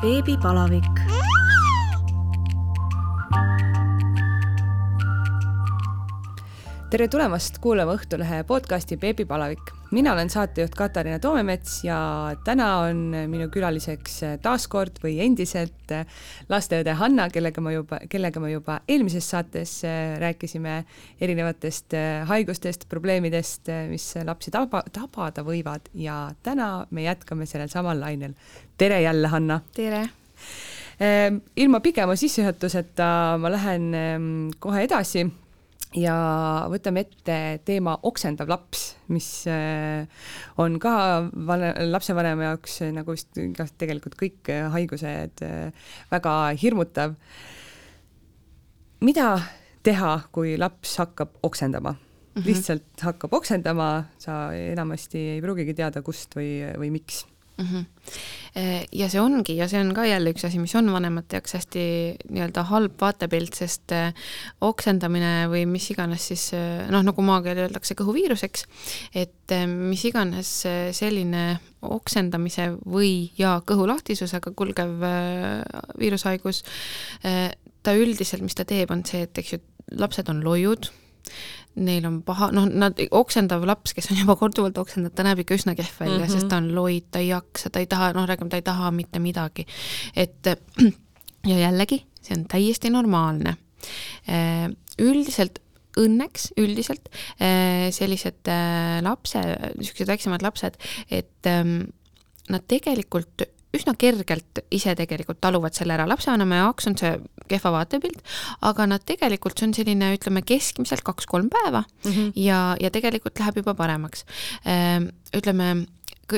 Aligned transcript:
beebipalavik. 0.00 1.00
tere 6.90 7.08
tulemast 7.08 7.60
kuulama 7.60 7.98
Õhtulehe 7.98 8.40
podcasti 8.48 8.96
Beebipalavik. 8.96 9.79
Mina 9.90 10.12
olen 10.12 10.30
saatejuht 10.30 10.74
Katariina 10.74 11.18
Toomemets 11.18 11.80
ja 11.84 11.98
täna 12.44 12.68
on 12.84 13.00
minu 13.30 13.48
külaliseks 13.52 14.20
taas 14.42 14.66
kord 14.70 15.00
või 15.02 15.16
endiselt 15.24 15.94
lasteõde 16.50 16.94
Hanna, 16.98 17.26
kellega 17.32 17.62
ma 17.64 17.72
juba, 17.74 17.98
kellega 18.10 18.42
me 18.42 18.52
juba 18.52 18.78
eelmises 18.88 19.26
saates 19.32 19.80
rääkisime 20.22 20.76
erinevatest 21.20 21.96
haigustest, 22.30 22.86
probleemidest, 22.90 23.72
mis 23.90 24.06
lapsi 24.24 24.54
taba, 24.54 24.84
tabada 24.92 25.44
võivad 25.46 25.90
ja 25.94 26.22
täna 26.42 26.86
me 26.90 27.06
jätkame 27.08 27.48
sellel 27.50 27.72
samal 27.72 28.00
lainel. 28.00 28.34
tere 28.78 29.02
jälle, 29.02 29.28
Hanna! 29.28 29.60
tere! 29.74 30.06
ilma 31.56 31.80
pikema 31.80 32.16
sissejuhatuseta 32.16 33.38
ma 33.40 33.50
lähen 33.50 33.94
kohe 34.60 34.82
edasi 34.84 35.24
ja 35.96 36.16
võtame 36.70 37.04
ette 37.06 37.36
teema 37.66 37.96
oksendav 38.06 38.50
laps, 38.50 38.84
mis 39.10 39.28
äh, 39.50 40.06
on 40.62 40.78
ka 40.82 40.92
vane, 41.48 41.72
lapsevanema 41.90 42.50
jaoks 42.50 42.80
äh, 42.86 42.92
nagu 42.94 43.16
vist 43.16 43.34
tegelikult 43.80 44.14
kõik 44.20 44.52
äh, 44.52 44.68
haigused 44.74 45.42
väga 46.12 46.34
hirmutav. 46.60 47.16
mida 49.00 49.40
teha, 49.82 50.12
kui 50.30 50.56
laps 50.60 50.96
hakkab 51.00 51.38
oksendama 51.42 51.92
mm? 51.92 51.98
-hmm. 52.34 52.46
lihtsalt 52.46 53.02
hakkab 53.02 53.32
oksendama, 53.32 54.04
sa 54.18 54.52
enamasti 54.54 55.18
ei 55.18 55.42
pruugigi 55.42 55.74
teada, 55.74 56.02
kust 56.02 56.36
või, 56.36 56.60
või 56.78 56.90
miks 56.90 57.24
mm. 57.60 57.66
-hmm. 57.66 58.86
ja 58.92 59.08
see 59.08 59.20
ongi 59.20 59.56
ja 59.56 59.68
see 59.68 59.80
on 59.80 59.92
ka 59.94 60.04
jälle 60.04 60.32
üks 60.32 60.44
asi, 60.46 60.58
mis 60.58 60.74
on 60.74 60.92
vanemate 60.92 61.36
jaoks 61.36 61.54
hästi 61.54 61.82
nii-öelda 62.28 62.64
halb 62.70 62.96
vaatepilt, 63.00 63.54
sest 63.54 63.92
äh, 63.92 64.14
oksendamine 64.60 65.48
või 65.52 65.66
mis 65.70 65.90
iganes 65.90 66.28
siis 66.32 66.50
äh, 66.54 66.88
noh, 66.90 67.04
nagu 67.06 67.22
maakeeli 67.22 67.66
öeldakse 67.66 67.94
kõhuviiruseks, 67.94 68.66
et 69.14 69.54
mis 69.66 70.04
iganes 70.04 70.50
selline 70.96 71.44
oksendamise 71.82 72.72
või 72.86 73.30
ja 73.38 73.60
kõhulahtisusega 73.66 74.52
kulgev 74.56 75.00
viirushaigus, 75.98 76.62
ta 77.82 77.94
üldiselt, 77.96 78.42
mis 78.44 78.54
ta 78.54 78.66
teeb, 78.68 78.90
on 78.92 79.04
see, 79.08 79.24
et 79.24 79.38
eks 79.38 79.54
ju, 79.54 79.60
lapsed 79.96 80.28
on 80.28 80.44
loiud 80.44 80.90
neil 81.80 82.06
on 82.08 82.20
paha, 82.26 82.50
noh, 82.54 82.66
nad, 82.66 82.98
oksendav 83.14 83.64
laps, 83.68 83.94
kes 83.96 84.10
on 84.10 84.18
juba 84.22 84.36
korduvalt 84.38 84.78
oksendanud, 84.82 85.14
ta 85.16 85.24
näeb 85.26 85.44
ikka 85.44 85.56
üsna 85.60 85.76
kehv 85.78 86.00
välja 86.00 86.18
mm, 86.18 86.24
-hmm. 86.24 86.32
sest 86.32 86.48
ta 86.50 86.58
on 86.58 86.72
loid, 86.74 87.06
ta 87.10 87.22
ei 87.22 87.30
jaksa, 87.30 87.70
ta 87.70 87.82
ei 87.82 87.86
taha, 87.86 88.12
noh, 88.16 88.26
räägime, 88.28 88.50
ta 88.50 88.60
ei 88.60 88.66
taha 88.66 88.90
mitte 88.90 89.18
midagi. 89.22 89.66
et 90.16 90.46
ja 91.52 91.58
jällegi, 91.58 92.04
see 92.20 92.36
on 92.36 92.44
täiesti 92.50 92.90
normaalne. 92.90 93.56
Äh, 94.28 94.68
üldiselt 94.98 95.62
õnneks 95.98 96.52
üldiselt 96.60 97.08
äh, 97.40 97.90
sellised 97.94 98.50
äh, 98.50 99.00
lapse, 99.02 99.40
niisugused 99.78 100.10
väiksemad 100.10 100.44
lapsed, 100.44 100.76
et 101.10 101.48
ähm, 101.50 101.90
nad 102.50 102.66
tegelikult 102.70 103.46
üsna 103.76 103.94
kergelt 103.98 104.62
ise 104.74 104.94
tegelikult 104.98 105.40
taluvad 105.42 105.76
selle 105.76 105.94
ära, 105.94 106.06
lapsevanema 106.10 106.64
jaoks 106.64 106.90
on 106.90 106.98
see 106.98 107.12
kehva 107.50 107.72
vaatepilt, 107.78 108.20
aga 108.66 108.86
nad 108.90 109.04
tegelikult, 109.06 109.58
see 109.58 109.68
on 109.68 109.76
selline, 109.76 110.12
ütleme 110.16 110.42
keskmiselt 110.46 111.04
kaks-kolm 111.06 111.50
päeva 111.52 111.84
mm 111.84 112.10
-hmm. 112.10 112.32
ja, 112.34 112.76
ja 112.80 112.90
tegelikult 112.90 113.38
läheb 113.38 113.62
juba 113.62 113.74
paremaks. 113.74 114.24
Ehm, 114.64 115.10
ütleme 115.36 115.86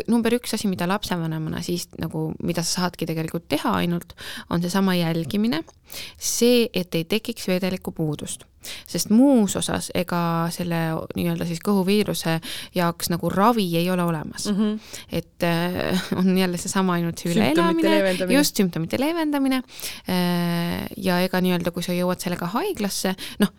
number 0.09 0.33
üks 0.33 0.55
asi, 0.55 0.69
mida 0.69 0.87
lapsevanemana 0.89 1.63
siis 1.63 1.89
nagu, 2.01 2.33
mida 2.43 2.63
sa 2.63 2.83
saadki 2.83 3.07
tegelikult 3.07 3.49
teha 3.49 3.75
ainult, 3.83 4.15
on 4.51 4.63
seesama 4.63 4.95
jälgimine, 4.95 5.63
see, 6.19 6.69
et 6.73 6.95
ei 6.95 7.05
tekiks 7.05 7.49
vedeliku 7.49 7.93
puudust 7.93 8.47
sest 8.87 9.11
muus 9.11 9.57
osas 9.57 9.91
ega 9.95 10.49
selle 10.55 10.81
nii-öelda 11.17 11.47
siis 11.49 11.63
kõhuviiruse 11.65 12.39
jaoks 12.75 13.13
nagu 13.13 13.31
ravi 13.33 13.67
ei 13.79 13.91
ole 13.91 14.05
olemas 14.05 14.49
mm. 14.51 14.59
-hmm. 14.59 14.79
et 15.13 15.47
äh, 15.49 16.05
on 16.17 16.39
jälle 16.39 16.59
seesama 16.59 16.99
ainult 16.99 17.19
see 17.19 17.33
üleelamine, 17.35 18.35
just 18.35 18.57
sümptomite 18.57 19.01
leevendamine 19.01 19.63
äh,. 20.09 20.87
ja 20.97 21.21
ega 21.21 21.41
nii-öelda, 21.41 21.71
kui 21.71 21.83
sa 21.83 21.93
jõuad 21.97 22.21
sellega 22.23 22.47
haiglasse, 22.55 23.15
noh, 23.43 23.53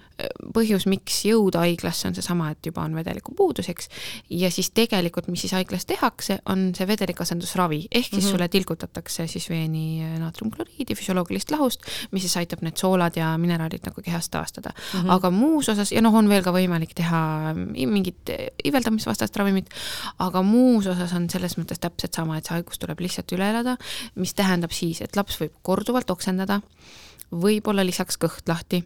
põhjus, 0.53 0.85
miks 0.89 1.23
jõuda 1.25 1.63
haiglasse, 1.63 2.07
on 2.07 2.15
seesama, 2.17 2.51
et 2.53 2.67
juba 2.67 2.83
on 2.85 2.93
vedeliku 2.97 3.33
puudus, 3.37 3.69
eks. 3.71 3.89
ja 4.29 4.51
siis 4.53 4.69
tegelikult, 4.75 5.27
mis 5.31 5.41
siis 5.45 5.55
haiglas 5.57 5.87
tehakse, 5.89 6.39
on 6.49 6.67
see 6.77 6.87
vedelikasendusravi, 6.87 7.79
ehk 7.89 8.09
siis 8.09 8.11
mm 8.11 8.27
-hmm. 8.27 8.31
sulle 8.31 8.47
tilgutatakse 8.47 9.27
siis 9.27 9.49
veeni 9.49 10.03
naatriumkloriidi 10.19 10.95
füsioloogilist 10.95 11.51
lahust, 11.51 11.81
mis 12.11 12.21
siis 12.21 12.37
aitab 12.37 12.61
need 12.61 12.77
soolad 12.77 13.17
ja 13.17 13.37
mineraalid 13.37 13.85
nagu 13.85 14.01
kehast 14.01 14.31
taastada 14.31 14.69
mm. 14.69 14.99
-hmm. 14.99 15.11
aga 15.11 15.31
muus 15.31 15.69
osas, 15.69 15.91
ja 15.91 16.01
noh, 16.01 16.13
on 16.13 16.29
veel 16.29 16.43
ka 16.43 16.51
võimalik 16.51 16.93
teha 16.95 17.53
mingit 17.73 18.29
iveldamisvastast 18.63 19.35
ravimit, 19.35 19.69
aga 20.19 20.41
muus 20.41 20.87
osas 20.87 21.13
on 21.13 21.29
selles 21.29 21.57
mõttes 21.57 21.79
täpselt 21.79 22.13
sama, 22.13 22.37
et 22.37 22.45
see 22.45 22.53
haigus 22.53 22.79
tuleb 22.79 22.99
lihtsalt 22.99 23.31
üle 23.31 23.49
elada, 23.49 23.77
mis 24.15 24.33
tähendab 24.33 24.71
siis, 24.71 25.01
et 25.01 25.15
laps 25.15 25.41
võib 25.41 25.53
korduvalt 25.61 26.09
oksendada 26.09 26.61
võib-olla 27.31 27.85
lisaks 27.85 28.17
kõht 28.21 28.49
lahti, 28.49 28.83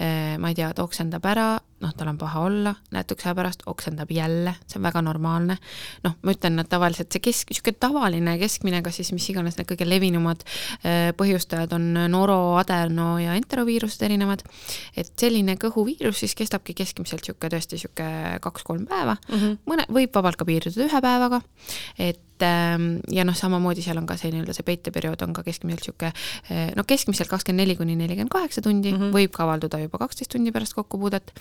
äh, 0.00 0.36
ma 0.40 0.50
ei 0.50 0.56
tea, 0.58 0.70
ta 0.74 0.84
oksendab 0.84 1.24
ära, 1.28 1.48
noh, 1.80 1.92
tal 1.96 2.10
on 2.12 2.18
paha 2.20 2.42
olla, 2.44 2.72
natukese 2.92 3.30
aja 3.30 3.36
pärast 3.38 3.64
oksendab 3.70 4.10
jälle, 4.12 4.54
see 4.66 4.78
on 4.80 4.86
väga 4.88 5.02
normaalne. 5.02 5.56
noh, 6.04 6.14
ma 6.22 6.34
ütlen, 6.34 6.58
et 6.60 6.70
tavaliselt 6.70 7.12
see 7.12 7.24
kesk, 7.24 7.50
niisugune 7.50 7.80
tavaline 7.80 8.36
keskmine, 8.40 8.82
kas 8.82 9.00
siis 9.00 9.12
mis 9.16 9.28
iganes 9.32 9.58
need 9.58 9.68
kõige 9.68 9.88
levinumad 9.88 10.44
äh, 10.44 11.10
põhjustajad 11.16 11.74
on 11.76 11.92
noro, 12.12 12.56
adeno 12.60 13.18
ja 13.20 13.36
enteroviirused 13.38 14.02
erinevad, 14.06 14.44
et 14.96 15.12
selline 15.20 15.56
kõhuviirus 15.60 16.24
siis 16.24 16.36
kestabki 16.38 16.76
keskmiselt 16.78 17.24
niisugune 17.24 17.54
tõesti 17.56 17.78
niisugune 17.78 18.40
kaks-kolm 18.40 18.86
päeva 18.88 19.16
mm, 19.16 19.36
-hmm. 19.36 19.60
mõne, 19.66 19.86
võib 19.92 20.14
vabalt 20.14 20.40
ka 20.40 20.48
piirduda 20.48 20.88
ühe 20.88 21.00
päevaga, 21.04 21.40
et 21.98 22.20
ähm, 22.46 22.88
ja 23.12 23.24
noh, 23.24 23.36
samamoodi 23.36 23.82
seal 23.84 23.98
on 24.00 24.06
ka 24.08 24.16
see 24.20 24.32
nii-öelda 24.34 24.54
see 24.56 24.66
peiteperiood 24.66 25.22
on 25.26 25.34
ka 25.36 25.44
keskmiselt 25.46 25.84
niisugune 25.84 26.12
äh, 26.50 26.70
no 26.76 26.84
keskmiselt 26.88 27.30
kakskümmend 27.30 27.64
neli 27.64 27.76
kuni 27.78 27.96
nelikümmend 27.98 28.32
kaheksa 28.32 28.62
tundi 28.64 28.92
mm, 28.92 28.98
-hmm. 28.98 29.14
võib 29.14 29.34
ka 29.34 29.44
avalduda 29.46 29.80
juba 29.82 30.00
kaksteist 30.02 30.32
tundi 30.34 30.52
pärast 30.52 30.74
kokkupuudet 30.78 31.32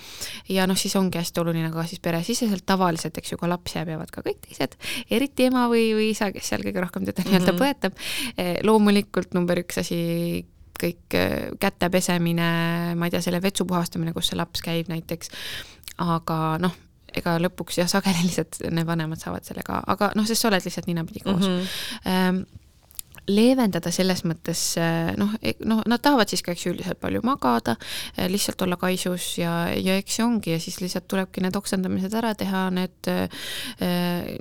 ja 0.50 0.68
noh, 0.68 0.78
siis 0.78 0.96
ongi 1.00 1.18
hästi 1.22 1.42
oluline 1.42 1.72
ka 1.74 1.86
siis 1.90 2.00
peresiseselt, 2.04 2.66
tavaliselt, 2.66 3.18
eks 3.18 3.34
ju, 3.34 3.40
kui 3.42 3.50
laps 3.50 3.76
jääb, 3.76 3.94
jäävad 3.94 4.12
ka 4.14 4.24
kõik 4.26 4.42
teised, 4.48 4.78
eriti 5.10 5.50
ema 5.50 5.68
või, 5.72 5.90
või 5.98 6.12
isa, 6.14 6.32
kes 6.36 6.52
seal 6.52 6.64
kõige 6.66 6.84
rohkem 6.84 7.06
teda 7.08 7.26
nii-öelda 7.26 7.52
mm 7.54 7.58
-hmm. 7.58 7.64
põetab. 7.64 7.94
Eh, 8.38 8.58
loomulikult 8.64 9.34
number 9.38 9.62
üks 9.64 9.82
asi 9.82 10.00
kõik 10.80 11.16
eh, 11.18 11.50
käte 11.60 11.90
pesemine, 11.90 12.50
ma 12.96 13.08
ei 13.08 13.12
tea, 13.14 13.22
selle 13.22 13.42
vetsu 13.44 13.66
puhastamine, 13.66 14.14
kus 14.14 14.32
see 14.32 14.40
laps 14.40 14.64
käib 14.66 14.92
näiteks, 14.92 15.32
aga 15.98 16.58
noh, 16.64 16.76
ega 17.16 17.38
lõpuks 17.42 17.82
jah, 17.82 17.90
sageli 17.92 18.24
lihtsalt 18.28 18.62
need 18.70 18.88
vanemad 18.88 19.22
saavad 19.22 19.46
sellega, 19.48 19.84
aga 19.88 20.14
noh, 20.16 20.28
sest 20.30 20.42
sa 20.44 20.52
oled 20.52 20.66
lihtsalt 20.66 20.90
ninapidi 20.92 21.26
koos 21.26 21.46
mm. 21.46 21.60
-hmm 22.06 22.48
leevendada 23.30 23.92
selles 23.94 24.24
mõttes 24.28 24.62
eh, 24.82 25.12
noh, 25.20 25.34
e-, 25.42 25.58
noh, 25.68 25.82
nad 25.90 26.02
tahavad 26.04 26.32
siis 26.32 26.44
ka, 26.46 26.54
eks 26.56 26.66
ju, 26.66 26.74
üldiselt 26.74 27.00
palju 27.02 27.22
magada, 27.26 27.76
eh, 28.16 28.28
lihtsalt 28.32 28.62
olla 28.66 28.80
kaisus 28.82 29.32
ja, 29.42 29.54
ja 29.76 29.98
eks 30.00 30.20
see 30.20 30.26
ongi 30.26 30.56
ja 30.56 30.60
siis 30.62 30.80
lihtsalt 30.84 31.08
tulebki 31.12 31.44
need 31.46 31.58
oksendamised 31.60 32.16
ära 32.20 32.34
teha, 32.40 32.66
need 32.76 33.12
eh, 33.12 33.48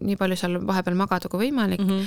nii 0.00 0.19
palju 0.21 0.41
seal 0.41 0.59
vahepeal 0.69 0.99
magada 0.99 1.31
kui 1.31 1.49
võimalik 1.49 1.85
mm. 1.85 2.03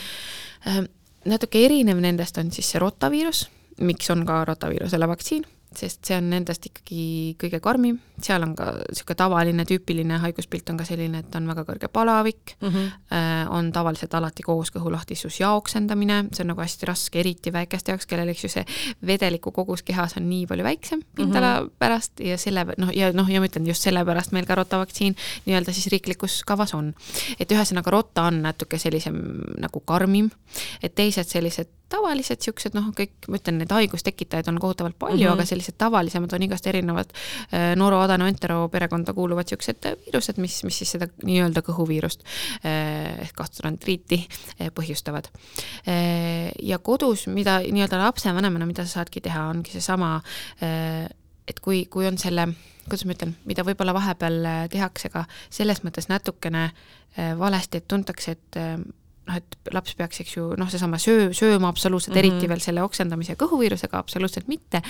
-hmm. 0.66 0.92
natuke 1.32 1.66
erinev 1.66 2.02
nendest 2.02 2.38
on 2.42 2.52
siis 2.52 2.74
see 2.74 2.82
rotaviirus, 2.82 3.48
miks 3.86 4.10
on 4.14 4.26
ka 4.26 4.44
rotaviirusele 4.50 5.08
vaktsiin 5.08 5.46
sest 5.76 6.04
see 6.04 6.18
on 6.20 6.28
nendest 6.34 6.66
ikkagi 6.68 7.04
kõige 7.40 7.62
karmim, 7.64 7.98
seal 8.22 8.44
on 8.44 8.54
ka 8.58 8.74
niisugune 8.82 9.18
tavaline 9.18 9.66
tüüpiline 9.68 10.18
haiguspilt 10.20 10.70
on 10.74 10.80
ka 10.82 10.86
selline, 10.88 11.22
et 11.24 11.38
on 11.38 11.48
väga 11.48 11.64
kõrge 11.68 11.88
palavik 11.92 12.56
mm, 12.60 12.68
-hmm. 12.70 13.48
on 13.56 13.72
tavaliselt 13.72 14.14
alati 14.20 14.44
koos 14.44 14.72
kõhulahtisus 14.76 15.40
ja 15.40 15.54
oksendamine, 15.56 16.26
see 16.36 16.44
on 16.44 16.52
nagu 16.54 16.62
hästi 16.62 16.90
raske, 16.90 17.20
eriti 17.20 17.54
väikeste 17.54 17.96
jaoks, 17.96 18.06
kellel 18.06 18.34
eks 18.34 18.44
ju 18.44 18.52
see 18.52 18.66
vedeliku 19.08 19.52
kogus 19.56 19.84
kehas 19.88 20.18
on 20.20 20.28
nii 20.30 20.46
palju 20.48 20.68
väiksem 20.68 21.04
pindala 21.16 21.62
mm 21.62 21.68
-hmm. 21.68 21.76
pärast 21.80 22.20
ja 22.20 22.38
selle, 22.38 22.66
noh, 22.78 22.92
ja 22.96 23.14
noh, 23.14 23.30
ja 23.30 23.40
ma 23.40 23.48
ütlen 23.48 23.68
just 23.68 23.88
sellepärast 23.88 24.32
meil 24.32 24.46
ka 24.46 24.56
rotavaktsiin 24.56 25.16
nii-öelda 25.46 25.74
siis 25.74 25.88
riiklikus 25.88 26.44
kavas 26.44 26.74
on. 26.74 26.94
et 27.40 27.52
ühesõnaga 27.52 27.92
rotta 27.92 28.24
on 28.24 28.42
natuke 28.42 28.78
sellisem 28.78 29.16
nagu 29.58 29.80
karmim, 29.80 30.32
et 30.84 30.96
teised 30.96 31.28
sellised 31.28 31.68
tavalised 31.92 32.40
niisugused 32.40 32.76
noh, 32.78 32.90
kõik, 32.96 33.14
ma 33.28 33.40
ütlen, 33.40 33.60
neid 33.62 33.72
haigustekitajaid 33.76 34.48
on 34.52 34.60
kohutavalt 34.62 34.98
palju 35.00 35.18
mm, 35.18 35.28
-hmm. 35.28 35.34
aga 35.34 35.46
sellised 35.46 35.61
tavalisemad 35.78 36.34
on 36.34 36.46
igast 36.46 36.68
erinevad 36.68 37.12
äh, 37.14 37.72
noroadeno 37.80 38.28
entero 38.30 38.68
perekonda 38.72 39.14
kuuluvad 39.18 39.50
niisugused 39.50 39.88
viirused, 40.06 40.40
mis, 40.42 40.62
mis 40.68 40.82
siis 40.82 40.96
seda 40.96 41.08
nii-öelda 41.26 41.64
kõhuviirust 41.66 42.26
äh, 42.66 43.22
ehk 43.26 43.36
gastroentriiti 43.38 44.22
äh, 44.22 44.72
põhjustavad. 44.76 45.30
ja 46.64 46.78
kodus, 46.80 47.26
mida 47.28 47.60
nii-öelda 47.64 48.00
lapsevanemana, 48.02 48.66
mida 48.70 48.86
sa 48.86 49.02
saadki 49.02 49.22
teha, 49.22 49.48
ongi 49.52 49.74
seesama, 49.74 50.20
et 51.48 51.60
kui, 51.64 51.86
kui 51.92 52.08
on 52.08 52.18
selle 52.22 52.48
kuidas 52.86 53.06
ma 53.06 53.16
ütlen, 53.16 53.36
mida 53.48 53.64
võib-olla 53.66 53.94
vahepeal 53.96 54.48
tehakse 54.72 55.12
ka 55.14 55.26
selles 55.50 55.84
mõttes 55.86 56.10
natukene 56.10 56.70
valesti, 57.38 57.82
et 57.82 57.88
tuntakse, 57.92 58.36
et 58.38 58.60
noh, 59.32 59.40
et 59.40 59.74
laps 59.74 59.96
peaks, 59.98 60.22
eks 60.24 60.36
ju, 60.36 60.48
noh, 60.60 60.70
seesama 60.72 61.00
söö, 61.02 61.30
sööma 61.36 61.72
absoluutselt 61.72 62.16
mm, 62.16 62.20
-hmm. 62.20 62.36
eriti 62.36 62.50
veel 62.52 62.64
selle 62.64 62.84
oksendamise 62.84 63.34
ja 63.34 63.40
kõhuviirusega 63.40 64.00
absoluutselt 64.00 64.50
mitte, 64.52 64.82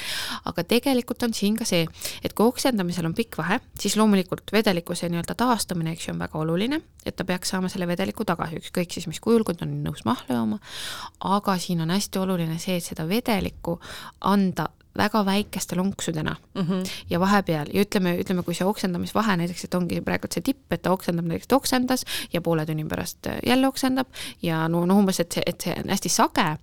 aga 0.46 0.64
tegelikult 0.64 1.24
on 1.28 1.34
siin 1.38 1.58
ka 1.60 1.68
see, 1.68 1.86
et 2.24 2.34
kui 2.34 2.46
oksendamisel 2.48 3.06
on 3.06 3.16
pikk 3.18 3.38
vahe, 3.42 3.60
siis 3.80 3.98
loomulikult 4.00 4.52
vedeliku 4.54 4.96
see 4.98 5.12
nii-öelda 5.12 5.38
taastumine, 5.38 5.96
eks 5.96 6.08
ju, 6.08 6.16
on 6.16 6.26
väga 6.26 6.42
oluline, 6.42 6.82
et 7.06 7.16
ta 7.16 7.28
peaks 7.28 7.54
saama 7.54 7.70
selle 7.70 7.88
vedeliku 7.88 8.26
tagasi, 8.26 8.62
ükskõik 8.62 8.94
siis 8.94 9.08
mis 9.08 9.20
kujul, 9.20 9.46
kui 9.48 9.56
ta 9.56 9.66
on 9.68 9.78
nõus 9.86 10.06
mahla 10.06 10.42
jooma, 10.42 10.60
aga 11.20 11.58
siin 11.58 11.82
on 11.82 11.94
hästi 11.94 12.20
oluline 12.20 12.60
see, 12.60 12.78
et 12.78 12.86
seda 12.86 13.08
vedelikku 13.08 13.80
anda 14.22 14.70
väga 14.98 15.26
väikeste 15.26 15.76
lonksudena 15.76 16.36
mm 16.56 16.62
-hmm. 16.62 16.90
ja 17.10 17.20
vahepeal 17.20 17.68
ja 17.74 17.82
ütleme, 17.82 18.18
ütleme, 18.20 18.44
kui 18.44 18.56
see 18.56 18.68
oksendamisvahe 18.68 19.38
näiteks, 19.38 19.64
et 19.64 19.74
ongi 19.74 20.02
praegu 20.02 20.28
see 20.32 20.42
tipp, 20.42 20.74
et 20.74 20.82
ta 20.82 20.92
oksendab 20.92 21.26
näiteks, 21.26 21.48
ta 21.48 21.56
oksendas 21.56 22.06
ja 22.34 22.42
poole 22.42 22.66
tunni 22.66 22.86
pärast 22.86 23.28
äh, 23.28 23.40
jälle 23.46 23.68
oksendab 23.68 24.08
ja 24.42 24.68
no, 24.68 24.86
noh, 24.86 24.98
umbes, 24.98 25.20
et 25.20 25.32
see, 25.32 25.44
et 25.46 25.62
see 25.62 25.76
on 25.84 25.90
hästi 25.90 26.10
sage, 26.10 26.58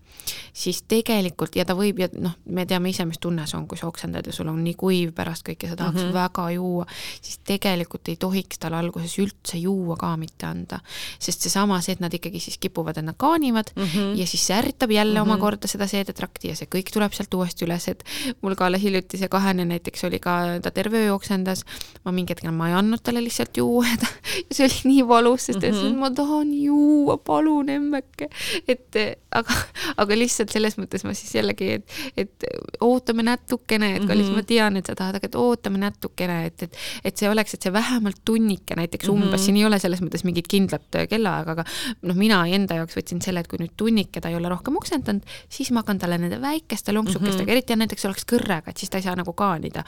siis 0.53 0.83
tegelikult 0.83 1.57
ja 1.57 1.65
ta 1.65 1.75
võib 1.79 1.99
ja 1.99 2.09
noh, 2.13 2.35
me 2.45 2.67
teame 2.67 2.91
ise, 2.91 3.05
mis 3.09 3.19
tunne 3.19 3.47
see 3.47 3.59
on, 3.59 3.67
kui 3.69 3.79
sa 3.79 3.89
oksendad 3.89 4.27
ja 4.27 4.33
sul 4.33 4.49
on 4.49 4.61
nii 4.65 4.75
kuiv 4.75 5.13
pärast 5.17 5.47
kõike, 5.47 5.69
sa 5.69 5.77
tahaks 5.77 6.03
mm 6.03 6.09
-hmm. 6.09 6.15
väga 6.15 6.51
juua, 6.51 6.87
siis 7.23 7.41
tegelikult 7.45 8.09
ei 8.09 8.17
tohiks 8.17 8.59
talle 8.59 8.77
alguses 8.77 9.19
üldse 9.19 9.59
juua 9.59 9.97
ka 9.97 10.17
mitte 10.17 10.47
anda. 10.47 10.81
sest 11.19 11.41
seesama, 11.41 11.81
see, 11.81 11.93
et 11.93 12.01
nad 12.01 12.15
ikkagi 12.15 12.41
siis 12.41 12.59
kipuvad, 12.59 12.99
et 12.99 13.05
nad 13.05 13.17
kaanivad 13.17 13.73
mm 13.77 13.85
-hmm. 13.85 14.17
ja 14.21 14.27
siis 14.27 14.47
see 14.47 14.59
ärritab 14.59 14.91
jälle 14.91 15.21
mm 15.21 15.27
-hmm. 15.27 15.33
omakorda 15.33 15.69
seda 15.69 15.87
seedetrakti 15.87 16.49
ja 16.49 16.57
see 16.57 16.69
kõik 16.75 16.93
tuleb 16.93 17.13
sealt 17.13 17.35
uuesti 17.35 17.65
üles, 17.65 17.89
et 17.89 18.05
mul 18.43 18.57
ka 18.59 18.69
alles 18.69 18.83
hiljuti 18.83 19.21
see 19.21 19.31
kahene 19.33 19.67
näiteks 19.69 20.05
oli 20.09 20.21
ka, 20.23 20.37
ta 20.63 20.73
terve 20.75 21.05
öö 21.07 21.15
oksendas, 21.17 21.65
ma 22.05 22.15
mingi 22.15 22.35
hetk 22.35 22.49
ma 22.55 22.71
ei 22.71 22.77
andnud 22.79 23.03
talle 23.05 23.23
lihtsalt 23.25 23.57
juua 23.61 23.87
ja 23.89 23.97
ta, 24.03 24.11
see 24.55 24.67
oli 24.67 24.93
nii 24.93 25.07
valus, 25.09 25.49
sest 25.49 25.61
ta 25.61 25.71
ütles, 25.71 25.85
et 25.85 25.93
mhm. 25.93 26.01
ma 26.03 26.11
tahan 26.15 26.53
juua, 26.55 27.19
palun 27.25 27.69
emmeke. 27.73 28.31
et 28.69 29.01
aga, 29.35 29.55
aga 30.03 30.17
lihtsalt 30.19 30.53
selles 30.55 30.79
mõttes 30.81 31.05
ma 31.07 31.15
siis 31.17 31.35
jällegi, 31.37 31.71
et, 31.79 31.97
et 32.25 32.47
ootame 32.85 33.25
natukene, 33.27 33.95
et 33.99 34.07
kallis 34.07 34.29
mm, 34.29 34.33
-hmm. 34.33 34.45
ma 34.45 34.49
tean, 34.49 34.79
et 34.81 34.89
sa 34.89 34.97
tahad, 34.99 35.19
aga 35.19 35.29
et 35.29 35.39
ootame 35.39 35.81
natukene, 35.83 36.39
et, 36.49 36.63
et, 36.67 36.79
et 37.05 37.17
see 37.17 37.29
oleks, 37.31 37.55
et 37.55 37.67
see 37.67 37.73
vähemalt 37.73 38.23
tunnike 38.25 38.77
näiteks 38.79 39.09
umbes 39.09 39.29
mm, 39.29 39.35
-hmm. 39.35 39.45
siin 39.45 39.57
ei 39.61 39.67
ole 39.69 39.79
selles 39.79 40.03
mõttes 40.05 40.25
mingit 40.25 40.49
kindlat 40.49 41.01
kellaaega, 41.11 41.57
aga 41.57 41.65
noh, 42.03 42.17
mina 42.17 42.41
enda 42.47 42.81
jaoks 42.81 42.97
võtsin 42.99 43.23
selle, 43.25 43.41
et 43.45 43.51
kui 43.51 43.61
nüüd 43.61 43.75
tunnike 43.77 44.21
ta 44.21 44.33
ei 44.33 44.39
ole 44.39 44.49
rohkem 44.49 44.77
oksendanud, 44.81 45.23
siis 45.49 45.71
ma 45.73 45.85
hakkan 45.85 45.99
talle 45.99 46.19
nende 46.19 46.41
väikeste 46.41 46.93
lonksukestega 46.93 47.43
mm, 47.43 47.49
-hmm. 47.49 47.53
eriti 47.53 47.77
näiteks 47.77 48.08
oleks 48.09 48.27
kõrrega, 48.29 48.71
et 48.71 48.77
siis 48.77 48.91
ta 48.91 48.99
ei 48.99 49.07
saa 49.07 49.17
nagu 49.19 49.33
kaanida 49.33 49.85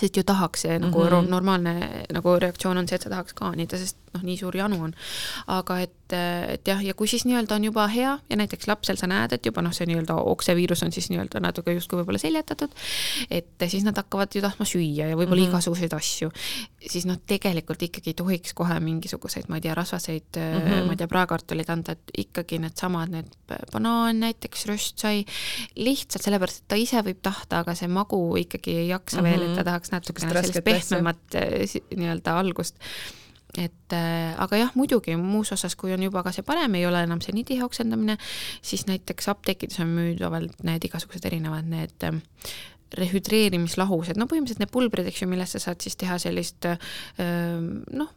sest 0.00 0.16
ju 0.16 0.22
tahaks 0.24 0.62
see 0.64 0.78
nagu 0.78 1.02
mm 1.04 1.10
-hmm. 1.10 1.28
normaalne 1.28 2.04
nagu 2.12 2.38
reaktsioon 2.38 2.78
on 2.78 2.88
see, 2.88 2.96
et 2.96 3.02
sa 3.02 3.10
tahaks 3.10 3.34
kaanida, 3.34 3.78
sest 3.78 3.96
noh, 4.14 4.22
nii 4.26 4.36
suur 4.40 4.56
janu 4.56 4.80
on. 4.86 4.94
aga 5.54 5.78
et, 5.84 6.14
et 6.14 6.66
jah, 6.66 6.80
ja 6.82 6.94
kui 6.98 7.08
siis 7.10 7.24
nii-öelda 7.28 7.56
on 7.58 7.66
juba 7.68 7.86
hea 7.90 8.16
ja 8.18 8.38
näiteks 8.38 8.66
lapsel 8.70 8.98
sa 9.00 9.08
näed, 9.10 9.34
et 9.36 9.46
juba 9.46 9.62
noh, 9.62 9.74
see 9.76 9.86
nii-öelda 9.90 10.16
okseviirus 10.32 10.82
on 10.86 10.94
siis 10.94 11.10
nii-öelda 11.12 11.42
natuke 11.42 11.74
justkui 11.76 12.00
võib-olla 12.00 12.20
seljatatud, 12.22 12.74
et 13.30 13.66
siis 13.70 13.86
nad 13.86 13.98
hakkavad 13.98 14.34
ju 14.34 14.42
tahtma 14.44 14.66
süüa 14.68 15.10
ja 15.12 15.18
võib-olla 15.18 15.44
mm 15.44 15.46
-hmm. 15.46 15.54
igasuguseid 15.54 15.94
asju, 15.96 16.30
siis 16.88 17.06
noh, 17.06 17.20
tegelikult 17.30 17.82
ikkagi 17.86 18.10
ei 18.14 18.18
tohiks 18.18 18.54
kohe 18.58 18.80
mingisuguseid, 18.80 19.48
ma 19.48 19.60
ei 19.60 19.66
tea, 19.66 19.74
rasvaseid 19.78 20.40
mm, 20.40 20.66
-hmm. 20.66 20.86
ma 20.86 20.96
ei 20.96 21.00
tea, 21.00 21.08
praekartuleid 21.08 21.70
anda, 21.70 21.92
et 21.92 22.14
ikkagi 22.26 22.58
needsamad, 22.58 23.14
need 23.14 23.30
banaan 23.72 24.20
näiteks, 24.20 24.66
röstsai, 24.66 25.24
lihtsalt 25.76 26.26
sellepärast, 26.26 26.64
et 26.64 26.68
ta 26.68 26.80
ise 26.80 27.02
võib 27.06 27.22
tahta, 27.22 27.62
aga 27.64 27.74
see 27.74 27.88
magu 27.88 28.36
ikkagi 28.40 28.76
ei 28.84 28.88
jaksa 28.88 29.22
mm 29.22 29.26
-hmm. 29.26 29.30
veel, 29.30 29.50
et 29.50 29.56
ta 29.56 29.64
tahaks 29.64 29.94
natukene 29.94 30.34
sellist 30.34 30.64
pehmemat 30.64 31.34
eh, 31.34 31.80
nii-öelda 31.96 32.38
algust 32.38 32.76
et 33.58 33.94
äh, 33.96 34.34
aga 34.38 34.56
jah, 34.56 34.72
muidugi 34.78 35.16
muus 35.18 35.52
osas, 35.52 35.74
kui 35.76 35.94
on 35.94 36.02
juba 36.02 36.22
ka 36.22 36.32
see 36.34 36.46
parem, 36.46 36.74
ei 36.78 36.86
ole 36.86 37.02
enam 37.06 37.22
see 37.24 37.34
nii 37.34 37.46
tihe 37.48 37.64
oksendamine, 37.66 38.16
siis 38.62 38.86
näiteks 38.86 39.30
apteekides 39.32 39.80
on 39.82 39.94
müüdavalt 39.96 40.62
need 40.66 40.86
igasugused 40.86 41.26
erinevad 41.26 41.66
need 41.70 42.06
äh, 42.06 42.20
rehüdreerimislahused, 43.00 44.18
no 44.18 44.26
põhimõtteliselt 44.30 44.64
need 44.64 44.74
pulbrid, 44.74 45.06
eks 45.10 45.22
ju, 45.22 45.30
millest 45.30 45.56
sa 45.56 45.64
saad 45.68 45.82
siis 45.82 45.98
teha 45.98 46.18
sellist 46.22 46.66
äh, 46.70 46.78
noh, 47.18 48.10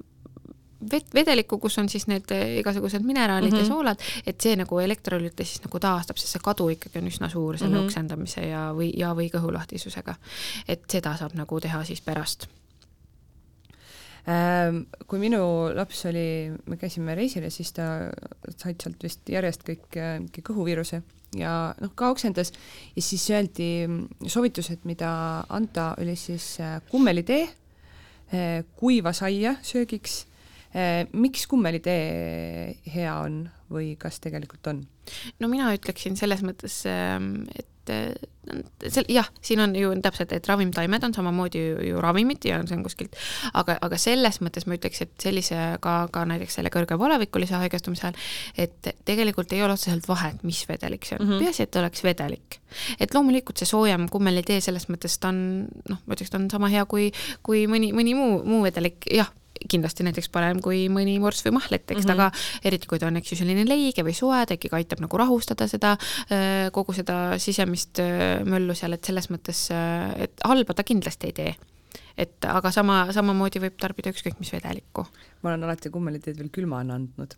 vet-, 0.91 1.13
vedelikku, 1.15 1.59
kus 1.61 1.77
on 1.81 1.89
siis 1.89 2.07
need 2.09 2.31
äh, 2.33 2.57
igasugused 2.61 3.05
mineraalid 3.05 3.51
mm 3.51 3.55
-hmm. 3.55 3.63
ja 3.63 3.67
mhm. 3.67 3.73
soolad, 3.73 3.99
et 4.25 4.41
see 4.41 4.55
nagu 4.55 4.79
elektrolüüte 4.79 5.45
siis 5.45 5.61
nagu 5.65 5.79
taastab, 5.79 6.17
sest 6.17 6.37
see 6.37 6.43
kadu 6.43 6.69
ikkagi 6.73 7.01
on 7.01 7.07
üsna 7.07 7.29
suur 7.29 7.57
selle 7.57 7.75
mm 7.75 7.81
-hmm. 7.81 7.85
oksendamise 7.85 8.47
ja, 8.47 8.71
või, 8.73 8.91
ja 8.97 9.13
või 9.13 9.29
kõhulahtisusega. 9.33 10.15
et 10.67 10.83
seda 10.89 11.17
saab 11.17 11.33
nagu 11.33 11.59
teha 11.59 11.83
siis 11.83 12.01
pärast 12.01 12.47
kui 14.23 15.19
minu 15.19 15.41
laps 15.75 16.05
oli, 16.07 16.47
me 16.71 16.77
käisime 16.79 17.11
reisil 17.17 17.43
ja 17.43 17.51
siis 17.51 17.73
ta 17.75 17.87
said 18.55 18.79
sealt 18.79 19.03
vist 19.03 19.27
järjest 19.27 19.65
kõik 19.67 19.97
mingi 19.97 20.43
kõhuviiruse 20.47 21.01
ja 21.37 21.53
noh, 21.81 21.93
ka 21.97 22.11
oksendas 22.13 22.53
ja 22.95 23.03
siis 23.03 23.25
öeldi 23.33 23.69
soovitused, 24.29 24.85
mida 24.89 25.11
anda, 25.53 25.93
oli 26.01 26.15
siis 26.19 26.55
äh, 26.63 26.77
kummelitee, 26.91 27.43
äh, 28.33 28.61
kuiva 28.79 29.13
saia 29.15 29.57
söögiks. 29.65 30.23
Äh, 30.73 31.03
miks 31.13 31.45
kummelitee 31.49 32.79
hea 32.95 33.13
on 33.21 33.43
või 33.73 33.93
kas 33.99 34.17
tegelikult 34.23 34.71
on? 34.71 34.81
no 35.41 35.49
mina 35.51 35.67
ütleksin 35.75 36.15
selles 36.17 36.41
mõttes, 36.45 36.79
ähm, 36.89 37.43
et 37.51 37.67
et 37.89 38.91
seal 38.91 39.07
jah, 39.11 39.27
siin 39.43 39.61
on 39.63 39.73
ju 39.75 39.91
täpselt, 40.03 40.33
et 40.35 40.47
ravimtaimed 40.47 41.03
on 41.07 41.13
samamoodi 41.15 41.61
ju, 41.61 41.75
ju 41.87 42.01
ravimid 42.03 42.43
ja 42.47 42.59
see 42.67 42.75
on 42.77 42.83
kuskilt, 42.85 43.15
aga, 43.55 43.77
aga 43.85 43.99
selles 44.01 44.39
mõttes 44.43 44.67
ma 44.67 44.77
ütleks, 44.77 45.03
et 45.05 45.13
sellise 45.23 45.59
ka, 45.83 45.95
ka 46.13 46.25
näiteks 46.27 46.59
selle 46.59 46.71
kõrge 46.73 46.97
voolavikulise 46.99 47.55
haigestumise 47.61 48.09
ajal, 48.09 48.19
et 48.65 48.91
tegelikult 49.07 49.53
ei 49.55 49.63
ole 49.63 49.77
otseselt 49.77 50.07
vahet, 50.09 50.43
mis 50.47 50.63
vedelik 50.69 51.07
see 51.07 51.19
on 51.19 51.25
mm 51.25 51.31
-hmm., 51.31 51.45
peaasi, 51.45 51.63
et 51.63 51.79
oleks 51.81 52.03
vedelik. 52.03 52.59
et 52.99 53.13
loomulikult 53.13 53.57
see 53.57 53.69
soojem 53.69 54.09
kummelitee 54.09 54.61
selles 54.61 54.89
mõttes 54.89 55.19
ta 55.19 55.29
on 55.29 55.67
noh, 55.89 55.99
ma 56.05 56.15
ütleks, 56.15 56.31
ta 56.31 56.37
on 56.37 56.49
sama 56.51 56.67
hea 56.67 56.85
kui, 56.85 57.11
kui 57.43 57.67
mõni, 57.67 57.93
mõni 57.93 58.15
muu, 58.15 58.43
muu 58.43 58.63
vedelik, 58.63 59.07
jah 59.11 59.31
kindlasti 59.69 60.05
näiteks 60.07 60.29
parem 60.33 60.61
kui 60.63 60.85
mõni 60.93 61.17
morss 61.23 61.45
või 61.45 61.57
mahlet, 61.59 61.85
eks 61.85 62.05
mm 62.05 62.09
-hmm. 62.09 62.23
ta 62.23 62.29
ka, 62.31 62.45
eriti 62.69 62.89
kui 62.89 62.99
ta 62.99 63.07
on, 63.07 63.17
eks 63.17 63.33
ju, 63.33 63.39
selline 63.41 63.65
leige 63.67 64.05
või 64.05 64.15
soe, 64.17 64.45
ta 64.45 64.57
ikkagi 64.57 64.79
aitab 64.79 65.03
nagu 65.03 65.17
rahustada 65.17 65.67
seda, 65.67 65.97
äh, 66.31 66.71
kogu 66.71 66.93
seda 66.93 67.37
sisemist 67.39 67.99
äh, 67.99 68.41
möllu 68.45 68.75
seal, 68.75 68.93
et 68.93 69.05
selles 69.05 69.29
mõttes, 69.29 69.69
äh, 69.71 70.23
et 70.27 70.43
halba 70.43 70.73
ta 70.73 70.83
kindlasti 70.83 71.31
ei 71.31 71.33
tee 71.33 71.53
et 72.17 72.45
aga 72.45 72.71
sama, 72.71 73.07
samamoodi 73.13 73.59
võib 73.59 73.77
tarbida 73.81 74.11
ükskõik 74.13 74.37
mis 74.39 74.51
vedelikku. 74.53 75.05
ma 75.41 75.49
olen 75.49 75.63
alati 75.63 75.89
kummeliteed 75.89 76.37
veel 76.37 76.49
külmana 76.53 76.93
andnud 76.95 77.33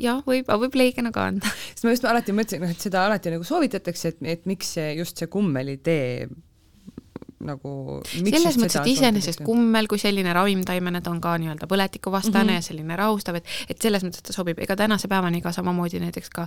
jah, 0.00 0.20
võib, 0.26 0.48
võib 0.48 0.76
leigena 0.78 1.12
ka 1.14 1.28
anda. 1.30 1.52
sest 1.70 1.86
ma 1.86 1.94
just 1.94 2.08
alati 2.08 2.34
mõtlesin, 2.36 2.64
noh, 2.64 2.74
et 2.74 2.88
seda 2.88 3.04
alati 3.06 3.32
nagu 3.32 3.46
soovitatakse, 3.46 4.14
et, 4.14 4.22
et 4.36 4.48
miks 4.50 4.74
see 4.76 4.94
just 4.98 5.22
see 5.22 5.30
kummelitee 5.32 6.28
nagu 7.44 8.00
selles 8.06 8.56
mõttes, 8.56 8.78
et 8.80 8.88
iseenesest 8.94 9.42
kummel 9.44 9.88
kui 9.90 10.00
selline 10.00 10.32
ravimtaimene, 10.32 11.02
ta 11.04 11.12
on 11.12 11.20
ka 11.20 11.34
nii-öelda 11.40 11.68
põletikuvastane 11.68 12.44
mm 12.44 12.48
-hmm. 12.48 12.54
ja 12.54 12.62
selline 12.62 12.96
rahustav, 12.96 13.36
et 13.36 13.44
et 13.68 13.82
selles 13.82 14.04
mõttes 14.04 14.24
ta 14.24 14.32
sobib, 14.32 14.58
ega 14.58 14.76
tänase 14.76 15.08
päevani 15.08 15.42
ka 15.42 15.52
samamoodi 15.52 16.00
näiteks 16.00 16.30
ka 16.30 16.46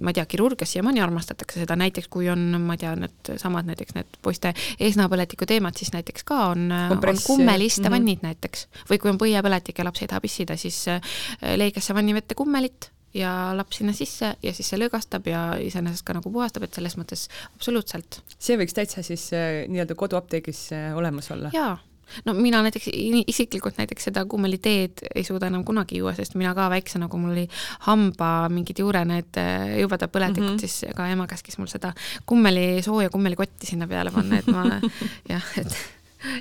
ma 0.00 0.10
ei 0.10 0.14
tea, 0.14 0.26
kirurgias 0.26 0.72
siiamaani 0.72 1.00
armastatakse 1.00 1.60
seda, 1.60 1.76
näiteks 1.76 2.08
kui 2.08 2.30
on, 2.30 2.60
ma 2.60 2.74
ei 2.74 2.78
tea, 2.78 2.94
needsamad 2.96 3.68
näiteks 3.68 3.94
need 3.94 4.18
poiste 4.22 4.54
eesnahapõletiku 4.80 5.46
teemad, 5.46 5.76
siis 5.76 5.92
näiteks 5.92 6.24
ka 6.24 6.46
on, 6.46 6.72
on 6.72 7.00
kummeliste 7.26 7.82
mm 7.82 7.86
-hmm. 7.86 7.90
vannid 7.90 8.18
näiteks. 8.22 8.68
või 8.90 8.98
kui 8.98 9.10
on 9.10 9.18
põiepõletik 9.18 9.78
ja 9.78 9.84
laps 9.84 10.02
ei 10.02 10.08
taha 10.08 10.20
pissida, 10.20 10.56
siis 10.56 10.88
äh, 10.88 11.00
leigesse 11.56 11.94
vannivette 11.94 12.34
kummelit 12.34 12.95
ja 13.14 13.32
laps 13.56 13.80
sinna 13.80 13.92
sisse 13.96 14.34
ja 14.42 14.52
siis 14.54 14.68
see 14.70 14.80
lõõgastab 14.80 15.28
ja 15.30 15.42
iseenesest 15.62 16.06
ka 16.06 16.16
nagu 16.16 16.32
puhastab, 16.32 16.66
et 16.66 16.74
selles 16.74 16.96
mõttes 17.00 17.28
absoluutselt. 17.54 18.20
see 18.38 18.58
võiks 18.60 18.76
täitsa 18.76 19.04
siis 19.06 19.28
äh, 19.36 19.64
nii-öelda 19.70 19.98
koduapteegis 19.98 20.70
äh, 20.76 20.96
olemas 20.96 21.30
olla? 21.30 21.52
jaa 21.54 21.76
no 22.24 22.34
mina 22.34 22.60
näiteks 22.62 22.88
isiklikult 23.26 23.78
näiteks 23.80 24.08
seda 24.08 24.24
kummeliteed 24.30 25.02
ei 25.14 25.24
suuda 25.26 25.50
enam 25.50 25.64
kunagi 25.66 25.98
juua, 26.00 26.14
sest 26.14 26.36
mina 26.38 26.54
ka 26.54 26.68
väiksena, 26.70 27.08
kui 27.10 27.20
mul 27.20 27.34
oli 27.34 27.46
hamba 27.88 28.30
mingid 28.52 28.80
juurened 28.82 29.40
äh, 29.42 29.76
jubedad 29.80 30.12
põletikud 30.12 30.52
mm, 30.52 30.56
-hmm. 30.56 30.60
siis 30.60 30.96
ka 30.96 31.08
ema 31.10 31.26
käskis 31.26 31.58
mul 31.58 31.70
seda 31.72 31.92
kummeli, 32.26 32.82
sooja 32.82 33.10
kummelikotti 33.10 33.66
sinna 33.66 33.88
peale 33.90 34.14
panna, 34.14 34.38
et 34.38 34.46
ma 34.46 34.80
jah, 35.34 35.52
et 35.58 35.76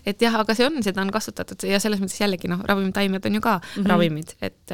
et 0.05 0.21
jah, 0.21 0.39
aga 0.39 0.55
see 0.55 0.65
on, 0.65 0.81
seda 0.83 1.01
on 1.01 1.11
kasutatud 1.13 1.67
ja 1.69 1.79
selles 1.79 1.99
mõttes 2.01 2.21
jällegi 2.21 2.49
noh, 2.49 2.61
ravimtaimed 2.63 3.25
on 3.25 3.35
ju 3.35 3.41
ka 3.41 3.57
mm 3.57 3.83
-hmm. 3.83 3.89
ravimid, 3.89 4.35
et 4.41 4.71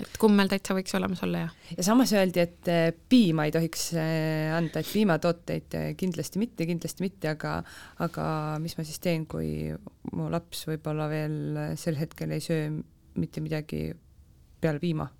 et 0.00 0.18
kummel 0.20 0.50
täitsa 0.50 0.74
võiks 0.76 0.94
olemas 0.96 1.22
olla, 1.26 1.44
jah. 1.46 1.56
ja 1.76 1.86
samas 1.86 2.12
öeldi, 2.16 2.42
et 2.42 2.70
eh, 2.72 2.84
piima 3.12 3.46
ei 3.46 3.54
tohiks 3.54 3.88
eh, 4.00 4.50
anda, 4.54 4.82
et 4.82 4.92
piimatooteid 4.92 5.78
eh, 5.78 5.88
kindlasti 6.00 6.42
mitte, 6.42 6.66
kindlasti 6.68 7.04
mitte, 7.04 7.32
aga 7.34 7.58
aga 8.04 8.26
mis 8.62 8.76
ma 8.78 8.86
siis 8.88 9.02
teen, 9.02 9.26
kui 9.30 9.70
mu 10.16 10.28
laps 10.32 10.66
võib-olla 10.70 11.08
veel 11.12 11.76
sel 11.80 12.00
hetkel 12.00 12.34
ei 12.34 12.44
söö 12.44 12.70
mitte 13.20 13.44
midagi 13.44 13.90
peale 14.62 14.82
piima? 14.82 15.10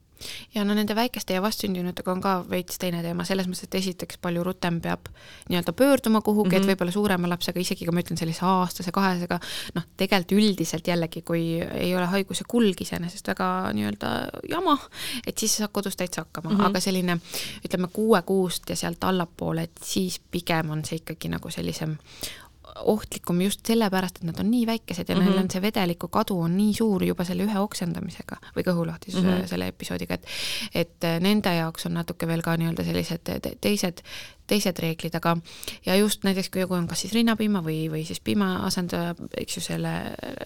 Ja 0.54 0.64
no 0.64 0.74
nende 0.74 0.94
väikeste 0.96 1.34
ja 1.34 1.42
vastsündinutega 1.42 2.12
on 2.12 2.20
ka 2.20 2.34
veits 2.50 2.78
teine 2.78 3.02
teema, 3.02 3.24
selles 3.28 3.48
mõttes, 3.48 3.68
et 3.68 3.78
esiteks 3.80 4.18
palju 4.22 4.44
rutem 4.44 4.80
peab 4.84 5.08
nii-öelda 5.48 5.72
pöörduma 5.76 6.20
kuhugi 6.20 6.48
mm, 6.48 6.52
-hmm. 6.52 6.56
et 6.56 6.62
mhm. 6.62 6.70
võib-olla 6.72 6.92
suurema 6.92 7.28
lapsega, 7.28 7.60
isegi 7.60 7.86
kui 7.86 7.94
ma 7.94 8.04
ütlen 8.04 8.18
sellise 8.18 8.44
aastase, 8.46 8.92
kahesega, 8.92 9.40
noh, 9.74 9.86
tegelikult 9.96 10.38
üldiselt 10.38 10.88
jällegi, 10.88 11.22
kui 11.22 11.60
ei 11.60 11.96
ole 11.96 12.06
haiguse 12.06 12.44
kulg 12.48 12.80
iseenesest 12.80 13.28
väga 13.28 13.72
nii-öelda 13.72 14.12
jama, 14.48 14.78
et 15.26 15.38
siis 15.38 15.56
saab 15.56 15.72
kodus 15.72 15.96
täitsa 15.96 16.26
hakkama 16.26 16.50
mm, 16.50 16.56
-hmm. 16.56 16.66
aga 16.66 16.80
selline 16.80 17.18
ütleme 17.66 17.88
kuue-kuust 17.92 18.70
ja 18.70 18.76
sealt 18.76 19.04
allapoole, 19.04 19.62
et 19.62 19.78
siis 19.82 20.20
pigem 20.30 20.70
on 20.70 20.84
see 20.84 20.96
ikkagi 21.02 21.28
nagu 21.28 21.50
sellisem 21.50 21.96
ohtlikum 22.84 23.40
just 23.44 23.66
sellepärast, 23.66 24.20
et 24.20 24.28
nad 24.28 24.40
on 24.40 24.50
nii 24.50 24.66
väikesed 24.66 25.08
ja 25.08 25.14
mm 25.14 25.20
-hmm. 25.20 25.24
neil 25.24 25.36
mhm. 25.36 25.44
on 25.44 25.50
see 25.50 25.62
vedeliku 25.62 26.08
kadu 26.08 26.40
on 26.40 26.56
nii 26.56 26.74
suur 26.74 27.04
juba 27.04 27.24
selle 27.24 27.44
ühe 27.44 27.58
oksendamisega 27.58 28.36
või 28.56 28.66
kõhulahtisuse 28.68 29.26
mm 29.26 29.32
-hmm. 29.32 29.46
selle 29.46 29.68
episoodiga, 29.68 30.14
et 30.14 30.26
et 30.74 31.20
nende 31.20 31.54
jaoks 31.54 31.86
on 31.86 31.94
natuke 31.94 32.26
veel 32.26 32.42
ka 32.42 32.56
nii-öelda 32.56 32.84
sellised 32.84 33.30
teised 33.60 34.02
teised 34.50 34.78
reeglid, 34.82 35.14
aga 35.18 35.36
ja 35.86 35.96
just 35.96 36.24
näiteks, 36.26 36.50
kui 36.52 36.64
on 36.66 36.86
kas 36.90 37.04
siis 37.04 37.14
rinnapiima 37.16 37.62
või, 37.64 37.86
või 37.92 38.04
siis 38.06 38.20
piima 38.20 38.52
asendaja, 38.66 39.14
eks 39.38 39.58
ju, 39.58 39.64
selle 39.64 39.92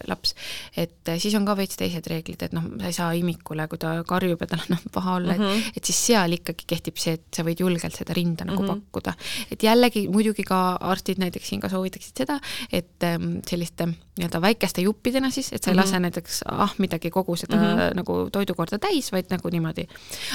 laps, 0.08 0.34
et 0.76 1.12
siis 1.22 1.34
on 1.38 1.46
ka 1.48 1.56
veits 1.58 1.78
teised 1.80 2.06
reeglid, 2.10 2.42
et 2.46 2.56
noh, 2.56 2.66
sa 2.80 2.90
ei 2.90 2.96
saa 2.96 3.10
imikule, 3.18 3.68
kui 3.70 3.80
ta 3.82 3.96
karjub 4.08 4.42
ja 4.44 4.50
tal 4.52 4.64
on 4.66 4.76
noh, 4.76 4.84
paha 4.92 5.16
olla 5.20 5.36
mm, 5.36 5.42
-hmm. 5.42 5.58
et, 5.58 5.66
mhm. 5.66 5.76
et 5.76 5.90
siis 5.90 6.02
seal 6.10 6.38
ikkagi 6.38 6.68
kehtib 6.74 7.00
see, 7.02 7.16
et 7.18 7.26
sa 7.34 7.44
võid 7.46 7.60
julgelt 7.64 7.96
seda 7.96 8.14
rinda 8.16 8.44
nagu 8.44 8.62
mm 8.62 8.68
-hmm. 8.68 8.82
pakkuda. 8.86 9.14
et 9.50 9.62
jällegi 9.62 10.08
muidugi 10.08 10.42
ka 10.42 10.78
arstid 10.80 11.18
näiteks 11.18 11.48
siin 11.48 11.60
ka 11.60 11.68
soovitaksid 11.68 12.24
seda, 12.24 12.40
et 12.72 13.02
ähm, 13.02 13.38
selliste 13.46 13.88
nii-öelda 14.16 14.40
väikeste 14.40 14.80
juppidena 14.80 15.30
siis, 15.30 15.52
et 15.52 15.62
sa 15.62 15.70
ei 15.70 15.74
mm 15.74 15.80
-hmm. 15.80 15.84
lase 15.84 16.00
näiteks 16.00 16.42
ahmidagi 16.46 17.10
kogu 17.10 17.36
seda 17.36 17.56
mm 17.56 17.62
-hmm. 17.62 17.94
nagu 17.94 18.28
toidukorda 18.32 18.78
täis, 18.78 19.12
vaid 19.12 19.26
nagu 19.30 19.48
niimoodi. 19.48 19.86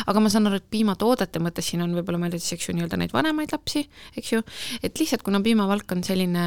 aga 0.07 0.19
ma 0.19 0.29
saan 0.29 0.47
aru, 0.47 0.55
et 0.55 0.69
piimatoodete 0.69 1.39
mõttes 1.39 1.61
siin 1.61 1.81
on 1.81 1.95
võib-olla 1.95 2.17
mõeldud 2.17 2.39
siis, 2.39 2.53
eks 2.53 2.69
ju, 2.69 2.75
nii-öelda 2.75 2.97
neid 2.97 3.13
vanemaid 3.13 3.50
lapsi, 3.53 3.83
eks 4.17 4.31
ju, 4.33 4.41
et 4.83 4.99
lihtsalt 4.99 5.23
kuna 5.25 5.41
piimavalk 5.43 5.91
on 5.95 6.03
selline, 6.05 6.45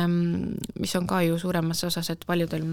mis 0.81 0.95
on 0.99 1.07
ka 1.11 1.21
ju 1.27 1.39
suuremas 1.41 1.85
osas, 1.89 2.11
et 2.15 2.25
paljudel, 2.27 2.67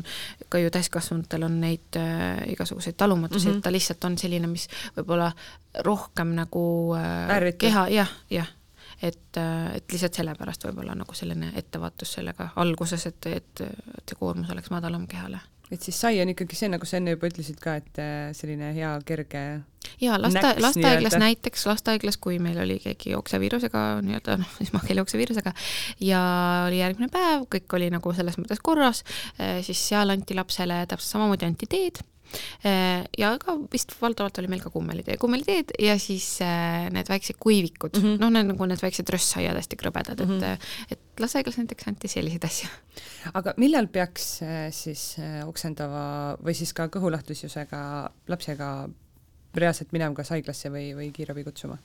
ka 0.50 0.62
ju 0.62 0.72
täiskasvanutel 0.74 1.48
on 1.48 1.60
neid 1.64 2.00
äh, 2.00 2.42
igasuguseid 2.54 2.98
talumatusi 2.98 3.48
mm, 3.48 3.54
-hmm. 3.54 3.58
et 3.58 3.64
ta 3.64 3.72
lihtsalt 3.72 4.10
on 4.10 4.18
selline, 4.18 4.48
mis 4.48 4.68
võib-olla 4.98 5.32
rohkem 5.86 6.36
nagu 6.36 6.96
äh, 6.98 7.54
keha, 7.58 7.88
jah, 7.90 8.18
jah. 8.30 8.58
Et, 9.02 9.38
äh, 9.38 9.76
et 9.76 9.92
lihtsalt 9.92 10.14
sellepärast 10.14 10.68
võib-olla 10.68 10.94
nagu 10.96 11.14
selline 11.18 11.52
ettevaatus 11.56 12.14
sellega 12.14 12.52
alguses, 12.56 13.06
et, 13.06 13.26
et, 13.26 13.62
et 13.62 14.10
see 14.10 14.20
koormus 14.20 14.52
oleks 14.54 14.70
madalam 14.70 15.08
kehale 15.08 15.40
et 15.72 15.82
siis 15.82 15.98
sai 16.04 16.20
on 16.22 16.32
ikkagi 16.34 16.58
see, 16.58 16.70
nagu 16.72 16.88
sa 16.88 17.00
enne 17.00 17.16
juba 17.16 17.30
ütlesid 17.32 17.60
ka, 17.64 17.78
et 17.82 18.02
äh, 18.02 18.32
selline 18.38 18.74
hea 18.76 18.92
kerge 19.08 19.44
jaa, 20.02 20.18
laste, 20.22 20.54
lastehaiglas 20.62 21.18
näiteks, 21.22 21.66
lastehaiglas, 21.70 22.20
kui 22.22 22.40
meil 22.44 22.60
oli 22.64 22.78
keegi 22.84 23.16
jookseviirusega 23.16 23.86
nii-öelda 24.06 24.38
noh, 24.42 24.54
siis 24.60 24.74
Mahkel 24.76 25.02
jookseviirusega 25.02 25.54
ja 26.06 26.22
oli 26.68 26.82
järgmine 26.82 27.12
päev, 27.14 27.48
kõik 27.56 27.78
oli 27.80 27.92
nagu 27.94 28.16
selles 28.18 28.40
mõttes 28.42 28.62
korras, 28.64 29.04
äh, 29.40 29.60
siis 29.66 29.82
seal 29.92 30.14
anti 30.14 30.38
lapsele 30.38 30.84
täpselt 30.86 31.18
samamoodi 31.18 31.50
anti 31.50 31.70
teed 31.72 32.04
ja 33.18 33.32
ka 33.42 33.56
vist 33.72 33.94
valdavalt 34.02 34.40
oli 34.42 34.50
meil 34.52 34.64
ka 34.64 34.72
kummelitee, 34.74 35.18
kummeliteed 35.22 35.74
ja 35.82 35.98
siis 36.02 36.28
äh, 36.46 36.88
need 36.94 37.10
väiksed 37.12 37.40
kuivikud 37.42 37.98
mm, 37.98 38.04
-hmm. 38.04 38.22
noh, 38.22 38.34
need 38.34 38.52
nagu 38.54 38.70
need 38.70 38.82
väiksed 38.84 39.10
rössaiad, 39.14 39.58
hästi 39.60 39.80
krõbedad 39.80 40.22
mm, 40.24 40.32
-hmm. 40.32 40.44
et, 40.44 40.60
mhm. 40.60 40.92
et 40.92 41.24
lasehaiglas 41.26 41.58
näiteks 41.62 41.88
anti 41.88 42.08
selliseid 42.12 42.46
asju. 42.46 42.70
aga 43.34 43.54
millal 43.58 43.88
peaks 43.88 44.40
siis 44.72 45.16
oksendava 45.46 46.38
või 46.44 46.56
siis 46.58 46.74
ka 46.74 46.88
kõhulahtisusega 46.88 47.82
lapsega 48.28 48.72
reaalselt 49.56 49.92
minema 49.92 50.16
kas 50.16 50.30
haiglasse 50.30 50.72
või, 50.72 50.92
või 50.96 51.12
kiirabi 51.12 51.44
kutsuma? 51.44 51.78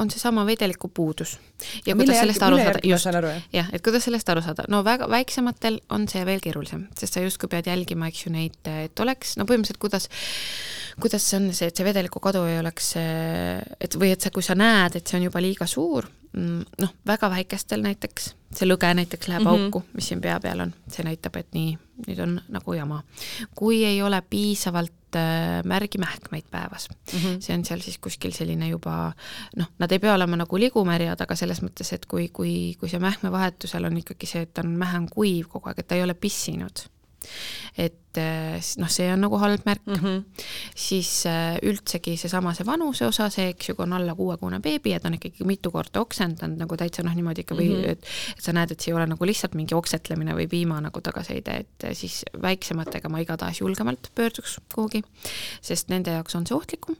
On 0.00 0.10
seesama 0.10 0.46
vedeliku 0.48 0.88
puudus. 0.88 1.38
ja 1.86 1.94
kuidas 1.96 2.16
sellest 2.16 2.42
aru 2.42 2.56
saada, 2.56 2.80
just, 2.84 3.06
jah, 3.52 3.70
et 3.72 3.82
kuidas 3.84 4.04
sellest 4.08 4.28
aru 4.32 4.42
saada, 4.44 4.64
no 4.72 4.82
väga 4.84 5.08
väiksematel 5.10 5.80
on 5.92 6.08
see 6.08 6.24
veel 6.24 6.40
keerulisem, 6.40 6.86
sest 6.96 7.16
sa 7.16 7.24
justkui 7.24 7.50
pead 7.52 7.68
jälgima, 7.68 8.08
eks 8.08 8.26
ju, 8.26 8.32
neid, 8.32 8.56
et 8.64 9.04
oleks, 9.04 9.36
no 9.36 9.44
põhimõtteliselt 9.48 9.82
kuidas 9.82 10.08
kuidas 11.00 11.24
see 11.30 11.38
on 11.40 11.50
see, 11.54 11.68
et 11.70 11.76
see 11.76 11.86
vedeliku 11.86 12.20
kadu 12.22 12.42
ei 12.48 12.58
oleks, 12.60 12.92
et 12.96 13.96
või 13.98 14.12
et 14.14 14.22
sa, 14.22 14.32
kui 14.34 14.44
sa 14.44 14.56
näed, 14.58 14.98
et 14.98 15.06
see 15.06 15.18
on 15.20 15.26
juba 15.28 15.42
liiga 15.42 15.66
suur, 15.70 16.08
mm, 16.32 16.62
noh, 16.82 16.94
väga 17.06 17.30
väikestel 17.32 17.84
näiteks, 17.84 18.30
see 18.56 18.68
lõge 18.68 18.92
näiteks 18.98 19.30
läheb 19.30 19.44
mm 19.44 19.50
-hmm. 19.50 19.66
auku, 19.68 19.84
mis 19.94 20.10
siin 20.10 20.20
pea 20.20 20.38
peal 20.40 20.64
on, 20.66 20.74
see 20.92 21.06
näitab, 21.06 21.36
et 21.40 21.52
nii, 21.56 21.76
nüüd 22.08 22.22
on 22.22 22.40
nagu 22.48 22.74
jama. 22.74 23.02
kui 23.54 23.84
ei 23.84 24.02
ole 24.02 24.22
piisavalt 24.22 24.92
äh, 24.92 24.99
märgimähkmeid 25.64 26.46
päevas 26.50 26.88
mm, 26.90 27.18
-hmm. 27.18 27.40
see 27.40 27.56
on 27.56 27.64
seal 27.64 27.80
siis 27.80 27.98
kuskil 27.98 28.32
selline 28.36 28.68
juba 28.68 29.12
noh, 29.56 29.72
nad 29.78 29.92
ei 29.92 29.98
pea 29.98 30.14
olema 30.14 30.36
nagu 30.36 30.58
ligumärjad, 30.58 31.20
aga 31.20 31.36
selles 31.36 31.62
mõttes, 31.62 31.92
et 31.94 32.06
kui, 32.06 32.28
kui, 32.28 32.76
kui 32.80 32.88
see 32.88 33.02
mähkmevahetusel 33.02 33.84
on 33.84 33.96
ikkagi 34.02 34.26
see, 34.26 34.46
et 34.46 34.54
ta 34.54 34.64
on 34.66 34.76
mähem 34.78 35.08
kuiv 35.10 35.48
kogu 35.48 35.68
aeg, 35.70 35.82
et 35.82 35.88
ta 35.88 35.98
ei 35.98 36.06
ole 36.06 36.14
pissinud 36.14 36.86
et 37.78 38.18
äh, 38.18 38.58
noh, 38.80 38.90
see 38.90 39.06
on 39.12 39.22
nagu 39.24 39.38
halb 39.40 39.64
märk 39.66 39.84
mm, 39.86 39.98
-hmm. 40.00 40.46
siis 40.74 41.26
äh, 41.26 41.58
üldsegi 41.62 42.16
seesama 42.16 42.54
see 42.54 42.66
vanuse 42.66 43.06
osa, 43.06 43.28
see, 43.30 43.48
eks 43.54 43.68
ju, 43.68 43.74
kui 43.74 43.84
on 43.84 43.92
alla 43.92 44.14
kuuekuune 44.14 44.60
beebi 44.60 44.94
ja 44.94 45.00
ta 45.00 45.08
on 45.08 45.18
ikkagi 45.18 45.44
mitu 45.44 45.70
korda 45.70 46.00
oksendanud 46.00 46.58
nagu 46.58 46.76
täitsa 46.76 47.04
noh, 47.06 47.14
niimoodi 47.14 47.44
ikka 47.44 47.54
või 47.54 47.68
mm 47.68 47.82
-hmm. 47.82 47.90
et, 47.90 48.04
et 48.38 48.44
sa 48.44 48.52
näed, 48.52 48.72
et 48.72 48.80
see 48.80 48.90
ei 48.92 48.96
ole 48.96 49.06
nagu 49.06 49.26
lihtsalt 49.26 49.54
mingi 49.54 49.74
oksetlemine 49.74 50.34
või 50.34 50.48
piima 50.48 50.80
nagu 50.80 51.00
tagasiheide, 51.00 51.56
et 51.56 51.84
äh, 51.84 51.94
siis 51.94 52.24
väiksematega 52.42 53.08
ma 53.08 53.20
igatahes 53.20 53.60
julgemalt 53.60 54.10
pöörduks 54.14 54.58
kuhugi, 54.74 55.02
sest 55.62 55.88
nende 55.88 56.10
jaoks 56.10 56.34
on 56.34 56.46
see 56.46 56.56
ohtlikum 56.56 56.96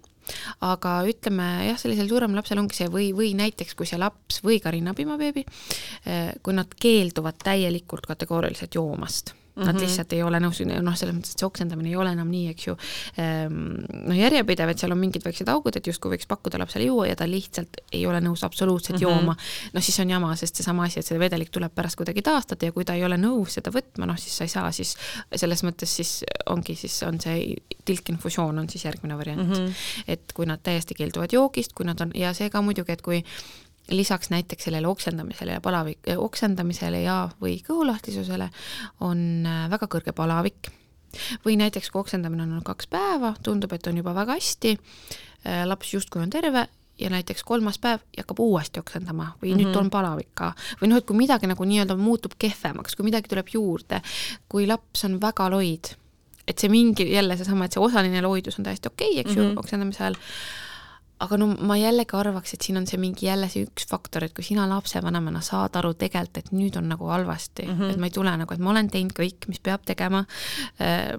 aga 0.60 1.02
ütleme 1.10 1.66
jah, 1.66 1.78
sellisel 1.80 2.08
suuremal 2.08 2.36
lapsel 2.36 2.58
ongi 2.58 2.76
see 2.76 2.88
või, 2.92 3.10
või 3.16 3.34
näiteks 3.34 3.74
kui 3.74 3.86
see 3.86 3.98
laps 3.98 4.44
või 4.44 4.60
ka 4.62 4.70
rinnapiimabeebi, 4.70 5.44
kui 6.42 6.54
nad 6.54 6.74
keelduvad 6.80 7.40
täielikult 7.42 8.06
kategooriliselt 8.06 8.74
joomast 8.74 9.34
Nad 9.60 9.66
mm 9.66 9.76
-hmm. 9.76 9.84
lihtsalt 9.84 10.12
ei 10.12 10.22
ole 10.22 10.40
nõus, 10.40 10.60
noh, 10.64 10.96
selles 10.96 11.14
mõttes, 11.14 11.34
et 11.34 11.42
see 11.42 11.46
oksendamine 11.46 11.88
ei 11.88 11.96
ole 11.96 12.12
enam 12.16 12.28
nii, 12.30 12.48
eks 12.54 12.66
ju, 12.66 12.76
noh, 13.18 14.16
järjepidev, 14.16 14.72
et 14.72 14.78
seal 14.78 14.92
on 14.92 14.98
mingid 14.98 15.24
väiksed 15.24 15.48
augud, 15.52 15.76
et 15.76 15.86
justkui 15.86 16.14
võiks 16.14 16.28
pakkuda 16.30 16.58
lapsele 16.58 16.86
juua 16.88 17.06
ja 17.10 17.16
ta 17.16 17.28
lihtsalt 17.28 17.82
ei 17.92 18.06
ole 18.06 18.20
nõus 18.24 18.44
absoluutselt 18.46 19.00
mm 19.00 19.06
-hmm. 19.06 19.20
jooma. 19.20 19.36
noh, 19.72 19.82
siis 19.82 20.00
on 20.00 20.10
jama, 20.10 20.34
sest 20.36 20.56
seesama 20.56 20.84
asi, 20.84 21.00
et 21.00 21.06
see 21.06 21.18
vedelik 21.18 21.50
tuleb 21.50 21.74
pärast 21.74 21.96
kuidagi 21.96 22.22
taastada 22.22 22.66
ja 22.66 22.72
kui 22.72 22.84
ta 22.84 22.94
ei 22.94 23.04
ole 23.04 23.16
nõus 23.16 23.58
seda 23.58 23.70
võtma, 23.70 24.06
noh, 24.06 24.18
siis 24.18 24.36
sa 24.36 24.44
ei 24.44 24.48
saa, 24.48 24.72
siis 24.72 24.96
selles 25.36 25.64
mõttes 25.64 25.96
siis 25.96 26.24
ongi, 26.46 26.74
siis 26.74 27.02
on 27.02 27.20
see 27.20 27.56
tilkinfusioon 27.84 28.58
on 28.58 28.68
siis 28.68 28.84
järgmine 28.84 29.18
variant 29.18 29.48
mm. 29.48 29.54
-hmm. 29.54 29.72
et 30.08 30.32
kui 30.34 30.46
nad 30.46 30.60
täiesti 30.62 30.94
keelduvad 30.94 31.32
joogist, 31.32 31.72
kui 31.72 31.86
nad 31.86 32.00
on, 32.00 32.10
ja 32.14 32.34
see 32.34 32.50
ka 32.50 32.62
muidugi, 32.62 32.92
et 32.92 33.02
kui 33.02 33.24
lisaks 33.90 34.30
näiteks 34.30 34.64
sellele 34.64 34.88
oksendamisele 34.88 35.52
ja 35.52 35.60
palavik, 35.60 35.98
oksendamisele 36.16 37.02
ja, 37.02 37.28
või 37.42 37.58
kõhulahtisusele 37.66 38.50
on 39.06 39.46
äh, 39.46 39.64
väga 39.70 39.88
kõrge 39.90 40.14
palavik 40.16 40.70
või 41.44 41.56
näiteks 41.58 41.90
kui 41.90 42.00
oksendamine 42.00 42.44
on 42.44 42.52
olnud 42.52 42.66
kaks 42.66 42.86
päeva, 42.90 43.34
tundub, 43.42 43.72
et 43.72 43.86
on 43.90 43.96
juba 43.98 44.14
väga 44.14 44.36
hästi, 44.38 44.76
äh, 45.46 45.64
laps 45.66 45.94
justkui 45.94 46.22
on 46.22 46.30
terve 46.30 46.66
ja 47.00 47.10
näiteks 47.10 47.44
kolmas 47.44 47.78
päev 47.78 48.02
ja 48.16 48.22
hakkab 48.22 48.40
uuesti 48.44 48.80
oksendama 48.80 49.32
või 49.42 49.50
mm 49.50 49.54
-hmm. 49.54 49.62
nüüd 49.62 49.70
mhm. 49.70 49.78
on 49.78 49.90
palavik 49.90 50.34
ka. 50.34 50.52
või 50.82 50.88
noh, 50.88 50.98
et 50.98 51.06
kui 51.06 51.16
midagi 51.16 51.46
nagu 51.46 51.64
nii-öelda 51.64 51.96
muutub 51.96 52.32
kehvemaks, 52.38 52.96
kui 52.96 53.04
midagi 53.04 53.28
tuleb 53.28 53.48
juurde, 53.52 54.02
kui 54.48 54.66
laps 54.66 55.04
on 55.04 55.20
väga 55.20 55.50
loid, 55.50 55.94
et 56.46 56.58
see 56.58 56.68
mingi, 56.68 57.12
jälle 57.12 57.36
seesama, 57.36 57.64
et 57.64 57.72
see 57.72 57.82
osaline 57.82 58.22
loidus 58.22 58.58
on 58.58 58.64
täiesti 58.64 58.88
okei 58.88 59.10
okay,, 59.10 59.20
eks 59.20 59.36
ju 59.36 59.42
mm 59.42 59.50
-hmm., 59.50 59.58
oksendamise 59.58 60.04
ajal, 60.04 60.14
aga 61.20 61.36
no 61.40 61.50
ma 61.68 61.76
jällegi 61.78 62.16
arvaks, 62.16 62.54
et 62.54 62.64
siin 62.64 62.80
on 62.80 62.86
see 62.88 63.00
mingi 63.00 63.28
jälle 63.28 63.48
see 63.52 63.66
üks 63.66 63.86
faktor, 63.90 64.24
et 64.24 64.34
kui 64.36 64.44
sina 64.46 64.66
lapsevanemana 64.70 65.42
saad 65.44 65.76
aru 65.80 65.92
tegelikult, 66.00 66.40
et 66.40 66.50
nüüd 66.56 66.78
on 66.80 66.88
nagu 66.92 67.10
halvasti 67.12 67.66
mm, 67.66 67.76
-hmm. 67.76 67.92
et 67.92 68.00
ma 68.00 68.08
ei 68.08 68.16
tule 68.16 68.34
nagu, 68.42 68.54
et 68.54 68.64
ma 68.64 68.72
olen 68.72 68.90
teinud 68.90 69.14
kõik, 69.16 69.48
mis 69.48 69.60
peab 69.60 69.84
tegema. 69.86 70.24
Äh, 70.80 71.16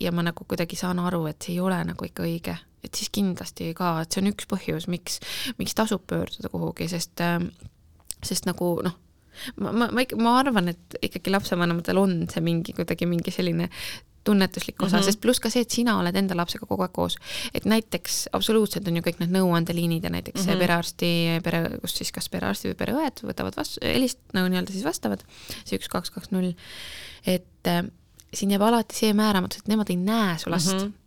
ja 0.00 0.12
ma 0.12 0.24
nagu 0.24 0.44
kuidagi 0.48 0.76
saan 0.76 0.98
aru, 0.98 1.26
et 1.26 1.42
see 1.42 1.54
ei 1.54 1.60
ole 1.60 1.78
nagu 1.84 2.04
ikka 2.04 2.24
õige, 2.24 2.56
et 2.82 2.94
siis 2.94 3.10
kindlasti 3.12 3.74
ka, 3.74 4.00
et 4.02 4.12
see 4.12 4.22
on 4.22 4.32
üks 4.32 4.48
põhjus, 4.50 4.88
miks, 4.88 5.20
miks 5.58 5.74
tasub 5.74 6.06
pöörduda 6.06 6.48
kuhugi, 6.48 6.88
sest, 6.88 7.20
äh, 7.20 7.38
sest 8.22 8.48
nagu 8.48 8.78
noh 8.82 8.96
ma, 9.56 9.72
ma, 9.72 9.88
ma 9.92 10.04
ikka, 10.04 10.16
ma 10.20 10.38
arvan, 10.40 10.72
et 10.72 10.96
ikkagi 11.02 11.32
lapsevanematel 11.32 12.00
on 12.00 12.16
see 12.32 12.42
mingi 12.44 12.74
kuidagi 12.76 13.08
mingi 13.08 13.32
selline 13.34 13.68
tunnetuslik 14.24 14.82
osa 14.82 14.96
mm, 14.96 15.00
-hmm. 15.00 15.04
sest 15.04 15.20
pluss 15.20 15.40
ka 15.40 15.50
see, 15.50 15.62
et 15.62 15.70
sina 15.70 15.96
oled 15.98 16.16
enda 16.16 16.36
lapsega 16.38 16.66
kogu 16.66 16.82
aeg 16.82 16.92
koos. 16.92 17.16
et 17.54 17.64
näiteks 17.64 18.28
absoluutselt 18.32 18.88
on 18.88 18.96
ju 18.96 19.02
kõik 19.02 19.20
need 19.20 19.34
nõuandeliinid 19.36 20.04
ja 20.04 20.10
näiteks 20.10 20.46
mm 20.46 20.52
-hmm. 20.52 20.58
perearsti, 20.58 21.10
pere, 21.44 21.62
kus 21.80 21.96
siis 21.96 22.12
kas 22.12 22.28
perearsti 22.28 22.72
või 22.72 22.78
pereõed 22.84 23.22
võtavad 23.22 23.56
vastu, 23.56 23.80
helist 23.82 24.18
nagu 24.32 24.48
nii-öelda 24.48 24.72
siis 24.72 24.84
vastavad, 24.84 25.24
see 25.64 25.78
üks, 25.78 25.88
kaks, 25.88 26.10
kaks, 26.10 26.30
null, 26.30 26.54
et 27.26 27.66
äh, 27.66 27.84
siin 28.34 28.50
jääb 28.50 28.62
alati 28.62 28.96
see 28.96 29.12
määramatus, 29.12 29.58
et 29.58 29.68
nemad 29.68 29.90
ei 29.90 29.96
näe 29.96 30.38
su 30.38 30.50
last 30.50 30.72
mm. 30.72 30.78
-hmm 30.78 31.01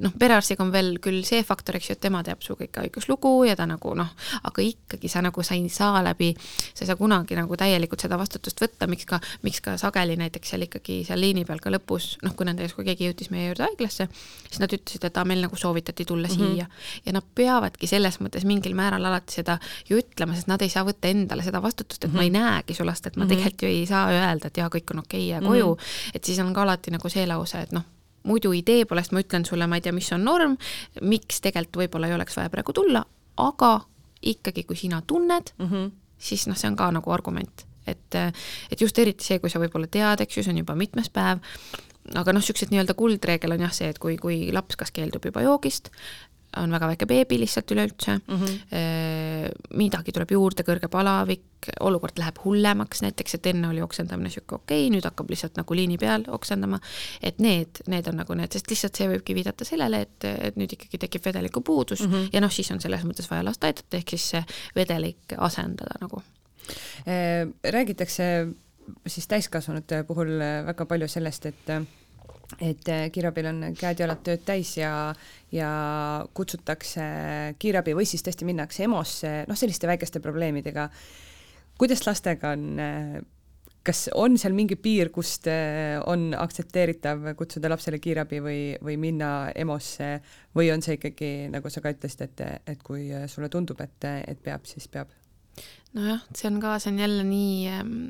noh, 0.00 0.12
perearstiga 0.18 0.64
on 0.64 0.72
veel 0.72 0.98
küll 1.02 1.22
see 1.26 1.42
faktor, 1.46 1.78
eks 1.78 1.90
ju, 1.90 1.96
et 1.96 2.00
tema 2.00 2.22
teab 2.26 2.42
su 2.44 2.56
kõike 2.58 2.84
haiguslugu 2.84 3.32
ja 3.48 3.56
ta 3.56 3.66
nagu 3.66 3.94
noh, 3.98 4.10
aga 4.42 4.64
ikkagi 4.64 5.08
sa 5.08 5.22
nagu 5.24 5.42
sa 5.42 5.54
ei 5.54 5.68
saa 5.72 6.02
läbi, 6.04 6.32
sa 6.74 6.84
ei 6.84 6.90
saa 6.90 6.96
kunagi 6.96 7.36
nagu 7.38 7.56
täielikult 7.56 8.04
seda 8.04 8.18
vastutust 8.20 8.60
võtta, 8.60 8.88
miks 8.90 9.06
ka, 9.08 9.20
miks 9.42 9.60
ka 9.64 9.76
sageli 9.80 10.16
näiteks 10.20 10.54
seal 10.54 10.66
ikkagi 10.66 11.02
seal 11.08 11.20
liini 11.20 11.44
peal 11.48 11.62
ka 11.62 11.72
lõpus, 11.72 12.14
noh, 12.24 12.34
kui 12.36 12.48
nende 12.48 12.64
ees, 12.66 12.74
kui 12.76 12.86
keegi 12.86 13.08
jõudis 13.08 13.30
meie 13.34 13.48
juurde 13.50 13.66
haiglasse, 13.68 14.08
siis 14.48 14.60
nad 14.62 14.72
ütlesid, 14.72 15.06
et 15.08 15.20
aa, 15.20 15.26
meil 15.28 15.44
nagu 15.44 15.56
soovitati 15.58 16.04
tulla 16.08 16.28
mm 16.28 16.34
-hmm. 16.34 16.54
siia. 16.54 16.66
ja 17.06 17.12
nad 17.12 17.26
peavadki 17.34 17.86
selles 17.86 18.20
mõttes 18.20 18.44
mingil 18.44 18.74
määral 18.74 19.04
alati 19.04 19.40
seda 19.40 19.58
ju 19.88 19.98
ütlema, 19.98 20.34
sest 20.34 20.48
nad 20.48 20.62
ei 20.62 20.68
saa 20.68 20.84
võtta 20.84 21.08
endale 21.08 21.42
seda 21.42 21.62
vastutust, 21.62 22.04
et 22.04 22.10
mm 22.10 22.14
-hmm. 22.14 22.16
ma 22.16 22.22
ei 22.22 22.30
mhm. 22.30 22.38
näegi 22.38 22.74
su 22.74 22.86
last, 22.86 23.06
et 23.06 23.16
ma 23.16 23.24
mm 23.24 23.30
-hmm. 23.30 23.34
tegelikult 23.34 23.62
ju 23.62 23.68
ei 23.68 23.86
saa 23.86 24.10
öelda, 24.10 24.46
et 24.46 24.56
jaa, 24.56 24.68
kõik 24.68 24.90
on 24.90 24.98
okei 24.98 25.28
okay, 25.28 25.34
ja 25.34 25.48
koju 25.48 25.74
mm, 25.74 25.80
-hmm. 25.80 26.10
et 26.14 26.24
siis 26.24 26.38
on 26.38 26.54
ka 26.54 26.62
alati 26.62 26.90
nagu 26.90 27.08
see 27.08 27.26
lause, 27.26 27.60
et 27.60 27.72
noh, 27.72 27.82
muidu 28.24 28.52
idee 28.56 28.84
poolest 28.88 29.12
ma 29.12 29.22
ütlen 29.24 29.44
sulle, 29.48 29.66
ma 29.70 29.78
ei 29.78 29.84
tea, 29.84 29.92
mis 29.92 30.10
on 30.16 30.24
norm, 30.24 30.56
miks 31.02 31.42
tegelikult 31.44 31.84
võib-olla 31.84 32.10
ei 32.10 32.16
oleks 32.16 32.36
vaja 32.38 32.52
praegu 32.52 32.74
tulla, 32.76 33.04
aga 33.42 33.72
ikkagi, 34.24 34.64
kui 34.64 34.76
sina 34.76 35.02
tunned 35.06 35.54
mm, 35.58 35.70
-hmm. 35.70 35.90
siis 36.18 36.46
noh, 36.48 36.56
see 36.56 36.70
on 36.70 36.76
ka 36.76 36.90
nagu 36.90 37.12
argument, 37.12 37.66
et, 37.86 38.20
et 38.70 38.80
just 38.80 38.98
eriti 38.98 39.24
see, 39.24 39.38
kui 39.38 39.50
sa 39.50 39.60
võib-olla 39.60 39.86
tead, 39.90 40.24
eks 40.24 40.36
ju, 40.36 40.42
see 40.42 40.54
on 40.54 40.62
juba 40.64 40.74
mitmes 40.74 41.10
päev, 41.12 41.42
aga 42.14 42.32
noh, 42.32 42.40
niisugused 42.40 42.72
nii-öelda 42.72 42.94
kuldreegel 42.94 43.56
on 43.56 43.66
jah 43.66 43.72
see, 43.72 43.88
et 43.88 43.98
kui, 43.98 44.16
kui 44.20 44.52
laps 44.52 44.76
kas 44.76 44.92
keeldub 44.94 45.24
juba 45.24 45.44
joogist, 45.44 45.90
on 46.56 46.74
väga 46.74 46.88
väike 46.90 47.06
beebi 47.08 47.38
lihtsalt 47.40 47.70
üleüldse 47.74 48.16
mm, 48.18 48.40
-hmm. 48.40 49.76
midagi 49.78 50.12
tuleb 50.12 50.30
juurde, 50.30 50.64
kõrge 50.66 50.88
palavik, 50.92 51.70
olukord 51.80 52.18
läheb 52.18 52.38
hullemaks 52.44 53.02
näiteks, 53.02 53.34
et 53.38 53.46
enne 53.52 53.68
oli 53.68 53.82
oksendamine 53.82 54.28
niisugune 54.28 54.60
okei 54.62 54.86
okay,, 54.86 54.92
nüüd 54.94 55.06
hakkab 55.08 55.30
lihtsalt 55.30 55.56
nagu 55.60 55.76
liini 55.76 55.98
peal 55.98 56.26
oksendama, 56.28 56.80
et 57.22 57.38
need, 57.38 57.82
need 57.86 58.08
on 58.10 58.20
nagu 58.22 58.36
need, 58.38 58.52
sest 58.52 58.70
lihtsalt 58.70 59.00
see 59.00 59.08
võibki 59.10 59.36
viidata 59.36 59.64
sellele, 59.64 60.04
et, 60.06 60.28
et 60.48 60.60
nüüd 60.60 60.76
ikkagi 60.76 61.00
tekib 61.06 61.24
vedeliku 61.24 61.60
puudus 61.60 62.06
mm 62.06 62.12
-hmm. 62.12 62.28
ja 62.32 62.40
noh, 62.40 62.52
siis 62.52 62.70
on 62.70 62.80
selles 62.80 63.04
mõttes 63.04 63.30
vaja 63.30 63.44
last 63.44 63.64
aidata, 63.64 63.96
ehk 63.96 64.14
siis 64.16 64.28
see 64.34 64.44
vedelik 64.76 65.36
asendada 65.38 65.98
nagu. 66.00 66.22
Äh, 67.08 67.48
räägitakse 67.64 68.48
siis 69.06 69.26
täiskasvanute 69.28 70.04
puhul 70.04 70.38
väga 70.66 70.86
palju 70.86 71.08
sellest, 71.08 71.46
et 71.46 71.70
et 72.60 72.88
äh, 72.92 73.06
kiirabil 73.12 73.48
on 73.50 73.60
käed-jalad 73.78 74.22
tööd 74.26 74.42
täis 74.46 74.74
ja, 74.78 75.12
ja 75.52 75.68
kutsutakse 76.36 77.04
kiirabi 77.60 77.94
või 77.96 78.06
siis 78.08 78.24
tõesti 78.24 78.46
minnakse 78.48 78.84
EMO-sse, 78.86 79.36
noh, 79.48 79.58
selliste 79.58 79.88
väikeste 79.90 80.20
probleemidega. 80.24 80.88
kuidas 81.78 82.04
lastega 82.06 82.52
on, 82.54 82.66
äh, 82.80 83.16
kas 83.84 84.08
on 84.14 84.38
seal 84.40 84.54
mingi 84.56 84.76
piir, 84.76 85.10
kust 85.14 85.48
äh, 85.50 85.98
on 86.06 86.34
aktsepteeritav 86.38 87.34
kutsuda 87.36 87.72
lapsele 87.72 87.98
kiirabi 87.98 88.40
või, 88.44 88.60
või 88.82 88.98
minna 89.00 89.50
EMO-sse 89.54 90.20
või 90.56 90.70
on 90.74 90.84
see 90.84 90.98
ikkagi, 91.00 91.32
nagu 91.52 91.70
sa 91.70 91.80
ka 91.80 91.94
ütlesid, 91.96 92.28
et, 92.28 92.44
et 92.66 92.84
kui 92.84 93.08
sulle 93.28 93.48
tundub, 93.48 93.80
et, 93.80 94.10
et 94.28 94.40
peab, 94.42 94.68
siis 94.68 94.88
peab? 94.88 95.08
nojah, 95.94 96.22
see 96.34 96.48
on 96.50 96.60
ka, 96.62 96.78
see 96.82 96.90
on 96.90 97.04
jälle 97.04 97.26
nii 97.26 97.58
ähm 97.72 98.06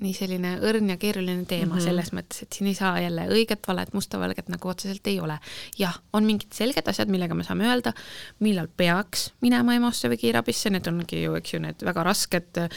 nii 0.00 0.12
selline 0.16 0.54
õrn 0.64 0.88
ja 0.88 0.96
keeruline 1.00 1.44
teema 1.44 1.74
mm 1.74 1.78
-hmm. 1.78 1.84
selles 1.84 2.12
mõttes, 2.16 2.42
et 2.42 2.52
siin 2.56 2.68
ei 2.70 2.74
saa 2.74 3.00
jälle 3.00 3.26
õiget-valet, 3.28 3.92
musta-valget 3.92 4.48
nagu 4.48 4.68
otseselt 4.68 5.06
ei 5.06 5.20
ole. 5.20 5.38
jah, 5.78 5.98
on 6.12 6.24
mingid 6.24 6.52
selged 6.52 6.88
asjad, 6.88 7.08
millega 7.08 7.34
me 7.34 7.44
saame 7.44 7.68
öelda, 7.68 7.92
millal 8.40 8.68
peaks 8.76 9.32
minema 9.40 9.74
EMO-sse 9.74 10.08
või 10.08 10.16
kiirabisse, 10.16 10.70
need 10.70 10.86
ongi 10.86 11.22
ju, 11.22 11.34
eks 11.34 11.54
ju, 11.54 11.60
need 11.60 11.84
väga 11.84 12.02
rasked 12.02 12.58
äh, 12.58 12.70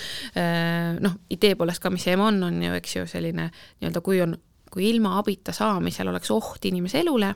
noh, 0.99 1.15
idee 1.29 1.55
poolest 1.55 1.79
ka, 1.79 1.89
mis 1.89 2.07
EMO 2.07 2.27
on, 2.27 2.43
on 2.43 2.63
ju, 2.63 2.73
eks 2.73 2.95
ju, 2.95 3.07
selline 3.07 3.49
nii-öelda, 3.79 4.01
kui 4.01 4.21
on, 4.21 4.37
kui 4.71 4.89
ilma 4.89 5.17
abita 5.19 5.51
saamisel 5.51 6.07
oleks 6.07 6.31
oht 6.31 6.65
inimese 6.65 6.99
elule, 6.99 7.35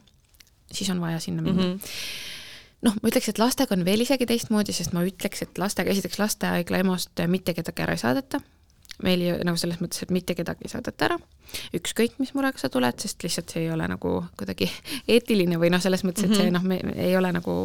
siis 0.72 0.90
on 0.90 1.02
vaja 1.02 1.20
sinna 1.20 1.42
minna 1.42 1.64
mm. 1.64 1.74
-hmm 1.78 2.28
noh, 2.80 2.96
ma 3.02 3.10
ütleks, 3.10 3.28
et 3.30 3.40
lastega 3.40 3.76
on 3.76 3.84
veel 3.86 4.00
isegi 4.00 4.26
teistmoodi, 4.26 4.72
sest 4.72 4.94
ma 4.94 5.04
ütleks, 5.04 5.42
et 5.42 5.58
lastega, 5.58 5.92
esiteks 5.92 6.20
lastehaigla 6.20 6.78
EMO-st 6.78 7.28
mitte 7.28 7.54
kedagi 7.54 7.82
ära 7.82 7.92
ei 7.92 7.98
saadeta 7.98 8.40
meil 9.04 9.24
ju 9.24 9.36
nagu 9.48 9.60
selles 9.60 9.80
mõttes, 9.82 10.04
et 10.04 10.12
mitte 10.14 10.36
kedagi 10.38 10.68
ei 10.68 10.72
saadeta 10.72 11.08
ära, 11.08 11.18
ükskõik 11.78 12.18
mis 12.22 12.34
murega 12.36 12.62
sa 12.62 12.70
tuled, 12.72 13.00
sest 13.02 13.24
lihtsalt 13.24 13.54
see 13.54 13.66
ei 13.66 13.72
ole 13.74 13.88
nagu 13.90 14.14
kuidagi 14.40 14.70
eetiline 15.16 15.60
või 15.62 15.72
noh, 15.74 15.82
selles 15.84 16.04
mõttes, 16.08 16.28
et 16.28 16.36
see 16.36 16.50
mhm. 16.50 16.58
noh, 16.58 16.68
me 16.68 16.96
ei 16.96 17.16
ole 17.18 17.32
nagu 17.36 17.56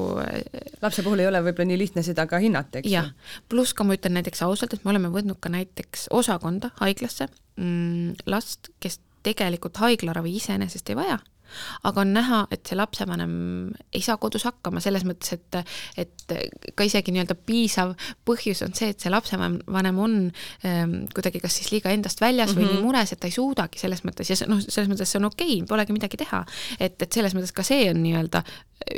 lapse 0.82 1.04
puhul 1.04 1.24
ei 1.24 1.30
ole 1.30 1.42
võib-olla 1.48 1.72
nii 1.72 1.80
lihtne 1.84 2.06
seda 2.06 2.28
ka 2.30 2.40
hinnata, 2.42 2.80
eks 2.80 2.92
ju. 2.92 3.04
pluss 3.50 3.76
ka 3.76 3.86
ma 3.86 3.98
ütlen 3.98 4.18
näiteks 4.18 4.44
ausalt, 4.46 4.76
et 4.76 4.86
me 4.86 4.94
oleme 4.94 5.12
võtnud 5.14 5.40
ka 5.42 5.52
näiteks 5.52 6.08
osakonda 6.14 6.72
haiglasse 6.80 7.28
mm, 7.56 8.24
last, 8.30 8.72
kes 8.80 9.00
tegelikult 9.24 9.80
haiglaravi 9.80 10.36
iseenesest 10.38 10.92
ei 10.92 10.98
vaja 10.98 11.18
aga 11.88 12.02
on 12.02 12.12
näha, 12.14 12.40
et 12.54 12.64
see 12.66 12.76
lapsevanem 12.78 13.34
ei 13.94 14.02
saa 14.04 14.16
kodus 14.20 14.46
hakkama, 14.48 14.82
selles 14.84 15.04
mõttes, 15.06 15.36
et, 15.36 15.58
et 16.00 16.34
ka 16.76 16.86
isegi 16.86 17.14
nii-öelda 17.14 17.36
piisav 17.46 17.94
põhjus 18.26 18.64
on 18.66 18.74
see, 18.76 18.92
et 18.94 19.04
see 19.04 19.12
lapsevanem 19.12 20.00
on 20.00 20.18
ähm, 20.66 20.96
kuidagi 21.14 21.42
kas 21.44 21.58
siis 21.60 21.70
liiga 21.74 21.92
endast 21.94 22.22
väljas 22.24 22.52
mm 22.52 22.56
-hmm. 22.56 22.60
või 22.60 22.70
nii 22.70 22.80
mhm. 22.80 22.86
mures, 22.88 23.12
et 23.12 23.20
ta 23.20 23.30
ei 23.30 23.36
suudagi 23.36 23.80
selles 23.80 24.04
mõttes 24.04 24.30
ja 24.30 24.38
noh, 24.50 24.60
selles 24.60 24.90
mõttes 24.90 25.10
see 25.10 25.20
on 25.20 25.30
okei 25.30 25.56
okay,, 25.58 25.68
polegi 25.68 25.96
midagi 25.96 26.20
teha. 26.20 26.44
et, 26.80 27.00
et 27.02 27.12
selles 27.12 27.34
mõttes 27.34 27.52
ka 27.52 27.62
see 27.62 27.90
on 27.90 28.02
nii-öelda 28.02 28.44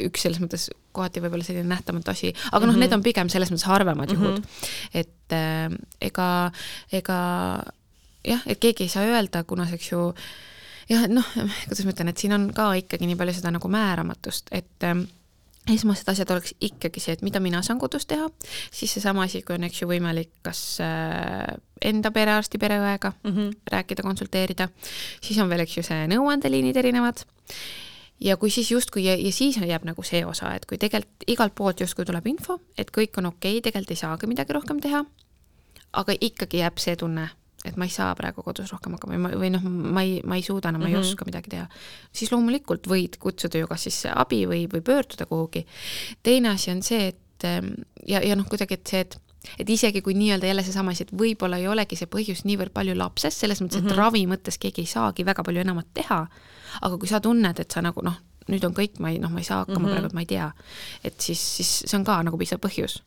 üks 0.07 0.23
selles 0.23 0.41
mõttes 0.41 0.71
kohati 0.93 1.21
võib-olla 1.21 1.45
selline 1.45 1.69
nähtamatu 1.69 2.11
asi, 2.11 2.33
aga 2.53 2.67
noh 2.67 2.73
mm 2.73 2.77
-hmm., 2.77 2.81
need 2.81 2.93
on 2.93 3.03
pigem 3.03 3.29
selles 3.29 3.51
mõttes 3.53 3.69
harvemad 3.69 4.13
mm 4.13 4.17
-hmm. 4.17 4.25
juhud. 4.25 4.45
et 4.95 5.33
äh, 5.33 5.71
ega, 6.01 6.53
ega 6.93 7.19
jah, 8.25 8.43
et 8.47 8.59
keegi 8.59 8.85
ei 8.85 8.89
saa 8.89 9.05
öelda, 9.05 9.45
kuna 9.45 9.69
eks 9.73 9.93
ju 9.93 10.09
äh, 10.09 10.25
jah, 10.91 11.07
noh, 11.11 11.29
kuidas 11.67 11.85
ma 11.85 11.95
ütlen, 11.95 12.13
et 12.13 12.23
siin 12.23 12.35
on 12.37 12.51
ka 12.55 12.73
ikkagi 12.83 13.09
nii 13.09 13.19
palju 13.19 13.39
seda 13.39 13.53
nagu 13.55 13.71
määramatust, 13.71 14.53
et 14.55 14.87
ähm, 14.87 15.07
esmased 15.75 16.09
asjad 16.13 16.31
oleks 16.31 16.55
ikkagi 16.63 17.03
see, 17.03 17.17
et 17.17 17.25
mida 17.27 17.41
mina 17.43 17.63
saan 17.67 17.81
kodus 17.83 18.07
teha, 18.07 18.29
siis 18.75 18.93
seesama 18.95 19.25
asi, 19.27 19.43
kui 19.47 19.57
on, 19.57 19.67
eks 19.67 19.83
ju, 19.83 19.89
võimalik 19.91 20.31
kas 20.47 20.61
äh, 20.85 21.57
enda 21.85 22.13
perearsti, 22.15 22.61
pereõega 22.63 23.13
mm 23.17 23.33
-hmm. 23.33 23.57
rääkida, 23.73 24.07
konsulteerida, 24.07 24.69
siis 25.21 25.39
on 25.43 25.51
veel, 25.51 25.67
eks 25.67 25.77
ju, 25.77 25.83
see 25.87 26.07
nõuandeliinid 26.13 26.77
erinevad 26.77 27.27
ja 28.21 28.37
kui 28.37 28.51
siis 28.51 28.71
justkui 28.71 29.05
ja, 29.05 29.17
ja 29.17 29.33
siis 29.33 29.57
jääb 29.57 29.85
nagu 29.85 30.03
see 30.03 30.25
osa, 30.27 30.55
et 30.55 30.67
kui 30.67 30.79
tegelikult 30.79 31.27
igalt 31.27 31.55
poolt 31.55 31.81
justkui 31.81 32.05
tuleb 32.05 32.27
info, 32.27 32.61
et 32.79 32.91
kõik 32.91 33.19
on 33.19 33.27
okei 33.27 33.59
okay,, 33.59 33.61
tegelikult 33.61 33.91
ei 33.91 33.97
saagi 33.97 34.27
midagi 34.27 34.53
rohkem 34.53 34.81
teha, 34.81 35.05
aga 35.93 36.15
ikkagi 36.21 36.63
jääb 36.63 36.79
see 36.79 36.97
tunne, 36.97 37.29
et 37.67 37.77
ma 37.77 37.89
ei 37.89 37.93
saa 37.93 38.15
praegu 38.19 38.45
kodus 38.47 38.73
rohkem 38.73 38.97
hakkama 38.97 39.19
või, 39.19 39.39
või 39.43 39.53
noh, 39.55 39.67
ma 39.67 40.05
ei, 40.07 40.21
ma 40.25 40.39
ei 40.39 40.45
suuda 40.47 40.71
enam 40.71 40.81
no,, 40.81 40.87
ma 40.87 40.91
ei 40.91 40.97
mm 40.97 41.03
-hmm. 41.03 41.13
oska 41.13 41.29
midagi 41.29 41.53
teha, 41.53 41.67
siis 42.13 42.33
loomulikult 42.33 42.89
võid 42.91 43.19
kutsuda 43.23 43.63
ju 43.63 43.69
kas 43.71 43.87
siis 43.89 44.03
abi 44.13 44.45
või, 44.47 44.67
või 44.73 44.83
pöörduda 44.83 45.27
kuhugi. 45.27 45.67
teine 46.23 46.55
asi 46.55 46.71
on 46.71 46.83
see, 46.83 47.09
et 47.09 47.45
ehm, 47.45 47.73
ja, 48.07 48.23
ja 48.23 48.37
noh, 48.37 48.49
kuidagi, 48.49 48.75
et 48.75 48.87
see, 48.87 49.01
et 49.01 49.21
et 49.59 49.69
isegi 49.71 50.03
kui 50.03 50.15
nii-öelda 50.15 50.47
jälle 50.47 50.63
seesama 50.67 50.91
asi, 50.91 51.05
et 51.07 51.13
võib-olla 51.13 51.59
ei 51.61 51.69
olegi 51.69 51.97
see 51.97 52.09
põhjus 52.11 52.45
niivõrd 52.45 52.73
palju 52.75 52.97
lapses, 52.99 53.41
selles 53.41 53.61
mõttes, 53.63 53.79
et 53.79 53.85
mm 53.85 53.91
-hmm. 53.91 53.99
ravi 53.99 54.27
mõttes 54.27 54.59
keegi 54.59 54.83
ei 54.83 54.91
saagi 54.91 55.27
väga 55.27 55.45
palju 55.47 55.61
enamat 55.61 55.87
teha, 55.95 56.27
aga 56.83 56.99
kui 56.99 57.09
sa 57.09 57.21
tunned, 57.21 57.61
et 57.61 57.71
sa 57.71 57.83
nagu 57.83 58.03
noh, 58.03 58.17
nüüd 58.49 58.65
on 58.67 58.75
kõik, 58.75 58.99
ma 58.99 59.11
ei 59.11 59.19
noh, 59.19 59.31
ma 59.31 59.39
ei 59.39 59.45
saa 59.45 59.59
hakkama 59.65 59.79
mm 59.79 59.85
-hmm. 59.85 59.99
praegu, 60.01 60.15
ma 60.15 60.21
ei 60.21 60.27
tea, 60.27 60.53
et 61.05 61.21
siis, 61.21 61.57
siis 61.57 61.83
see 61.87 61.99
on 61.99 62.05
ka 62.05 62.23
nagu 62.23 62.39
piisav 62.39 62.59
põhjus 62.59 63.03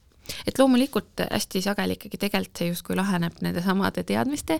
et 0.48 0.60
loomulikult 0.60 1.26
hästi 1.28 1.62
sageli 1.65 1.98
ikkagi 2.00 2.18
tegelikult 2.26 2.63
see 2.63 2.72
justkui 2.72 2.98
laheneb 3.00 3.44
nende 3.46 3.63
samade 3.65 4.04
teadmiste 4.04 4.60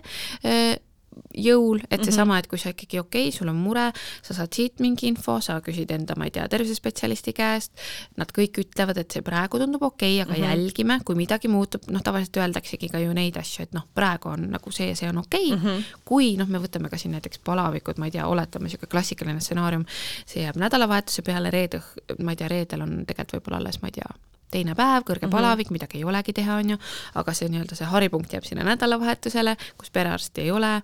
jõul, 1.34 1.80
et 1.90 2.02
seesama, 2.06 2.38
et 2.40 2.46
kui 2.50 2.58
sa 2.60 2.72
ikkagi 2.72 3.00
okei 3.00 3.28
okay,, 3.28 3.34
sul 3.34 3.50
on 3.50 3.58
mure, 3.58 3.88
sa 4.26 4.34
saad 4.36 4.54
siit 4.54 4.82
mingi 4.82 5.08
info, 5.10 5.36
sa 5.42 5.58
küsid 5.64 5.90
enda, 5.94 6.14
ma 6.18 6.28
ei 6.28 6.34
tea, 6.34 6.46
tervisespetsialisti 6.50 7.34
käest, 7.36 7.74
nad 8.20 8.30
kõik 8.34 8.60
ütlevad, 8.62 9.00
et 9.02 9.14
see 9.14 9.24
praegu 9.26 9.60
tundub 9.60 9.84
okei 9.88 10.20
okay,, 10.20 10.22
aga 10.22 10.32
mm 10.32 10.38
-hmm. 10.38 10.48
jälgime, 10.50 10.98
kui 11.04 11.18
midagi 11.18 11.50
muutub, 11.50 11.86
noh, 11.90 12.02
tavaliselt 12.02 12.36
öeldaksegi 12.42 12.88
ka 12.92 13.02
ju 13.02 13.12
neid 13.16 13.36
asju, 13.36 13.66
et 13.66 13.74
noh, 13.74 13.86
praegu 13.94 14.30
on 14.34 14.50
nagu 14.54 14.72
see, 14.72 14.94
see 14.94 15.08
on 15.08 15.18
okei 15.18 15.52
okay. 15.52 15.56
mm, 15.56 15.66
-hmm. 15.66 16.02
kui 16.04 16.36
noh, 16.36 16.48
me 16.48 16.58
võtame 16.58 16.90
ka 16.90 16.98
siin 16.98 17.12
näiteks 17.12 17.42
palavikud, 17.44 17.98
ma 17.98 18.06
ei 18.06 18.10
tea, 18.10 18.26
oletame 18.26 18.64
niisugune 18.64 18.90
klassikaline 18.90 19.40
stsenaarium, 19.40 19.84
see 20.26 20.42
jääb 20.42 20.56
nädalavahetuse 20.56 21.22
peale, 21.22 21.50
reede, 21.50 21.82
ma 22.22 22.32
ei 22.32 22.36
tea, 22.36 22.48
reedel 22.48 22.86
on 22.86 23.04
tegelikult 23.06 23.40
võib-olla 23.40 23.56
alles, 23.56 23.82
ma 23.82 23.88
ei 23.88 23.98
tea, 23.98 24.10
teine 24.50 24.74
päev, 24.74 25.04
kõrge 25.04 25.26
mm 25.26 25.28
-hmm. 25.28 25.36
palavik, 25.36 25.70
midagi 25.70 25.98
ei 25.98 26.04
olegi 26.04 26.32
teha, 26.32 26.56
on 26.56 26.70
ju, 26.70 26.76
aga 27.14 27.34
see 27.34 27.48
nii-öelda 27.48 27.78
see 27.78 27.86
haripunkt 27.86 28.32
jääb 28.32 28.44
sinna 28.44 28.64
nädalavahetusele, 28.64 29.56
kus 29.78 29.90
perearsti 29.90 30.40
ei 30.40 30.50
ole, 30.50 30.82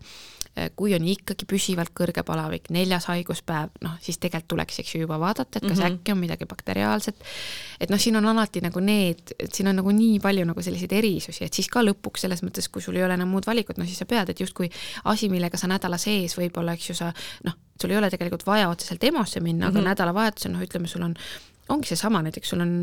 kui 0.76 0.94
on 0.96 1.04
ikkagi 1.04 1.44
püsivalt 1.48 1.92
kõrge 1.96 2.22
palavik, 2.24 2.70
neljas 2.72 3.06
haiguspäev, 3.10 3.74
noh, 3.84 3.96
siis 4.00 4.16
tegelikult 4.18 4.48
tuleks, 4.54 4.78
eks 4.80 4.94
ju, 4.94 5.00
juba 5.02 5.18
vaadata, 5.20 5.58
et 5.58 5.66
kas 5.66 5.78
mm 5.78 5.84
-hmm. 5.84 5.98
äkki 5.98 6.12
on 6.12 6.18
midagi 6.18 6.46
bakteriaalset, 6.46 7.16
et 7.80 7.90
noh, 7.90 8.00
siin 8.00 8.16
on 8.16 8.26
alati 8.26 8.60
nagu 8.60 8.80
need, 8.80 9.34
et 9.38 9.54
siin 9.54 9.68
on 9.68 9.76
nagu 9.76 9.90
nii 9.90 10.20
palju 10.20 10.44
nagu 10.44 10.62
selliseid 10.62 10.92
erisusi, 10.92 11.44
et 11.44 11.54
siis 11.54 11.68
ka 11.68 11.82
lõpuks 11.82 12.24
selles 12.24 12.42
mõttes, 12.42 12.70
kui 12.72 12.82
sul 12.82 12.96
ei 12.96 13.04
ole 13.04 13.14
enam 13.14 13.28
muud 13.28 13.46
valikut, 13.46 13.78
no 13.78 13.84
siis 13.84 13.98
sa 13.98 14.06
pead, 14.06 14.28
et 14.28 14.40
justkui 14.40 14.70
asi, 15.04 15.28
millega 15.28 15.56
sa 15.56 15.66
nädala 15.66 15.98
sees 15.98 16.38
võib-olla, 16.38 16.72
eks 16.72 16.88
ju, 16.88 16.94
sa 16.94 17.12
noh, 17.44 17.52
sul 17.80 17.90
ei 17.90 17.96
ole 17.96 18.10
tegelikult 18.10 18.46
vaja 18.46 18.68
otseselt 18.68 19.04
EMO-sse 19.04 19.40
minna 19.40 19.66
mm, 19.66 19.68
-hmm. 19.68 19.68
aga 19.68 19.78
mhm. 19.78 19.88
nädalavahetusel 19.88 20.52
noh, 20.52 20.62
ütleme, 20.62 20.88
sul 20.88 21.02
on 21.02 21.16
ongi 21.68 21.90
seesama, 21.90 22.20
näiteks 22.22 22.52
sul 22.52 22.62
on, 22.62 22.74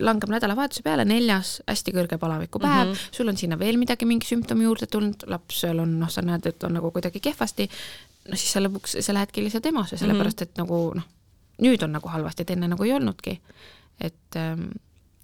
langeb 0.00 0.30
nädalavahetuse 0.32 0.84
peale 0.84 1.06
neljas 1.08 1.56
hästi 1.66 1.94
kõrge 1.96 2.18
palavikupäev 2.20 2.88
mm, 2.88 2.92
-hmm. 2.92 3.16
sul 3.16 3.28
on 3.32 3.36
sinna 3.36 3.58
veel 3.58 3.78
midagi, 3.80 4.08
mingi 4.08 4.28
sümptom 4.28 4.60
juurde 4.62 4.86
tulnud, 4.92 5.24
lapsel 5.32 5.80
on 5.80 5.98
noh, 6.00 6.10
sa 6.12 6.22
näed, 6.22 6.46
et 6.46 6.64
on 6.64 6.76
nagu 6.76 6.90
kuidagi 6.92 7.20
kehvasti, 7.24 7.68
no 8.28 8.36
siis 8.36 8.52
sa 8.52 8.60
lõpuks, 8.60 8.98
sa 9.00 9.14
lähedki 9.16 9.44
lihtsalt 9.44 9.66
EMO-sse, 9.72 10.00
sellepärast 10.00 10.42
et 10.44 10.60
nagu 10.60 10.80
noh, 10.96 11.06
nüüd 11.64 11.82
on 11.86 11.96
nagu 11.96 12.12
halvasti, 12.12 12.44
et 12.44 12.54
enne 12.56 12.68
nagu 12.68 12.84
ei 12.84 12.92
olnudki. 12.92 13.40
et 14.00 14.36
ähm, 14.36 14.68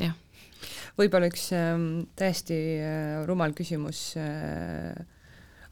jah. 0.01 0.15
võib-olla 0.97 1.29
üks 1.29 1.51
äh, 1.53 1.77
täiesti 2.17 2.61
äh, 2.81 3.27
rumal 3.29 3.53
küsimus 3.53 4.15
äh,, 4.17 4.97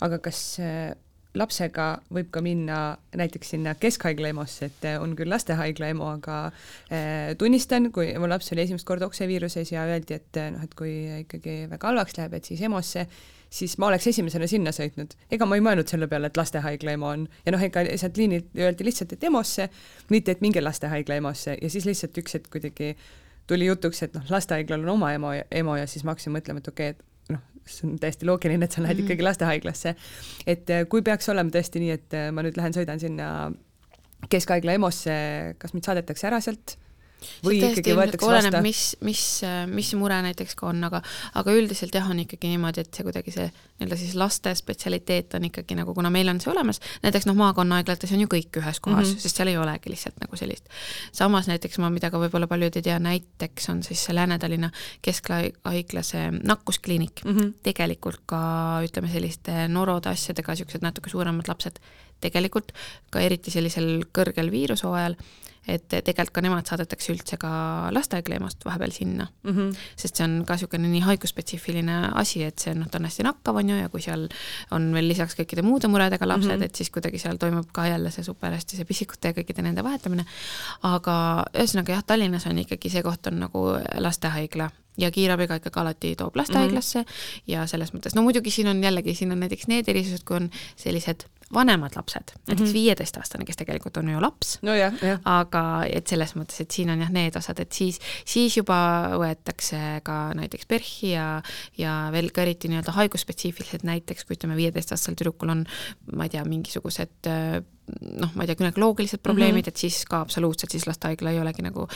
aga 0.00 0.18
kas 0.18 0.58
äh, 0.60 0.92
lapsega 1.38 1.86
võib 2.10 2.30
ka 2.34 2.42
minna 2.42 2.78
näiteks 3.16 3.52
sinna 3.54 3.74
keskhaigla 3.78 4.32
EMO-sse, 4.32 4.70
et 4.70 4.86
on 4.98 5.12
küll 5.18 5.30
lastehaigla 5.30 5.90
EMO, 5.94 6.08
aga 6.18 6.38
eh, 6.90 7.34
tunnistan, 7.38 7.90
kui 7.94 8.10
mu 8.18 8.30
laps 8.30 8.50
oli 8.54 8.64
esimest 8.64 8.86
korda 8.88 9.06
okseviiruses 9.06 9.70
ja 9.70 9.84
öeldi, 9.86 10.18
et 10.18 10.40
noh, 10.54 10.64
et 10.66 10.74
kui 10.78 10.94
ikkagi 11.20 11.62
väga 11.70 11.92
halvaks 11.92 12.18
läheb, 12.18 12.34
et 12.34 12.50
siis 12.50 12.62
EMO-sse, 12.66 13.06
siis 13.50 13.76
ma 13.78 13.90
oleks 13.90 14.06
esimesena 14.10 14.46
sinna 14.50 14.74
sõitnud. 14.74 15.14
ega 15.30 15.46
ma 15.46 15.58
ei 15.58 15.64
mõelnud 15.64 15.90
selle 15.90 16.10
peale, 16.10 16.30
et 16.30 16.38
lastehaigla 16.38 16.96
EMO 16.98 17.14
on 17.14 17.26
ja 17.46 17.54
noh, 17.54 17.62
ega 17.62 17.84
sealt 17.94 18.18
liinilt 18.18 18.50
öeldi 18.58 18.86
lihtsalt, 18.86 19.14
et 19.14 19.26
EMO-sse, 19.30 19.68
mitte 20.10 20.34
et 20.34 20.42
minge 20.42 20.62
lastehaigla 20.62 21.20
EMO-sse 21.20 21.58
ja 21.60 21.70
siis 21.70 21.86
lihtsalt 21.86 22.18
üks 22.22 22.38
hetk 22.38 22.50
kuidagi 22.50 22.96
tuli 23.50 23.66
jutuks, 23.66 24.02
et 24.06 24.14
noh, 24.14 24.26
lastehaiglal 24.30 24.82
on 24.86 24.96
oma 24.96 25.14
EMO, 25.14 25.32
EMO 25.50 25.78
ja 25.78 25.86
siis 25.90 26.04
ma 26.06 26.14
hakkasin 26.14 26.34
mõtlema, 26.34 26.62
et 26.62 26.68
okei 26.70 26.90
okay,, 26.90 26.98
et 26.98 27.09
see 27.66 27.88
on 27.88 27.98
täiesti 28.00 28.26
loogiline, 28.26 28.64
et 28.64 28.72
sa 28.72 28.82
lähed 28.82 28.96
mm 28.96 29.00
-hmm. 29.00 29.04
ikkagi 29.10 29.22
lastehaiglasse. 29.22 29.94
et 30.46 30.70
äh, 30.70 30.86
kui 30.88 31.02
peaks 31.02 31.28
olema 31.28 31.50
tõesti 31.50 31.80
nii, 31.80 31.90
et 31.90 32.14
äh, 32.14 32.30
ma 32.32 32.42
nüüd 32.42 32.56
lähen 32.56 32.72
sõidan 32.72 33.00
sinna 33.00 33.52
keskhaigla 34.28 34.72
EMO-sse, 34.72 35.54
kas 35.58 35.74
mind 35.74 35.84
saadetakse 35.84 36.26
ära 36.26 36.40
sealt 36.40 36.76
või 37.44 37.60
ikkagi 37.60 37.94
võetakse 37.96 38.28
oleneb, 38.28 38.54
vastu? 38.56 38.66
mis, 38.66 38.82
mis, 39.06 39.24
mis 39.70 39.92
mure 39.98 40.20
näiteks 40.24 40.56
ka 40.58 40.70
on, 40.70 40.84
aga, 40.88 41.02
aga 41.40 41.54
üldiselt 41.56 41.94
jah, 41.94 42.08
on 42.10 42.22
ikkagi 42.24 42.52
niimoodi, 42.52 42.84
et 42.84 42.94
see 42.94 43.06
kuidagi 43.06 43.34
see 43.34 43.48
nii-öelda 43.50 43.96
siis 43.96 44.14
laste 44.18 44.52
spetsialiteet 44.54 45.34
on 45.38 45.46
ikkagi 45.48 45.76
nagu, 45.78 45.94
kuna 45.96 46.10
meil 46.12 46.28
on 46.32 46.40
see 46.42 46.50
olemas, 46.52 46.80
näiteks 47.04 47.28
noh, 47.28 47.38
maakonnaaeglates 47.40 48.12
on 48.16 48.24
ju 48.24 48.30
kõik 48.30 48.60
ühes 48.60 48.80
kohas 48.80 49.06
mm, 49.06 49.14
-hmm. 49.14 49.24
sest 49.24 49.40
seal 49.40 49.52
ei 49.52 49.58
olegi 49.60 49.92
lihtsalt 49.92 50.20
nagu 50.20 50.36
sellist. 50.36 50.68
samas 51.12 51.48
näiteks 51.48 51.78
ma, 51.80 51.90
mida 51.90 52.10
ka 52.10 52.20
võib-olla 52.20 52.48
paljud 52.50 52.76
ei 52.76 52.84
tea, 52.84 52.98
näiteks 52.98 53.70
on 53.72 53.82
siis 53.86 54.04
see 54.04 54.14
Lääne-Tallinna 54.14 54.70
Keskhaigla 55.02 56.02
see 56.02 56.30
nakkuskliinik 56.30 57.24
mm, 57.24 57.36
-hmm. 57.36 57.52
tegelikult 57.62 58.22
ka 58.26 58.40
ütleme, 58.84 59.12
selliste 59.12 59.68
norode 59.68 60.12
asjadega, 60.12 60.52
niisugused 60.52 60.84
natuke 60.84 61.10
suuremad 61.10 61.48
lapsed, 61.48 61.78
tegelikult 62.20 62.72
ka 63.10 63.20
eriti 63.20 63.50
sellisel 63.50 64.04
kõrgel 64.12 64.50
viirushooajal 64.52 65.16
et 65.68 65.86
tegelikult 65.88 66.32
ka 66.34 66.42
nemad 66.44 66.68
saadetakse 66.68 67.12
üldse 67.12 67.36
ka 67.40 67.50
lastehaigla 67.94 68.38
EMO-st 68.38 68.64
vahepeal 68.64 68.92
sinna 68.94 69.26
mm. 69.42 69.50
-hmm. 69.50 69.76
sest 69.96 70.16
see 70.16 70.24
on 70.24 70.44
ka 70.48 70.56
niisugune 70.56 70.88
nii 70.88 71.02
haigusspetsiifiline 71.04 71.96
asi, 72.14 72.42
et 72.44 72.58
see 72.58 72.74
noh, 72.74 72.88
ta 72.90 72.98
on 72.98 73.08
hästi 73.08 73.26
nakkav, 73.26 73.60
on 73.60 73.72
ju, 73.72 73.76
ja 73.76 73.88
kui 73.92 74.02
seal 74.04 74.26
on 74.76 74.90
veel 74.94 75.08
lisaks 75.08 75.36
kõikide 75.38 75.64
muude 75.66 75.88
muredega 75.88 76.28
lapsed 76.28 76.50
mm, 76.50 76.60
-hmm. 76.60 76.64
et 76.64 76.74
siis 76.74 76.90
kuidagi 76.90 77.18
seal 77.18 77.36
toimub 77.36 77.68
ka 77.72 77.86
jälle 77.86 78.10
see 78.10 78.24
super 78.24 78.52
hästi 78.56 78.76
see 78.76 78.88
pisikute 78.88 79.32
ja 79.32 79.36
kõikide 79.36 79.62
nende 79.62 79.84
vahetamine. 79.84 80.24
aga 80.82 81.44
ühesõnaga 81.54 81.92
jah, 81.92 82.04
Tallinnas 82.04 82.46
on 82.46 82.58
ikkagi 82.58 82.90
see 82.90 83.02
koht 83.02 83.26
on 83.26 83.40
nagu 83.40 83.66
lastehaigla 83.98 84.70
ja 84.98 85.10
kiirabiga 85.10 85.60
ikkagi 85.60 85.80
alati 85.80 86.14
toob 86.16 86.36
lastehaiglasse 86.36 86.98
mm 87.00 87.04
-hmm. 87.04 87.42
ja 87.46 87.66
selles 87.66 87.92
mõttes, 87.94 88.14
no 88.14 88.22
muidugi 88.22 88.50
siin 88.50 88.68
on 88.68 88.82
jällegi, 88.84 89.14
siin 89.14 89.32
on 89.32 89.40
näiteks 89.40 89.68
need 89.68 89.88
erisused, 89.88 90.24
kui 90.24 90.36
on 90.36 90.50
sellised 90.76 91.28
vanemad 91.54 91.96
lapsed, 91.96 92.34
näiteks 92.46 92.68
mhm. 92.68 92.74
viieteistaastane, 92.76 93.44
kes 93.48 93.58
tegelikult 93.58 93.96
on 94.00 94.12
ju 94.12 94.20
laps 94.22 94.52
no, 94.66 94.74
aga 95.28 95.64
et 95.90 96.10
selles 96.10 96.34
mõttes, 96.38 96.60
et 96.62 96.70
siin 96.70 96.92
on 96.92 97.02
jah, 97.02 97.10
need 97.14 97.36
osad, 97.38 97.58
et 97.62 97.74
siis, 97.74 97.98
siis 98.28 98.56
juba 98.60 98.78
võetakse 99.20 100.00
ka 100.06 100.20
näiteks 100.38 100.70
PERH-i 100.70 101.12
ja, 101.14 101.26
ja 101.78 101.96
veel 102.14 102.30
ka 102.34 102.44
eriti 102.46 102.70
nii-öelda 102.70 102.94
haigusspetsiifilised, 103.00 103.86
näiteks 103.88 104.26
kui 104.26 104.38
ütleme, 104.38 104.58
viieteistaastasel 104.60 105.18
tüdrukul 105.18 105.54
on, 105.56 105.66
ma 106.14 106.28
ei 106.28 106.34
tea, 106.36 106.46
mingisugused 106.46 107.32
noh, 108.00 108.32
ma 108.34 108.44
ei 108.44 108.50
tea, 108.50 108.58
günekoloogilised 108.60 109.22
probleemid 109.22 109.64
mm, 109.64 109.68
-hmm. 109.68 109.74
et 109.74 109.84
siis 109.84 110.04
ka 110.08 110.20
absoluutselt 110.24 110.70
siis 110.70 110.86
lastehaigla 110.86 111.30
ei 111.30 111.40
olegi 111.40 111.62
nagu 111.62 111.86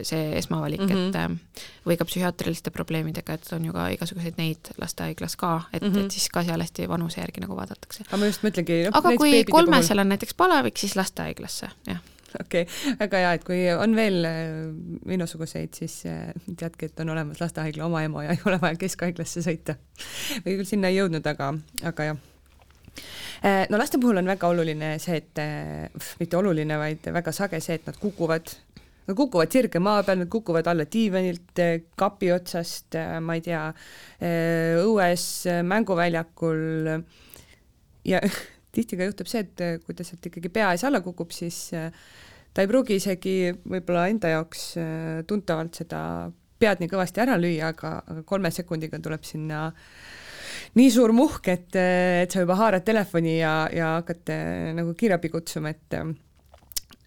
see 0.00 0.36
esmavalik 0.38 0.80
mm, 0.80 0.88
-hmm. 0.88 1.08
et 1.08 1.30
mhm. 1.30 1.38
või 1.88 1.98
ka 1.98 2.06
psühhiaatriliste 2.08 2.70
probleemidega, 2.70 3.34
et 3.38 3.52
on 3.52 3.64
ju 3.64 3.72
ka 3.72 3.88
igasuguseid 3.96 4.38
neid 4.38 4.72
lastehaiglas 4.80 5.36
ka, 5.36 5.62
et 5.72 5.82
mm, 5.82 5.92
-hmm. 5.92 6.04
et 6.04 6.10
siis 6.10 6.28
ka 6.28 6.44
seal 6.44 6.60
hästi 6.60 6.88
vanuse 6.88 7.20
järgi 7.20 7.44
nagu 7.44 7.56
vaadatakse. 7.56 8.04
aga 8.08 8.16
ma 8.16 8.30
just 8.30 8.42
mõtlengi 8.46 8.84
no, 8.86 8.96
aga 9.00 9.16
kui 9.16 9.44
kolmesel 9.44 9.96
puhul... 9.96 10.00
on 10.00 10.08
näiteks 10.08 10.34
palavik, 10.34 10.78
siis 10.78 10.96
lastehaiglasse, 10.96 11.68
jah 11.86 12.00
okei 12.40 12.62
okay., 12.62 12.96
väga 13.00 13.16
hea, 13.16 13.32
et 13.32 13.44
kui 13.44 13.60
on 13.76 13.96
veel 13.96 14.24
äh, 14.24 14.34
minusuguseid, 15.04 15.74
siis 15.74 16.02
teadki, 16.56 16.88
et 16.88 17.00
on 17.00 17.12
olemas 17.12 17.40
lastehaigla 17.40 17.84
oma 17.84 18.02
EMO 18.02 18.22
ja 18.22 18.36
ei 18.36 18.44
ole 18.44 18.60
vaja 18.60 18.76
keskhaiglasse 18.80 19.44
sõita. 19.44 19.76
või 20.46 20.56
küll 20.56 20.68
sinna 20.68 20.88
ei 20.88 20.96
jõudnud, 20.96 21.26
aga, 21.26 21.54
aga 21.82 22.12
jah 22.12 22.16
no 23.42 23.78
laste 23.78 23.98
puhul 23.98 24.20
on 24.20 24.28
väga 24.30 24.50
oluline 24.52 24.92
see, 25.02 25.18
et 25.18 25.40
äh, 25.42 26.10
mitte 26.20 26.38
oluline, 26.38 26.76
vaid 26.78 27.08
väga 27.14 27.34
sage 27.34 27.58
see, 27.62 27.78
et 27.80 27.88
nad 27.88 27.98
kukuvad, 27.98 28.52
nad 29.08 29.18
kukuvad 29.18 29.54
sirge 29.54 29.82
maa 29.82 30.04
peal, 30.06 30.20
nad 30.22 30.30
kukuvad 30.30 30.70
alla 30.70 30.86
diivanilt, 30.86 31.50
äh, 31.62 31.74
kapi 31.98 32.30
otsast, 32.36 32.98
ma 33.22 33.38
ei 33.38 33.44
tea, 33.44 33.64
õues, 34.84 35.26
mänguväljakul. 35.66 36.62
Ja 38.06 38.22
tihti 38.74 38.98
ka 38.98 39.10
juhtub 39.10 39.30
see, 39.30 39.42
et 39.44 39.82
kui 39.82 39.98
ta 39.98 40.06
sealt 40.06 40.30
ikkagi 40.30 40.52
pea 40.52 40.70
ees 40.74 40.86
alla 40.86 41.02
kukub, 41.04 41.34
siis 41.34 41.66
ta 41.72 42.62
ei 42.62 42.70
pruugi 42.70 42.96
isegi 43.00 43.36
võib-olla 43.58 44.06
enda 44.12 44.30
jaoks 44.36 44.64
tuntavalt 45.28 45.82
seda 45.82 46.00
pead 46.62 46.80
nii 46.80 46.90
kõvasti 46.90 47.22
ära 47.24 47.34
lüüa, 47.40 47.72
aga, 47.74 47.96
aga 48.06 48.24
kolme 48.26 48.50
sekundiga 48.54 49.00
tuleb 49.02 49.26
sinna 49.26 49.66
äh, 49.66 50.21
nii 50.78 50.90
suur 50.92 51.12
muhk, 51.16 51.48
et, 51.52 51.76
et 51.76 52.32
sa 52.32 52.42
juba 52.42 52.56
haarad 52.60 52.84
telefoni 52.86 53.38
ja, 53.38 53.54
ja 53.72 53.96
hakkad 53.98 54.32
eh, 54.34 54.70
nagu 54.76 54.94
kiirabi 54.98 55.30
kutsuma, 55.32 55.72
et 55.74 55.96
eh, 55.98 56.12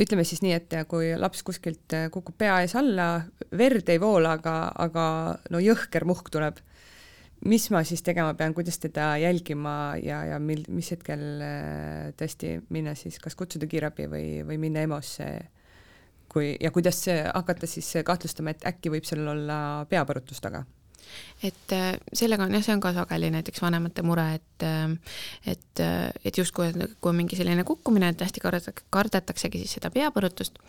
ütleme 0.04 0.26
siis 0.28 0.44
nii, 0.44 0.54
et 0.58 0.78
kui 0.92 1.12
laps 1.20 1.44
kuskilt 1.48 1.96
eh, 1.98 2.08
kukub 2.14 2.38
pea 2.40 2.62
ees 2.64 2.76
alla, 2.80 3.10
verd 3.56 3.90
ei 3.94 4.02
voola, 4.02 4.36
aga, 4.40 4.56
aga 4.86 5.08
no 5.54 5.64
jõhker 5.64 6.08
muhk 6.08 6.32
tuleb. 6.34 6.62
mis 7.46 7.68
ma 7.70 7.84
siis 7.86 8.02
tegema 8.02 8.34
pean, 8.34 8.54
kuidas 8.56 8.80
teda 8.82 9.18
jälgima 9.22 9.98
ja, 10.02 10.24
ja 10.26 10.40
mil, 10.40 10.64
mis 10.72 10.88
hetkel 10.90 11.20
tõesti 12.18 12.56
minna 12.74 12.96
siis 12.96 13.20
kas 13.22 13.36
kutsuda 13.36 13.68
kiirabi 13.68 14.08
või, 14.10 14.30
või 14.48 14.58
minna 14.58 14.82
EMO-sse 14.82 15.28
kui 16.32 16.56
ja 16.58 16.72
kuidas 16.72 17.04
hakata 17.10 17.68
siis 17.68 17.92
kahtlustama, 18.08 18.56
et 18.56 18.66
äkki 18.66 18.90
võib 18.90 19.06
sellel 19.06 19.36
olla 19.36 19.60
peapõrutus 19.92 20.42
taga 20.42 20.64
et 21.44 21.74
äh, 21.76 21.96
sellega 22.16 22.46
on 22.46 22.54
jah, 22.56 22.64
see 22.64 22.74
on 22.76 22.82
ka 22.84 22.92
sageli 22.96 23.30
näiteks 23.34 23.62
vanemate 23.62 24.04
mure, 24.06 24.26
et 24.38 24.64
äh, 24.64 24.94
et, 25.46 25.82
äh, 25.84 26.10
et 26.26 26.38
justkui, 26.38 26.72
kui 26.74 27.12
on 27.12 27.18
mingi 27.18 27.38
selline 27.38 27.66
kukkumine, 27.68 28.10
et 28.14 28.24
hästi 28.24 28.44
kardetakse, 28.44 28.86
kardetaksegi 28.94 29.62
siis 29.62 29.76
seda 29.78 29.92
peapõrutust, 29.94 30.62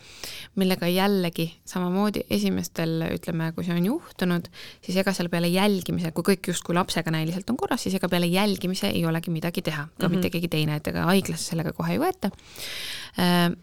millega 0.59 0.89
jällegi 0.91 1.47
samamoodi 1.67 2.25
esimestel, 2.33 3.07
ütleme, 3.15 3.51
kui 3.55 3.65
see 3.67 3.77
on 3.77 3.87
juhtunud, 3.87 4.51
siis 4.85 4.99
ega 4.99 5.15
seal 5.15 5.31
peale 5.33 5.49
jälgimise, 5.53 6.11
kui 6.15 6.27
kõik 6.33 6.51
justkui 6.51 6.75
lapsega 6.77 7.13
näiliselt 7.15 7.49
on 7.53 7.59
korras, 7.59 7.85
siis 7.87 7.95
ega 7.97 8.11
peale 8.11 8.29
jälgimise 8.31 8.91
ei 8.91 9.05
olegi 9.07 9.33
midagi 9.33 9.63
teha, 9.63 9.87
ka 9.87 9.93
mm 9.95 10.05
-hmm. 10.05 10.15
mitte 10.15 10.33
keegi 10.35 10.51
teine, 10.51 10.75
et 10.75 10.87
ega 10.87 11.07
haiglasse 11.07 11.53
sellega 11.53 11.73
kohe 11.73 11.95
ei 11.95 11.99
võeta. 11.99 12.31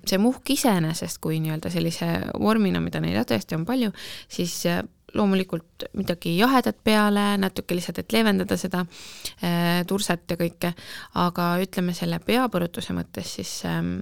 see 0.07 0.19
muhk 0.19 0.51
iseenesest, 0.51 1.19
kui 1.23 1.39
nii-öelda 1.41 1.71
sellise 1.71 2.07
vormina, 2.41 2.81
mida 2.81 3.01
neid 3.01 3.15
tõesti 3.31 3.55
on 3.55 3.65
palju, 3.65 3.93
siis 4.29 4.65
loomulikult 5.15 5.87
midagi 5.99 6.35
jahedat 6.39 6.81
peale, 6.85 7.35
natuke 7.41 7.77
lihtsalt, 7.77 8.03
et 8.03 8.13
leevendada 8.15 8.59
seda 8.61 8.83
äh, 8.85 9.85
turset 9.89 10.31
ja 10.31 10.39
kõike, 10.41 10.75
aga 11.23 11.55
ütleme 11.63 11.95
selle 11.97 12.21
peapõrutuse 12.25 12.97
mõttes 12.97 13.37
siis 13.39 13.53
ähm, 13.69 14.01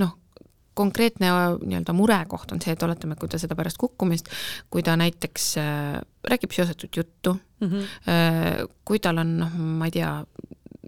noh, 0.00 0.16
konkreetne 0.74 1.30
nii-öelda 1.62 1.94
murekoht 1.94 2.52
on 2.54 2.62
see, 2.62 2.74
et 2.74 2.82
oletame, 2.82 3.18
kui 3.18 3.30
ta 3.30 3.38
seda 3.38 3.56
pärast 3.58 3.78
kukkumist, 3.80 4.30
kui 4.70 4.82
ta 4.86 4.96
näiteks 4.98 5.48
äh, 5.62 6.00
räägib 6.30 6.56
seosetut 6.56 6.96
juttu 6.96 7.36
mm, 7.60 7.68
-hmm. 7.68 7.94
äh, 8.10 8.66
kui 8.84 8.98
tal 8.98 9.22
on 9.22 9.36
noh, 9.38 9.54
ma 9.54 9.90
ei 9.90 9.94
tea, 10.00 10.12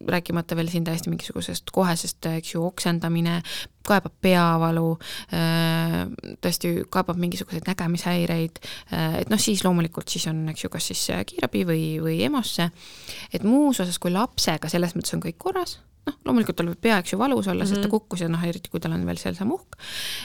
rääkimata 0.08 0.56
veel 0.56 0.68
siin 0.72 0.84
täiesti 0.84 1.10
mingisugusest 1.10 1.72
kohesest, 1.72 2.26
eks 2.26 2.54
ju, 2.54 2.64
oksendamine, 2.66 3.40
kaebab 3.86 4.14
peavalu, 4.22 4.96
äh, 5.34 5.98
tõesti 6.44 6.72
kaebab 6.90 7.20
mingisuguseid 7.22 7.68
nägemishäireid, 7.70 8.62
äh, 8.92 9.20
et 9.22 9.32
noh, 9.32 9.40
siis 9.40 9.64
loomulikult 9.64 10.12
siis 10.12 10.26
on, 10.30 10.44
eks 10.52 10.66
ju, 10.66 10.72
kas 10.72 10.92
siis 10.92 11.06
kiirabi 11.32 11.66
või, 11.68 11.82
või 12.02 12.20
EMO-sse, 12.28 12.70
et 13.32 13.46
muus 13.46 13.80
osas, 13.80 14.00
kui 14.02 14.14
lapsega 14.14 14.70
selles 14.72 14.96
mõttes 14.96 15.16
on 15.16 15.24
kõik 15.24 15.38
korras 15.42 15.78
noh, 16.06 16.16
loomulikult 16.28 16.58
tal 16.58 16.68
võib 16.70 16.80
pea, 16.82 16.98
eks 17.02 17.14
ju, 17.14 17.18
valus 17.18 17.48
olla 17.48 17.64
mm, 17.64 17.66
-hmm. 17.66 17.68
sest 17.68 17.82
ta 17.82 17.88
mhm. 17.88 17.94
kukkus 17.94 18.22
ja 18.22 18.28
noh, 18.30 18.44
eriti 18.46 18.70
kui 18.70 18.80
tal 18.82 18.94
on 18.94 19.06
veel 19.08 19.18
seal 19.20 19.34
see 19.38 19.48
muhk, 19.48 19.78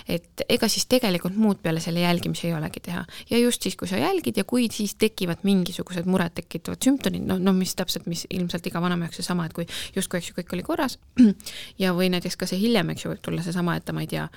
et 0.07 0.43
ega 0.49 0.69
siis 0.71 0.85
tegelikult 0.91 1.37
muud 1.37 1.61
peale 1.63 1.81
selle 1.83 2.03
jälgimise 2.05 2.47
ei 2.47 2.53
olegi 2.57 2.83
teha. 2.87 3.05
ja 3.29 3.37
just 3.37 3.61
siis, 3.61 3.75
kui 3.75 3.87
sa 3.87 3.97
jälgid 3.97 4.37
ja 4.37 4.43
kui 4.43 4.67
siis 4.71 4.95
tekivad 4.95 5.43
mingisugused 5.43 6.05
muret 6.05 6.33
tekitavad 6.37 6.81
sümptomid, 6.85 7.25
no, 7.27 7.37
no 7.39 7.53
mis 7.53 7.75
täpselt, 7.75 8.05
mis 8.05 8.27
ilmselt 8.29 8.67
iga 8.67 8.81
vanema 8.81 9.05
jaoks 9.05 9.21
seesama, 9.21 9.45
et 9.45 9.53
kui 9.53 9.67
justkui, 9.95 10.21
eks 10.21 10.31
ju, 10.31 10.37
kõik 10.39 10.53
oli 10.53 10.63
korras 10.63 10.99
ja 11.81 11.93
või 11.97 12.11
näiteks 12.13 12.37
ka 12.37 12.49
see 12.49 12.61
hiljem, 12.61 12.93
eks 12.93 13.05
ju, 13.05 13.13
võib 13.13 13.21
tulla 13.21 13.45
seesama, 13.45 13.75
et 13.75 13.85
ta, 13.85 13.93
ma 13.93 14.05
ei 14.05 14.11
tea, 14.11 14.29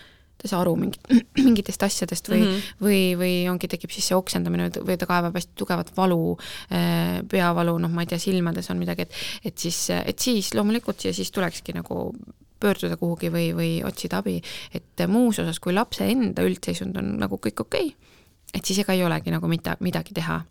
ta 0.44 0.48
ei 0.48 0.52
saa 0.52 0.60
aru 0.60 0.74
mingit, 0.76 1.08
mingitest 1.40 1.82
asjadest 1.86 2.28
või 2.28 2.42
mm, 2.42 2.52
-hmm. 2.52 2.78
või, 2.84 3.00
või 3.20 3.34
ongi, 3.48 3.70
tekib 3.72 3.94
siis 3.94 4.10
see 4.10 4.18
oksendamine 4.18 4.68
või 4.76 4.98
ta 5.00 5.08
kaebab 5.08 5.36
hästi 5.40 5.56
tugevat 5.56 5.94
valu, 5.96 6.36
äh, 6.68 7.22
peavalu, 7.30 7.78
noh, 7.80 7.92
ma 7.92 8.04
ei 8.04 8.12
tea, 8.12 8.20
silmades 8.20 8.68
on 8.70 8.80
midagi, 8.80 9.08
et 9.08 9.52
et 9.52 9.58
siis, 9.58 9.88
et 9.96 10.18
siis 10.18 10.52
loomulikult 10.54 11.04
ja 11.08 11.14
siis 11.16 11.32
tulekski 11.32 11.72
nagu 11.76 12.10
pöörduda 12.60 12.96
kuhugi 13.00 13.32
või, 13.32 13.50
või 13.56 13.70
otsida 13.84 14.20
abi, 14.22 14.38
et 14.74 15.04
muus 15.08 15.40
osas, 15.42 15.60
kui 15.60 15.74
lapse 15.74 16.06
enda 16.08 16.44
üldseisund 16.46 16.96
on 17.00 17.16
nagu 17.20 17.40
kõik 17.40 17.64
okei 17.64 17.92
okay,, 17.92 18.12
et 18.54 18.64
siis 18.64 18.80
ega 18.84 18.92
ei 18.92 19.04
olegi 19.04 19.32
nagu 19.34 19.48
mida, 19.50 19.76
midagi 19.80 20.16
teha. 20.16 20.42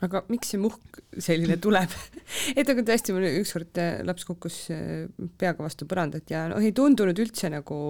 Aga 0.00 0.22
miks 0.32 0.54
see 0.54 0.60
muhk 0.60 1.00
selline 1.20 1.58
tuleb? 1.60 1.92
Et 2.58 2.64
nagu 2.64 2.84
tõesti 2.88 3.12
mul 3.12 3.26
ükskord 3.42 3.80
äh, 3.82 3.98
laps 4.06 4.24
kukkus 4.24 4.62
äh, 4.72 5.10
peaga 5.40 5.66
vastu 5.66 5.84
põrandat 5.88 6.30
ja 6.32 6.46
noh, 6.48 6.62
ei 6.64 6.72
tundunud 6.76 7.18
üldse 7.20 7.50
nagu, 7.52 7.80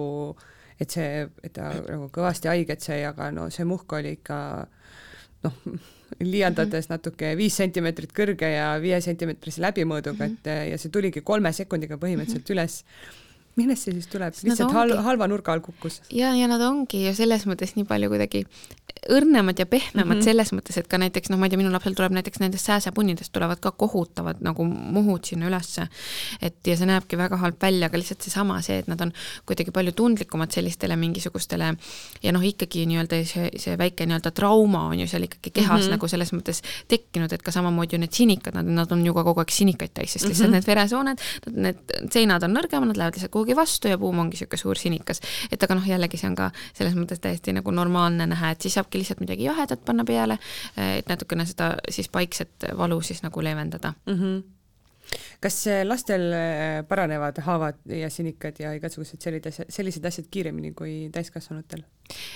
et 0.81 0.93
see, 0.93 1.25
et 1.45 1.53
ta 1.53 1.71
nagu 1.77 2.09
kõvasti 2.13 2.49
haiget 2.49 2.83
sai, 2.83 3.03
aga 3.05 3.29
no 3.35 3.49
see 3.53 3.65
muhk 3.69 3.93
oli 3.99 4.15
ikka 4.17 4.37
noh, 5.45 5.57
liialdades 6.19 6.87
mhm. 6.87 6.93
natuke 6.95 7.33
viis 7.39 7.57
sentimeetrit 7.59 8.13
kõrge 8.17 8.49
ja 8.49 8.73
viie 8.81 8.99
sentimeetrise 9.03 9.63
läbimõõduga, 9.63 10.29
et 10.31 10.49
äh, 10.51 10.63
ja 10.71 10.79
see 10.81 10.93
tuligi 10.93 11.23
kolme 11.25 11.53
sekundiga 11.55 11.99
põhimõtteliselt 12.01 12.47
mhm. 12.47 12.57
üles 12.57 12.81
millest 13.59 13.87
see 13.87 13.95
siis 13.95 14.07
tuleb, 14.11 14.35
lihtsalt 14.43 14.75
hal-, 14.75 14.97
halva 15.05 15.27
nurga 15.27 15.55
all 15.55 15.63
kukkus? 15.65 16.01
ja, 16.09 16.33
ja 16.37 16.47
nad 16.51 16.61
ongi 16.61 17.05
ju 17.07 17.15
selles 17.17 17.47
mõttes 17.49 17.75
nii 17.75 17.87
palju 17.89 18.11
kuidagi 18.13 18.45
õrnemad 19.09 19.59
ja 19.59 19.65
pehmemad 19.65 20.05
mm 20.05 20.19
-hmm. 20.19 20.23
selles 20.23 20.51
mõttes, 20.53 20.77
et 20.77 20.87
ka 20.87 20.97
näiteks 21.01 21.31
noh, 21.31 21.39
ma 21.39 21.47
ei 21.47 21.49
tea, 21.49 21.57
minu 21.57 21.71
lapsel 21.71 21.95
tuleb 21.97 22.13
näiteks 22.13 22.39
nendest 22.39 22.65
sääsepunnidest 22.69 23.31
tulevad 23.33 23.59
ka 23.59 23.71
kohutavad 23.71 24.41
nagu 24.45 24.63
muhud 24.65 25.25
sinna 25.25 25.47
ülesse. 25.47 25.87
et 26.41 26.67
ja 26.67 26.77
see 26.77 26.85
näebki 26.85 27.17
väga 27.17 27.37
halb 27.37 27.55
välja, 27.61 27.85
aga 27.87 27.97
lihtsalt 27.97 28.21
seesama, 28.21 28.61
see, 28.61 28.77
et 28.77 28.87
nad 28.87 29.01
on 29.01 29.11
kuidagi 29.45 29.71
palju 29.71 29.91
tundlikumad 29.91 30.51
sellistele 30.51 30.95
mingisugustele 30.95 31.75
ja 32.23 32.31
noh, 32.31 32.41
ikkagi 32.41 32.85
nii-öelda 32.85 33.25
see, 33.25 33.49
see 33.57 33.77
väike 33.77 34.05
nii-öelda 34.05 34.31
trauma 34.31 34.87
on 34.87 34.99
ju 34.99 35.07
seal 35.07 35.23
ikkagi 35.23 35.51
kehas 35.51 35.81
mm 35.81 35.87
-hmm. 35.87 35.91
nagu 35.91 36.07
selles 36.07 36.33
mõttes 36.33 36.61
tekkinud, 36.87 37.33
et 37.33 37.41
ka 37.41 37.51
samamoodi 37.51 37.95
ju 37.95 37.99
need 37.99 38.13
sinikad, 38.13 38.53
nad, 38.53 38.65
nad 38.65 38.91
on 38.91 39.05
ju 39.05 39.13
ka 39.13 39.23
kogu 39.23 39.39
aeg 39.39 39.49
sinikaid 39.49 39.93
täis, 39.93 40.13
sest 40.13 40.25
lihtsalt 40.25 40.49
mm 40.49 40.53
-hmm. 40.53 40.55
need 40.55 40.67
veresooned, 40.67 41.17
need 41.51 41.77
seinad 42.11 42.43
on 42.43 42.53
nõrgemad, 42.53 42.87
nad 42.87 42.97
lähevad 42.97 43.13
lihtsalt 43.13 43.31
kuhugi 43.41 43.57
vastu 43.57 43.89
ja 43.89 43.97
buum 43.97 44.21
ongi 44.21 44.37
niisugune 44.37 44.61
suur 44.61 44.77
sinikas. 44.77 45.21
et 45.51 45.63
aga 45.63 45.75
noh, 45.75 45.89
jällegi 45.89 46.21
see 46.21 46.29
on 46.29 46.37
ka 46.37 46.51
selles 46.77 46.93
mõttes 46.95 47.21
täiesti 47.21 47.57
nagu 47.57 47.73
normaalne 47.73 48.29
näha, 48.29 48.53
et 48.53 48.61
siis 48.61 48.77
saab 48.77 48.91
saabki 48.91 49.01
lihtsalt 49.01 49.21
midagi 49.23 49.47
jahedat 49.47 49.85
panna 49.85 50.05
peale, 50.05 50.39
et 50.77 51.07
natukene 51.09 51.45
seda 51.45 51.75
siis 51.89 52.09
paikset 52.09 52.71
valu 52.77 53.01
siis 53.01 53.23
nagu 53.23 53.41
leevendada 53.41 53.93
mm. 54.05 54.17
-hmm 54.17 54.41
kas 55.41 55.65
lastel 55.83 56.21
äh, 56.31 56.87
paranevad 56.87 57.41
haavad 57.41 57.75
ja 57.85 58.09
sinikad 58.09 58.55
ja 58.59 58.71
igasugused 58.73 59.19
sellised 59.19 59.47
asjad, 59.49 59.65
sellised 59.69 60.05
asjad 60.05 60.27
kiiremini 60.31 60.71
kui 60.71 61.09
täiskasvanutel? 61.11 61.81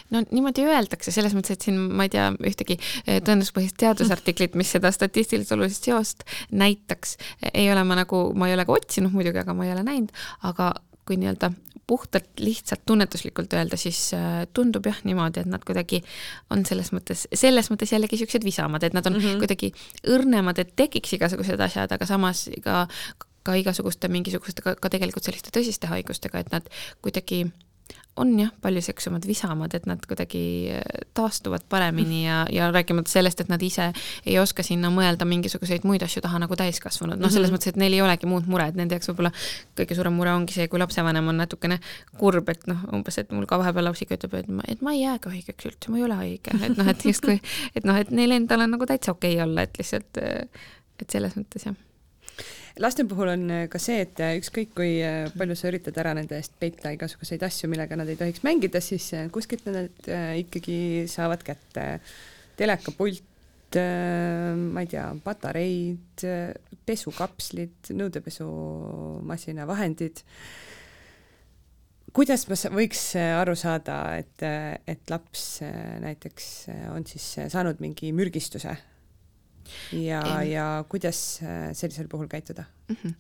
no 0.09 0.23
niimoodi 0.31 0.65
öeldakse, 0.65 1.11
selles 1.11 1.35
mõttes, 1.37 1.51
et 1.55 1.61
siin 1.61 1.77
ma 1.77 2.03
ei 2.03 2.09
tea 2.09 2.33
ühtegi 2.33 2.75
äh, 2.81 3.21
tõenduspõhist 3.23 3.77
teadusartiklit, 3.77 4.55
mis 4.55 4.71
seda 4.75 4.91
statistilist 4.91 5.51
olulist 5.55 5.87
seost 5.87 6.25
näitaks, 6.51 7.15
ei 7.53 7.71
ole 7.71 7.83
ma 7.83 7.95
nagu, 7.95 8.33
ma 8.33 8.49
ei 8.49 8.57
ole 8.57 8.65
ka 8.65 8.75
otsinud 8.75 9.13
muidugi, 9.13 9.39
aga 9.39 9.53
ma 9.53 9.69
ei 9.69 9.71
ole 9.71 9.85
näinud, 9.85 10.11
aga 10.51 10.73
kui 11.05 11.17
nii-öelda 11.21 11.51
puhtalt 11.87 12.41
lihtsalt 12.41 12.81
tunnetuslikult 12.85 13.53
öelda, 13.53 13.77
siis 13.77 13.99
äh, 14.17 14.47
tundub 14.53 14.87
jah 14.89 14.97
niimoodi, 15.05 15.43
et 15.43 15.51
nad 15.51 15.63
kuidagi 15.65 16.01
on 16.53 16.65
selles 16.65 16.89
mõttes, 16.95 17.27
selles 17.33 17.69
mõttes 17.69 17.93
jällegi 17.93 18.17
niisugused 18.17 18.47
visamad, 18.47 18.83
et 18.83 18.97
nad 18.97 19.05
on 19.05 19.13
mm 19.19 19.27
-hmm. 19.27 19.43
kuidagi 19.43 19.71
õrnemad, 20.15 20.59
et 20.59 20.75
tekiks 20.75 21.13
igasugused 21.13 21.61
asjad, 21.61 21.91
aga 21.91 22.05
samas 22.05 22.49
ka 22.63 22.87
ka 23.45 23.53
igasuguste 23.53 24.09
mingisuguste, 24.09 24.63
ka, 24.65 24.73
ka 24.81 24.89
tegelikult 24.89 25.23
selliste 25.23 25.53
tõsiste 25.53 25.89
haigustega, 25.91 26.41
et 26.41 26.51
nad 26.51 26.69
kuidagi 27.05 27.45
on 28.15 28.31
jah, 28.39 28.51
palju 28.61 28.81
seksuvad, 28.81 29.25
visamad, 29.27 29.73
et 29.75 29.85
nad 29.89 29.99
kuidagi 30.07 30.41
äh, 30.71 30.83
taastuvad 31.17 31.65
paremini 31.69 32.21
ja, 32.25 32.45
ja 32.51 32.69
rääkimata 32.71 33.11
sellest, 33.11 33.41
et 33.43 33.49
nad 33.51 33.61
ise 33.61 33.89
ei 34.25 34.37
oska 34.39 34.63
sinna 34.63 34.91
mõelda 34.93 35.27
mingisuguseid 35.27 35.83
muid 35.87 36.03
asju 36.05 36.23
taha 36.23 36.39
nagu 36.45 36.55
täiskasvanud, 36.59 37.19
noh, 37.19 37.31
selles 37.31 37.51
-hmm. 37.51 37.57
mõttes, 37.59 37.73
et 37.73 37.79
neil 37.81 37.93
ei 37.93 38.01
olegi 38.01 38.29
muud 38.29 38.47
mured, 38.47 38.77
nende 38.79 38.95
jaoks 38.95 39.11
võib-olla 39.11 39.31
kõige 39.75 39.97
suurem 39.99 40.15
mure 40.15 40.31
ongi 40.31 40.55
see, 40.55 40.67
kui 40.71 40.79
lapsevanem 40.79 41.27
on 41.27 41.43
natukene 41.43 41.79
kurb, 42.17 42.49
et 42.49 42.67
noh, 42.71 42.85
umbes, 42.95 43.17
et 43.19 43.31
mul 43.35 43.49
ka 43.49 43.59
vahepeal 43.59 43.89
laps 43.89 44.05
ikka 44.05 44.19
ütleb, 44.19 44.37
et 44.39 44.47
ma, 44.47 44.63
et 44.67 44.81
ma 44.81 44.95
ei 44.95 45.01
jäägi 45.01 45.33
haigeks 45.35 45.71
üldse, 45.71 45.91
ma 45.91 45.97
ei 45.97 46.07
ole 46.07 46.21
haige, 46.21 46.55
et 46.63 46.77
noh, 46.77 46.87
et 46.87 47.05
justkui, 47.05 47.41
et 47.75 47.83
noh, 47.83 47.99
et 47.99 48.11
neil 48.11 48.31
endal 48.31 48.63
on 48.63 48.77
nagu 48.77 48.87
täitsa 48.87 49.11
okei 49.11 49.35
okay 49.35 49.43
olla, 49.43 49.67
et 49.67 49.75
lihtsalt, 49.81 50.23
et 50.99 51.09
selles 51.11 51.35
mõttes 51.35 51.67
jah 51.67 51.75
laste 52.81 53.05
puhul 53.07 53.31
on 53.31 53.45
äh, 53.51 53.67
ka 53.71 53.79
see, 53.81 54.01
et 54.03 54.19
äh, 54.23 54.35
ükskõik 54.39 54.73
kui 54.75 54.97
äh, 55.03 55.29
palju 55.37 55.55
sa 55.57 55.69
üritad 55.69 55.95
ära 56.01 56.15
nende 56.17 56.37
eest 56.39 56.55
peita 56.59 56.91
igasuguseid 56.95 57.43
asju, 57.47 57.69
millega 57.71 57.97
nad 57.99 58.09
ei 58.11 58.19
tohiks 58.19 58.43
mängida, 58.45 58.81
siis 58.83 59.11
kuskilt 59.33 59.67
nad 59.69 60.09
ikkagi 60.39 61.05
saavad 61.11 61.43
kätte 61.45 61.85
telekapult, 62.59 63.23
ma 63.75 64.83
ei 64.85 64.87
tea, 64.87 65.03
patareid, 65.23 66.23
pesukapslid, 66.87 67.89
nõudepesumasina 67.97 69.65
vahendid. 69.67 70.21
kuidas 72.15 72.47
ma 72.47 72.55
võiks 72.77 73.03
aru 73.19 73.57
saada, 73.59 73.97
et, 74.21 74.45
et 74.87 75.11
laps 75.11 75.59
näiteks 76.05 76.51
on 76.93 77.03
siis 77.09 77.27
saanud 77.51 77.83
mingi 77.83 78.13
mürgistuse 78.15 78.77
ja, 79.91 80.21
ja 80.43 80.65
kuidas 80.89 81.41
äh, 81.43 81.69
sellisel 81.73 82.09
puhul 82.11 82.27
käituda 82.31 82.65
mm? 82.89 82.97
-hmm. 83.03 83.13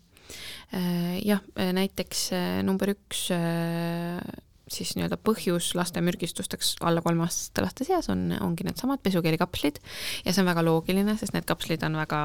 jah, 1.25 1.41
äh, 1.59 1.73
näiteks 1.73 2.29
number 2.63 2.95
üks 2.95 3.29
siis 4.71 4.95
nii-öelda 4.97 5.17
põhjus 5.21 5.71
laste 5.77 6.01
mürgistusteks 6.03 6.75
alla 6.85 7.01
kolmeaastaste 7.05 7.63
laste 7.63 7.85
seas 7.87 8.09
on, 8.09 8.27
ongi 8.41 8.65
needsamad 8.65 9.01
pesukeelikapslid 9.05 9.77
ja 10.25 10.33
see 10.33 10.41
on 10.41 10.49
väga 10.49 10.63
loogiline, 10.65 11.15
sest 11.19 11.35
need 11.35 11.45
kapslid 11.49 11.85
on 11.85 11.97
väga, 11.99 12.21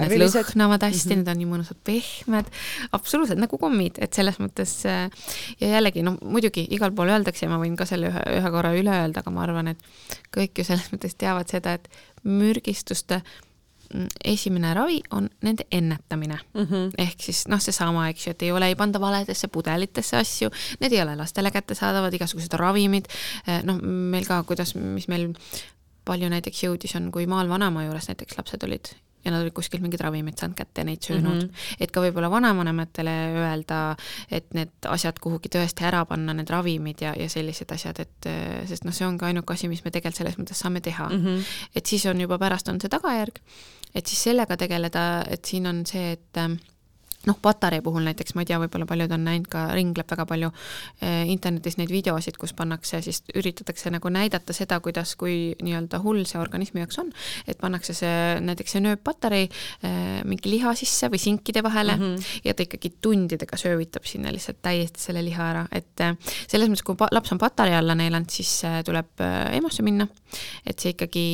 need 0.00 0.16
lõhnavad 0.18 0.86
hästi 0.88 0.98
mm, 0.98 1.12
-hmm. 1.12 1.22
need 1.22 1.32
on 1.32 1.40
nii 1.42 1.50
mõnusad 1.52 1.80
pehmed, 1.86 2.50
absoluutselt 2.98 3.42
nagu 3.42 3.58
kommid, 3.60 4.02
et 4.02 4.16
selles 4.16 4.40
mõttes 4.42 4.74
ja 4.84 5.70
jällegi 5.76 6.02
noh, 6.06 6.18
muidugi 6.22 6.66
igal 6.74 6.92
pool 6.92 7.14
öeldakse 7.14 7.46
ja 7.46 7.52
ma 7.52 7.62
võin 7.62 7.78
ka 7.78 7.86
selle 7.86 8.10
ühe, 8.10 8.26
ühe 8.40 8.54
korra 8.56 8.74
üle 8.74 8.98
öelda, 9.04 9.22
aga 9.22 9.34
ma 9.34 9.46
arvan, 9.46 9.74
et 9.74 10.20
kõik 10.34 10.58
ju 10.58 10.66
selles 10.66 10.90
mõttes 10.92 11.14
teavad 11.18 11.50
seda, 11.50 11.78
et 11.78 11.88
mürgistuste 12.24 13.22
esimene 14.24 14.74
ravi 14.74 15.00
on 15.14 15.28
nende 15.42 15.66
ennetamine 15.72 16.38
mm. 16.54 16.66
-hmm. 16.66 16.90
ehk 16.98 17.22
siis 17.22 17.44
noh, 17.48 17.60
seesama, 17.60 18.08
eks 18.08 18.26
ju, 18.26 18.34
et 18.34 18.42
ei 18.42 18.52
ole, 18.52 18.66
ei 18.66 18.76
panda 18.76 19.00
valedesse 19.00 19.48
pudelitesse 19.48 20.16
asju, 20.16 20.50
need 20.80 20.92
ei 20.92 21.02
ole 21.02 21.16
lastele 21.16 21.50
kättesaadavad, 21.50 22.14
igasugused 22.14 22.58
ravimid, 22.58 23.08
eh, 23.46 23.62
noh, 23.62 23.80
meil 23.82 24.26
ka, 24.26 24.42
kuidas, 24.42 24.74
mis 24.74 25.08
meil 25.08 25.30
palju 26.04 26.28
näiteks 26.28 26.64
jõudis, 26.66 26.96
on, 26.96 27.10
kui 27.12 27.26
maal 27.26 27.48
vanaema 27.48 27.84
juures 27.84 28.08
näiteks 28.08 28.38
lapsed 28.38 28.66
olid 28.66 28.92
ja 29.24 29.32
nad 29.32 29.42
olid 29.42 29.54
kuskilt 29.56 29.82
mingeid 29.82 30.02
ravimeid 30.04 30.38
saanud 30.40 30.56
kätte 30.58 30.82
ja 30.82 30.88
neid 30.88 31.02
söönud 31.02 31.42
mm. 31.42 31.48
-hmm. 31.48 31.76
et 31.80 31.90
ka 31.94 32.02
võib-olla 32.04 32.30
vanavanematele 32.30 33.14
öelda, 33.44 33.80
et 34.30 34.54
need 34.54 34.90
asjad 34.90 35.18
kuhugi 35.20 35.52
tõesti 35.54 35.86
ära 35.88 36.04
panna, 36.08 36.34
need 36.34 36.50
ravimid 36.50 37.00
ja, 37.00 37.14
ja 37.18 37.28
sellised 37.28 37.72
asjad, 37.72 38.00
et 38.00 38.30
sest 38.68 38.84
noh, 38.84 38.94
see 38.94 39.06
on 39.06 39.18
ka 39.18 39.26
ainuke 39.30 39.54
asi, 39.54 39.68
mis 39.68 39.84
me 39.84 39.90
tegelikult 39.90 40.20
selles 40.20 40.38
mõttes 40.38 40.60
saame 40.60 40.80
teha 40.80 41.08
mm. 41.08 41.24
-hmm. 41.24 41.56
et 41.74 41.86
siis 41.86 42.06
on 42.06 42.20
juba 42.20 42.38
pärast 42.38 42.68
on 42.68 42.80
see 42.80 42.92
tagajärg, 42.92 43.40
et 43.94 44.06
siis 44.06 44.22
sellega 44.30 44.56
tegeleda, 44.56 45.24
et 45.28 45.44
siin 45.44 45.66
on 45.66 45.86
see, 45.86 46.12
et 46.12 46.42
noh, 47.28 47.38
patarei 47.42 47.80
puhul 47.84 48.04
näiteks, 48.08 48.34
ma 48.36 48.44
ei 48.44 48.48
tea, 48.48 48.58
võib-olla 48.62 48.86
paljud 48.88 49.12
on 49.16 49.24
näinud 49.26 49.48
ka, 49.50 49.64
ringleb 49.76 50.08
väga 50.10 50.26
palju 50.28 50.50
eh, 51.00 51.24
internetis 51.32 51.78
neid 51.80 51.92
videosid, 51.92 52.38
kus 52.40 52.54
pannakse, 52.56 53.00
siis 53.04 53.22
üritatakse 53.34 53.92
nagu 53.94 54.12
näidata 54.12 54.56
seda, 54.56 54.78
kuidas, 54.84 55.14
kui 55.20 55.54
nii-öelda 55.64 56.00
hull 56.04 56.24
see 56.28 56.40
organismi 56.40 56.82
jaoks 56.84 57.00
on, 57.02 57.12
et 57.48 57.60
pannakse 57.60 57.96
see, 57.96 58.14
näiteks 58.44 58.76
see 58.76 58.84
nööppatarei 58.84 59.46
eh, 59.46 60.20
mingi 60.28 60.52
liha 60.52 60.74
sisse 60.78 61.10
või 61.12 61.22
sinkide 61.22 61.62
vahele 61.64 61.96
mm 61.96 62.04
-hmm. 62.04 62.40
ja 62.44 62.54
ta 62.54 62.66
ikkagi 62.66 62.94
tundidega 63.04 63.56
söövitab 63.60 64.04
sinna 64.08 64.32
lihtsalt 64.32 64.60
täiesti 64.62 65.00
selle 65.00 65.24
liha 65.24 65.50
ära, 65.50 65.66
et 65.72 66.04
eh, 66.04 66.16
selles 66.46 66.68
mõttes, 66.68 66.84
kui 66.84 66.96
laps 67.10 67.32
on 67.32 67.38
patarei 67.38 67.76
alla 67.78 67.94
neelanud, 67.94 68.30
siis 68.30 68.62
tuleb 68.84 69.20
EMO-sse 69.54 69.82
minna, 69.82 70.06
et 70.66 70.78
see 70.78 70.94
ikkagi, 70.94 71.24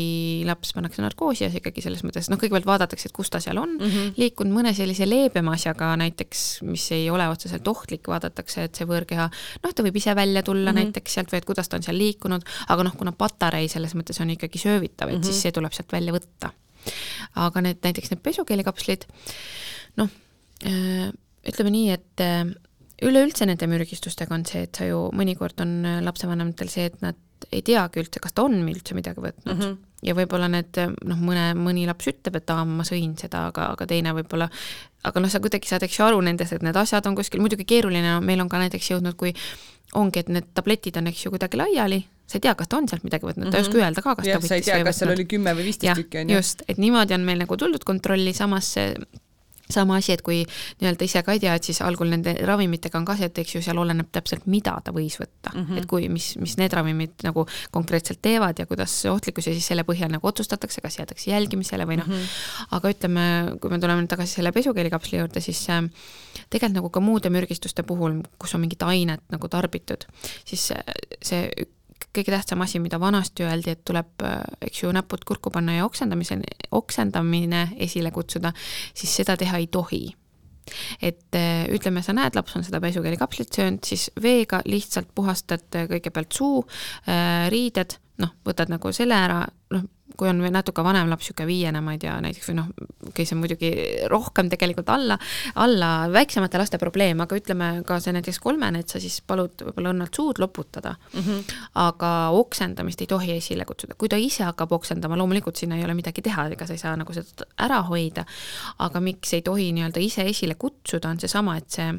laps 0.47 0.75
pannakse 0.77 1.03
narkoosi 1.03 1.45
ja 1.45 1.51
see 1.51 1.61
ikkagi 1.63 1.83
selles 1.85 2.05
mõttes, 2.05 2.29
noh, 2.31 2.39
kõigepealt 2.41 2.69
vaadatakse, 2.69 3.09
et 3.09 3.17
kus 3.17 3.31
ta 3.31 3.41
seal 3.41 3.59
on 3.59 3.77
mm 3.79 3.87
-hmm. 3.87 4.13
liikunud 4.21 4.55
mõne 4.55 4.75
sellise 4.77 5.09
leebema 5.09 5.55
asjaga, 5.57 5.80
aga 5.81 5.97
näiteks, 6.01 6.63
mis 6.69 6.85
ei 6.97 7.09
ole 7.11 7.27
otseselt 7.31 7.67
ohtlik, 7.69 8.09
vaadatakse, 8.11 8.67
et 8.69 8.79
see 8.79 8.89
võõrkeha, 8.89 9.29
noh, 9.65 9.75
ta 9.75 9.85
võib 9.87 9.97
ise 10.01 10.15
välja 10.17 10.43
tulla 10.47 10.73
mm 10.73 10.77
-hmm. 10.77 10.91
näiteks 10.93 11.15
sealt 11.17 11.33
või 11.33 11.41
et 11.41 11.49
kuidas 11.49 11.69
ta 11.69 11.79
on 11.81 11.87
seal 11.87 11.99
liikunud, 11.99 12.45
aga 12.69 12.87
noh, 12.87 12.97
kuna 12.97 13.13
patarei 13.13 13.69
selles 13.69 13.95
mõttes 13.95 14.21
on 14.21 14.31
ikkagi 14.37 14.59
söövitav, 14.59 15.09
et 15.09 15.15
mm 15.15 15.21
-hmm. 15.21 15.25
siis 15.25 15.37
mhm. 15.37 15.43
see 15.43 15.53
tuleb 15.53 15.73
sealt 15.73 15.93
välja 15.93 16.13
võtta. 16.13 16.53
aga 17.37 17.61
need 17.61 17.79
näiteks 17.85 18.11
need 18.11 18.23
pesukeelikapslid, 18.23 19.05
noh, 19.97 20.09
äh, 20.65 21.13
ütleme 21.49 21.71
nii, 21.71 21.91
et 21.91 22.21
äh, 22.21 22.47
üleüldse 23.03 23.47
nende 23.47 23.67
mürgistustega 23.67 24.35
on 24.35 24.47
see, 24.47 24.63
et 24.63 24.77
sa 24.77 24.85
ju 24.85 25.11
mõnikord 25.13 25.61
on 25.61 25.83
lapsevanematel 26.05 26.69
see, 26.69 26.87
et 26.87 27.03
nad 27.03 27.17
ei 27.53 27.63
teagi 27.63 28.03
üldse, 28.03 28.21
kas 28.21 28.33
ta 28.37 28.45
on 28.45 28.59
üldse 28.69 28.95
midagi 28.95 29.21
võtnud 29.21 29.55
mm. 29.55 29.61
-hmm. 29.61 29.77
Ja 30.03 30.15
võib-olla 30.17 30.49
need 30.49 30.79
noh, 30.81 31.19
mõne, 31.21 31.51
mõni 31.59 31.87
laps 31.89 32.09
ütleb, 32.13 32.41
et 32.41 32.53
aa, 32.55 32.65
ma 32.65 32.87
sõin 32.89 33.17
seda, 33.21 33.47
aga, 33.51 33.73
aga 33.75 33.87
teine 33.91 34.15
võib-olla 34.17 34.49
aga 35.07 35.23
noh, 35.23 35.33
sa 35.33 35.41
kuidagi 35.43 35.69
saad, 35.71 35.85
eks 35.87 35.99
ju, 35.99 36.07
aru 36.07 36.23
nendest, 36.25 36.57
et 36.57 36.65
need 36.65 36.77
asjad 36.77 37.07
on 37.09 37.17
kuskil, 37.19 37.43
muidugi 37.43 37.67
keeruline 37.69 38.05
no,, 38.05 38.21
meil 38.25 38.43
on 38.43 38.51
ka 38.53 38.61
näiteks 38.61 38.93
jõudnud, 38.93 39.17
kui 39.21 39.33
ongi, 39.99 40.23
et 40.23 40.33
need 40.33 40.51
tabletid 40.55 40.99
on, 41.01 41.09
eks 41.11 41.25
ju, 41.25 41.33
kuidagi 41.35 41.59
laiali, 41.59 42.01
sa 42.31 42.39
ei 42.39 42.45
tea, 42.45 42.55
kas 42.59 42.71
ta 42.71 42.79
on 42.79 42.87
sealt 42.91 43.07
midagi 43.07 43.27
võtnud 43.27 43.49
mm, 43.49 43.49
-hmm. 43.49 43.57
ta 43.57 43.59
ei 43.59 43.67
oska 43.67 43.75
mhm. 43.75 43.85
öelda 43.87 44.05
ka, 44.05 44.15
kas 44.19 44.29
ja, 44.29 44.37
ta 44.37 44.43
võttis 44.45 44.53
või 44.53 44.61
ei 44.61 44.67
tea, 44.69 44.85
kas 44.87 45.01
seal 45.03 45.15
oli 45.17 45.27
kümme 45.33 45.55
või 45.57 45.67
viisteist 45.71 46.03
tükki, 46.03 46.21
on 46.23 46.31
ju. 46.31 46.37
just, 46.39 46.63
et 46.69 46.79
niimoodi 46.79 47.17
on 47.17 47.27
meil 47.27 47.43
nagu 47.43 47.59
tuldud 47.59 47.85
kontrolli, 47.89 48.35
samas 48.37 48.71
see 48.77 48.93
sama 49.75 49.99
asi, 50.01 50.13
et 50.15 50.23
kui 50.27 50.43
nii-öelda 50.81 51.07
ise 51.07 51.23
ka 51.27 51.35
ei 51.37 51.43
tea, 51.43 51.55
et 51.57 51.67
siis 51.67 51.81
algul 51.85 52.11
nende 52.13 52.35
ravimitega 52.47 52.99
on 52.99 53.07
ka 53.09 53.17
see, 53.19 53.31
et 53.31 53.41
eks 53.43 53.57
ju 53.57 53.63
seal 53.65 53.81
oleneb 53.83 54.11
täpselt, 54.13 54.47
mida 54.51 54.77
ta 54.85 54.95
võis 54.97 55.19
võtta 55.21 55.53
mm, 55.55 55.65
-hmm. 55.65 55.81
et 55.81 55.89
kui, 55.91 56.09
mis, 56.13 56.33
mis 56.41 56.57
need 56.61 56.73
ravimid 56.77 57.27
nagu 57.27 57.47
konkreetselt 57.71 58.23
teevad 58.23 58.59
ja 58.59 58.67
kuidas 58.67 58.95
ohtlikkus 59.11 59.51
ja 59.51 59.57
siis 59.57 59.67
selle 59.73 59.85
põhjal 59.89 60.13
nagu 60.13 60.27
otsustatakse, 60.27 60.81
kas 60.81 60.99
jäädakse 60.99 61.31
jälgimisele 61.31 61.87
või 61.87 62.01
noh 62.01 62.09
mm, 62.09 62.15
-hmm. 62.15 62.69
aga 62.79 62.95
ütleme, 62.95 63.27
kui 63.61 63.71
me 63.71 63.79
tuleme 63.79 64.03
nüüd 64.03 64.13
tagasi 64.13 64.41
selle 64.41 64.53
pesukeelikapsli 64.53 65.19
juurde, 65.19 65.41
siis 65.41 65.67
äh, 65.71 65.83
tegelikult 66.51 66.77
nagu 66.81 66.91
ka 66.91 67.01
muude 67.01 67.31
mürgistuste 67.31 67.83
puhul, 67.83 68.23
kus 68.39 68.55
on 68.55 68.65
mingit 68.65 68.83
ainet 68.83 69.23
nagu 69.31 69.49
tarbitud, 69.49 70.07
siis 70.45 70.73
see 71.23 71.51
kõige 72.15 72.33
tähtsam 72.35 72.63
asi, 72.65 72.81
mida 72.83 73.01
vanasti 73.01 73.45
öeldi, 73.47 73.75
et 73.75 73.85
tuleb, 73.87 74.11
äh, 74.27 74.41
eks 74.67 74.83
ju, 74.85 74.93
näpud 74.95 75.25
kurku 75.29 75.53
panna 75.55 75.79
ja 75.79 75.87
oksendamise, 75.87 76.41
oksendamine 76.77 77.69
esile 77.87 78.11
kutsuda, 78.15 78.53
siis 78.95 79.15
seda 79.21 79.37
teha 79.41 79.61
ei 79.61 79.71
tohi. 79.73 80.05
Et 81.03 81.35
äh, 81.35 81.65
ütleme, 81.75 82.03
sa 82.07 82.15
näed, 82.15 82.37
laps 82.39 82.55
on 82.59 82.67
seda 82.67 82.81
pesukeelikapslit 82.83 83.57
söönud, 83.57 83.85
siis 83.87 84.11
veega 84.23 84.63
lihtsalt 84.67 85.11
puhastad 85.15 85.67
kõigepealt 85.91 86.37
suu, 86.37 86.65
äh, 87.09 87.49
riided, 87.51 87.97
noh, 88.23 88.37
võtad 88.47 88.71
nagu 88.71 88.93
selle 88.95 89.17
ära, 89.19 89.41
noh, 89.75 89.89
kui 90.17 90.29
on 90.31 90.41
natuke 90.53 90.83
vanem 90.85 91.11
laps, 91.11 91.29
niisugune 91.29 91.47
viiene, 91.49 91.81
ma 91.85 91.95
ei 91.95 92.01
tea, 92.03 92.17
näiteks 92.25 92.51
või 92.51 92.57
noh, 92.59 92.69
see 93.15 93.35
on 93.35 93.41
muidugi 93.43 93.71
rohkem 94.11 94.51
tegelikult 94.53 94.91
alla, 94.93 95.17
alla 95.63 95.91
väiksemate 96.13 96.61
laste 96.61 96.81
probleem, 96.83 97.21
aga 97.25 97.39
ütleme 97.39 97.71
ka 97.87 98.01
see 98.03 98.15
näiteks 98.17 98.41
kolmene, 98.43 98.83
et 98.83 98.93
sa 98.93 99.01
siis 99.03 99.21
palud 99.27 99.65
võib-olla 99.67 99.95
õnnalt 99.95 100.17
suud 100.17 100.41
loputada 100.43 100.95
mm. 100.97 101.21
-hmm. 101.21 101.57
aga 101.87 102.13
oksendamist 102.37 103.01
ei 103.01 103.11
tohi 103.11 103.33
esile 103.37 103.65
kutsuda, 103.69 103.97
kui 103.99 104.09
ta 104.09 104.21
ise 104.21 104.45
hakkab 104.49 104.73
oksendama, 104.73 105.19
loomulikult 105.21 105.57
sinna 105.57 105.79
ei 105.79 105.85
ole 105.85 105.95
midagi 105.95 106.23
teha, 106.23 106.49
ega 106.51 106.67
sa 106.67 106.77
ei 106.77 106.83
saa 106.83 106.97
nagu 106.97 107.13
seda 107.13 107.49
ära 107.59 107.83
hoida, 107.89 108.25
aga 108.79 109.01
miks 109.01 109.35
ei 109.35 109.43
tohi 109.43 109.73
nii-öelda 109.73 110.01
ise 110.01 110.27
esile 110.29 110.55
kutsuda, 110.55 111.11
on 111.11 111.21
seesama, 111.21 111.57
et 111.57 111.71
see 111.71 111.93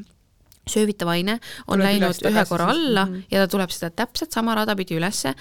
söövitav 0.70 1.10
aine 1.10 1.40
on 1.68 1.80
tuleb 1.80 1.88
läinud 1.88 2.26
ühe 2.30 2.46
korra 2.50 2.70
alla 2.72 3.06
mm 3.06 3.14
-hmm. 3.14 3.24
ja 3.32 3.42
ta 3.42 3.52
tuleb 3.52 3.70
seda 3.74 3.90
täpselt 3.90 4.32
sama 4.32 4.56
rada 4.56 4.76
pidi 4.76 4.96
ülesse 4.96 5.34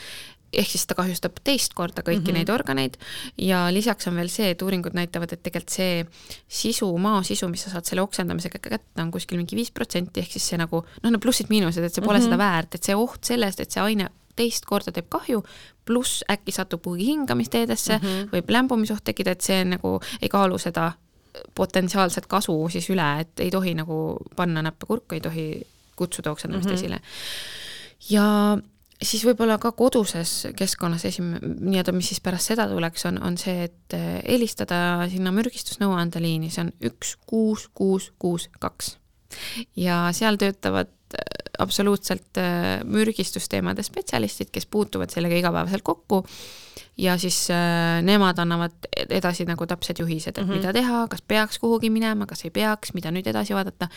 ehk 0.53 0.71
siis 0.71 0.87
ta 0.87 0.97
kahjustab 0.99 1.39
teist 1.45 1.75
korda 1.79 2.03
kõiki 2.03 2.21
mm 2.21 2.27
-hmm. 2.27 2.39
neid 2.39 2.51
organeid 2.51 2.97
ja 3.39 3.67
lisaks 3.73 4.09
on 4.11 4.17
veel 4.17 4.29
see, 4.29 4.51
et 4.51 4.63
uuringud 4.63 4.95
näitavad, 4.95 5.33
et 5.33 5.43
tegelikult 5.43 5.71
see 5.71 6.07
sisu, 6.49 6.89
maa 6.99 7.23
sisu, 7.23 7.49
mis 7.49 7.63
sa 7.63 7.71
saad 7.71 7.85
selle 7.85 8.03
oksendamisega 8.03 8.59
kätte, 8.59 9.03
on 9.03 9.11
kuskil 9.11 9.39
mingi 9.39 9.57
viis 9.57 9.71
protsenti, 9.71 10.21
ehk 10.21 10.33
siis 10.33 10.49
see 10.49 10.59
nagu 10.59 10.85
noh, 11.03 11.11
need 11.11 11.23
plussid-miinused, 11.23 11.85
et 11.85 11.95
see 11.95 12.03
pole 12.05 12.19
mm 12.19 12.25
-hmm. 12.25 12.25
seda 12.25 12.39
väärt, 12.39 12.75
et 12.75 12.83
see 12.83 12.95
oht 12.95 13.25
sellest, 13.25 13.61
et 13.61 13.71
see 13.71 13.83
aine 13.83 14.11
teist 14.37 14.65
korda 14.65 14.93
teeb 14.93 15.07
kahju, 15.09 15.43
pluss 15.85 16.25
äkki 16.31 16.53
satub 16.53 16.83
kuhugi 16.83 17.07
hingamisteedesse 17.07 17.99
mm, 17.99 18.05
-hmm. 18.05 18.31
võib 18.33 18.51
lämbumisoht 18.51 19.05
tekkida, 19.05 19.31
et 19.31 19.41
see 19.41 19.65
nagu 19.65 20.01
ei 20.23 20.29
kaalu 20.29 20.59
seda 20.59 20.93
potentsiaalset 21.55 22.27
kasu 22.27 22.69
siis 22.73 22.89
üle, 22.91 23.21
et 23.21 23.41
ei 23.41 23.51
tohi 23.51 23.75
nagu 23.75 24.19
panna 24.37 24.63
näppe 24.63 24.87
kurku, 24.87 25.15
ei 25.15 25.21
tohi 25.21 25.67
kutsuda 25.97 26.31
oksendamist 26.31 26.69
mm 26.69 26.75
-hmm. 26.75 26.79
esile. 26.79 27.01
ja 28.11 28.59
siis 29.03 29.25
võib-olla 29.25 29.57
ka 29.61 29.73
koduses 29.77 30.51
keskkonnas 30.57 31.07
esim-, 31.09 31.37
nii-öelda, 31.41 31.95
mis 31.97 32.13
siis 32.13 32.23
pärast 32.25 32.53
seda 32.53 32.67
tuleks, 32.71 33.07
on, 33.09 33.21
on 33.25 33.39
see, 33.41 33.67
et 33.71 33.97
eh, 33.97 34.21
helistada 34.29 35.09
sinna 35.13 35.33
mürgistusnõuandeliini, 35.35 36.53
see 36.53 36.67
on 36.67 36.73
üks 36.93 37.17
kuus 37.31 37.69
kuus 37.75 38.11
kuus 38.21 38.49
kaks. 38.61 38.97
ja 39.79 40.09
seal 40.17 40.41
töötavad 40.41 40.91
absoluutselt 41.61 42.41
eh, 42.41 42.81
mürgistusteemade 42.85 43.85
spetsialistid, 43.87 44.51
kes 44.53 44.67
puutuvad 44.67 45.13
sellega 45.13 45.39
igapäevaselt 45.39 45.85
kokku 45.87 46.25
ja 47.01 47.19
siis 47.19 47.49
äh, 47.51 48.03
nemad 48.03 48.39
annavad 48.39 48.89
edasi 49.09 49.45
nagu 49.49 49.67
täpsed 49.67 50.01
juhised, 50.03 50.35
et 50.39 50.45
mm 50.45 50.51
-hmm. 50.51 50.57
mida 50.57 50.73
teha, 50.73 51.07
kas 51.09 51.23
peaks 51.23 51.59
kuhugi 51.59 51.91
minema, 51.91 52.27
kas 52.27 52.45
ei 52.45 52.51
peaks, 52.51 52.95
mida 52.95 53.11
nüüd 53.11 53.27
edasi 53.27 53.55
vaadata, 53.55 53.89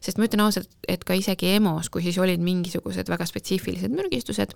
sest 0.00 0.18
ma 0.18 0.24
ütlen 0.24 0.44
ausalt, 0.44 0.68
et 0.88 1.04
ka 1.04 1.14
isegi 1.14 1.54
EMO-s, 1.56 1.88
kui 1.88 2.02
siis 2.02 2.18
olid 2.18 2.40
mingisugused 2.40 3.08
väga 3.08 3.26
spetsiifilised 3.26 3.90
mürgistused, 3.90 4.54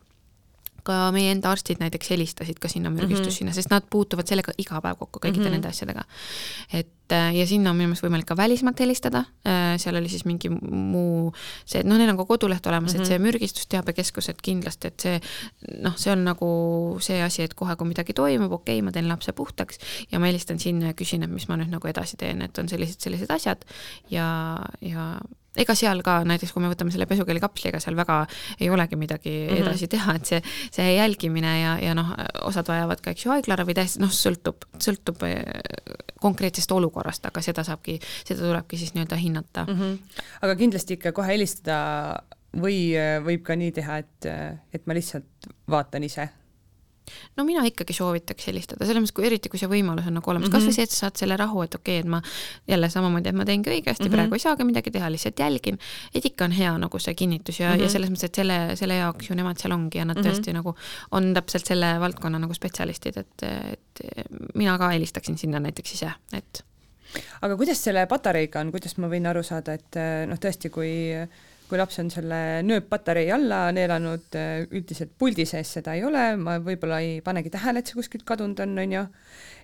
ka 0.84 1.08
meie 1.14 1.32
enda 1.32 1.50
arstid 1.54 1.80
näiteks 1.80 2.10
helistasid 2.12 2.58
ka 2.60 2.68
sinna 2.68 2.90
mürgistus 2.92 3.26
mm 3.26 3.30
-hmm. 3.30 3.38
sinna, 3.38 3.52
sest 3.56 3.70
nad 3.72 3.86
puutuvad 3.90 4.28
sellega 4.28 4.52
iga 4.58 4.80
päev 4.84 4.98
kokku 4.98 5.20
kõikide 5.20 5.40
mm 5.40 5.46
-hmm. 5.46 5.50
nende 5.56 5.68
asjadega. 5.68 6.04
et 6.72 7.12
äh, 7.12 7.36
ja 7.36 7.46
sinna 7.46 7.70
on 7.70 7.76
minu 7.76 7.88
meelest 7.88 8.04
võimalik 8.04 8.24
ka 8.24 8.36
välismaalt 8.36 8.80
helistada, 8.80 9.24
äh, 9.46 9.76
seal 9.78 9.96
oli 9.96 10.08
siis 10.08 10.24
mingi 10.24 10.48
muu 10.50 11.32
see, 11.64 11.82
noh, 11.82 11.98
neil 11.98 12.10
on 12.10 12.16
ka 12.16 12.24
koduleht 12.24 12.66
olemas 12.66 12.92
mm, 12.92 12.98
-hmm. 12.98 13.02
et 13.02 13.06
see 13.06 13.18
mhm. 13.18 13.26
mürgistusteabekeskus, 13.26 14.28
et 14.28 14.42
kindlasti, 14.42 14.86
et 14.86 15.00
see 15.00 15.20
noh, 15.82 15.96
see 15.96 16.12
on 16.12 16.24
nagu 16.24 16.48
see 17.00 17.22
asi, 17.22 17.42
et 17.42 17.54
kohe, 17.54 17.76
kui 17.76 17.88
midagi 17.88 18.12
toimub, 18.12 18.52
okei 18.52 18.78
okay,, 18.78 18.82
ma 18.82 18.92
teen 18.92 19.08
lapse 19.08 19.32
puhtaks 19.32 19.78
ja 20.12 20.18
ma 20.18 20.26
helistan 20.26 20.58
sinna 20.58 20.86
ja 20.86 20.94
küsin, 20.94 21.24
et 21.24 21.30
mis 21.30 21.48
ma 21.48 21.56
nüüd 21.56 21.70
nagu 21.70 21.88
edasi 21.88 22.16
teen, 22.16 22.42
et 22.42 22.58
on 22.58 22.68
sellised, 22.68 23.00
sellised 23.00 23.30
asjad 23.30 23.64
ja, 24.10 24.58
ja 24.80 25.20
ega 25.56 25.76
seal 25.78 26.02
ka 26.06 26.18
näiteks, 26.26 26.52
kui 26.54 26.62
me 26.64 26.70
võtame 26.72 26.92
selle 26.94 27.06
pesukeelikapsli, 27.10 27.70
ega 27.70 27.80
seal 27.82 27.96
väga 27.98 28.20
ei 28.60 28.70
olegi 28.70 28.98
midagi 29.00 29.32
mm 29.32 29.54
-hmm. 29.54 29.62
edasi 29.62 29.88
teha, 29.88 30.14
et 30.18 30.26
see, 30.26 30.42
see 30.74 30.94
jälgimine 30.96 31.54
ja, 31.60 31.78
ja 31.82 31.94
noh, 31.94 32.14
osad 32.42 32.68
vajavad 32.68 33.00
ka, 33.00 33.10
eks 33.10 33.26
ju, 33.26 33.30
haiglaravi 33.30 33.74
täiesti, 33.74 34.02
noh, 34.02 34.12
sõltub, 34.12 34.68
sõltub 34.78 35.22
eh, 35.28 35.42
konkreetsest 36.20 36.72
olukorrast, 36.72 37.26
aga 37.26 37.42
seda 37.42 37.64
saabki, 37.64 37.98
seda 38.24 38.40
tulebki 38.40 38.78
siis 38.80 38.94
nii-öelda 38.94 39.16
hinnata 39.16 39.66
mm. 39.68 39.80
-hmm. 39.80 40.22
aga 40.42 40.56
kindlasti 40.56 40.94
ikka 40.94 41.12
kohe 41.12 41.32
helistada 41.32 42.22
või 42.54 42.94
võib 43.24 43.42
ka 43.42 43.56
nii 43.56 43.72
teha, 43.72 43.98
et, 43.98 44.26
et 44.72 44.86
ma 44.86 44.94
lihtsalt 44.94 45.50
vaatan 45.68 46.04
ise 46.04 46.28
no 47.36 47.44
mina 47.44 47.64
ikkagi 47.68 47.94
soovitaks 47.96 48.48
helistada, 48.48 48.86
selles 48.86 49.02
mõttes, 49.02 49.14
kui 49.16 49.26
eriti, 49.28 49.50
kui 49.52 49.60
see 49.60 49.70
võimalus 49.70 50.08
on 50.08 50.16
nagu 50.18 50.30
olemas 50.30 50.48
mm 50.48 50.52
-hmm., 50.52 50.64
kasvõi 50.64 50.76
see, 50.76 50.86
et 50.88 50.94
sa 50.94 51.04
saad 51.04 51.20
selle 51.20 51.36
rahu, 51.40 51.62
et 51.62 51.74
okei 51.74 51.98
okay,, 51.98 52.04
et 52.04 52.10
ma 52.10 52.20
jälle 52.70 52.90
samamoodi, 52.90 53.28
et 53.28 53.38
ma 53.38 53.44
teengi 53.44 53.70
õigesti 53.70 54.04
mm, 54.04 54.08
-hmm. 54.08 54.16
praegu 54.16 54.34
ei 54.34 54.44
saagi 54.44 54.64
midagi 54.64 54.90
teha, 54.90 55.10
lihtsalt 55.12 55.38
jälgin, 55.44 55.78
et 56.14 56.24
ikka 56.24 56.48
on 56.48 56.56
hea 56.56 56.74
nagu 56.78 56.98
see 56.98 57.14
kinnitus 57.14 57.60
ja 57.60 57.68
mm, 57.68 57.74
-hmm. 57.74 57.78
ja 57.78 57.84
mhm. 57.84 57.92
selles 57.92 58.10
mõttes, 58.10 58.24
et 58.24 58.34
selle, 58.34 58.58
selle 58.76 59.00
jaoks 59.00 59.30
ju 59.30 59.34
nemad 59.34 59.58
seal 59.58 59.72
ongi 59.72 59.98
ja 59.98 60.04
nad 60.04 60.16
mm 60.16 60.22
-hmm. 60.22 60.30
tõesti 60.30 60.52
nagu 60.52 60.76
on 61.10 61.34
täpselt 61.34 61.66
selle 61.66 61.94
valdkonna 62.00 62.38
nagu 62.38 62.54
spetsialistid, 62.54 63.16
et, 63.16 63.42
et 63.42 64.06
mina 64.54 64.78
ka 64.78 64.88
helistaksin 64.88 65.38
sinna 65.38 65.60
näiteks 65.60 65.92
ise, 65.92 66.12
et 66.32 66.64
aga 67.42 67.56
kuidas 67.56 67.84
selle 67.84 68.06
patareiga 68.06 68.60
on, 68.60 68.70
kuidas 68.70 68.96
ma 68.98 69.08
võin 69.08 69.26
aru 69.26 69.42
saada, 69.42 69.74
et 69.74 69.98
noh, 70.26 70.38
tõesti, 70.38 70.70
kui 70.70 70.90
kui 71.74 71.80
laps 71.80 71.98
on 71.98 72.10
selle 72.14 72.36
nööppatarei 72.62 73.32
alla 73.34 73.64
neelanud, 73.74 74.28
äh, 74.38 74.60
üldiselt 74.70 75.16
puldi 75.18 75.42
sees 75.50 75.72
seda 75.74 75.96
ei 75.98 76.04
ole, 76.06 76.22
ma 76.38 76.60
võib-olla 76.62 77.00
ei 77.02 77.18
panegi 77.24 77.50
tähele, 77.50 77.82
et 77.82 77.90
see 77.90 77.98
kuskilt 77.98 78.22
kadunud 78.28 78.62
on, 78.62 78.78
on 78.78 78.94
ju. 78.94 79.02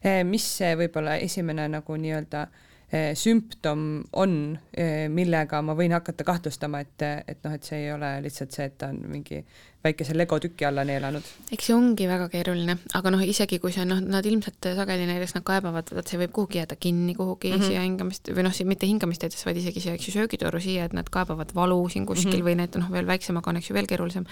Äh, 0.02 0.24
mis 0.26 0.48
võib-olla 0.80 1.20
esimene 1.22 1.68
nagu 1.70 2.00
nii-öelda 2.02 2.42
äh, 2.48 2.66
sümptom 2.90 3.82
on, 4.18 4.58
eh, 4.74 5.06
millega 5.08 5.60
ma 5.62 5.76
võin 5.78 5.94
hakata 5.94 6.24
kahtlustama, 6.26 6.80
et, 6.82 7.02
et 7.30 7.44
noh, 7.46 7.52
et 7.54 7.66
see 7.66 7.84
ei 7.84 7.92
ole 7.94 8.16
lihtsalt 8.24 8.56
see, 8.56 8.66
et 8.66 8.78
ta 8.78 8.88
on 8.90 8.98
mingi 9.12 9.44
väikese 9.84 10.16
legotüki 10.16 10.66
alla 10.66 10.82
neelanud. 10.84 11.28
eks 11.54 11.68
see 11.70 11.74
ongi 11.76 12.08
väga 12.10 12.26
keeruline, 12.32 12.76
aga 12.98 13.12
noh, 13.14 13.22
isegi 13.22 13.60
kui 13.62 13.72
see 13.72 13.86
noh, 13.88 14.00
nad 14.02 14.26
ilmselt 14.26 14.68
sageli 14.76 15.06
näiteks 15.08 15.36
nad 15.38 15.46
kaebavad, 15.46 15.92
et 16.02 16.10
see 16.10 16.20
võib 16.20 16.34
kuhugi 16.36 16.60
jääda 16.60 16.76
kinni 16.76 17.14
kuhugi 17.14 17.52
mm 17.52 17.60
-hmm. 17.60 17.70
siia 17.70 17.86
hingamist 17.86 18.32
või 18.34 18.44
noh, 18.48 18.58
mitte 18.72 18.90
hingamisteedesse, 18.90 19.46
vaid 19.46 19.62
isegi 19.62 19.80
siia, 19.86 19.94
eks 19.94 20.08
ju, 20.08 20.16
söögitoru 20.18 20.60
siia, 20.60 20.84
et 20.84 20.96
nad 20.96 21.08
kaebavad 21.08 21.54
valu 21.54 21.88
siin 21.88 22.06
kuskil 22.06 22.32
mm 22.32 22.40
-hmm. 22.40 22.48
või 22.50 22.56
need 22.56 22.80
noh, 22.82 22.90
veel 22.92 23.06
väiksemaga 23.06 23.50
on, 23.50 23.56
eks 23.62 23.70
ju, 23.70 23.74
veel 23.74 23.86
keerulisem 23.86 24.26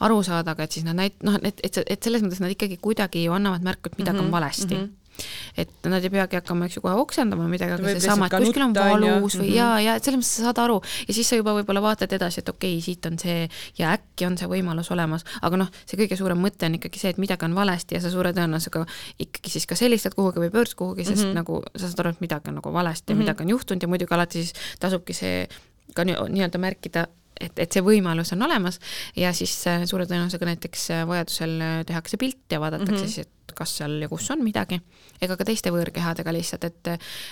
aru 0.00 0.22
saada, 0.22 0.56
aga 0.56 0.64
et 0.64 0.72
siis 0.72 0.84
nad 0.84 0.96
näit-, 0.96 1.22
noh, 1.22 1.38
et, 1.42 1.60
et, 1.62 1.78
et 1.86 2.02
selles 2.02 2.22
mõttes 2.22 2.40
nad 2.40 2.50
ikkagi 2.50 2.80
kuidagi 2.80 3.24
ju 3.24 3.32
annavad 3.32 3.62
märku, 3.62 3.92
et 3.92 3.98
midagi 3.98 4.18
mm 4.18 4.22
-hmm. 4.22 4.26
on 4.26 4.40
valesti 4.40 4.74
mm. 4.74 4.80
-hmm 4.80 5.07
et 5.56 5.88
nad 5.90 6.04
ei 6.04 6.10
peagi 6.12 6.38
hakkama, 6.38 6.68
eks 6.68 6.78
ju, 6.78 6.82
kohe 6.84 6.94
oksendama 7.02 7.48
midagi, 7.50 7.76
aga 7.76 7.94
seesama, 7.94 8.28
et 8.28 8.36
kuskil 8.44 8.64
on 8.66 8.74
valus 8.76 9.36
või 9.38 9.48
mm 9.48 9.48
-hmm. 9.48 9.56
ja, 9.56 9.68
ja 9.84 9.96
et 9.98 10.04
selles 10.04 10.20
mõttes 10.20 10.34
sa 10.38 10.48
saad 10.48 10.62
aru 10.64 10.80
ja 11.08 11.14
siis 11.14 11.28
sa 11.28 11.38
juba 11.38 11.54
võib-olla 11.58 11.82
vaatad 11.82 12.12
edasi, 12.12 12.40
et 12.42 12.48
okei 12.48 12.76
okay,, 12.76 12.84
siit 12.84 13.06
on 13.06 13.18
see 13.18 13.48
ja 13.78 13.92
äkki 13.96 14.26
on 14.26 14.38
see 14.38 14.48
võimalus 14.48 14.90
olemas, 14.94 15.24
aga 15.42 15.56
noh, 15.64 15.70
see 15.86 15.98
kõige 16.00 16.16
suurem 16.16 16.38
mõte 16.38 16.66
on 16.66 16.78
ikkagi 16.78 16.98
see, 16.98 17.10
et 17.10 17.18
midagi 17.18 17.44
on 17.44 17.54
valesti 17.54 17.98
ja 17.98 18.00
sa 18.00 18.10
suure 18.10 18.32
tõenäosusega 18.32 18.84
ikkagi 19.18 19.50
siis 19.50 19.66
kas 19.66 19.80
helistad 19.80 20.14
kuhugi 20.14 20.40
või 20.40 20.50
pöördud 20.50 20.74
kuhugi, 20.74 21.04
sest 21.04 21.24
mm 21.24 21.30
-hmm. 21.30 21.34
nagu 21.34 21.62
sa 21.76 21.88
saad 21.88 22.04
aru, 22.04 22.10
et 22.16 22.20
midagi 22.20 22.48
on 22.48 22.60
nagu 22.60 22.72
valesti 22.72 23.12
ja 23.12 23.14
mm 23.14 23.18
-hmm. 23.18 23.24
midagi 23.24 23.42
on 23.42 23.48
juhtunud 23.48 23.82
ja 23.82 23.88
muidugi 23.88 24.14
alati 24.14 24.42
siis 24.42 24.52
tasubki 24.80 25.12
see 25.12 25.48
ka 25.94 26.04
nii-öelda 26.04 26.58
märkida, 26.58 27.06
et, 27.40 27.58
et 27.58 27.72
see 27.72 27.84
võimalus 27.84 28.32
on 28.34 28.44
olemas 28.46 28.80
ja 29.16 29.32
siis 29.36 29.54
äh, 29.70 29.84
suure 29.88 30.06
tõenäosusega 30.08 30.48
näiteks 30.50 30.84
äh, 30.94 31.04
vajadusel 31.08 31.54
äh, 31.64 31.74
tehakse 31.88 32.20
pilt 32.20 32.52
ja 32.52 32.60
vaadatakse 32.62 32.92
mm 32.92 33.00
-hmm. 33.00 33.14
siis, 33.14 33.26
et 33.26 33.54
kas 33.58 33.76
seal 33.80 33.96
ja 34.02 34.08
kus 34.08 34.30
on 34.30 34.44
midagi, 34.44 34.80
ega 35.22 35.36
ka 35.36 35.46
teiste 35.48 35.72
võõrkehadega 35.74 36.32
lihtsalt, 36.34 36.64
et, 36.64 36.90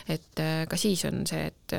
et 0.08 0.42
ka 0.68 0.76
siis 0.80 1.04
on 1.04 1.26
see, 1.28 1.44
et 1.46 1.74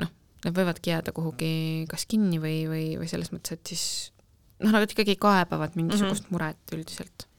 noh, 0.00 0.08
need 0.44 0.56
võivadki 0.56 0.94
jääda 0.94 1.12
kuhugi 1.12 1.86
kas 1.90 2.06
kinni 2.08 2.38
või, 2.40 2.62
või, 2.70 2.86
või 3.00 3.08
selles 3.10 3.32
mõttes, 3.34 3.58
et 3.58 3.74
siis 3.74 4.12
noh, 4.60 4.72
nad 4.72 4.88
ikkagi 4.88 5.18
kaebavad 5.20 5.76
mingisugust 5.76 6.24
mm 6.24 6.26
-hmm. 6.28 6.32
muret 6.32 6.76
üldiselt 6.78 7.29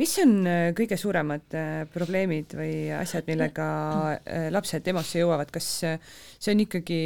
mis 0.00 0.12
on 0.22 0.34
äh, 0.46 0.70
kõige 0.76 0.98
suuremad 1.00 1.56
äh, 1.56 1.84
probleemid 1.92 2.56
või 2.58 2.74
asjad, 2.96 3.26
millega 3.28 3.68
äh, 4.16 4.48
lapsed 4.54 4.86
EMO-sse 4.90 5.22
jõuavad, 5.22 5.50
kas 5.54 5.68
see 5.82 6.52
on 6.52 6.62
ikkagi, 6.66 7.00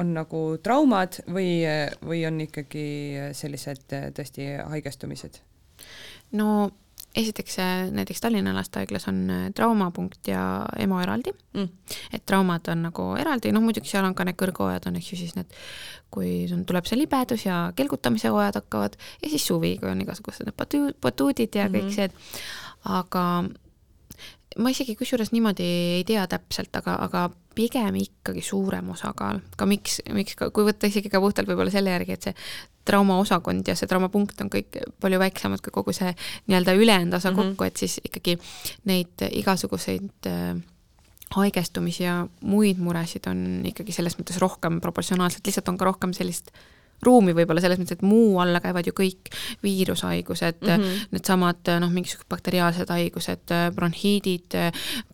on 0.00 0.12
nagu 0.16 0.42
traumad 0.64 1.20
või, 1.30 1.62
või 2.04 2.24
on 2.28 2.42
ikkagi 2.44 2.88
sellised 3.36 3.86
tõesti 4.16 4.50
haigestumised? 4.74 5.40
no 6.38 6.48
esiteks 7.16 7.56
näiteks 7.90 8.20
Tallinna 8.20 8.52
lastehaiglas 8.54 9.08
on 9.08 9.28
traumapunkt 9.54 10.28
ja 10.28 10.66
EMO 10.78 11.00
eraldi 11.02 11.32
mm., 11.32 11.68
et 12.12 12.26
traumad 12.26 12.68
on 12.68 12.82
nagu 12.88 13.06
eraldi, 13.18 13.52
noh 13.52 13.64
muidugi 13.64 13.90
seal 13.90 14.06
on 14.06 14.14
ka 14.14 14.26
need 14.28 14.38
kõrghoojad 14.38 14.90
on, 14.90 14.98
eks 15.00 15.12
ju, 15.12 15.20
siis 15.22 15.36
need, 15.38 15.56
kui 16.14 16.32
on, 16.52 16.66
tuleb 16.68 16.88
see 16.88 17.00
libedus 17.00 17.46
ja 17.46 17.60
kelgutamise 17.76 18.32
hooajad 18.34 18.60
hakkavad 18.60 18.98
ja 19.22 19.32
siis 19.32 19.46
suvi, 19.46 19.76
kui 19.80 19.90
on 19.90 20.04
igasugused 20.04 20.46
need 20.48 20.58
batu-, 20.58 20.92
batuudid 21.02 21.54
ja 21.54 21.68
mm 21.68 21.74
-hmm. 21.74 21.88
kõik 21.88 21.94
see, 21.96 22.10
aga 22.84 23.24
ma 24.58 24.72
isegi 24.72 24.96
kusjuures 24.98 25.32
niimoodi 25.32 25.66
ei 25.98 26.04
tea 26.08 26.24
täpselt, 26.30 26.74
aga, 26.80 26.96
aga 27.04 27.28
pigem 27.54 27.98
ikkagi 28.00 28.42
suurem 28.44 28.90
osakaal, 28.94 29.40
ka 29.56 29.66
miks, 29.66 30.00
miks, 30.14 30.36
kui 30.38 30.66
võtta 30.66 30.90
isegi 30.90 31.10
ka 31.12 31.20
puhtalt 31.22 31.48
võib-olla 31.50 31.72
selle 31.74 31.90
järgi, 31.94 32.12
et 32.12 32.28
see 32.28 32.34
traumaosakond 32.88 33.68
ja 33.68 33.76
see 33.78 33.90
traumapunkt 33.90 34.40
on 34.44 34.50
kõik 34.52 34.80
palju 35.02 35.20
väiksemad 35.20 35.62
kui 35.64 35.74
kogu 35.74 35.94
see 35.96 36.14
nii-öelda 36.48 36.74
ülejäänud 36.78 37.18
osa 37.20 37.30
mm 37.30 37.36
-hmm. 37.36 37.54
kokku, 37.54 37.64
et 37.64 37.76
siis 37.76 38.00
ikkagi 38.04 38.38
neid 38.90 39.28
igasuguseid 39.30 40.26
äh, 40.30 40.56
haigestumisi 41.36 42.02
ja 42.04 42.26
muid 42.40 42.80
muresid 42.80 43.28
on 43.28 43.62
ikkagi 43.68 43.92
selles 43.92 44.18
mõttes 44.18 44.40
rohkem 44.40 44.80
proportsionaalselt, 44.80 45.46
lihtsalt 45.46 45.68
on 45.68 45.78
ka 45.78 45.84
rohkem 45.84 46.12
sellist 46.16 46.52
äh, 46.54 46.77
ruumi 47.04 47.34
võib-olla 47.36 47.62
selles 47.62 47.78
mõttes, 47.80 47.98
et 47.98 48.06
muu 48.06 48.38
alla 48.42 48.60
käivad 48.64 48.88
ju 48.88 48.94
kõik 48.96 49.30
viirushaigused 49.62 50.64
mm, 50.64 50.72
-hmm. 50.72 51.04
needsamad 51.14 51.72
noh, 51.84 51.92
mingisugused 51.94 52.30
bakteriaalsed 52.30 52.90
haigused, 52.94 53.54
bronhiidid, 53.76 54.58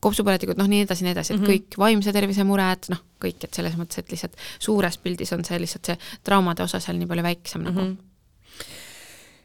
kopsupõletikud, 0.04 0.60
noh, 0.60 0.70
nii 0.70 0.86
edasi, 0.86 1.04
nii 1.04 1.16
edasi, 1.16 1.34
et 1.34 1.40
mm 1.40 1.44
-hmm. 1.44 1.52
kõik 1.52 1.78
vaimse 1.84 2.16
tervise 2.16 2.44
mured, 2.48 2.88
noh, 2.94 3.04
kõik, 3.20 3.44
et 3.44 3.54
selles 3.54 3.76
mõttes, 3.80 4.00
et 4.00 4.10
lihtsalt 4.10 4.40
suures 4.58 4.98
pildis 4.98 5.32
on 5.36 5.44
see 5.44 5.60
lihtsalt 5.60 5.92
see 5.92 6.00
traumade 6.24 6.64
osa 6.64 6.80
seal 6.80 6.98
nii 6.98 7.10
palju 7.10 7.22
väiksem 7.22 7.62
mm 7.62 7.68
-hmm. 7.68 7.94
nagu 7.94 8.12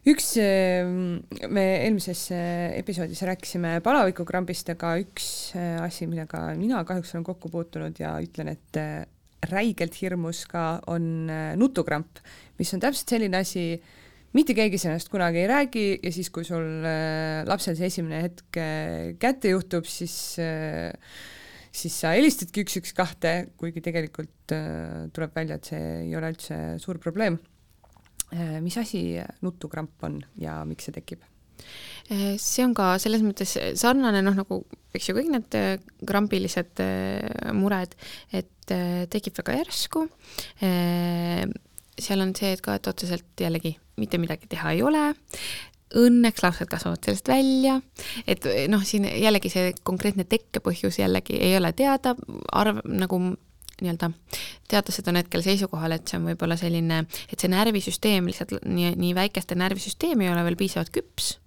üks, 0.10 0.32
me 1.50 1.66
eelmises 1.84 2.32
episoodis 2.78 3.22
rääkisime 3.22 3.82
palavikukrambist, 3.84 4.70
aga 4.70 4.96
üks 5.02 5.54
asi, 5.84 6.08
millega 6.08 6.56
mina 6.58 6.84
kahjuks 6.88 7.14
olen 7.16 7.24
kokku 7.28 7.50
puutunud 7.50 8.00
ja 8.00 8.16
ütlen, 8.24 8.48
et 8.48 8.80
räigelt 9.48 9.96
hirmus 10.02 10.44
ka 10.50 10.80
on 10.92 11.30
äh, 11.32 11.56
nutukramp, 11.60 12.22
mis 12.60 12.74
on 12.76 12.84
täpselt 12.84 13.16
selline 13.16 13.40
asi, 13.40 13.66
mitte 14.36 14.56
keegi 14.58 14.80
sellest 14.82 15.10
kunagi 15.12 15.44
ei 15.44 15.50
räägi 15.50 15.86
ja 16.04 16.12
siis, 16.14 16.32
kui 16.34 16.48
sul 16.48 16.84
äh, 16.86 17.46
lapsel 17.48 17.78
see 17.80 17.90
esimene 17.90 18.24
hetk 18.28 18.60
äh, 18.60 19.14
kätte 19.22 19.54
juhtub, 19.56 19.88
siis 19.90 20.18
siis 21.70 21.96
sa 22.02 22.16
helistadki 22.18 22.66
üks, 22.66 22.80
üks, 22.82 22.92
kahte, 22.98 23.52
kuigi 23.62 23.84
tegelikult 23.86 24.50
tuleb 24.50 25.36
välja, 25.38 25.60
et 25.60 25.70
see 25.70 25.82
ei 26.08 26.16
ole 26.18 26.32
üldse 26.34 26.58
suur 26.82 26.98
probleem. 26.98 27.38
mis 28.66 28.78
asi 28.82 29.22
nutukramp 29.46 30.04
on 30.10 30.18
ja 30.42 30.64
miks 30.66 30.90
see 30.90 30.98
tekib? 30.98 31.29
See 32.10 32.64
on 32.66 32.72
ka 32.74 32.96
selles 32.98 33.22
mõttes 33.22 33.52
sarnane 33.78 34.24
noh, 34.26 34.34
nagu 34.34 34.64
eks 34.98 35.12
ju 35.12 35.14
kõik 35.14 35.28
need 35.30 35.58
krambilised 36.10 36.82
mured, 37.54 37.94
et 38.34 38.50
Äh, 38.70 39.08
tekib 39.10 39.38
väga 39.40 39.58
järsku. 39.60 40.06
Äh, 40.66 41.48
seal 42.00 42.22
on 42.24 42.36
see, 42.38 42.54
et 42.54 42.64
ka, 42.64 42.78
et 42.78 42.88
otseselt 42.90 43.42
jällegi 43.42 43.76
mitte 44.00 44.20
midagi 44.22 44.50
teha 44.52 44.76
ei 44.76 44.84
ole. 44.86 45.02
Õnneks 46.00 46.44
lapsed 46.46 46.70
kasvavad 46.70 47.02
sellest 47.02 47.32
välja, 47.32 47.80
et 48.30 48.46
noh, 48.70 48.84
siin 48.86 49.08
jällegi 49.10 49.50
see 49.50 49.72
konkreetne 49.84 50.22
tekkepõhjus 50.30 51.00
jällegi 51.02 51.40
ei 51.42 51.56
ole 51.58 51.72
teada, 51.74 52.14
arv 52.54 52.84
nagu 52.86 53.18
nii-öelda 53.80 54.12
teadlased 54.70 55.10
on 55.10 55.18
hetkel 55.18 55.42
seisukohal, 55.42 55.96
et 55.98 56.06
see 56.06 56.20
on 56.20 56.30
võib-olla 56.30 56.60
selline, 56.62 57.02
et 57.26 57.42
see 57.42 57.50
närvisüsteem 57.50 58.30
lihtsalt 58.30 58.60
nii, 58.70 58.94
nii 59.02 59.18
väikeste 59.18 59.58
närvisüsteem 59.58 60.22
ei 60.22 60.30
ole 60.30 60.46
veel 60.46 60.60
piisavalt 60.60 60.94
küps 60.94 61.39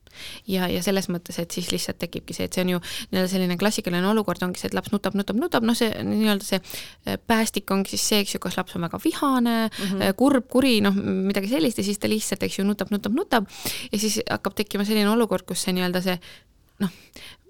ja, 0.51 0.69
ja 0.71 0.83
selles 0.85 1.09
mõttes, 1.13 1.39
et 1.43 1.55
siis 1.55 1.71
lihtsalt 1.73 2.01
tekibki 2.03 2.37
see, 2.37 2.49
et 2.49 2.57
see 2.57 2.65
on 2.67 2.75
ju 2.75 2.83
nii-öelda 2.83 3.31
selline 3.33 3.59
klassikaline 3.61 4.09
olukord 4.13 4.43
ongi 4.47 4.61
see, 4.61 4.71
et 4.71 4.77
laps 4.77 4.93
nutab, 4.95 5.17
nutab, 5.19 5.39
nutab, 5.41 5.67
noh, 5.67 5.79
see 5.79 5.91
nii-öelda 6.09 6.47
see 6.47 6.61
äh, 6.61 7.19
päästik 7.19 7.71
ongi 7.75 7.95
siis 7.95 8.07
see, 8.13 8.23
eks 8.25 8.37
ju, 8.37 8.43
kas 8.43 8.59
laps 8.61 8.77
on 8.79 8.87
väga 8.87 9.01
vihane 9.03 9.57
mm, 9.67 9.83
-hmm. 9.83 10.15
kurb, 10.19 10.49
kuri, 10.53 10.79
noh, 10.85 10.95
midagi 10.97 11.53
sellist 11.53 11.79
ja 11.79 11.87
siis 11.87 11.99
ta 11.99 12.11
lihtsalt, 12.11 12.43
eks 12.43 12.59
ju, 12.59 12.67
nutab, 12.69 12.93
nutab, 12.95 13.17
nutab 13.17 13.51
ja 13.93 13.99
siis 13.99 14.21
hakkab 14.29 14.57
tekkima 14.59 14.85
selline 14.89 15.11
olukord, 15.11 15.47
kus 15.47 15.65
see 15.67 15.77
nii-öelda 15.77 16.03
see 16.05 16.19
noh, 16.83 16.93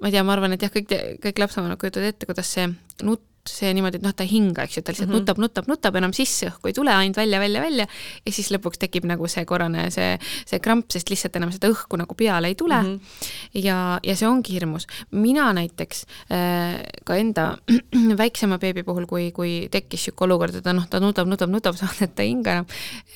ma 0.00 0.08
ei 0.08 0.14
tea, 0.14 0.22
ma 0.26 0.34
arvan, 0.36 0.54
et 0.56 0.64
jah, 0.64 0.72
kõik, 0.72 0.92
kõik 1.22 1.38
lapsevanemad 1.44 1.80
kujutavad 1.80 2.12
ette, 2.12 2.28
kuidas 2.28 2.50
see 2.52 2.68
nutt 3.06 3.31
see 3.48 3.72
niimoodi, 3.74 3.98
et 3.98 4.04
noh, 4.04 4.12
ta 4.14 4.22
ei 4.22 4.30
hinga, 4.30 4.62
eks 4.66 4.76
ju, 4.76 4.82
ta 4.86 4.92
lihtsalt 4.92 5.08
mm 5.08 5.14
-hmm. 5.16 5.22
nutab, 5.24 5.38
nutab, 5.42 5.68
nutab, 5.70 5.96
enam 5.98 6.12
sisse 6.14 6.46
õhku 6.46 6.70
ei 6.70 6.74
tule, 6.76 6.92
ainult 6.94 7.16
välja, 7.18 7.40
välja, 7.40 7.60
välja 7.60 7.86
ja 8.26 8.32
siis 8.32 8.50
lõpuks 8.54 8.78
tekib 8.78 9.04
nagu 9.08 9.26
see 9.28 9.44
korrane 9.44 9.88
see, 9.90 10.18
see 10.46 10.60
kramp, 10.62 10.86
sest 10.92 11.10
lihtsalt 11.10 11.36
enam 11.36 11.50
seda 11.50 11.70
õhku 11.72 11.98
nagu 11.98 12.14
peale 12.14 12.52
ei 12.52 12.54
tule 12.54 12.78
mm. 12.78 12.88
-hmm. 12.88 13.64
ja, 13.64 13.98
ja 14.02 14.16
see 14.16 14.28
ongi 14.28 14.54
hirmus. 14.54 14.86
mina 15.10 15.52
näiteks 15.52 16.06
äh, 16.30 16.82
ka 17.04 17.16
enda 17.16 17.58
väiksema 18.22 18.58
beebi 18.58 18.82
puhul, 18.82 19.06
kui, 19.06 19.32
kui 19.32 19.68
tekkis 19.70 20.02
niisugune 20.02 20.32
olukord, 20.32 20.54
et 20.54 20.64
ta 20.64 20.72
noh, 20.72 20.86
ta 20.88 21.00
nutab, 21.00 21.26
nutab, 21.26 21.50
nutab, 21.50 21.76
saad, 21.80 21.98
et 22.00 22.14
ta 22.14 22.22
ei 22.22 22.30
hinga 22.30 22.52
enam 22.52 22.66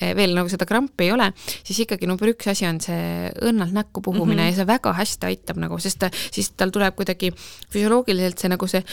äh,, 0.01 0.15
veel 0.15 0.35
nagu 0.35 0.49
seda 0.49 0.65
krampi 0.65 1.07
ei 1.07 1.11
ole, 1.11 1.31
siis 1.63 1.79
ikkagi 1.79 2.07
number 2.07 2.27
üks 2.27 2.51
asi 2.51 2.67
on 2.67 2.81
see 2.81 3.31
õnnalt 3.41 3.71
näkku 3.71 4.01
puhumine 4.01 4.41
mm 4.41 4.47
-hmm. 4.47 4.51
ja 4.51 4.55
see 4.55 4.67
väga 4.67 4.93
hästi 4.93 5.25
aitab 5.25 5.57
nagu, 5.57 5.79
sest 5.79 5.99
ta, 5.99 6.11
siis 6.31 6.51
tal 6.51 6.69
tuleb 6.69 6.95
kuidagi 6.95 7.31
füsioloogiliselt 7.71 8.39
see 8.39 8.49
nagu 8.49 8.67
see 8.67 8.83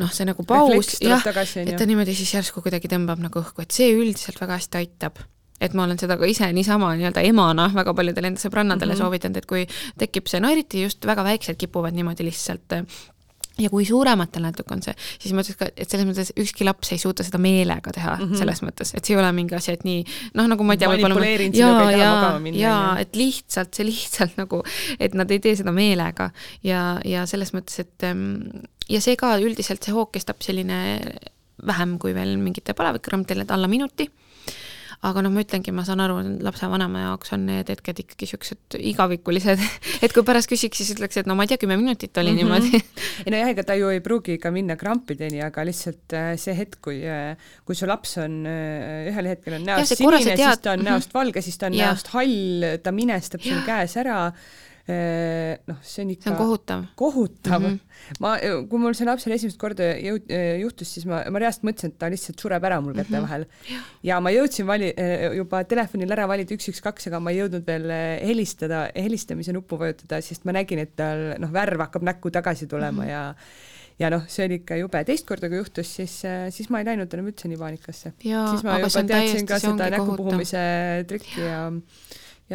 noh, 0.00 0.12
see 0.12 0.26
nagu 0.28 0.44
paus, 0.48 0.98
jah, 1.00 1.24
et 1.62 1.76
ta 1.78 1.88
niimoodi 1.88 2.14
siis 2.16 2.34
järsku 2.36 2.62
kuidagi 2.64 2.90
tõmbab 2.92 3.22
nagu 3.22 3.40
õhku, 3.40 3.64
et 3.64 3.72
see 3.72 3.94
üldiselt 3.96 4.40
väga 4.42 4.60
hästi 4.60 4.82
aitab 4.82 5.22
et 5.60 5.72
ma 5.72 5.86
olen 5.86 5.96
seda 5.96 6.18
ka 6.20 6.28
ise 6.28 6.48
niisama 6.52 6.92
nii-öelda 6.98 7.24
emana 7.24 7.70
väga 7.72 7.94
paljudele 7.96 8.32
enda 8.32 8.42
sõbrannadele 8.42 8.92
mm 8.92 8.96
-hmm. 8.98 9.04
soovitanud, 9.04 9.36
et 9.40 9.46
kui 9.48 9.66
tekib 9.98 10.28
see, 10.28 10.40
no 10.40 10.52
eriti 10.52 10.82
just 10.84 11.06
väga 11.06 11.24
väiksed 11.24 11.56
kipuvad 11.56 11.96
niimoodi 11.96 12.28
lihtsalt 12.28 12.76
ja 13.58 13.70
kui 13.72 13.86
suurematel 13.88 14.44
natuke 14.44 14.74
on 14.74 14.82
see, 14.84 14.92
siis 15.18 15.32
ma 15.32 15.40
ütleks 15.44 15.58
ka, 15.60 15.68
et 15.72 15.88
selles 15.88 16.06
mõttes 16.08 16.32
ükski 16.42 16.66
laps 16.68 16.92
ei 16.92 17.00
suuda 17.00 17.24
seda 17.24 17.40
meelega 17.40 17.92
teha 17.94 18.16
mm, 18.16 18.24
-hmm. 18.26 18.38
selles 18.38 18.62
mõttes, 18.62 18.92
et 18.92 19.04
see 19.04 19.16
ei 19.16 19.20
ole 19.20 19.32
mingi 19.32 19.56
asi, 19.56 19.72
et 19.72 19.84
nii 19.88 20.04
noh, 20.36 20.48
nagu 20.52 20.66
ma 20.66 20.76
ei 20.76 20.82
tea, 20.82 20.90
võib-olla 20.92 21.24
ja, 21.56 21.72
ja, 21.96 22.12
ja 22.60 22.76
et 23.00 23.16
lihtsalt 23.16 23.74
see 23.74 23.88
lihtsalt 23.88 24.36
nagu, 24.36 24.62
et 25.00 25.16
nad 25.16 25.30
ei 25.30 25.40
tee 25.40 25.56
seda 25.56 25.72
meelega 25.72 26.30
ja, 26.62 27.00
ja 27.04 27.24
selles 27.26 27.54
mõttes, 27.56 27.80
et 27.80 28.10
ja 28.88 29.00
see 29.00 29.16
ka 29.16 29.36
üldiselt, 29.42 29.82
see 29.84 29.94
hoog 29.96 30.12
kestab 30.14 30.42
selline 30.44 30.78
vähem 31.66 31.96
kui 31.98 32.14
veel 32.14 32.36
mingite 32.38 32.76
palavikrampidel, 32.76 33.44
et 33.46 33.54
alla 33.54 33.68
minuti 33.70 34.10
aga 35.04 35.22
noh, 35.24 35.32
ma 35.34 35.42
ütlengi, 35.44 35.72
ma 35.74 35.84
saan 35.86 36.00
aru, 36.04 36.16
lapsevanema 36.44 37.02
jaoks 37.04 37.32
on 37.36 37.44
need 37.50 37.68
hetked 37.70 38.00
ikkagi 38.02 38.26
niisugused 38.26 38.76
igavikulised, 38.92 39.62
et 40.04 40.14
kui 40.14 40.24
pärast 40.26 40.50
küsiks, 40.50 40.80
siis 40.80 40.94
ütleks, 40.96 41.20
et 41.20 41.28
no 41.28 41.36
ma 41.36 41.46
ei 41.46 41.52
tea, 41.52 41.60
kümme 41.62 41.76
minutit 41.80 42.16
oli 42.16 42.32
mm 42.32 42.38
-hmm. 42.38 42.42
niimoodi. 42.42 42.80
ei 43.26 43.34
no 43.34 43.40
jah, 43.42 43.52
ega 43.52 43.64
ta 43.66 43.76
ju 43.78 43.90
ei 43.92 44.00
pruugi 44.00 44.38
ka 44.42 44.50
minna 44.50 44.76
krampideni, 44.76 45.42
aga 45.44 45.64
lihtsalt 45.68 46.16
äh, 46.16 46.34
see 46.40 46.56
hetk, 46.56 46.80
kui, 46.82 47.00
äh, 47.04 47.36
kui 47.64 47.74
su 47.76 47.86
laps 47.86 48.16
on 48.24 48.46
äh, 48.46 49.10
ühel 49.12 49.32
hetkel 49.32 49.60
on 49.60 49.66
näost 49.66 49.96
sinine, 49.96 50.36
siis 50.36 50.62
ta 50.62 50.72
on 50.72 50.84
näost 50.84 51.14
valge, 51.14 51.42
siis 51.42 51.58
ta 51.58 51.66
on 51.66 51.74
ja. 51.74 51.90
näost 51.90 52.08
hall, 52.14 52.78
ta 52.82 52.92
minestab 52.92 53.44
sul 53.44 53.62
käes 53.66 53.96
ära 53.96 54.32
noh, 54.86 55.78
see 55.82 56.04
on 56.04 56.10
ikka 56.14 56.28
see 56.28 56.32
on 56.32 56.38
kohutav. 56.38 56.82
kohutav 56.94 57.62
mm. 57.62 57.72
-hmm. 57.74 58.18
ma, 58.22 58.36
kui 58.70 58.78
mul 58.78 58.94
see 58.94 59.08
lapsel 59.08 59.34
esimest 59.34 59.58
korda 59.58 59.88
jõud-, 59.98 60.30
juhtus, 60.62 60.92
siis 60.94 61.06
ma, 61.10 61.24
ma 61.30 61.42
reaalselt 61.42 61.66
mõtlesin, 61.66 61.94
et 61.94 61.98
ta 61.98 62.10
lihtsalt 62.12 62.42
sureb 62.42 62.66
ära 62.68 62.78
mul 62.80 62.94
käte 62.94 63.10
mm 63.10 63.16
-hmm. 63.16 63.26
vahel. 63.26 63.46
ja 64.06 64.20
ma 64.20 64.30
jõudsin 64.30 64.66
vali-, 64.66 64.94
äh, 64.94 65.34
juba 65.36 65.64
telefonil 65.64 66.12
ära 66.12 66.28
valida 66.30 66.54
üks, 66.54 66.68
üks, 66.70 66.82
kaks, 66.82 67.08
aga 67.10 67.20
ma 67.20 67.34
ei 67.34 67.40
jõudnud 67.42 67.66
veel 67.66 67.90
äh, 67.90 68.22
helistada, 68.22 68.90
helistamise 68.94 69.52
nuppu 69.52 69.78
vajutada, 69.78 70.20
sest 70.22 70.44
ma 70.44 70.54
nägin, 70.54 70.78
et 70.78 70.94
tal 70.96 71.34
noh, 71.38 71.50
värv 71.50 71.82
hakkab 71.88 72.06
näkku 72.06 72.30
tagasi 72.30 72.66
tulema 72.66 73.02
mm 73.02 73.08
-hmm. 73.08 73.10
ja 73.10 73.34
ja 73.98 74.10
noh, 74.10 74.22
see 74.28 74.44
oli 74.44 74.54
ikka 74.60 74.76
jube, 74.76 75.04
teist 75.04 75.26
korda 75.26 75.48
kui 75.48 75.56
juhtus, 75.56 75.94
siis, 75.96 76.22
siis 76.50 76.68
ma 76.70 76.78
ei 76.78 76.84
läinud 76.84 77.14
enam 77.14 77.26
üldse 77.26 77.48
nii 77.48 77.56
paanikasse. 77.56 78.12
siis 78.20 78.62
ma 78.62 78.78
juba 78.78 79.02
teadsin 79.02 79.46
ka 79.46 79.58
seda 79.58 79.90
näkupuhumise 79.90 80.58
trikki 81.08 81.40
ja 81.40 81.56
ja 81.56 81.70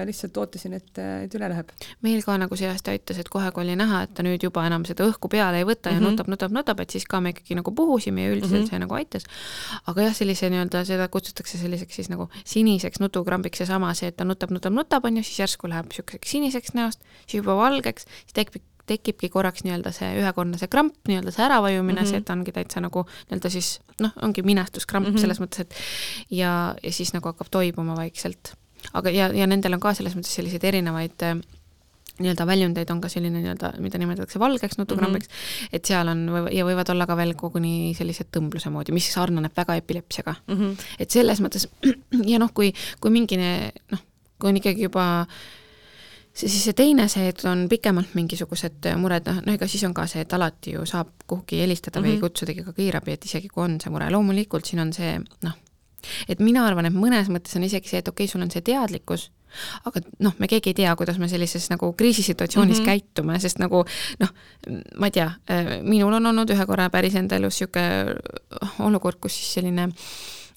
lihtsalt 0.08 0.38
ootasin, 0.40 0.76
et, 0.80 0.92
et 1.26 1.34
üle 1.36 1.50
läheb. 1.52 1.72
meil 2.06 2.24
ka 2.24 2.38
nagu 2.40 2.58
see 2.60 2.70
hästi 2.70 2.94
aitas, 2.94 3.20
et 3.22 3.30
kohe, 3.32 3.52
kui 3.52 3.66
oli 3.66 3.76
näha, 3.80 4.04
et 4.08 4.14
ta 4.16 4.24
nüüd 4.24 4.44
juba 4.46 4.64
enam 4.68 4.86
seda 4.88 5.06
õhku 5.10 5.30
peale 5.32 5.62
ei 5.62 5.68
võta 5.68 5.92
ja 5.92 6.00
mm 6.00 6.06
-hmm. 6.06 6.16
nutab, 6.16 6.32
nutab, 6.32 6.56
nutab, 6.56 6.80
et 6.80 6.96
siis 6.96 7.06
ka 7.06 7.20
me 7.22 7.36
ikkagi 7.36 7.60
nagu 7.60 7.76
puhusime 7.76 8.24
ja 8.24 8.32
üldiselt 8.32 8.62
mm 8.62 8.66
-hmm. 8.66 8.70
see 8.70 8.80
nagu 8.80 8.96
aitas. 8.96 9.26
aga 9.88 10.02
jah, 10.02 10.16
sellise 10.16 10.50
nii-öelda, 10.50 10.86
seda 10.86 11.08
kutsutakse 11.08 11.58
selliseks 11.58 11.96
siis 11.96 12.10
nagu 12.10 12.30
siniseks 12.46 13.00
nutukrambiks 13.00 13.58
seesama, 13.58 13.94
see, 13.94 14.08
et 14.08 14.18
ta 14.18 14.24
nutab, 14.24 14.52
nutab, 14.52 14.74
nutab, 14.74 15.06
on 15.06 15.18
ju, 15.18 15.24
siis 15.24 15.40
järsku 15.40 15.68
läheb 15.68 15.86
niisuguseks 15.86 16.32
siniseks 16.32 16.74
näost, 16.74 17.00
siis 17.28 17.44
juba 17.44 17.56
valgeks, 17.56 18.06
siis 18.06 18.34
tekib 18.34 18.64
tekibki 18.92 19.30
korraks 19.30 19.64
nii-öelda 19.64 19.92
see 19.96 20.10
ühekordne 20.20 20.58
see 20.58 20.68
kramp, 20.72 20.96
nii-öelda 21.08 21.32
see 21.32 21.46
äravajumine 21.46 21.94
mm, 21.94 22.06
-hmm. 22.06 22.10
see, 22.10 22.18
et 22.18 22.26
ta 22.26 22.34
ongi 22.34 22.52
täitsa 22.52 22.82
nagu 22.84 23.06
nii-öelda 23.06 23.50
siis 23.50 23.80
noh, 24.00 24.12
ongi 24.22 24.44
minestuskramp 24.44 25.08
mm 25.08 25.16
-hmm. 25.16 25.22
selles 25.22 25.40
mõttes, 25.40 25.62
et 25.62 25.76
ja, 26.42 26.76
ja 26.84 26.92
siis 26.92 27.14
nagu 27.14 27.30
hakkab 27.30 27.48
toibuma 27.52 27.96
vaikselt 27.96 28.56
aga 28.94 29.10
ja, 29.10 29.32
ja 29.34 29.48
nendel 29.48 29.74
on 29.78 29.84
ka 29.84 29.94
selles 29.98 30.16
mõttes 30.18 30.34
selliseid 30.36 30.64
erinevaid 30.64 31.28
äh, 31.28 31.42
nii-öelda 32.22 32.46
väljundeid 32.48 32.90
on 32.94 33.02
ka 33.02 33.10
selline 33.10 33.42
nii-öelda, 33.42 33.74
mida 33.84 34.00
nimetatakse 34.02 34.40
valgeks 34.40 34.78
nutugrammiks 34.78 35.28
mm, 35.28 35.38
-hmm. 35.38 35.70
et 35.78 35.86
seal 35.86 36.12
on 36.12 36.26
ja 36.52 36.66
võivad 36.68 36.92
olla 36.94 37.08
ka 37.08 37.18
veel 37.18 37.34
koguni 37.40 37.94
sellised 37.98 38.30
tõmbluse 38.36 38.70
moodi, 38.74 38.94
mis 38.96 39.08
sarnaneb 39.14 39.56
väga 39.58 39.76
epilepsiaga 39.82 40.36
mm. 40.48 40.60
-hmm. 40.60 40.92
et 41.00 41.10
selles 41.10 41.42
mõttes 41.42 41.68
ja 42.34 42.40
noh, 42.40 42.54
kui, 42.54 42.74
kui 43.00 43.12
mingi 43.12 43.40
noh, 43.40 44.04
kui 44.40 44.50
on 44.50 44.58
ikkagi 44.58 44.90
juba 44.90 45.26
siis 46.34 46.64
see 46.64 46.74
teine, 46.74 47.08
see, 47.12 47.28
et 47.28 47.44
on 47.46 47.66
pikemalt 47.70 48.14
mingisugused 48.16 48.88
mured, 48.98 49.26
noh, 49.28 49.42
no 49.46 49.54
ega 49.54 49.68
siis 49.68 49.84
on 49.84 49.94
ka 49.94 50.08
see, 50.08 50.24
et 50.26 50.34
alati 50.34 50.78
ju 50.78 50.86
saab 50.86 51.10
kuhugi 51.28 51.60
helistada 51.62 52.00
mm 52.00 52.06
-hmm. 52.06 52.10
või 52.10 52.16
mhm. 52.16 52.22
kutsudagi 52.22 52.64
ka 52.64 52.74
kiirabi, 52.74 53.12
et 53.12 53.26
isegi 53.26 53.48
kui 53.48 53.64
on 53.64 53.80
see 53.82 53.92
mure, 53.92 54.10
loomulikult 54.10 54.66
siin 54.66 54.80
on 54.80 54.94
see 54.94 55.20
noh, 55.44 55.58
et 56.30 56.40
mina 56.40 56.66
arvan, 56.68 56.90
et 56.90 56.96
mõnes 56.96 57.30
mõttes 57.34 57.56
on 57.58 57.68
isegi 57.68 57.92
see, 57.92 58.02
et 58.02 58.08
okei 58.08 58.26
okay,, 58.26 58.32
sul 58.32 58.44
on 58.44 58.52
see 58.54 58.64
teadlikkus, 58.66 59.30
aga 59.86 60.04
noh, 60.24 60.36
me 60.40 60.50
keegi 60.52 60.72
ei 60.72 60.80
tea, 60.82 60.96
kuidas 61.00 61.20
me 61.20 61.30
sellises 61.32 61.70
nagu 61.72 61.92
kriisisituatsioonis 61.98 62.80
mm 62.80 62.84
-hmm. 62.84 63.02
käitume, 63.04 63.40
sest 63.40 63.60
nagu 63.60 63.86
noh, 64.20 64.36
ma 64.98 65.12
ei 65.12 65.18
tea, 65.18 65.32
äh, 65.52 65.74
minul 65.84 66.14
on 66.14 66.32
olnud 66.34 66.50
ühe 66.50 66.66
korra 66.66 66.90
päris 66.90 67.16
enda 67.16 67.36
elus 67.36 67.60
niisugune 67.62 68.16
olukord, 68.80 69.20
kus 69.22 69.36
siis 69.36 69.54
selline 69.54 69.90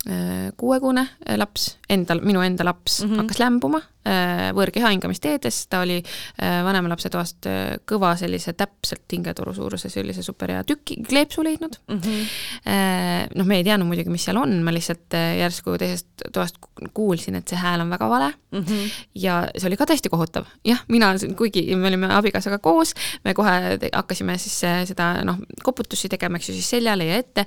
äh, 0.09 0.53
kuuekuune 0.57 1.09
laps, 1.36 1.78
endal, 1.88 2.20
minu 2.20 2.40
enda 2.40 2.64
laps 2.64 3.03
mm 3.03 3.11
-hmm. 3.11 3.16
hakkas 3.16 3.38
lämbuma 3.38 3.80
Äh, 3.80 3.93
võõrkeha 4.05 4.90
hingamisteedes, 4.92 5.62
ta 5.72 5.80
oli 5.84 5.96
äh, 6.00 6.59
vanema 6.66 6.90
lapse 6.92 7.09
toast 7.12 7.48
äh, 7.48 7.76
kõva 7.88 8.12
sellise 8.20 8.52
täpselt 8.59 9.09
hingetoru 9.12 9.55
suuruse 9.57 9.88
sellise 9.92 10.22
superhea 10.22 10.64
tüki, 10.68 10.98
kleepsu 11.09 11.44
leidnud 11.46 11.78
mm. 11.88 12.00
-hmm. 12.05 13.30
noh, 13.38 13.46
me 13.46 13.59
ei 13.61 13.64
teadnud 13.64 13.88
muidugi, 13.88 14.12
mis 14.12 14.24
seal 14.26 14.38
on, 14.40 14.57
ma 14.64 14.74
lihtsalt 14.74 15.16
järsku 15.38 15.76
teisest 15.80 16.26
toast 16.32 16.59
kuulsin, 16.94 17.38
et 17.40 17.48
see 17.48 17.59
hääl 17.61 17.80
on 17.84 17.90
väga 17.90 18.09
vale 18.09 18.32
mm. 18.50 18.61
-hmm. 18.61 18.90
ja 19.14 19.38
see 19.57 19.68
oli 19.68 19.76
ka 19.80 19.86
täiesti 19.86 20.12
kohutav. 20.12 20.44
jah, 20.64 20.84
mina, 20.88 21.14
kuigi 21.36 21.76
me 21.76 21.88
olime 21.88 22.12
abikaasaga 22.14 22.59
koos, 22.59 22.94
me 23.24 23.34
kohe 23.34 23.78
hakkasime 23.92 24.38
siis 24.38 24.61
seda 24.88 25.24
noh, 25.24 25.40
koputusi 25.62 26.09
tegema, 26.09 26.36
eks 26.36 26.48
ju, 26.48 26.55
siis 26.55 26.70
seljale 26.70 27.07
ja 27.07 27.16
ette, 27.16 27.46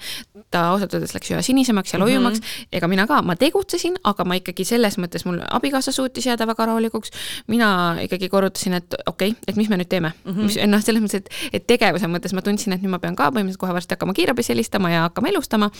ta 0.51 0.67
ausalt 0.71 0.93
öeldes 0.93 1.13
läks 1.13 1.31
üha 1.31 1.41
sinisemaks 1.41 1.93
ja 1.93 1.99
loiumaks 1.99 2.39
mm, 2.39 2.45
-hmm. 2.45 2.67
ega 2.71 2.87
mina 2.87 3.07
ka, 3.07 3.21
ma 3.21 3.35
tegutsesin, 3.35 3.97
aga 4.03 4.25
ma 4.25 4.39
ikkagi 4.39 4.65
selles 4.65 4.97
mõttes, 4.97 5.25
mul 5.25 5.39
abikaasa 5.49 5.91
suutis 5.91 6.25
jääda 6.25 6.46
väga 6.47 6.69
rahulikuks, 6.71 7.13
mina 7.51 7.69
ikkagi 8.03 8.29
korrutasin, 8.33 8.77
et 8.79 8.97
okei 9.05 9.33
okay,, 9.33 9.47
et 9.47 9.59
mis 9.59 9.69
me 9.69 9.79
nüüd 9.79 9.91
teeme 9.91 10.13
mm. 10.13 10.31
-hmm. 10.31 10.49
mis 10.49 10.59
noh, 10.67 10.83
selles 10.83 11.03
mõttes, 11.03 11.23
et, 11.23 11.57
et 11.59 11.67
tegevuse 11.67 12.09
mõttes 12.11 12.35
ma 12.35 12.45
tundsin, 12.45 12.73
et 12.73 12.83
nüüd 12.83 12.93
ma 12.93 13.01
pean 13.03 13.15
ka 13.15 13.29
põhimõtteliselt 13.31 13.63
kohe 13.63 13.75
varsti 13.77 13.97
hakkama 13.97 14.15
kiirabis 14.17 14.49
helistama 14.53 14.91
ja 14.93 15.07
hakkama 15.07 15.33
elustama 15.33 15.71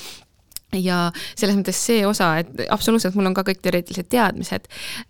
ja 0.76 1.12
selles 1.36 1.56
mõttes 1.56 1.80
see 1.90 2.06
osa, 2.08 2.38
et 2.42 2.68
absoluutselt 2.70 3.16
mul 3.16 3.30
on 3.30 3.38
ka 3.38 3.46
kõik 3.48 3.62
teoreetilised 3.64 4.10
teadmised 4.12 4.68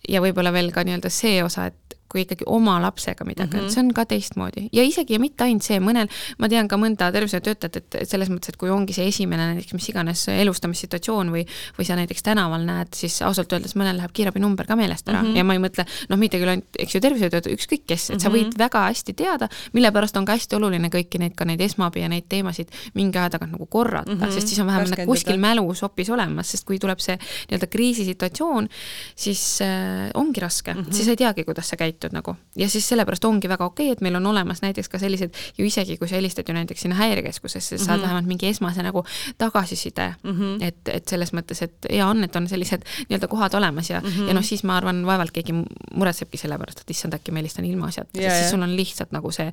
ja 0.09 0.21
võib-olla 0.21 0.53
veel 0.53 0.71
ka 0.75 0.85
nii-öelda 0.85 1.09
see 1.13 1.41
osa, 1.43 1.71
et 1.71 1.96
kui 2.11 2.23
ikkagi 2.23 2.47
oma 2.47 2.77
lapsega 2.81 3.25
midagi 3.27 3.57
mm, 3.57 3.63
-hmm. 3.63 3.73
see 3.73 3.83
on 3.83 3.93
ka 3.93 4.05
teistmoodi 4.05 4.69
ja 4.73 4.83
isegi 4.83 5.13
ja 5.13 5.19
mitte 5.19 5.43
ainult 5.43 5.63
see, 5.63 5.79
mõnel, 5.83 6.07
ma 6.37 6.49
tean 6.49 6.67
ka 6.67 6.77
mõnda 6.79 7.09
tervishoiutöötajat, 7.11 7.95
et 7.95 8.09
selles 8.09 8.29
mõttes, 8.31 8.53
et 8.53 8.57
kui 8.57 8.69
ongi 8.71 8.95
see 8.95 9.07
esimene 9.11 9.49
näiteks 9.53 9.73
mis 9.75 9.89
iganes 9.91 10.27
elustamissituatsioon 10.31 11.31
või, 11.33 11.43
või 11.77 11.87
sa 11.87 11.97
näiteks 11.99 12.23
tänaval 12.23 12.63
näed, 12.67 12.93
siis 12.95 13.19
ausalt 13.21 13.53
öeldes 13.53 13.75
mõnel 13.75 13.99
läheb 13.99 14.13
kiirabinumber 14.15 14.67
ka 14.67 14.75
meelest 14.79 15.09
ära 15.09 15.21
mm 15.21 15.27
-hmm. 15.27 15.37
ja 15.37 15.43
ma 15.43 15.57
ei 15.57 15.63
mõtle, 15.63 15.85
noh, 16.09 16.19
mitte 16.19 16.39
küll 16.39 16.53
ainult, 16.53 16.79
eks 16.79 16.95
ju, 16.95 17.01
tervishoiutöötaja, 17.01 17.55
ükskõik 17.55 17.83
kes, 17.87 18.09
et 18.15 18.21
sa 18.21 18.29
võid 18.29 18.47
mm 18.47 18.49
-hmm. 18.51 18.63
väga 18.63 18.85
hästi 18.87 19.13
teada, 19.13 19.49
mille 19.73 19.91
pärast 19.91 20.17
on 20.17 20.25
ka 20.25 20.37
hästi 20.37 20.55
oluline 20.55 20.89
kõiki 20.93 21.19
neid, 21.19 21.35
ka 21.35 21.45
neid 21.45 21.61
esmaabi 21.61 22.01
ja 22.01 22.09
neid 22.09 22.27
teemasid 22.29 22.71
mingi 22.93 23.17
aja 23.17 23.29
tagant 23.29 23.51
nagu 23.51 23.65
korrata 23.65 24.11
mm, 24.11 24.21
-hmm. 24.21 24.31
sest 24.31 24.47
siis 24.47 24.59
on 24.59 24.67
vähemalt 24.67 24.97
nagu 24.97 25.11
kuskil 25.11 25.37
mälus 25.37 25.81
hoopis 25.81 26.09
olemas, 26.09 26.51
sest 26.51 26.65
kui 26.65 26.79
tuleb 26.79 26.99
see 26.99 27.17
nii-öelda 27.17 27.67
kriisisituatsioon, 27.67 28.69
siis 29.15 29.61
äh, 29.61 30.11
ongi 30.13 30.39
raske 30.39 30.73
mm, 30.73 30.81
-hmm. 30.81 30.93
siis 30.93 31.07
ei 31.07 31.15
teagi, 31.15 31.43
kuidas 31.43 31.69
sa 31.69 31.75
käitud 31.75 31.96
käitud 31.97 32.13
nagu. 32.15 32.35
ja 32.55 32.69
siis 32.69 32.87
sellepärast 32.89 33.25
ongi 33.25 33.49
väga 33.49 33.65
okei 33.65 33.87
okay,, 33.87 33.93
et 33.93 34.01
meil 34.01 34.15
on 34.15 34.25
olemas 34.25 34.61
näiteks 34.61 34.89
ka 34.89 34.99
sellised 34.99 35.33
ju 35.57 35.65
isegi, 35.65 35.97
kui 35.97 36.07
sa 36.07 36.15
helistad 36.15 36.47
ju 36.47 36.53
näiteks 36.53 36.81
sinna 36.81 36.95
häirekeskusesse, 36.95 37.75
mm 37.75 37.79
-hmm. 37.81 37.85
saad 37.85 37.97
mhm. 37.97 38.03
vähemalt 38.03 38.27
mingi 38.27 38.47
esmase 38.47 38.83
nagu 38.83 39.03
tagasiside 39.37 40.15
mm, 40.23 40.31
-hmm. 40.31 40.63
et, 40.63 40.87
et 40.87 41.07
selles 41.07 41.33
mõttes, 41.33 41.61
et 41.63 41.87
hea 41.89 42.07
on, 42.07 42.23
et 42.23 42.35
on 42.35 42.47
sellised 42.47 42.81
nii-öelda 43.09 43.27
kohad 43.27 43.53
olemas 43.53 43.89
ja 43.89 43.99
mm, 43.99 44.07
-hmm. 44.07 44.27
ja 44.27 44.33
noh, 44.33 44.43
siis 44.43 44.63
ma 44.63 44.77
arvan, 44.77 45.05
vaevalt 45.05 45.31
keegi 45.31 45.53
muretsebki 45.93 46.37
selle 46.37 46.57
pärast, 46.57 46.79
et 46.79 46.89
issand, 46.89 47.13
äkki 47.13 47.31
ma 47.31 47.37
helistan 47.37 47.65
ilmaasjata 47.65 48.19
yeah,, 48.19 48.31
sest 48.31 48.41
siis 48.41 48.51
sul 48.51 48.61
on 48.61 48.75
lihtsalt 48.75 49.11
nagu 49.11 49.31
see 49.31 49.51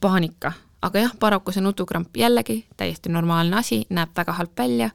paanika. 0.00 0.52
aga 0.82 0.98
jah, 0.98 1.12
paraku 1.20 1.52
see 1.52 1.62
nutukramp 1.62 2.16
jällegi 2.16 2.66
täiesti 2.76 3.08
normaalne 3.08 3.56
asi, 3.56 3.86
näeb 3.90 4.10
väga 4.16 4.32
halb 4.32 4.58
välja 4.58 4.90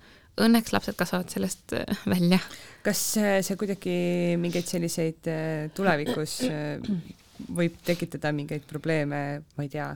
õnneks 0.46 0.74
lapsed 0.76 0.98
kasvavad 1.00 1.32
sellest 1.34 1.76
äh, 1.78 2.04
välja. 2.10 2.40
kas 2.86 3.02
äh, 3.20 3.40
see 3.46 3.60
kuidagi 3.60 3.96
mingeid 4.42 4.70
selliseid 4.70 5.28
äh, 5.32 5.68
tulevikus 5.76 6.40
võib 7.56 7.76
tekitada 7.86 8.32
mingeid 8.36 8.66
probleeme, 8.70 9.20
ma 9.58 9.66
ei 9.66 9.72
tea, 9.72 9.88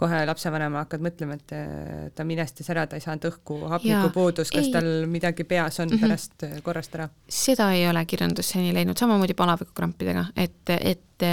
kohe 0.00 0.20
lapsevanema 0.28 0.84
hakkad 0.84 1.04
mõtlema, 1.04 1.38
et 1.38 2.14
ta 2.14 2.26
minestas 2.26 2.70
ära, 2.72 2.86
ta 2.86 2.98
ei 2.98 3.04
saanud 3.04 3.28
õhku, 3.30 3.58
hapnikupuudus, 3.72 4.52
kas 4.54 4.68
ei. 4.68 4.74
tal 4.74 4.90
midagi 5.10 5.46
peas 5.48 5.80
on 5.80 5.88
mm 5.88 5.96
-hmm. 5.96 6.00
pärast 6.00 6.46
korrast 6.62 6.94
ära? 6.94 7.08
seda 7.28 7.72
ei 7.72 7.88
ole 7.88 8.04
kirjandus 8.06 8.54
seni 8.54 8.74
leidnud, 8.74 8.98
samamoodi 8.98 9.34
palavikukrampidega, 9.34 10.26
et, 10.36 10.70
et 10.80 11.26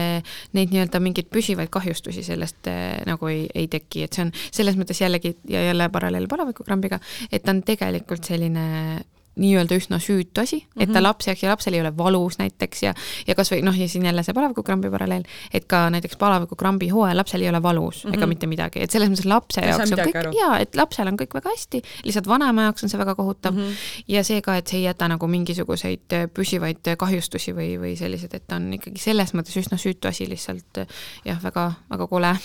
neid 0.53 0.72
nii-öelda 0.72 0.99
mingeid 0.99 1.30
püsivaid 1.34 1.70
kahjustusi 1.70 2.24
sellest 2.24 2.70
nagu 3.05 3.28
ei, 3.28 3.47
ei 3.55 3.68
teki, 3.68 4.03
et 4.03 4.14
see 4.14 4.26
on 4.26 4.32
selles 4.51 4.78
mõttes 4.78 5.01
jällegi 5.01 5.36
ja 5.49 5.66
jälle 5.66 5.89
paralleel 5.89 6.28
palavikukambiga, 6.28 6.99
et 7.32 7.43
ta 7.43 7.51
on 7.51 7.64
tegelikult 7.64 8.24
selline 8.24 9.01
nii-öelda 9.41 9.77
üsna 9.79 9.99
süütu 10.01 10.43
asi, 10.43 10.61
et 10.77 10.89
ta 10.89 10.99
mhm. 10.99 11.05
laps 11.07 11.27
jääks 11.27 11.43
ja 11.43 11.51
lapsel 11.51 11.77
ei 11.77 11.81
ole 11.83 11.91
valus 11.97 12.37
näiteks 12.39 12.83
ja 12.85 12.93
ja 13.27 13.35
kas 13.37 13.51
või 13.53 13.61
noh, 13.65 13.77
ja 13.77 13.87
siin 13.89 14.05
jälle 14.05 14.23
see 14.23 14.35
palavikukambi 14.37 14.91
paralleel, 14.93 15.25
et 15.53 15.67
ka 15.71 15.83
näiteks 15.93 16.19
palavikukambi 16.21 16.91
hooajal 16.93 17.17
lapsel 17.21 17.45
ei 17.45 17.49
ole 17.49 17.61
valus 17.63 18.03
mm 18.03 18.09
-hmm. 18.09 18.15
ega 18.15 18.25
mhm. 18.25 18.29
mitte 18.29 18.47
midagi, 18.47 18.83
et 18.83 18.91
selles 18.91 19.09
mõttes 19.09 19.27
lapse 19.29 19.61
jaoks 19.65 19.91
on 19.91 20.03
kõik 20.05 20.31
jaa, 20.37 20.59
et 20.59 20.75
lapsel 20.75 21.07
on 21.07 21.19
kõik 21.19 21.35
väga 21.39 21.55
hästi, 21.55 21.81
lihtsalt 22.07 22.27
vanema 22.27 22.69
jaoks 22.69 22.83
on 22.83 22.93
see 22.93 22.99
väga 22.99 23.15
kohutav 23.15 23.53
mm 23.53 23.59
-hmm. 23.59 24.03
ja 24.07 24.23
see 24.23 24.41
ka, 24.41 24.57
et 24.57 24.67
see 24.67 24.79
ei 24.79 24.83
jäta 24.83 25.07
nagu 25.07 25.27
mingisuguseid 25.27 26.17
püsivaid 26.33 26.95
kahjustusi 26.97 27.53
või, 27.55 27.77
või 27.79 27.95
sellised, 27.97 28.33
et 28.33 28.47
ta 28.47 28.55
on 28.55 28.73
ikkagi 28.73 28.99
selles 28.99 29.33
mõttes 29.33 29.57
üsna 29.57 29.77
süütu 29.77 30.07
asi 30.07 30.29
lihtsalt 30.29 30.85
jah, 31.25 31.43
väga, 31.43 31.71
väga 31.89 32.07
kole 32.07 32.35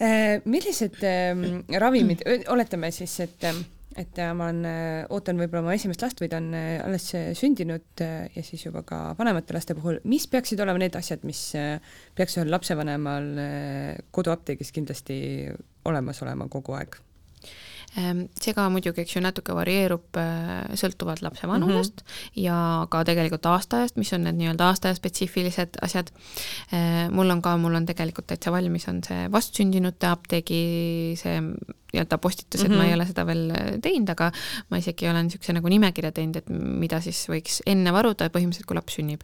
äh, 0.00 0.40
millised 0.44 1.02
äh, 1.04 1.36
ravimid, 1.78 2.24
oletame 2.48 2.90
siis, 2.90 3.20
et 3.20 3.44
äh, 3.44 3.54
et 4.00 4.18
äh, 4.22 4.32
ma 4.36 4.48
olen, 4.48 4.64
äh, 4.68 5.02
ootan 5.12 5.40
võib-olla 5.40 5.64
oma 5.64 5.74
esimest 5.76 6.02
last 6.04 6.22
või 6.22 6.30
ta 6.32 6.40
on 6.40 6.54
äh, 6.56 6.78
alles 6.84 7.10
sündinud 7.38 8.02
ja 8.02 8.44
siis 8.46 8.64
juba 8.66 8.82
ka 8.86 9.00
vanemate 9.18 9.56
laste 9.56 9.76
puhul, 9.78 10.00
mis 10.08 10.26
peaksid 10.30 10.60
olema 10.64 10.80
need 10.82 10.96
asjad, 10.98 11.24
mis 11.28 11.42
peaks 12.16 12.38
ühel 12.38 12.52
lapsevanemal 12.52 13.30
koduapteegis 14.14 14.72
kindlasti 14.76 15.20
olemas 15.88 16.22
olema 16.24 16.48
kogu 16.52 16.76
aeg? 16.78 17.00
Ehm, 17.98 18.26
see 18.38 18.54
ka 18.54 18.68
muidugi, 18.70 19.02
eks 19.02 19.16
ju, 19.16 19.22
natuke 19.24 19.54
varieerub 19.56 20.18
sõltuvalt 20.78 21.24
lapse 21.26 21.48
vanusest 21.50 22.04
mm 22.04 22.06
-hmm. 22.06 22.42
ja 22.44 22.86
ka 22.90 23.02
tegelikult 23.04 23.46
aastaajast, 23.50 23.96
mis 23.98 24.12
on 24.14 24.22
need 24.24 24.38
nii-öelda 24.38 24.68
aastaaja 24.70 24.94
spetsiifilised 24.94 25.80
asjad. 25.82 26.12
Ehm, 26.72 27.14
mul 27.14 27.30
on 27.30 27.42
ka, 27.42 27.56
mul 27.56 27.74
on 27.74 27.86
tegelikult 27.86 28.28
täitsa 28.30 28.52
valmis, 28.52 28.86
on 28.88 29.02
see 29.02 29.26
vastsündinute 29.32 30.06
apteegi 30.06 31.16
see 31.18 31.40
nii-öelda 31.40 32.18
postitus, 32.18 32.62
et 32.62 32.68
mm 32.68 32.74
-hmm. 32.74 32.78
ma 32.78 32.84
ei 32.84 32.90
mhm. 32.90 33.00
ole 33.00 33.06
seda 33.06 33.26
veel 33.26 33.52
teinud, 33.82 34.08
aga 34.08 34.32
ma 34.70 34.76
isegi 34.78 35.08
olen 35.08 35.26
niisuguse 35.26 35.52
nagu 35.52 35.68
nimekirja 35.68 36.12
teinud, 36.12 36.36
et 36.36 36.48
mida 36.48 37.00
siis 37.00 37.26
võiks 37.28 37.60
enne 37.66 37.92
varuda 37.92 38.30
põhimõtteliselt, 38.30 38.66
kui 38.66 38.76
laps 38.76 38.94
sünnib. 38.94 39.20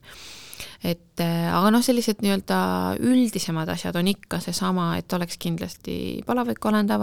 et 0.85 1.21
aga 1.53 1.71
noh, 1.71 1.83
sellised 1.83 2.23
nii-öelda 2.23 2.97
üldisemad 2.99 3.69
asjad 3.69 3.97
on 3.97 4.09
ikka 4.09 4.41
seesama, 4.41 4.97
et 4.97 5.13
oleks 5.13 5.37
kindlasti 5.39 6.23
palavik 6.27 6.65
olenda 6.65 6.99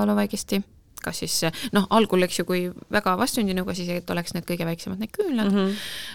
valuvaigesti 1.03 1.13
kas 1.13 1.19
siis 1.19 1.71
noh, 1.73 1.87
algul, 1.89 2.23
eks 2.23 2.39
ju, 2.39 2.45
kui 2.45 2.65
väga 2.91 3.17
vastsündinuga, 3.19 3.75
siis 3.75 3.89
et 3.89 4.09
oleks 4.09 4.33
need 4.33 4.45
kõige 4.47 4.65
väiksemad 4.65 4.99
need 4.99 5.11
küünlad 5.11 5.51
mm, 5.51 5.57
-hmm. 5.57 5.73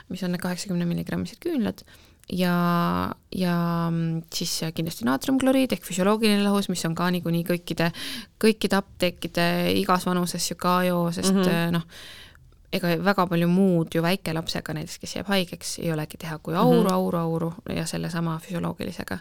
mis 0.09 0.23
on 0.23 0.33
need 0.33 0.43
kaheksakümne 0.43 0.87
milligrammised 0.89 1.39
küünlad 1.41 1.85
ja, 2.33 3.15
ja 3.33 3.57
siis 4.35 4.61
kindlasti 4.75 5.05
naatriumkloriid 5.05 5.73
ehk 5.73 5.85
füsioloogiline 5.85 6.43
lahus, 6.43 6.69
mis 6.69 6.85
on 6.85 6.95
ka 6.95 7.11
niikuinii 7.11 7.45
kõikide, 7.45 7.91
kõikide 8.41 8.77
apteekide 8.77 9.73
igas 9.75 10.07
vanuses 10.07 10.51
ju 10.51 10.57
ka 10.57 10.83
joo, 10.85 11.13
sest 11.13 11.35
mm 11.35 11.43
-hmm. 11.43 11.71
noh, 11.73 11.83
ega 12.73 12.97
väga 13.01 13.27
palju 13.27 13.49
muud 13.49 13.95
ju 13.95 14.03
väikelapsega 14.03 14.75
näiteks, 14.75 14.99
kes 14.99 15.17
jääb 15.17 15.29
haigeks, 15.29 15.79
ei 15.79 15.93
olegi 15.93 16.19
teha 16.19 16.39
kui 16.39 16.55
auru 16.55 16.83
mm, 16.83 16.87
-hmm. 16.87 16.93
auru, 16.93 17.19
auru 17.19 17.53
ja 17.77 17.87
sellesama 17.87 18.39
füsioloogilisega. 18.39 19.19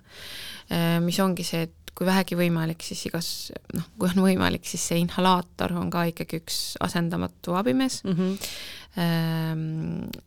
mis 1.00 1.20
ongi 1.20 1.44
see, 1.44 1.62
et 1.62 1.87
kui 1.98 2.06
vähegi 2.06 2.38
võimalik, 2.38 2.84
siis 2.86 3.00
igas, 3.10 3.28
noh, 3.74 3.86
kui 3.98 4.10
on 4.12 4.22
võimalik, 4.22 4.66
siis 4.70 4.84
see 4.92 5.00
inhalaator 5.02 5.74
on 5.80 5.90
ka 5.94 6.06
ikkagi 6.12 6.42
üks 6.44 6.58
asendamatu 6.86 7.56
abimees 7.58 8.04
mm. 8.06 8.18
-hmm. 8.18 8.52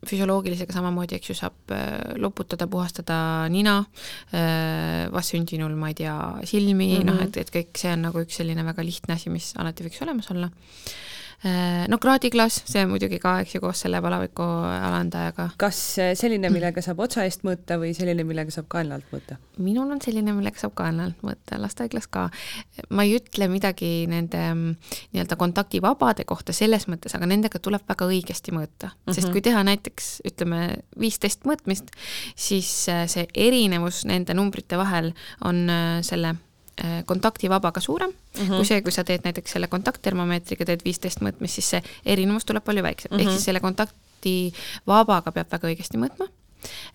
füsioloogilisega 0.06 0.74
samamoodi, 0.74 1.16
eks 1.18 1.30
ju, 1.30 1.36
saab 1.38 1.74
äh, 1.74 2.14
loputada, 2.22 2.66
puhastada 2.70 3.48
nina, 3.50 3.84
äh, 4.34 5.06
vastsündinul, 5.14 5.74
ma 5.78 5.88
ei 5.90 5.94
tea, 6.02 6.16
silmi 6.44 6.74
mm, 6.74 7.00
-hmm. 7.00 7.06
noh, 7.06 7.22
et, 7.22 7.36
et 7.36 7.50
kõik 7.54 7.78
see 7.78 7.92
on 7.92 8.02
nagu 8.08 8.22
üks 8.26 8.42
selline 8.42 8.66
väga 8.66 8.84
lihtne 8.84 9.14
asi, 9.14 9.30
mis 9.30 9.54
alati 9.58 9.86
võiks 9.86 10.02
olemas 10.02 10.30
olla 10.30 10.50
no 11.88 11.96
kraadiklaas, 12.02 12.58
see 12.68 12.82
muidugi 12.88 13.16
ka, 13.22 13.38
eks 13.40 13.54
ju, 13.54 13.62
koos 13.64 13.80
selle 13.84 14.00
palaviku 14.04 14.44
alandajaga. 14.44 15.50
kas 15.60 15.78
selline, 16.18 16.50
millega 16.52 16.82
saab 16.84 17.00
otsa 17.00 17.24
eest 17.24 17.46
mõõta 17.46 17.78
või 17.80 17.94
selline, 17.96 18.26
millega 18.28 18.52
saab 18.52 18.68
kaenla 18.72 18.98
alt 18.98 19.14
mõõta? 19.14 19.38
minul 19.60 19.88
on 19.94 20.02
selline, 20.04 20.34
millega 20.36 20.60
saab 20.60 20.74
kaenla 20.76 21.08
alt 21.08 21.24
mõõta, 21.24 21.60
lastehaiglas 21.62 22.10
ka. 22.12 22.26
ma 22.90 23.06
ei 23.08 23.16
ütle 23.16 23.48
midagi 23.52 23.90
nende 24.10 24.42
mm, 24.52 24.92
nii-öelda 25.14 25.40
kontaktivabade 25.40 26.28
kohta 26.28 26.52
selles 26.56 26.84
mõttes, 26.92 27.16
aga 27.16 27.28
nendega 27.30 27.62
tuleb 27.62 27.88
väga 27.88 28.10
õigesti 28.10 28.52
mõõta 28.56 28.90
mm, 28.90 29.00
-hmm. 29.00 29.14
sest 29.14 29.28
mhm. 29.28 29.32
kui 29.32 29.46
teha 29.48 29.64
näiteks 29.64 30.10
ütleme 30.28 30.60
viisteist 31.00 31.48
mõõtmist, 31.48 31.90
siis 32.36 32.70
äh, 32.92 33.06
see 33.08 33.26
erinevus 33.34 34.04
nende 34.04 34.36
numbrite 34.36 34.76
vahel 34.80 35.14
on 35.40 35.64
äh, 35.70 36.00
selle 36.04 36.36
Äh, 36.80 37.04
kontaktivabaga 37.04 37.80
suurem 37.80 38.10
mm 38.10 38.42
-hmm. 38.42 38.56
kui 38.56 38.64
see, 38.64 38.82
kui 38.82 38.92
sa 38.92 39.02
teed 39.04 39.20
näiteks 39.24 39.52
selle 39.52 39.68
kontakttermomeetriga 39.68 40.64
teed 40.64 40.80
viisteist 40.84 41.20
mõõtmist, 41.20 41.58
siis 41.58 41.70
see 41.74 41.80
erinevus 42.06 42.46
tuleb 42.48 42.64
palju 42.64 42.82
väiksem 42.82 43.10
mm, 43.10 43.16
-hmm. 43.16 43.26
ehk 43.26 43.30
siis 43.30 43.44
selle 43.44 43.60
kontaktivabaga 43.60 45.32
peab 45.32 45.50
väga 45.52 45.68
õigesti 45.68 46.00
mõõtma 46.00 46.28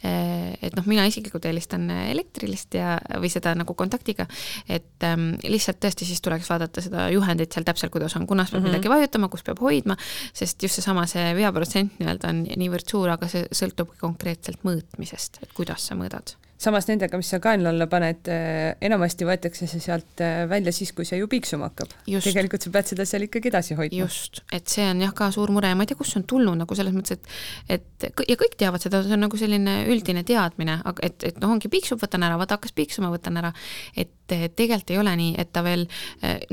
äh, 0.02 0.58
et 0.62 0.76
noh, 0.76 0.88
mina 0.90 1.06
isiklikult 1.06 1.46
eelistan 1.46 1.86
elektrilist 1.92 2.74
ja, 2.74 2.96
või 3.22 3.30
seda 3.30 3.54
nagu 3.56 3.74
kontaktiga, 3.74 4.26
et 4.70 5.04
ähm, 5.04 5.36
lihtsalt 5.44 5.78
tõesti 5.86 6.06
siis 6.06 6.22
tuleks 6.22 6.50
vaadata 6.50 6.82
seda 6.82 7.10
juhendit 7.14 7.54
seal 7.54 7.68
täpselt, 7.68 7.92
kuidas 7.92 8.16
on, 8.16 8.26
kunas 8.28 8.50
peab 8.50 8.62
mm 8.62 8.66
-hmm. 8.66 8.72
midagi 8.72 8.90
vajutama, 8.90 9.28
kus 9.28 9.44
peab 9.44 9.60
hoidma, 9.60 9.98
sest 10.34 10.64
just 10.64 10.76
seesama, 10.76 11.06
see 11.06 11.36
veaprotsent 11.36 12.00
nii-öelda 12.00 12.34
on 12.34 12.42
niivõrd 12.58 12.90
suur, 12.90 13.10
aga 13.10 13.28
see 13.28 13.46
sõltub 13.52 13.94
konkreetselt 14.00 14.66
mõõtmisest, 14.66 15.44
et 15.44 15.54
kuidas 15.54 15.88
sa 15.88 15.96
mõõdad 15.96 16.34
samas 16.62 16.88
nendega, 16.88 17.18
mis 17.20 17.30
sa 17.32 17.40
kaenla 17.44 17.72
alla 17.74 17.88
paned, 17.92 18.30
eh, 18.32 18.76
enamasti 18.88 19.28
võetakse 19.28 19.68
see 19.68 19.82
sealt 19.84 20.22
eh, 20.24 20.46
välja 20.50 20.72
siis, 20.76 20.94
kui 20.96 21.08
see 21.08 21.20
ju 21.20 21.28
piiksuma 21.32 21.70
hakkab. 21.70 21.92
tegelikult 22.08 22.66
sa 22.66 22.72
pead 22.72 22.92
seda 22.92 23.06
seal 23.10 23.28
ikkagi 23.28 23.52
edasi 23.52 23.78
hoidma. 23.78 24.00
just, 24.06 24.42
et 24.56 24.72
see 24.72 24.86
on 24.88 25.04
jah 25.04 25.14
ka 25.16 25.30
suur 25.36 25.52
mure 25.56 25.72
ja 25.72 25.78
ma 25.78 25.86
ei 25.86 25.92
tea, 25.92 26.00
kust 26.00 26.16
see 26.16 26.22
on 26.22 26.28
tulnud 26.32 26.60
nagu 26.62 26.78
selles 26.78 26.96
mõttes, 26.96 27.20
et 27.20 27.80
et 28.08 28.26
ja 28.32 28.40
kõik 28.40 28.56
teavad 28.60 28.84
seda, 28.84 29.04
see 29.04 29.18
on 29.18 29.26
nagu 29.26 29.40
selline 29.40 29.78
üldine 29.92 30.24
teadmine, 30.28 30.80
et, 31.04 31.28
et 31.32 31.40
noh, 31.44 31.56
ongi 31.56 31.72
piiksub, 31.72 32.00
võtan 32.02 32.24
ära, 32.28 32.40
vaata 32.40 32.60
hakkas 32.60 32.76
piiksuma, 32.78 33.12
võtan 33.14 33.42
ära. 33.42 33.52
et 33.96 34.14
tegelikult 34.26 34.92
ei 34.96 34.98
ole 34.98 35.16
nii, 35.20 35.36
et 35.38 35.52
ta 35.54 35.62
veel 35.66 35.86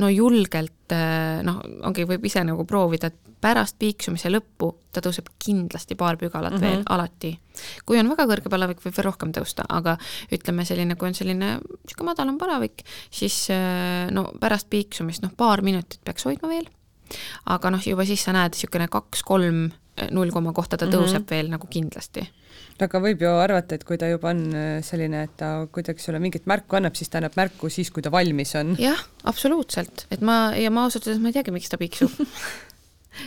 no 0.03 0.11
julgelt 0.13 0.93
noh, 1.47 1.63
ongi, 1.89 2.05
võib 2.09 2.27
ise 2.29 2.43
nagu 2.45 2.67
proovida, 2.69 3.09
et 3.09 3.33
pärast 3.43 3.79
piiksumise 3.81 4.31
lõppu 4.31 4.71
ta 4.93 5.03
tõuseb 5.05 5.31
kindlasti 5.43 5.97
paar 5.99 6.19
pügalat 6.21 6.55
mm 6.55 6.59
-hmm. 6.59 6.69
veel, 6.69 6.83
alati. 6.87 7.33
Kui 7.87 8.01
on 8.01 8.11
väga 8.13 8.27
kõrge 8.31 8.53
palavik, 8.53 8.83
võib 8.85 8.97
veel 8.97 9.09
rohkem 9.09 9.33
tõusta, 9.37 9.67
aga 9.69 9.97
ütleme 10.33 10.67
selline, 10.69 10.97
kui 10.99 11.11
on 11.11 11.19
selline 11.19 11.55
niisugune 11.63 12.11
madalam 12.11 12.39
palavik, 12.41 12.85
siis 13.11 13.45
äh, 13.55 14.09
no 14.15 14.29
pärast 14.41 14.71
piiksumist 14.73 15.25
noh, 15.25 15.35
paar 15.37 15.65
minutit 15.67 16.01
peaks 16.05 16.29
hoidma 16.29 16.51
veel, 16.53 16.69
aga 17.53 17.73
noh, 17.75 17.83
juba 17.87 18.07
siis 18.09 18.25
sa 18.25 18.35
näed 18.37 18.57
niisugune 18.57 18.89
kaks-kolm 18.93 19.65
äh, 19.69 20.13
null 20.15 20.35
koma 20.35 20.55
kohta 20.57 20.79
ta 20.79 20.87
tõuseb 20.87 21.23
mm 21.23 21.27
-hmm. 21.27 21.35
veel 21.37 21.53
nagu 21.53 21.69
kindlasti 21.71 22.29
aga 22.83 23.01
võib 23.03 23.23
ju 23.23 23.31
arvata, 23.31 23.77
et 23.77 23.85
kui 23.87 23.99
ta 24.01 24.09
juba 24.11 24.33
on 24.33 24.43
äh, 24.57 24.83
selline, 24.83 25.23
et 25.29 25.37
ta 25.37 25.67
kuidagi 25.73 26.03
sulle 26.03 26.19
mingit 26.19 26.47
märku 26.51 26.77
annab, 26.77 26.97
siis 26.99 27.09
ta 27.09 27.21
annab 27.21 27.37
märku 27.39 27.71
siis, 27.71 27.91
kui 27.91 28.03
ta 28.03 28.11
valmis 28.11 28.55
on. 28.59 28.75
jah, 28.81 28.99
absoluutselt, 29.25 30.07
et 30.11 30.21
ma 30.21 30.55
ja 30.59 30.71
ma 30.71 30.87
ausalt 30.89 31.07
öeldes 31.07 31.23
ma 31.23 31.29
ei 31.29 31.39
teagi, 31.39 31.55
miks 31.55 31.69
ta 31.73 31.79
piiksub 31.81 32.11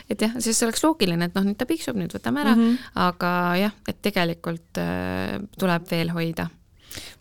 et 0.10 0.22
jah, 0.22 0.36
sest 0.40 0.60
see 0.60 0.68
oleks 0.68 0.84
loogiline, 0.86 1.30
et 1.30 1.38
noh, 1.38 1.46
nüüd 1.48 1.58
ta 1.60 1.68
piiksub, 1.70 1.98
nüüd 2.00 2.14
võtame 2.16 2.44
ära 2.44 2.56
mm, 2.56 2.62
-hmm. 2.62 2.92
aga 3.08 3.32
jah, 3.62 3.76
et 3.88 4.02
tegelikult 4.02 4.82
äh, 4.82 5.40
tuleb 5.60 5.90
veel 5.92 6.14
hoida 6.16 6.50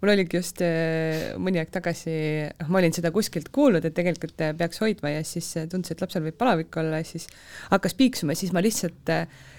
mul 0.01 0.13
oligi 0.13 0.39
just 0.39 0.61
äh, 0.65 1.33
mõni 1.41 1.61
aeg 1.61 1.73
tagasi, 1.75 2.15
noh, 2.61 2.71
ma 2.73 2.81
olin 2.81 2.95
seda 2.95 3.13
kuskilt 3.15 3.51
kuulnud, 3.55 3.85
et 3.85 3.97
tegelikult 3.97 4.45
äh, 4.45 4.53
peaks 4.59 4.83
hoidma 4.85 5.15
ja 5.15 5.25
siis 5.27 5.49
äh, 5.61 5.69
tundus, 5.71 5.95
et 5.95 6.05
lapsel 6.05 6.25
võib 6.27 6.39
palavik 6.41 6.77
olla 6.81 7.01
ja 7.01 7.09
siis 7.09 7.27
hakkas 7.71 7.97
piiksuma, 7.99 8.37
siis 8.39 8.55
ma 8.55 8.63
lihtsalt 8.65 9.13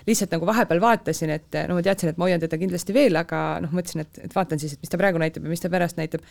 lihtsalt 0.06 0.36
nagu 0.36 0.46
vahepeal 0.46 0.78
vaatasin, 0.84 1.32
et 1.34 1.56
no 1.66 1.80
ma 1.80 1.82
teadsin, 1.82 2.12
et 2.12 2.18
ma 2.22 2.28
hoian 2.28 2.42
teda 2.42 2.60
kindlasti 2.62 2.94
veel, 2.94 3.18
aga 3.18 3.40
noh, 3.64 3.72
mõtlesin, 3.74 4.04
et, 4.04 4.20
et 4.28 4.36
vaatan 4.36 4.62
siis, 4.62 4.76
et 4.76 4.84
mis 4.86 4.92
ta 4.92 5.00
praegu 5.02 5.18
näitab 5.18 5.48
ja 5.48 5.50
mis 5.50 5.64
ta 5.64 5.72
pärast 5.74 5.98
näitab. 5.98 6.22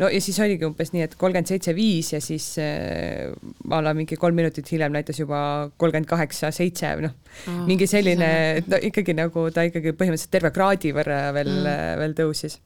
no 0.00 0.08
ja 0.08 0.20
siis 0.24 0.38
oligi 0.40 0.64
umbes 0.64 0.94
nii, 0.94 1.02
et 1.04 1.16
kolmkümmend 1.20 1.50
seitse, 1.50 1.74
viis 1.76 2.14
ja 2.14 2.22
siis 2.24 2.46
a 2.56 3.82
la 3.84 3.92
mingi 3.98 4.16
kolm 4.16 4.38
minutit 4.40 4.72
hiljem 4.72 4.96
näitas 4.96 5.20
juba 5.20 5.42
kolmkümmend 5.76 6.08
kaheksa, 6.08 6.48
seitse 6.56 6.94
või 6.96 7.10
noh 7.10 7.18
oh,, 7.52 7.60
mingi 7.68 7.90
selline, 7.90 8.30
no 8.64 8.80
ikkagi 8.88 9.12
nagu 9.18 9.44
ta 9.52 9.66
ikkagi 9.68 9.92
põhimõtteliselt 9.92 10.32
terve 10.32 10.54
kraadi 10.56 10.96
võrra 10.96 11.26
veel 11.36 11.52
mm., 11.52 12.00
veel 12.00 12.16
tõusis 12.16 12.56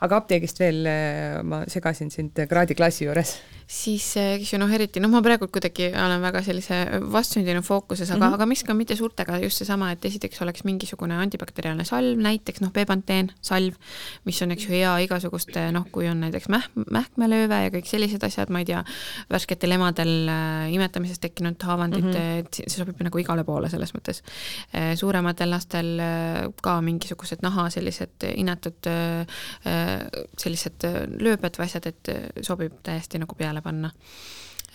aga 0.00 0.20
apteegist 0.22 0.60
veel 0.62 0.86
ma 1.44 1.64
segasin 1.68 2.10
sind 2.10 2.40
kraadiklassi 2.50 3.04
juures 3.04 3.36
siis 3.70 4.04
eks 4.18 4.50
ju 4.50 4.58
noh, 4.58 4.70
eriti 4.74 4.98
noh, 5.02 5.10
ma 5.12 5.20
praegu 5.22 5.46
kuidagi 5.52 5.92
olen 5.94 6.18
väga 6.24 6.42
sellise 6.42 6.76
vastsündinu 7.12 7.62
fookuses, 7.62 8.10
aga 8.10 8.18
mm, 8.18 8.24
-hmm. 8.24 8.34
aga 8.34 8.46
miks 8.50 8.64
ka 8.66 8.74
mitte 8.74 8.96
suurtega, 8.98 9.38
just 9.44 9.62
seesama, 9.62 9.92
et 9.94 10.04
esiteks 10.04 10.42
oleks 10.42 10.64
mingisugune 10.66 11.14
antibakteriaalne 11.22 11.84
salv, 11.86 12.18
näiteks 12.18 12.60
noh, 12.64 12.72
Bepanteen 12.74 13.30
salv, 13.40 13.78
mis 14.26 14.42
on, 14.42 14.50
eks 14.50 14.66
ju, 14.66 14.72
hea 14.74 14.96
igasuguste 15.06 15.68
noh, 15.72 15.86
kui 15.92 16.08
on 16.10 16.20
näiteks 16.24 16.50
mäh-, 16.50 16.66
mähkmelööve 16.90 17.60
ja 17.66 17.70
kõik 17.76 17.86
sellised 17.86 18.26
asjad, 18.26 18.50
ma 18.50 18.64
ei 18.64 18.66
tea, 18.72 18.82
värsketel 19.30 19.76
emadel 19.78 20.12
äh, 20.26 20.72
imetamisest 20.74 21.22
tekkinud 21.22 21.62
haavandid 21.62 22.04
mm, 22.04 22.10
-hmm. 22.10 22.42
et 22.42 22.60
see 22.64 22.82
sobib 22.82 22.98
nagu 23.06 23.22
igale 23.22 23.44
poole 23.44 23.70
selles 23.70 23.94
mõttes 23.94 24.22
äh,. 24.74 24.96
suurematel 24.98 25.50
lastel 25.50 25.94
äh, 26.00 26.50
ka 26.62 26.80
mingisugused 26.80 27.46
naha 27.46 27.68
sellised 27.70 28.26
inetud 28.34 28.90
äh, 28.90 29.26
sellised 30.36 30.90
lööbed 31.20 31.54
või 31.58 31.68
asjad, 31.70 31.86
et 31.86 32.42
sobib 32.42 32.80
täiesti 32.82 33.18
nagu 33.18 33.34
peale 33.38 33.59
peale 33.60 33.64
panna. 33.64 33.92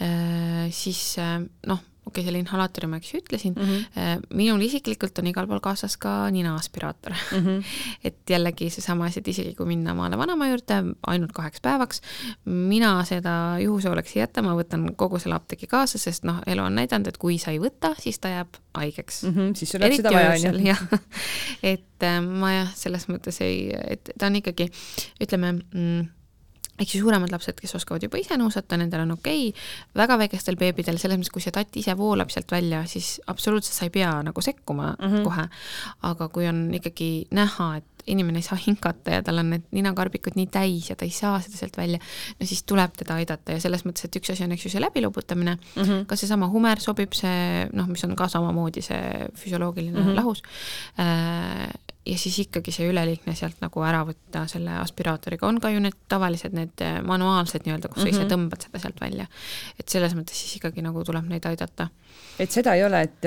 Äh, 0.01 0.71
siis 0.71 1.17
äh, 1.17 1.39
noh, 1.67 1.83
okei 2.05 2.21
okay,, 2.21 2.25
selle 2.27 2.41
inhalaatori 2.43 2.87
ma 2.89 2.99
eks 2.99 3.13
ju 3.13 3.19
ütlesin 3.21 3.53
mm, 3.55 3.69
-hmm. 3.69 4.25
minul 4.37 4.61
isiklikult 4.61 5.17
on 5.19 5.27
igal 5.27 5.47
pool 5.47 5.61
kaasas 5.63 5.97
ka 5.97 6.29
ninaaspiraator 6.31 7.13
mm. 7.13 7.45
-hmm. 7.45 7.63
et 8.07 8.29
jällegi 8.29 8.69
seesama 8.69 9.05
asi, 9.05 9.19
et 9.19 9.27
isegi 9.27 9.55
kui 9.55 9.65
minna 9.65 9.93
maale 9.93 10.17
vanaema 10.17 10.47
juurde 10.47 10.81
ainult 11.07 11.31
kaheks 11.31 11.61
päevaks, 11.61 12.01
mina 12.45 13.03
seda 13.03 13.57
juhuse 13.59 13.89
oleks 13.89 14.15
ei 14.15 14.21
jäta, 14.21 14.41
ma 14.41 14.55
võtan 14.55 14.95
kogu 14.95 15.19
selle 15.19 15.35
apteegi 15.35 15.67
kaasa, 15.67 15.97
sest 15.97 16.23
noh, 16.23 16.41
elu 16.47 16.61
on 16.61 16.75
näidanud, 16.75 17.07
et 17.07 17.17
kui 17.17 17.37
sa 17.37 17.51
ei 17.51 17.59
võta, 17.59 17.95
siis 17.99 18.19
ta 18.19 18.29
jääb 18.29 18.59
haigeks 18.75 19.23
mm. 19.23 19.31
-hmm, 19.31 19.55
siis 19.55 19.71
sul 19.71 19.81
läheb 19.81 19.95
seda 19.95 20.11
vaja, 20.11 20.35
on 20.49 20.59
ju. 20.59 20.67
jah, 20.67 20.83
et 21.73 22.09
ma 22.27 22.53
jah, 22.53 22.75
selles 22.75 23.09
mõttes 23.09 23.41
ei, 23.41 23.71
et 23.87 24.09
ta 24.19 24.27
on 24.27 24.35
ikkagi, 24.35 24.69
ütleme 25.21 25.51
mm, 25.51 26.07
ehk 26.79 26.89
siis 26.89 27.03
suuremad 27.03 27.31
lapsed, 27.31 27.57
kes 27.59 27.75
oskavad 27.79 28.03
juba 28.03 28.19
ise 28.19 28.37
nuusata, 28.37 28.77
nendel 28.77 29.05
on 29.05 29.15
okei 29.15 29.49
okay., 29.49 29.65
väga 29.95 30.17
väikestel 30.25 30.59
beebidel, 30.59 30.99
selles 31.01 31.19
mõttes, 31.19 31.33
kui 31.33 31.43
see 31.43 31.55
tatt 31.55 31.75
ise 31.79 31.95
voolab 31.97 32.33
sealt 32.33 32.51
välja, 32.51 32.83
siis 32.89 33.17
absoluutselt 33.31 33.77
sa 33.77 33.87
ei 33.87 33.93
pea 33.95 34.11
nagu 34.27 34.41
sekkuma 34.41 34.95
mm 34.95 35.11
-hmm. 35.11 35.23
kohe. 35.23 35.47
aga 36.01 36.29
kui 36.29 36.47
on 36.47 36.73
ikkagi 36.73 37.27
näha, 37.31 37.75
et 37.77 37.95
inimene 38.07 38.39
ei 38.39 38.45
saa 38.45 38.57
hingata 38.67 39.11
ja 39.11 39.23
tal 39.23 39.41
on 39.41 39.49
need 39.49 39.63
ninakarbikud 39.75 40.37
nii 40.37 40.47
täis 40.53 40.89
ja 40.89 40.95
ta 40.95 41.05
ei 41.05 41.13
saa 41.13 41.39
seda 41.41 41.57
sealt 41.57 41.77
välja, 41.77 41.99
no 42.39 42.45
siis 42.45 42.63
tuleb 42.63 42.93
teda 42.97 43.17
aidata 43.21 43.55
ja 43.55 43.63
selles 43.63 43.85
mõttes, 43.85 44.05
et 44.05 44.19
üks 44.19 44.31
asi 44.33 44.45
on, 44.45 44.51
eks 44.51 44.67
ju, 44.67 44.73
see 44.73 44.83
läbiloputamine 44.83 45.55
mm, 45.55 45.81
-hmm. 45.81 46.05
ka 46.05 46.15
seesama 46.15 46.47
humer 46.47 46.79
sobib, 46.79 47.13
see 47.13 47.65
noh, 47.73 47.87
mis 47.87 48.03
on 48.03 48.15
ka 48.15 48.27
samamoodi 48.27 48.81
see 48.81 49.29
füsioloogiline 49.33 49.99
mm 49.99 50.05
-hmm. 50.05 50.15
lahus 50.15 50.43
äh, 50.99 51.73
ja 52.05 52.17
siis 52.17 52.37
ikkagi 52.39 52.71
see 52.73 52.87
üleliigne 52.89 53.33
sealt 53.37 53.61
nagu 53.63 53.81
ära 53.85 54.03
võtta 54.05 54.45
selle 54.49 54.77
aspiraatoriga, 54.81 55.47
on 55.47 55.59
ka 55.61 55.71
ju 55.73 55.81
need 55.81 55.97
tavalised, 56.11 56.53
need 56.55 56.83
äh, 56.85 56.99
manuaalsed 57.05 57.65
nii-öelda, 57.65 57.89
kus 57.89 58.03
mm 58.03 58.07
-hmm. 58.07 58.15
sa 58.15 58.21
ise 58.21 58.25
mhm. 58.25 58.33
tõmbad 58.33 58.65
seda 58.65 58.79
sealt 58.79 59.01
välja. 59.01 59.27
et 59.79 59.89
selles 59.89 60.13
mõttes 60.13 60.41
siis 60.41 60.55
ikkagi 60.59 60.81
nagu 60.85 61.03
tuleb 61.03 61.29
neid 61.29 61.45
aidata. 61.45 61.87
et 62.39 62.51
seda 62.51 62.75
ei 62.75 62.83
ole, 62.83 63.01
et, 63.01 63.25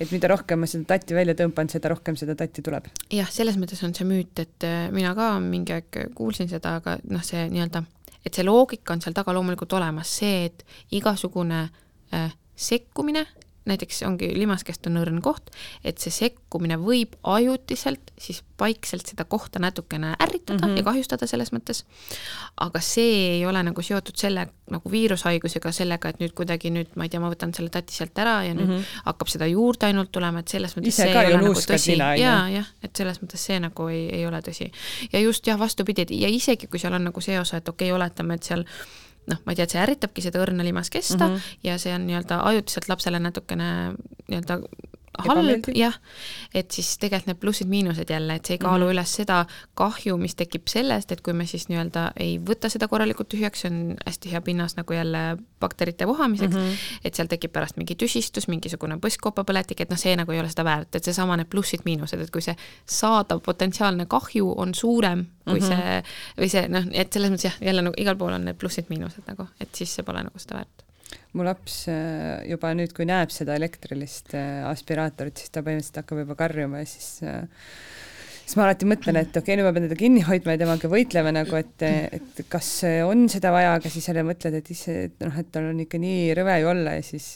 et 0.00 0.10
mida 0.10 0.28
rohkem 0.28 0.58
ma 0.60 0.66
seda 0.66 0.84
tatti 0.84 1.14
välja 1.14 1.34
tõmban, 1.34 1.70
seda 1.70 1.88
rohkem 1.88 2.16
seda 2.16 2.34
tatti 2.34 2.62
tuleb? 2.62 2.88
jah, 3.10 3.30
selles 3.30 3.56
mõttes 3.56 3.84
on 3.84 3.94
see 3.94 4.06
müüt, 4.06 4.38
et 4.38 4.64
äh, 4.64 4.90
mina 4.90 5.14
ka 5.14 5.38
mingi 5.40 5.72
aeg 5.72 6.02
kuulsin 6.14 6.48
seda, 6.48 6.76
aga 6.76 6.98
noh, 7.08 7.22
see 7.22 7.48
nii-öelda, 7.48 7.84
et 8.24 8.34
see 8.34 8.44
loogika 8.44 8.92
on 8.92 9.00
seal 9.00 9.14
taga 9.14 9.32
loomulikult 9.32 9.72
olemas, 9.72 10.18
see, 10.18 10.44
et 10.44 10.66
igasugune 10.90 11.68
äh, 12.12 12.32
sekkumine 12.56 13.26
näiteks 13.66 14.02
ongi 14.06 14.30
limaskest 14.38 14.86
on 14.86 15.00
õrn 15.00 15.20
koht, 15.24 15.50
et 15.84 15.98
see 16.02 16.14
sekkumine 16.14 16.78
võib 16.80 17.16
ajutiselt 17.22 18.12
siis 18.18 18.42
vaikselt 18.60 19.06
seda 19.10 19.24
kohta 19.28 19.60
natukene 19.62 20.14
ärritada 20.22 20.66
mm 20.66 20.72
-hmm. 20.72 20.76
ja 20.76 20.82
kahjustada 20.82 21.26
selles 21.26 21.52
mõttes, 21.52 21.84
aga 22.56 22.80
see 22.80 23.36
ei 23.36 23.46
ole 23.46 23.62
nagu 23.62 23.82
seotud 23.82 24.16
selle 24.16 24.48
nagu 24.70 24.90
viirushaigusega, 24.90 25.72
sellega, 25.72 26.08
et 26.08 26.20
nüüd 26.20 26.32
kuidagi 26.34 26.70
nüüd 26.70 26.96
ma 26.96 27.04
ei 27.04 27.08
tea, 27.12 27.20
ma 27.20 27.30
võtan 27.30 27.54
selle 27.54 27.70
tati 27.70 27.94
sealt 27.94 28.18
ära 28.18 28.42
ja 28.44 28.54
nüüd 28.54 28.66
mm 28.66 28.76
-hmm. 28.76 29.00
hakkab 29.04 29.28
seda 29.28 29.46
juurde 29.46 29.86
ainult 29.86 30.12
tulema, 30.12 30.38
et 30.38 30.48
selles 30.48 30.76
mõttes 30.76 30.88
ise 30.88 31.02
see 31.02 31.10
ei 31.10 31.34
ole 31.34 31.42
nagu 31.42 31.54
tõsi. 31.54 31.96
jaa, 32.20 32.48
jah, 32.50 32.66
et 32.82 32.96
selles 32.96 33.22
mõttes 33.22 33.46
see 33.50 33.60
nagu 33.60 33.88
ei, 33.88 34.08
ei 34.08 34.26
ole 34.26 34.40
tõsi. 34.40 34.70
ja 35.12 35.20
just 35.20 35.46
jah, 35.46 35.58
vastupidi, 35.58 36.06
ja 36.20 36.28
isegi 36.28 36.66
kui 36.66 36.78
seal 36.78 36.94
on 36.94 37.04
nagu 37.04 37.20
see 37.20 37.40
osa, 37.40 37.56
et 37.56 37.68
okei 37.68 37.90
okay,, 37.90 37.96
oletame, 37.96 38.34
et 38.34 38.42
seal 38.42 38.64
noh, 39.30 39.40
ma 39.44 39.52
ei 39.52 39.58
tea, 39.58 39.66
et 39.66 39.74
see 39.74 39.82
ärritabki 39.82 40.24
seda 40.24 40.42
õrna 40.44 40.64
limas 40.66 40.90
kesta 40.90 41.18
mm 41.26 41.34
-hmm. 41.34 41.56
ja 41.66 41.78
see 41.82 41.94
on 41.94 42.06
nii-öelda 42.06 42.40
ajutiselt 42.50 42.88
lapsele 42.88 43.18
natukene 43.18 43.70
nii-öelda 44.28 44.60
halb, 45.24 45.68
jah, 45.74 45.94
et 46.54 46.70
siis 46.70 46.96
tegelikult 46.98 47.30
need 47.30 47.40
plussid-miinused 47.42 48.10
jälle, 48.10 48.36
et 48.38 48.46
see 48.46 48.56
ei 48.56 48.62
kaalu 48.62 48.84
mm 48.84 48.88
-hmm. 48.88 48.94
üles 48.94 49.14
seda 49.20 49.38
kahju, 49.74 50.16
mis 50.16 50.34
tekib 50.34 50.68
sellest, 50.68 51.12
et 51.12 51.20
kui 51.20 51.32
me 51.32 51.46
siis 51.46 51.68
nii-öelda 51.68 52.10
ei 52.16 52.38
võta 52.38 52.68
seda 52.72 52.88
korralikult 52.88 53.28
tühjaks, 53.28 53.64
see 53.64 53.70
on 53.70 53.96
hästi 54.06 54.32
hea 54.32 54.40
pinnas 54.40 54.76
nagu 54.76 54.92
jälle 54.92 55.36
bakterite 55.60 56.06
vohamiseks 56.06 56.54
mm, 56.54 56.60
-hmm. 56.60 57.00
et 57.04 57.14
seal 57.14 57.26
tekib 57.26 57.52
pärast 57.52 57.76
mingi 57.76 57.94
tüsistus, 57.94 58.48
mingisugune 58.48 58.96
põskkopapõletik, 58.96 59.80
et 59.80 59.90
noh, 59.90 59.98
see 59.98 60.16
nagu 60.16 60.32
ei 60.32 60.40
ole 60.40 60.48
seda 60.48 60.64
väärt, 60.64 60.94
et 60.94 61.04
seesama 61.04 61.36
need 61.36 61.48
plussid-miinused, 61.54 62.20
et 62.20 62.30
kui 62.30 62.42
see 62.42 62.56
saadav 62.86 63.40
potentsiaalne 63.40 64.06
kahju 64.06 64.54
on 64.56 64.74
suurem 64.74 65.26
kui 65.44 65.60
mm 65.60 65.66
-hmm. 65.66 65.68
see 65.68 66.02
või 66.44 66.48
see 66.50 66.68
noh, 66.68 66.84
et 66.92 67.12
selles 67.12 67.30
mõttes 67.30 67.44
jah, 67.44 67.56
jälle 67.60 67.82
nagu 67.82 67.94
igal 67.96 68.16
pool 68.16 68.32
on 68.32 68.44
need 68.44 68.56
plussid-miinused 68.56 69.26
nagu, 69.26 69.48
et 69.60 69.74
siis 69.74 69.94
see 69.94 70.02
pole 70.02 70.22
nagu 70.22 70.38
seda 70.38 70.54
väärt 70.54 70.85
mu 71.36 71.44
laps 71.46 71.84
äh, 71.92 72.46
juba 72.50 72.72
nüüd, 72.76 72.94
kui 72.96 73.06
näeb 73.08 73.34
seda 73.34 73.56
elektrilist 73.58 74.34
äh, 74.36 74.64
aspiraatorit, 74.70 75.42
siis 75.42 75.52
ta 75.52 75.64
põhimõtteliselt 75.66 76.02
hakkab 76.02 76.24
juba 76.24 76.38
karjuma 76.38 76.82
ja 76.82 76.88
siis 76.88 77.08
äh, 77.26 77.42
siis 78.46 78.54
ma 78.56 78.62
alati 78.68 78.86
mõtlen, 78.88 79.18
et 79.18 79.34
okei 79.34 79.42
okay,, 79.42 79.58
nüüd 79.58 79.66
ma 79.66 79.72
pean 79.74 79.88
teda 79.88 79.98
kinni 79.98 80.22
hoidma 80.22 80.54
ja 80.54 80.60
temaga 80.62 80.90
võitlema 80.90 81.32
nagu, 81.34 81.58
et, 81.58 81.82
et 81.82 82.42
kas 82.52 82.68
on 83.04 83.26
seda 83.32 83.50
vaja, 83.52 83.74
aga 83.80 83.90
siis 83.90 84.06
jälle 84.06 84.22
mõtled, 84.26 84.54
et 84.60 84.70
isse, 84.70 84.94
et 85.08 85.26
noh, 85.26 85.34
et 85.42 85.50
tal 85.52 85.66
on 85.72 85.82
ikka 85.82 85.98
nii 86.00 86.30
rõve 86.38 86.56
ju 86.62 86.70
olla 86.70 86.94
ja 86.94 87.04
siis 87.04 87.26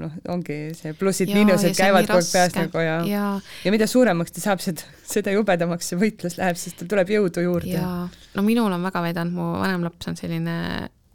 noh, 0.00 0.14
ongi 0.32 0.60
see 0.78 0.94
plussid-miinused 1.00 1.74
käivad 1.76 2.06
kogu 2.06 2.22
aeg 2.22 2.30
peas 2.30 2.56
nagu 2.60 2.86
ja, 2.86 2.96
ja 3.10 3.26
ja 3.66 3.74
mida 3.74 3.90
suuremaks 3.90 4.38
ta 4.38 4.46
saab, 4.46 4.62
seda, 4.62 4.86
seda 5.02 5.34
jubedamaks 5.34 5.92
see 5.92 5.98
võitlus 5.98 6.38
läheb, 6.38 6.62
sest 6.62 6.78
tal 6.78 6.94
tuleb 6.94 7.10
jõudu 7.18 7.44
juurde. 7.48 7.84
no 8.38 8.46
minul 8.46 8.70
on 8.70 8.86
väga 8.86 9.04
vedanud, 9.10 9.34
mu 9.34 9.52
vanem 9.58 9.90
laps 9.90 10.14
on 10.14 10.20
selline 10.22 10.56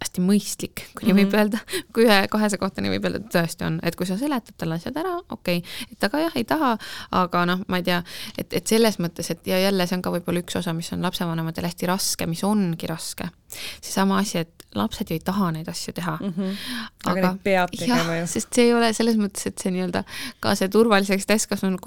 hästi 0.02 0.22
mõistlik, 0.22 0.84
kui 0.93 1.08
nii 1.08 1.14
mm 1.14 1.18
-hmm. 1.18 1.24
võib 1.24 1.28
mhm. 1.28 1.39
öelda, 1.39 1.84
kui 1.93 2.06
ühe-kahese 2.06 2.58
kohta 2.62 2.82
nii 2.82 2.93
võib 2.93 3.08
öelda, 3.08 3.22
et 3.24 3.32
tõesti 3.34 3.66
on, 3.66 3.80
et 3.84 3.95
kui 3.95 4.06
sa 4.06 4.18
seletad 4.18 4.58
talle 4.58 4.78
asjad 4.78 4.98
ära, 4.98 5.16
okei 5.30 5.58
okay., 5.58 5.88
et 5.91 6.04
aga 6.04 6.22
jah, 6.26 6.36
ei 6.36 6.45
taha, 6.45 6.76
aga 7.12 7.45
noh, 7.50 7.64
ma 7.68 7.82
ei 7.82 7.88
tea, 7.88 8.04
et, 8.38 8.54
et 8.54 8.68
selles 8.68 9.00
mõttes, 9.00 9.32
et 9.34 9.48
ja 9.48 9.60
jälle 9.60 9.88
see 9.88 9.98
on 9.98 10.06
ka 10.06 10.14
võib-olla 10.14 10.43
üks 10.43 10.60
osa, 10.60 10.74
mis 10.78 10.91
on 10.93 11.02
lapsevanematel 11.02 11.66
hästi 11.66 11.89
raske, 11.89 12.30
mis 12.30 12.43
ongi 12.43 12.88
raske. 12.88 13.30
seesama 13.82 14.20
asi, 14.20 14.38
et 14.38 14.66
lapsed 14.76 15.10
ju 15.10 15.16
ei 15.16 15.24
taha 15.24 15.52
neid 15.52 15.68
asju 15.72 15.93
teha 15.93 16.18
mm. 16.22 16.34
-hmm. 16.38 16.56
aga, 17.06 17.20
aga 17.20 17.28
neid 17.32 17.43
peab 17.43 17.70
tegema 17.72 18.18
ju. 18.18 18.28
sest 18.28 18.54
see 18.54 18.66
ei 18.66 18.74
ole 18.74 18.93
selles 18.93 19.16
mõttes, 19.16 19.48
et 19.48 19.58
see 19.58 19.72
nii-öelda 19.72 20.04
ka 20.39 20.56
see 20.56 20.70
turvaliseks 20.70 21.26
täiskasvanu, 21.26 21.78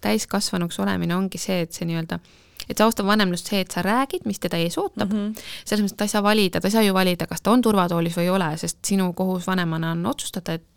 täiskasvanuks 0.00 0.78
olemine 0.78 1.16
ongi 1.16 1.38
see, 1.38 1.60
et 1.60 1.72
see 1.72 1.88
nii-öelda 1.88 2.20
et 2.68 2.76
see 2.76 2.86
austav 2.86 3.06
vanemlus, 3.06 3.44
see, 3.46 3.60
et 3.64 3.72
sa 3.72 3.84
räägid, 3.86 4.26
mis 4.26 4.40
teda 4.42 4.60
ees 4.60 4.78
ootab. 4.78 5.12
Mm, 5.12 5.32
-hmm. 5.32 5.50
selles 5.64 5.84
mõttes, 5.84 5.96
et 5.96 5.98
ta 5.98 6.04
ei 6.04 6.14
saa 6.14 6.22
valida, 6.22 6.60
ta 6.60 6.68
ei 6.68 6.76
saa 6.78 6.82
ju 6.82 6.94
valida, 6.94 7.26
kas 7.26 7.42
ta 7.42 7.50
on 7.50 7.62
turvatoolis 7.62 8.16
või 8.16 8.28
ei 8.28 8.30
ole, 8.30 8.56
sest 8.56 8.78
sinu 8.84 9.12
kohus 9.12 9.46
vanemana 9.46 9.90
on 9.90 10.06
otsustada, 10.06 10.52
et 10.54 10.76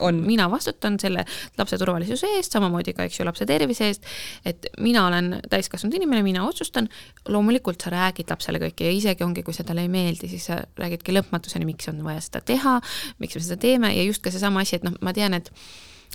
on, 0.00 0.14
mina 0.14 0.50
vastutan 0.50 0.96
selle 1.00 1.24
lapse 1.58 1.78
turvalisuse 1.78 2.28
eest, 2.36 2.54
samamoodi 2.54 2.94
ka, 2.96 3.06
eks 3.08 3.20
ju, 3.20 3.26
lapse 3.28 3.46
tervise 3.48 3.88
eest, 3.90 4.08
et 4.48 4.66
mina 4.80 5.06
olen 5.06 5.34
täiskasvanud 5.50 5.96
inimene, 5.98 6.22
mina 6.26 6.46
otsustan, 6.46 6.88
loomulikult 7.28 7.82
sa 7.82 7.92
räägid 7.92 8.32
lapsele 8.32 8.62
kõike 8.62 8.88
ja 8.88 8.96
isegi 8.96 9.26
ongi, 9.26 9.44
kui 9.46 9.56
see 9.56 9.66
talle 9.68 9.84
ei 9.86 9.92
meeldi, 9.92 10.30
siis 10.32 10.48
sa 10.50 10.60
räägidki 10.80 11.14
lõpmatuseni, 11.16 11.68
miks 11.68 11.90
on 11.92 12.02
vaja 12.06 12.22
seda 12.24 12.42
teha, 12.52 12.78
miks 13.22 13.38
me 13.38 13.44
seda 13.44 13.60
teeme 13.60 13.94
ja 13.96 14.04
just 14.06 14.24
ka 14.24 14.32
seesama 14.34 14.64
asi, 14.64 14.78
et 14.78 14.86
noh, 14.86 14.96
ma 15.04 15.14
tean, 15.16 15.36
et 15.38 15.52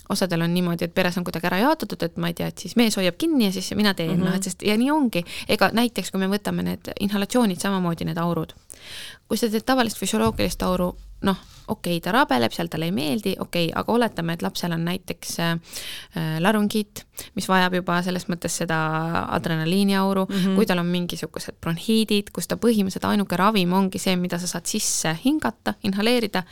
osadel 0.10 0.42
on 0.42 0.54
niimoodi, 0.54 0.88
et 0.88 0.94
peres 0.94 1.18
on 1.18 1.26
kuidagi 1.28 1.50
ära 1.50 1.60
jaotatud, 1.62 2.04
et 2.04 2.18
ma 2.22 2.32
ei 2.32 2.38
tea, 2.38 2.48
et 2.52 2.64
siis 2.64 2.78
mees 2.80 2.96
hoiab 3.00 3.18
kinni 3.20 3.50
ja 3.50 3.56
siis 3.56 3.74
mina 3.76 3.94
teen 3.94 4.14
mm, 4.14 4.22
-hmm. 4.22 4.30
noh, 4.30 4.36
et 4.36 4.44
sest 4.44 4.64
ja 4.64 4.78
nii 4.78 4.92
ongi. 4.92 5.24
ega 5.50 5.70
näiteks, 5.74 6.12
kui 6.12 6.20
me 6.20 6.30
võtame 6.32 6.64
need 6.64 6.92
inhalatsioonid, 7.00 7.60
samamoodi 7.60 8.06
need 8.06 8.18
aurud. 8.18 8.54
kui 9.28 9.38
sa 9.38 9.50
teed 9.50 9.66
tavalist 9.66 9.98
füsioloogilist 10.00 10.64
auru, 10.64 10.96
noh, 11.22 11.38
okei 11.68 11.98
okay,, 11.98 12.02
ta 12.02 12.12
rabeleb, 12.12 12.52
seal 12.52 12.70
talle 12.72 12.86
ei 12.86 12.92
meeldi, 12.92 13.36
okei 13.40 13.66
okay,, 13.66 13.80
aga 13.80 13.94
oletame, 13.94 14.34
et 14.34 14.42
lapsel 14.42 14.72
on 14.72 14.86
näiteks 14.86 15.40
äh, 15.40 15.58
larüngiit, 16.40 17.04
mis 17.36 17.50
vajab 17.50 17.74
juba 17.74 18.02
selles 18.06 18.28
mõttes 18.32 18.58
seda 18.62 18.78
adrenaliiniauru 19.36 20.26
mm, 20.30 20.36
-hmm. 20.36 20.56
kui 20.56 20.66
tal 20.66 20.80
on 20.80 20.86
mingisugused 20.86 21.60
bronhiidid, 21.62 22.32
kus 22.32 22.48
ta 22.48 22.56
põhimõtteliselt 22.56 23.10
ainuke 23.10 23.38
ravim 23.38 23.74
ongi 23.74 24.00
see, 24.00 24.16
mida 24.16 24.40
sa 24.40 24.48
saad 24.48 24.66
sisse 24.66 25.18
hingata, 25.26 25.74
inhaleerida 25.84 26.44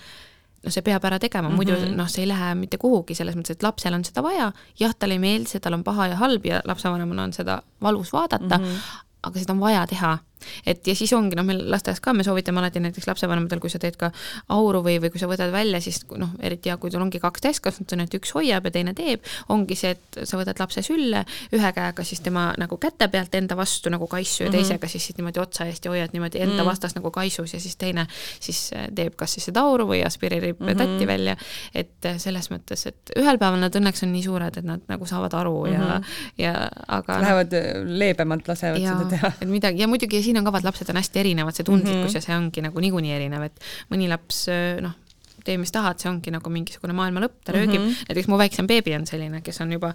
no 0.65 0.73
see 0.73 0.83
peab 0.85 1.05
ära 1.05 1.19
tegema 1.21 1.47
mm, 1.49 1.53
-hmm. 1.53 1.57
muidu 1.61 1.77
mhm. 1.77 1.95
noh, 1.97 2.09
see 2.11 2.23
ei 2.25 2.29
lähe 2.33 2.53
mitte 2.59 2.77
kuhugi, 2.81 3.15
selles 3.15 3.35
mõttes, 3.37 3.57
et 3.57 3.63
lapsel 3.63 3.93
on 3.93 4.05
seda 4.05 4.23
vaja, 4.25 4.51
jah, 4.79 4.95
talle 4.99 5.17
ei 5.17 5.23
meeldi 5.23 5.53
see, 5.53 5.63
tal 5.63 5.77
on 5.77 5.83
paha 5.83 6.07
ja 6.13 6.21
halb 6.21 6.45
ja 6.45 6.61
lapsevanemana 6.65 7.29
on 7.29 7.33
seda 7.33 7.61
valus 7.81 8.13
vaadata 8.13 8.57
mm, 8.57 8.63
-hmm. 8.63 9.03
aga 9.29 9.39
seda 9.39 9.53
on 9.53 9.59
vaja 9.59 9.87
teha 9.87 10.17
et 10.65 10.87
ja 10.87 10.95
siis 10.95 11.13
ongi 11.13 11.35
noh, 11.35 11.45
meil 11.47 11.63
lasteaias 11.71 12.01
ka 12.03 12.13
me 12.13 12.23
soovitame 12.23 12.61
alati 12.61 12.79
näiteks 12.83 13.07
lapsevanematel, 13.07 13.59
kui 13.63 13.69
sa 13.69 13.79
teed 13.81 13.97
ka 13.99 14.11
auru 14.55 14.83
või, 14.85 14.97
või 15.03 15.11
kui 15.13 15.21
sa 15.21 15.29
võtad 15.31 15.51
välja, 15.53 15.81
siis 15.81 16.01
noh, 16.15 16.35
eriti 16.39 16.69
hea, 16.69 16.77
kui 16.81 16.91
sul 16.91 17.01
ongi 17.01 17.19
kaks 17.23 17.41
täiskasvanut, 17.45 17.95
on, 17.95 18.05
et 18.05 18.17
üks 18.19 18.33
hoiab 18.35 18.69
ja 18.69 18.71
teine 18.71 18.93
teeb, 18.97 19.23
ongi 19.49 19.77
see, 19.79 19.95
et 19.95 20.21
sa 20.23 20.39
võtad 20.39 20.59
lapse 20.59 20.83
sülle 20.85 21.25
ühe 21.55 21.71
käega 21.75 22.05
siis 22.07 22.21
tema 22.25 22.47
nagu 22.61 22.77
käte 22.81 23.07
pealt 23.11 23.35
enda 23.35 23.57
vastu 23.57 23.91
nagu 23.93 24.07
kaisu 24.07 24.43
ja 24.43 24.49
mm 24.49 24.53
-hmm. 24.53 24.57
teisega 24.57 24.87
siis, 24.87 25.05
siis 25.07 25.17
niimoodi 25.17 25.39
otsa 25.39 25.65
eest 25.65 25.85
ja 25.85 25.91
hoiad 25.91 26.13
niimoodi 26.13 26.39
enda 26.39 26.53
mm 26.53 26.59
-hmm. 26.59 26.65
vastas 26.65 26.95
nagu 26.95 27.11
kaisus 27.11 27.53
ja 27.53 27.59
siis 27.59 27.75
teine 27.75 28.07
siis 28.39 28.71
äh, 28.75 28.87
teeb 28.95 29.15
kas 29.15 29.33
siis 29.33 29.45
seda 29.45 29.61
auru 29.61 29.87
või 29.87 30.05
aspireerib 30.05 30.59
mm 30.59 30.67
-hmm. 30.67 30.77
tatti 30.77 31.07
välja. 31.07 31.35
et 31.75 32.05
äh, 32.05 32.17
selles 32.17 32.49
mõttes, 32.51 32.87
et 32.87 33.11
ühel 33.17 33.37
päeval 33.37 33.59
nad 33.59 33.75
õnneks 33.75 34.03
on 34.03 34.11
nii 34.11 34.23
suured, 34.23 34.57
et 34.57 34.65
nad 34.65 34.81
nagu 34.87 35.05
saavad 35.05 35.33
aru 35.33 35.65
ja 35.65 35.79
mm, 35.79 35.85
-hmm. 35.85 36.03
ja 36.37 36.53
aga. 36.87 37.19
Lähevad 37.21 37.51
noh, 37.51 37.97
leebemalt, 37.97 38.47
lasevad 38.47 38.81
ja, 38.81 38.97
seda 38.97 39.09
teha. 39.09 39.31
midagi 39.45 39.81
ja 39.81 39.87
muidugi 39.87 40.21
siin 40.25 40.41
on 40.41 40.47
ka 40.47 40.53
vaat 40.55 40.67
lapsed 40.67 40.91
on 40.91 40.99
hästi 41.01 41.23
erinevad, 41.23 41.55
see 41.55 41.67
tundlikkus 41.67 41.95
mm 41.95 42.07
-hmm. 42.09 42.19
ja 42.19 42.27
see 42.27 42.37
ongi 42.37 42.65
nagu 42.65 42.85
niikuinii 42.87 43.15
erinev, 43.15 43.49
et 43.49 43.71
mõni 43.93 44.09
laps 44.11 44.45
noh, 44.83 44.97
tee, 45.45 45.57
mis 45.61 45.71
tahad, 45.73 45.99
see 46.01 46.09
ongi 46.09 46.33
nagu 46.33 46.51
mingisugune 46.51 46.95
maailma 46.97 47.21
lõpp, 47.23 47.37
ta 47.45 47.53
röögib 47.55 47.77
mm, 47.79 47.87
-hmm. 47.87 48.09
näiteks 48.09 48.29
mu 48.31 48.39
väiksem 48.41 48.67
beebi 48.69 48.95
on 48.97 49.05
selline, 49.07 49.41
kes 49.45 49.61
on 49.61 49.71
juba 49.75 49.91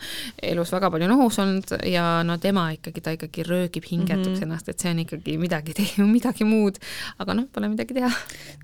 elus 0.51 0.73
väga 0.73 0.91
palju 0.95 1.09
nohus 1.11 1.39
olnud 1.43 1.75
ja 1.91 2.05
no 2.27 2.37
tema 2.43 2.69
ikkagi, 2.77 3.03
ta 3.05 3.15
ikkagi 3.17 3.45
röögib 3.49 3.87
hingetuks 3.91 4.29
mm 4.29 4.35
-hmm. 4.35 4.43
ennast, 4.49 4.69
et 4.69 4.79
see 4.81 4.91
on 4.95 5.03
ikkagi 5.05 5.37
midagi, 5.39 5.75
midagi 6.17 6.47
muud, 6.47 6.79
aga 7.19 7.35
noh, 7.35 7.49
pole 7.53 7.69
midagi 7.73 7.95
teha. 7.95 8.11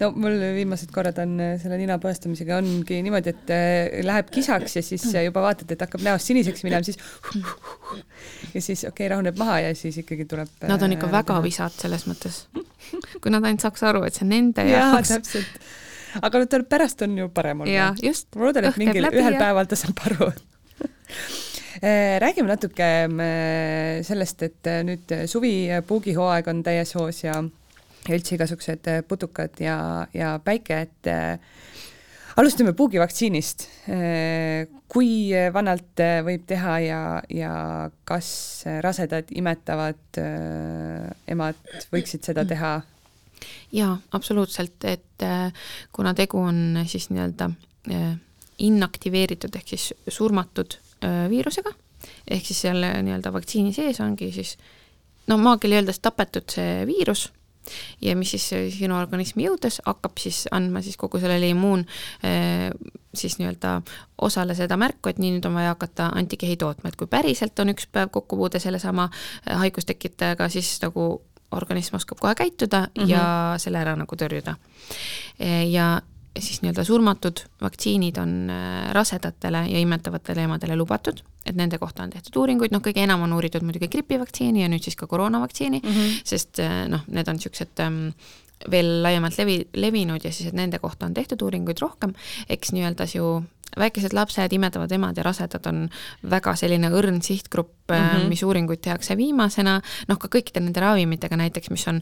no 0.01 0.11
mul 0.14 0.39
viimased 0.59 0.93
korrad 0.95 1.18
on 1.22 1.41
äh, 1.41 1.57
selle 1.62 1.78
nina 1.80 1.99
põestamisega 2.03 2.61
ongi 2.62 3.03
niimoodi, 3.03 3.34
et 3.34 3.51
äh, 3.51 4.05
läheb 4.07 4.30
kisaks 4.30 4.76
ja 4.76 4.82
siis 4.82 5.05
mm. 5.05 5.24
juba 5.30 5.43
vaatad, 5.49 5.70
et 5.70 5.80
hakkab 5.80 6.05
näost 6.07 6.30
siniseks 6.30 6.64
minema, 6.64 6.82
siis 6.82 6.99
ja 8.55 8.62
siis 8.62 8.84
okei 8.84 8.93
okay,, 8.93 9.09
rahuneb 9.14 9.39
maha 9.39 9.61
ja 9.61 9.74
siis 9.74 9.99
ikkagi 9.99 10.24
tuleb 10.24 10.49
Nad 10.66 10.82
on 10.82 10.93
ikka 10.93 11.07
äh, 11.07 11.12
väga 11.12 11.43
visad 11.43 11.74
selles 11.74 12.07
mõttes. 12.07 12.47
kui 13.20 13.30
nad 13.30 13.45
ainult 13.45 13.61
saaks 13.61 13.82
aru, 13.82 14.05
et 14.07 14.14
see 14.14 14.24
on 14.24 14.32
nende 14.34 14.62
jaoks. 14.70 15.11
täpselt 15.16 15.66
aga 16.23 16.45
tal 16.51 16.64
pärast 16.69 17.03
on 17.07 17.17
ju 17.19 17.29
parem 17.35 17.64
just. 18.03 18.29
ma 18.37 18.49
loodan, 18.49 18.71
et 18.71 18.81
mingil 18.81 19.11
ühel 19.11 19.37
ja... 19.37 19.41
päeval 19.41 19.69
ta 19.69 19.79
saab 19.79 20.01
aru 20.09 20.31
eh, 21.83 22.17
räägime 22.23 22.49
natuke 22.51 22.89
eh, 23.07 24.03
sellest, 24.07 24.47
et 24.47 24.71
eh, 24.71 24.83
nüüd 24.87 25.17
suvi 25.31 25.55
puugihooaeg 25.87 26.51
on 26.53 26.62
täies 26.67 26.95
hoos 26.99 27.25
ja 27.25 27.41
ja 28.07 28.14
üldse 28.14 28.37
igasugused 28.37 28.87
putukad 29.11 29.59
ja, 29.59 30.07
ja 30.14 30.37
päike, 30.39 30.77
et 30.87 31.09
alustame 32.39 32.71
puugivaktsiinist. 32.79 33.64
kui 34.87 35.09
vanalt 35.51 36.03
võib 36.23 36.45
teha 36.47 36.77
ja, 36.85 37.01
ja 37.27 37.51
kas 38.07 38.29
rasedad 38.87 39.35
imetavad 39.35 40.21
emad 41.27 41.59
võiksid 41.91 42.31
seda 42.31 42.47
teha 42.47 42.77
jaa, 43.73 43.97
absoluutselt, 44.13 44.85
et 44.85 45.23
äh, 45.23 45.53
kuna 45.93 46.15
tegu 46.15 46.41
on 46.41 46.83
siis 46.87 47.11
nii-öelda 47.11 47.51
äh, 47.93 48.11
inaktiveeritud 48.59 49.57
ehk 49.57 49.75
siis 49.75 49.93
surmatud 50.09 50.79
äh, 51.05 51.27
viirusega, 51.31 51.73
ehk 52.31 52.47
siis 52.47 52.61
selle 52.69 52.93
nii-öelda 53.03 53.33
vaktsiini 53.33 53.75
sees 53.77 54.01
ongi 54.01 54.33
siis 54.33 54.57
no 55.27 55.39
maakeeli 55.43 55.81
öeldes 55.81 56.01
tapetud 56.01 56.49
see 56.53 56.87
viirus 56.87 57.31
ja 58.01 58.15
mis 58.17 58.31
siis 58.31 58.47
sinu 58.77 58.95
organismi 58.95 59.49
jõudes 59.49 59.81
hakkab 59.85 60.21
siis 60.23 60.45
andma 60.55 60.85
siis 60.87 60.95
kogu 60.97 61.19
sellele 61.19 61.49
immuun 61.51 61.83
siis 63.11 63.35
nii-öelda 63.41 63.81
osale 64.23 64.55
seda 64.55 64.77
märku, 64.79 65.11
et 65.11 65.19
nii, 65.19 65.33
nüüd 65.35 65.49
on 65.49 65.57
vaja 65.59 65.73
hakata 65.75 66.13
antikehi 66.15 66.55
tootma, 66.63 66.93
et 66.93 66.99
kui 67.01 67.11
päriselt 67.11 67.59
on 67.59 67.75
üks 67.75 67.89
päev 67.91 68.13
kokkupuude 68.15 68.63
sellesama 68.63 69.09
haigustekitajaga, 69.51 70.47
siis 70.53 70.77
nagu 70.85 71.09
organism 71.51 71.97
oskab 71.97 72.19
kohe 72.21 72.35
käituda 72.35 72.81
mm 72.81 73.03
-hmm. 73.03 73.11
ja 73.11 73.55
selle 73.59 73.79
ära 73.79 73.97
nagu 73.97 74.17
tõrjuda. 74.17 74.57
ja 75.71 76.01
siis 76.41 76.63
nii-öelda 76.63 76.85
surmatud 76.85 77.41
vaktsiinid 77.63 78.17
on 78.21 78.51
äh, 78.51 78.93
rasedatele 78.93 79.65
ja 79.71 79.79
imetavatele 79.79 80.43
emadele 80.43 80.77
lubatud, 80.77 81.21
et 81.47 81.57
nende 81.57 81.79
kohta 81.79 82.03
on 82.03 82.11
tehtud 82.11 82.37
uuringuid, 82.37 82.75
noh, 82.75 82.83
kõige 82.85 83.05
enam 83.05 83.23
on 83.27 83.33
uuritud 83.37 83.65
muidugi 83.67 83.89
gripivaktsiini 83.93 84.63
ja 84.63 84.69
nüüd 84.69 84.85
siis 84.85 84.97
ka 84.97 85.07
koroonavaktsiini 85.07 85.81
mm, 85.83 85.93
-hmm. 85.93 86.21
sest 86.25 86.61
äh, 86.61 86.89
noh, 86.89 87.05
need 87.09 87.29
on 87.29 87.41
niisugused 87.41 87.85
veel 88.71 89.03
laiemalt 89.03 89.39
levi, 89.39 89.59
levinud 89.77 90.25
ja 90.25 90.33
siis, 90.33 90.49
et 90.49 90.57
nende 90.57 90.79
kohta 90.79 91.07
on 91.07 91.15
tehtud 91.15 91.43
uuringuid 91.43 91.81
rohkem, 91.81 92.15
eks 92.49 92.73
nii-öelda 92.73 93.09
ju 93.15 93.43
väikesed 93.77 94.14
lapsed, 94.17 94.53
imetavad 94.53 94.93
emad 94.93 95.17
ja 95.17 95.25
rasedad 95.27 95.67
on 95.67 95.87
väga 96.31 96.55
selline 96.57 96.91
õrn 96.91 97.21
sihtgrupp 97.23 97.91
mm, 97.91 97.97
-hmm. 97.97 98.29
mis 98.29 98.43
uuringuid 98.43 98.81
tehakse 98.81 99.17
viimasena, 99.17 99.81
noh 100.09 100.19
ka 100.19 100.29
kõikide 100.33 100.62
nende 100.62 100.81
ravimitega 100.81 101.37
näiteks, 101.37 101.71
mis 101.71 101.89
on 101.89 102.01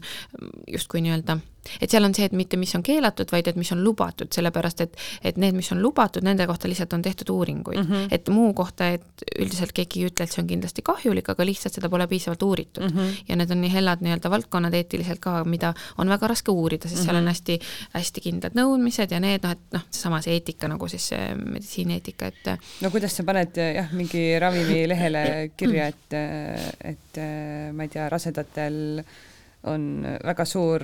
justkui 0.67 1.01
nii-öelda 1.01 1.39
et 1.81 1.91
seal 1.91 2.05
on 2.05 2.13
see, 2.15 2.25
et 2.25 2.35
mitte 2.37 2.57
mis 2.57 2.73
on 2.77 2.83
keelatud, 2.85 3.31
vaid 3.31 3.47
et 3.47 3.59
mis 3.59 3.71
on 3.75 3.83
lubatud, 3.83 4.31
sellepärast 4.35 4.83
et, 4.85 4.97
et 5.23 5.37
need, 5.41 5.55
mis 5.57 5.71
on 5.73 5.81
lubatud, 5.81 6.25
nende 6.25 6.47
kohta 6.49 6.69
lihtsalt 6.71 6.93
on 6.97 7.01
tehtud 7.05 7.29
uuringuid 7.33 7.79
mm. 7.79 7.91
-hmm. 7.91 8.07
et 8.11 8.29
muu 8.29 8.53
kohta, 8.53 8.89
et 8.97 9.25
üldiselt 9.39 9.73
keegi 9.73 10.01
ei 10.01 10.09
ütle, 10.09 10.25
et 10.25 10.31
see 10.31 10.41
on 10.43 10.47
kindlasti 10.47 10.81
kahjulik, 10.85 11.29
aga 11.29 11.45
lihtsalt 11.45 11.73
seda 11.73 11.89
pole 11.89 12.07
piisavalt 12.07 12.43
uuritud 12.43 12.83
mm. 12.83 12.97
-hmm. 12.97 13.23
ja 13.27 13.35
need 13.35 13.51
on 13.51 13.61
nii 13.61 13.73
hellad 13.73 14.03
nii-öelda 14.05 14.29
valdkonnad 14.29 14.73
eetiliselt 14.73 15.19
ka, 15.19 15.43
mida 15.43 15.73
on 15.97 16.09
väga 16.09 16.27
raske 16.27 16.51
uurida, 16.51 16.87
sest 16.87 16.95
mm 16.95 17.01
-hmm. 17.01 17.05
seal 17.05 17.15
on 17.15 17.23
mhm. 17.23 17.29
hästi, 17.29 17.59
hästi 17.93 18.21
kindlad 18.21 18.57
nõudmised 18.59 19.11
ja 19.11 19.19
need 19.19 19.43
noh, 19.43 19.51
et 19.51 19.73
noh, 19.73 19.85
seesama 19.91 20.21
see 20.21 20.33
eetika 20.33 20.67
nagu 20.67 20.87
siis 20.87 21.07
see 21.07 21.35
meditsiinieetika, 21.35 22.27
et 22.27 22.51
no 22.81 22.91
kuidas 22.91 23.17
sa 23.17 23.23
paned 23.23 23.57
jah, 23.57 23.93
mingi 23.93 24.39
ravimi 24.39 24.87
lehele 24.87 25.51
kirja, 25.57 25.87
et, 25.93 26.17
et 26.93 27.21
ma 27.73 27.83
ei 27.83 27.89
tea, 27.89 28.09
rasedatel 28.09 29.03
on 29.71 30.05
väga 30.23 30.45
suur 30.45 30.83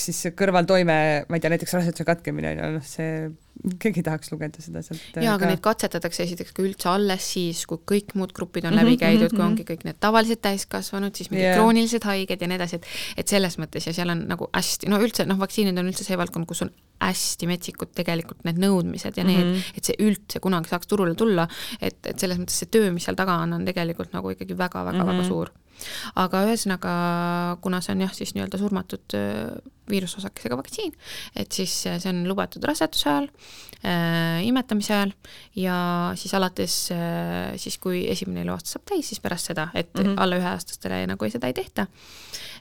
siis 0.00 0.32
kõrvaltoime, 0.38 0.96
ma 1.28 1.38
ei 1.38 1.42
tea, 1.42 1.52
näiteks 1.52 1.74
raseduse 1.76 2.06
katkemine 2.06 2.54
noh 2.58 2.84
see, 2.86 3.28
keegi 3.82 4.04
tahaks 4.06 4.32
lugeda 4.32 4.62
seda 4.62 4.82
sealt. 4.86 5.18
jaa, 5.18 5.34
aga 5.34 5.50
neid 5.50 5.62
katsetatakse 5.64 6.24
esiteks 6.24 6.54
ka 6.56 6.64
üldse 6.64 6.90
alles 6.90 7.26
siis, 7.34 7.64
kui 7.68 7.80
kõik 7.92 8.14
muud 8.18 8.32
grupid 8.36 8.68
on 8.68 8.74
mm 8.74 8.78
-hmm, 8.78 8.90
läbi 8.90 9.00
käidud 9.02 9.20
mm, 9.20 9.26
-hmm. 9.26 9.36
kui 9.36 9.44
mhm. 9.44 9.48
ongi 9.52 9.66
kõik 9.68 9.84
need 9.88 10.00
tavalised 10.00 10.42
täiskasvanud, 10.44 11.14
siis 11.14 11.30
mingid 11.30 11.46
yeah. 11.46 11.58
kroonilised 11.58 12.04
haiged 12.04 12.40
ja 12.40 12.48
nii 12.48 12.60
edasi, 12.60 12.76
et 12.76 12.86
et 13.24 13.28
selles 13.28 13.58
mõttes 13.58 13.86
ja 13.86 13.92
seal 13.92 14.14
on 14.14 14.26
nagu 14.28 14.50
hästi, 14.52 14.88
no 14.88 15.00
üldse 15.02 15.26
noh, 15.26 15.38
vaktsiinid 15.38 15.78
on 15.78 15.90
üldse 15.90 16.04
see 16.04 16.18
valdkond, 16.18 16.46
kus 16.46 16.62
on 16.62 16.72
hästi 17.02 17.46
metsikud 17.46 17.94
tegelikult 17.94 18.44
need 18.44 18.58
nõudmised 18.58 19.16
ja 19.16 19.24
need 19.24 19.44
mm, 19.44 19.54
-hmm. 19.54 19.76
et 19.76 19.84
see 19.84 19.96
üldse 19.98 20.40
kunagi 20.40 20.68
saaks 20.68 20.86
turule 20.86 21.14
tulla, 21.14 21.48
et, 21.80 21.98
et 22.06 22.18
selles 22.18 22.38
mõttes 22.38 22.58
see 22.58 22.70
töö, 22.70 22.92
mis 22.92 23.04
seal 23.04 23.16
taga 23.16 23.38
on, 23.42 23.52
on 23.52 23.64
tegelikult 23.64 24.12
nagu 24.12 24.30
ikkagi 24.30 24.58
väga-väga-väga 24.58 25.12
mm 25.12 25.20
-hmm. 25.20 25.28
suur 25.28 25.50
aga 26.18 26.44
ühesõnaga, 26.48 26.92
kuna 27.64 27.80
see 27.84 27.94
on 27.94 28.06
jah, 28.06 28.14
siis 28.14 28.34
nii-öelda 28.34 28.60
surmatud 28.60 29.18
viirusosakesega 29.90 30.58
vaktsiin, 30.58 30.92
et 31.36 31.52
siis 31.52 31.74
see 31.86 32.10
on 32.10 32.22
lubatud 32.28 32.64
raseduse 32.68 33.08
ajal 33.10 33.28
äh,, 33.28 34.44
imetamise 34.46 34.94
ajal 34.94 35.12
ja 35.56 35.78
siis 36.18 36.34
alates 36.34 36.76
äh, 36.94 37.56
siis, 37.56 37.78
kui 37.82 38.04
esimene 38.10 38.44
eluaasta 38.46 38.76
saab 38.76 38.86
täis, 38.92 39.08
siis 39.10 39.22
pärast 39.24 39.52
seda, 39.52 39.68
et 39.74 39.92
mm 39.94 40.04
-hmm. 40.04 40.22
alla 40.22 40.38
üheaastastele 40.40 41.06
nagu 41.06 41.30
seda 41.30 41.46
ei 41.46 41.54
tehta. 41.54 41.86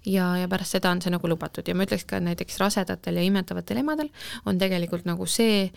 ja, 0.06 0.38
ja 0.38 0.48
pärast 0.48 0.72
seda 0.72 0.92
on 0.92 1.02
see 1.02 1.12
nagu 1.12 1.28
lubatud 1.28 1.68
ja 1.68 1.76
ma 1.76 1.84
ütleks 1.84 2.06
ka 2.06 2.20
näiteks 2.20 2.60
rasedatel 2.60 3.16
ja 3.16 3.22
imetavatel 3.22 3.78
emadel 3.78 4.10
on 4.46 4.58
tegelikult 4.58 5.06
nagu 5.06 5.26
see 5.26 5.72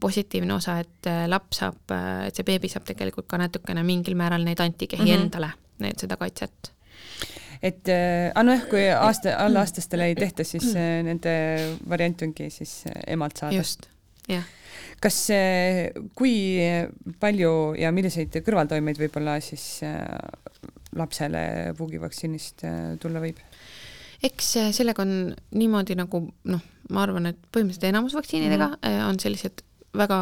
positiivne 0.00 0.54
osa, 0.54 0.78
et 0.78 1.06
äh, 1.06 1.28
laps 1.28 1.56
saab, 1.62 1.90
äh, 1.90 2.26
et 2.26 2.36
see 2.36 2.44
beebi 2.44 2.68
saab 2.68 2.84
tegelikult 2.84 3.26
ka 3.26 3.38
natukene 3.38 3.82
mingil 3.82 4.14
määral 4.14 4.44
neid 4.44 4.60
antikehi 4.60 5.02
mm 5.02 5.08
-hmm. 5.08 5.22
endale, 5.22 5.50
need, 5.78 5.98
seda 5.98 6.16
kaitset 6.16 6.72
et 7.62 7.90
äh, 7.92 8.30
aga 8.32 8.44
nojah, 8.46 8.64
kui 8.70 8.86
aasta, 8.90 9.36
allaaastastele 9.44 10.10
ei 10.10 10.16
tehta, 10.18 10.44
siis 10.46 10.72
äh, 10.74 10.98
nende 11.06 11.32
variant 11.88 12.24
ongi 12.26 12.48
siis 12.50 12.82
äh, 12.90 12.98
emalt 13.14 13.38
saada. 13.38 13.54
just, 13.56 13.88
jah 14.30 14.48
kas, 15.02 15.16
kui 16.14 16.34
palju 17.20 17.50
ja 17.74 17.90
milliseid 17.92 18.36
kõrvaltoimeid 18.46 19.00
võib-olla 19.00 19.34
siis 19.42 19.80
lapsele 20.94 21.42
puugivaktsiinist 21.74 22.62
tulla 23.02 23.22
võib? 23.24 23.40
eks 24.22 24.52
sellega 24.78 25.02
on 25.02 25.32
niimoodi 25.58 25.98
nagu 25.98 26.22
noh, 26.22 26.62
ma 26.94 27.02
arvan, 27.02 27.26
et 27.32 27.40
põhimõtteliselt 27.50 27.88
enamus 27.90 28.14
vaktsiinidega 28.14 28.70
-hmm. 28.76 29.02
on 29.08 29.18
sellised 29.18 29.64
väga 29.98 30.20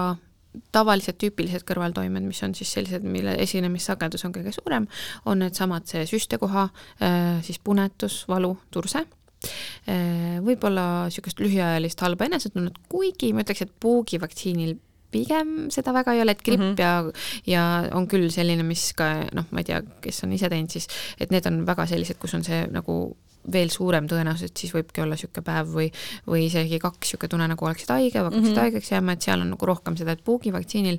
tavalised 0.74 1.18
tüüpilised 1.20 1.64
kõrvaltoimed, 1.68 2.26
mis 2.26 2.42
on 2.46 2.54
siis 2.58 2.72
sellised, 2.74 3.06
mille 3.06 3.36
esinemissagedus 3.42 4.24
on 4.26 4.34
kõige 4.34 4.52
suurem, 4.54 4.88
on 5.30 5.44
needsamad, 5.44 5.86
see 5.90 6.04
süstekoha, 6.10 6.68
äh, 7.02 7.40
siis 7.46 7.60
punetus, 7.62 8.24
valu, 8.30 8.56
turse 8.74 9.04
äh, 9.04 10.38
võib-olla 10.44 11.06
niisugust 11.08 11.40
lühiajalist 11.42 12.02
halba 12.04 12.28
enesetunnet, 12.30 12.78
kuigi 12.90 13.32
ma 13.34 13.44
ütleks, 13.46 13.66
et 13.66 13.74
puugivaktsiinil 13.80 14.76
pigem 15.10 15.70
seda 15.74 15.94
väga 15.94 16.14
ei 16.14 16.22
ole, 16.22 16.36
et 16.36 16.44
gripp 16.46 16.60
mm 16.60 16.74
-hmm. 16.74 16.80
ja, 16.80 17.12
ja 17.46 17.96
on 17.96 18.06
küll 18.08 18.30
selline, 18.30 18.62
mis 18.62 18.92
ka 18.94 19.26
noh, 19.34 19.46
ma 19.50 19.62
ei 19.62 19.70
tea, 19.70 19.82
kes 20.02 20.24
on 20.24 20.32
ise 20.32 20.48
teinud, 20.48 20.70
siis 20.70 20.86
et 21.20 21.30
need 21.30 21.46
on 21.46 21.64
väga 21.66 21.86
sellised, 21.86 22.18
kus 22.18 22.34
on 22.34 22.44
see 22.44 22.66
nagu 22.70 23.16
veel 23.52 23.72
suurem 23.72 24.08
tõenäosus, 24.10 24.50
et 24.50 24.62
siis 24.62 24.72
võibki 24.74 25.02
olla 25.04 25.16
niisugune 25.16 25.44
päev 25.46 25.74
või, 25.74 25.90
või 26.28 26.46
isegi 26.46 26.80
kaks 26.82 27.04
niisugune 27.04 27.34
tunne, 27.34 27.50
nagu 27.50 27.68
oleksid 27.68 27.92
haige 27.94 28.18
või 28.18 28.30
hakkaksid 28.30 28.42
mm 28.42 28.54
-hmm. 28.54 28.64
haigeks 28.64 28.92
jääma, 28.92 29.12
et 29.12 29.28
seal 29.28 29.44
on 29.44 29.54
nagu 29.54 29.70
rohkem 29.70 29.96
seda, 29.96 30.12
et 30.12 30.24
puugivaktsiinil 30.24 30.98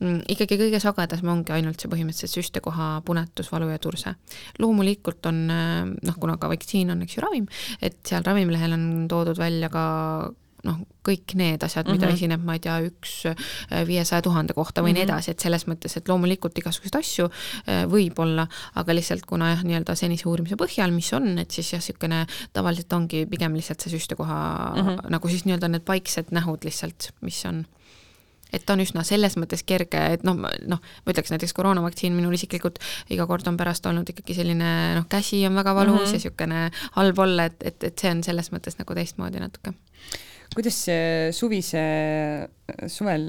mm, 0.00 0.20
ikkagi 0.36 0.58
kõige 0.60 0.80
sagedasem 0.82 1.28
ongi 1.28 1.52
ainult 1.56 1.80
see 1.80 1.90
põhimõtteliselt 1.90 2.38
süstekoha 2.38 2.88
punetus, 3.04 3.50
valu 3.52 3.68
ja 3.72 3.78
turse. 3.78 4.14
loomulikult 4.58 5.26
on 5.26 5.46
noh, 5.46 6.16
kuna 6.20 6.36
ka 6.36 6.48
vaktsiin 6.48 6.90
on, 6.90 7.02
eks 7.02 7.16
ju, 7.16 7.26
ravim, 7.26 7.48
et 7.82 7.98
seal 8.06 8.22
ravimlehel 8.22 8.72
on 8.72 8.88
toodud 9.08 9.38
välja 9.38 9.68
ka 9.68 9.84
noh, 10.64 10.80
kõik 11.04 11.34
need 11.38 11.62
asjad, 11.66 11.88
mida 11.90 12.06
mm 12.06 12.10
-hmm. 12.10 12.14
esineb, 12.16 12.44
ma 12.44 12.56
ei 12.56 12.62
tea, 12.64 12.78
üks 12.88 13.12
äh, 13.28 13.84
viiesaja 13.86 14.22
tuhande 14.22 14.54
kohta 14.56 14.82
või 14.82 14.92
mm 14.92 14.94
-hmm. 14.94 14.94
nii 14.94 15.04
mhm. 15.04 15.12
edasi, 15.12 15.30
et 15.30 15.40
selles 15.40 15.66
mõttes, 15.68 15.96
et 15.96 16.08
loomulikult 16.08 16.58
igasuguseid 16.58 16.98
asju 17.00 17.28
äh, 17.28 17.84
võib 17.90 18.18
olla, 18.18 18.46
aga 18.74 18.94
lihtsalt 18.94 19.26
kuna 19.26 19.50
jah, 19.50 19.64
nii-öelda 19.64 19.94
senise 19.94 20.28
uurimise 20.28 20.56
põhjal, 20.56 20.90
mis 20.90 21.12
on, 21.12 21.38
et 21.38 21.50
siis 21.50 21.72
jah, 21.72 21.80
niisugune 21.80 22.26
tavaliselt 22.52 22.92
ongi 22.92 23.26
pigem 23.26 23.54
lihtsalt 23.54 23.80
see 23.80 23.92
süstekoha 23.92 24.40
mm 24.74 24.80
-hmm. 24.80 25.10
nagu 25.10 25.28
siis 25.28 25.44
nii-öelda 25.44 25.68
need 25.68 25.84
paiksed 25.84 26.30
nähud 26.30 26.64
lihtsalt, 26.64 27.12
mis 27.20 27.44
on 27.44 27.64
et 28.54 28.62
ta 28.66 28.76
on 28.76 28.82
üsna 28.84 29.02
selles 29.06 29.36
mõttes 29.40 29.64
kerge, 29.66 30.00
et 30.14 30.24
noh, 30.26 30.36
noh, 30.66 30.78
ma 30.80 31.12
ütleks 31.12 31.32
näiteks 31.32 31.54
koroonavaktsiin 31.56 32.14
minul 32.16 32.36
isiklikult 32.36 32.78
iga 33.10 33.26
kord 33.26 33.48
on 33.50 33.56
pärast 33.56 33.86
olnud 33.90 34.08
ikkagi 34.08 34.34
selline 34.34 34.70
noh, 34.98 35.08
käsi 35.10 35.46
on 35.48 35.54
väga 35.54 35.74
valus 35.74 35.94
mm 35.94 36.04
-hmm. 36.04 36.06
ja 36.06 36.12
niisugune 36.12 36.70
halb 36.92 37.18
olla, 37.18 37.44
et, 37.44 37.62
et, 37.62 37.84
et 37.84 37.98
see 37.98 38.10
on 38.10 38.22
selles 38.22 38.52
mõttes 38.52 38.78
nagu 38.78 38.94
teistmoodi 38.94 39.42
natuke 39.42 39.74
kuidas 40.54 40.76
see 40.86 41.32
suvise, 41.34 41.82
suvel 42.90 43.26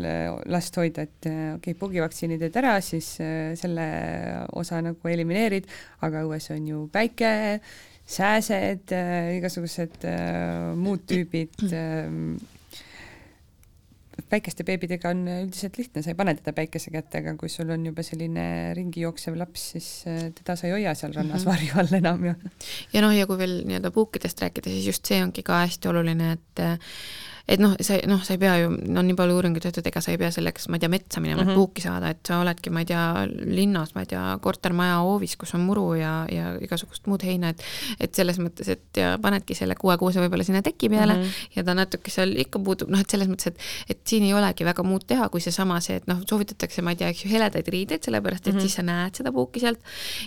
last 0.52 0.78
hoida, 0.80 1.06
et 1.08 1.28
okei 1.28 1.56
okay,, 1.58 1.78
pugivaktsiini 1.80 2.38
teed 2.42 2.56
ära, 2.62 2.78
siis 2.86 3.16
äh, 3.24 3.54
selle 3.60 3.88
osa 4.58 4.82
nagu 4.86 5.12
elimineerid, 5.12 5.68
aga 6.06 6.26
õues 6.28 6.52
on 6.54 6.70
ju 6.70 6.84
päike, 6.94 7.32
sääsed, 8.06 8.94
äh, 8.94 9.36
igasugused 9.40 10.06
äh, 10.06 10.74
muud 10.78 11.08
tüübid 11.10 11.58
väikeste 14.32 14.66
beebidega 14.68 15.12
on 15.14 15.24
üldiselt 15.28 15.78
lihtne, 15.80 16.04
sa 16.04 16.12
ei 16.12 16.18
pane 16.18 16.36
teda 16.40 16.54
päikese 16.56 16.92
kätte, 16.94 17.22
aga 17.22 17.36
kui 17.40 17.52
sul 17.52 17.72
on 17.76 17.86
juba 17.90 18.04
selline 18.06 18.46
ringi 18.78 19.06
jooksev 19.06 19.38
laps, 19.40 19.70
siis 19.76 19.90
teda 20.08 20.58
sa 20.60 20.68
ei 20.70 20.76
hoia 20.78 20.96
seal 20.96 21.14
rannas 21.14 21.46
mm 21.46 21.52
-hmm. 21.52 21.54
varju 21.54 21.80
all 21.80 22.00
enam 22.00 22.26
ju. 22.26 22.36
ja 22.94 23.02
noh, 23.02 23.16
ja 23.16 23.28
kui 23.28 23.38
veel 23.38 23.62
nii-öelda 23.66 23.92
puukidest 23.92 24.42
rääkida, 24.42 24.70
siis 24.70 24.88
just 24.88 25.06
see 25.06 25.24
ongi 25.24 25.44
ka 25.44 25.66
hästi 25.66 25.88
oluline, 25.92 26.32
et 26.32 26.64
et 27.46 27.62
noh, 27.62 27.76
sa 27.86 27.98
noh, 28.10 28.22
sa 28.26 28.34
ei 28.34 28.40
pea 28.42 28.56
ju, 28.64 28.72
on 28.74 29.06
nii 29.06 29.16
palju 29.18 29.36
uuringuid 29.38 29.62
tehtud, 29.68 29.86
ega 29.86 30.02
sa 30.02 30.14
ei 30.14 30.18
pea 30.18 30.32
selleks, 30.34 30.66
ma 30.72 30.80
ei 30.80 30.82
tea, 30.82 30.90
metsa 30.90 31.22
minema 31.22 31.44
mm, 31.44 31.48
-hmm. 31.48 31.52
et 31.52 31.54
mhm. 31.54 31.60
puuki 31.62 31.84
saada, 31.84 32.10
et 32.10 32.26
sa 32.26 32.40
oledki, 32.42 32.72
ma 32.74 32.82
ei 32.82 32.88
tea, 32.90 33.04
linnas, 33.46 33.94
ma 33.96 34.02
ei 34.02 34.10
tea, 34.10 34.24
kortermaja 34.42 34.96
hoovis, 35.06 35.36
kus 35.38 35.54
on 35.54 35.62
muru 35.62 35.94
ja, 36.00 36.14
ja 36.32 36.56
igasugust 36.62 37.06
muud 37.06 37.22
heina, 37.24 37.54
et 37.54 37.62
et 38.00 38.18
selles 38.18 38.40
mõttes, 38.42 38.70
et 38.74 38.98
ja 38.98 39.16
panedki 39.22 39.56
selle 39.56 39.76
kuue-kuuse 39.78 40.24
võib-olla 40.24 40.44
sinna 40.48 40.62
teki 40.66 40.90
peale 40.90 41.14
mm 41.14 41.22
-hmm. 41.22 41.50
ja 41.56 41.64
ta 41.64 41.76
natuke 41.78 42.12
seal 42.12 42.34
ikka 42.46 42.60
puudub, 42.60 42.90
noh 42.90 43.00
et 43.00 43.10
selles 43.10 43.30
mõttes, 43.30 43.48
et 43.48 43.60
et 43.90 44.02
siin 44.08 44.24
ei 44.24 44.34
olegi 44.34 44.66
väga 44.66 44.84
muud 44.84 45.06
teha, 45.08 45.30
kui 45.30 45.42
seesama 45.42 45.80
see, 45.80 45.96
et 46.02 46.08
noh, 46.08 46.26
soovitatakse, 46.30 46.82
ma 46.82 46.96
ei 46.96 46.96
tea, 46.96 47.10
eks 47.14 47.26
ju, 47.26 47.32
heledaid 47.32 47.68
riideid, 47.68 48.02
sellepärast 48.04 48.48
et 48.48 48.54
mm 48.54 48.58
-hmm. 48.58 48.62
siis 48.62 48.74
sa 48.74 48.82
näed 48.82 49.16
seda 49.16 49.32
puuki 49.32 49.60
sealt 49.60 49.80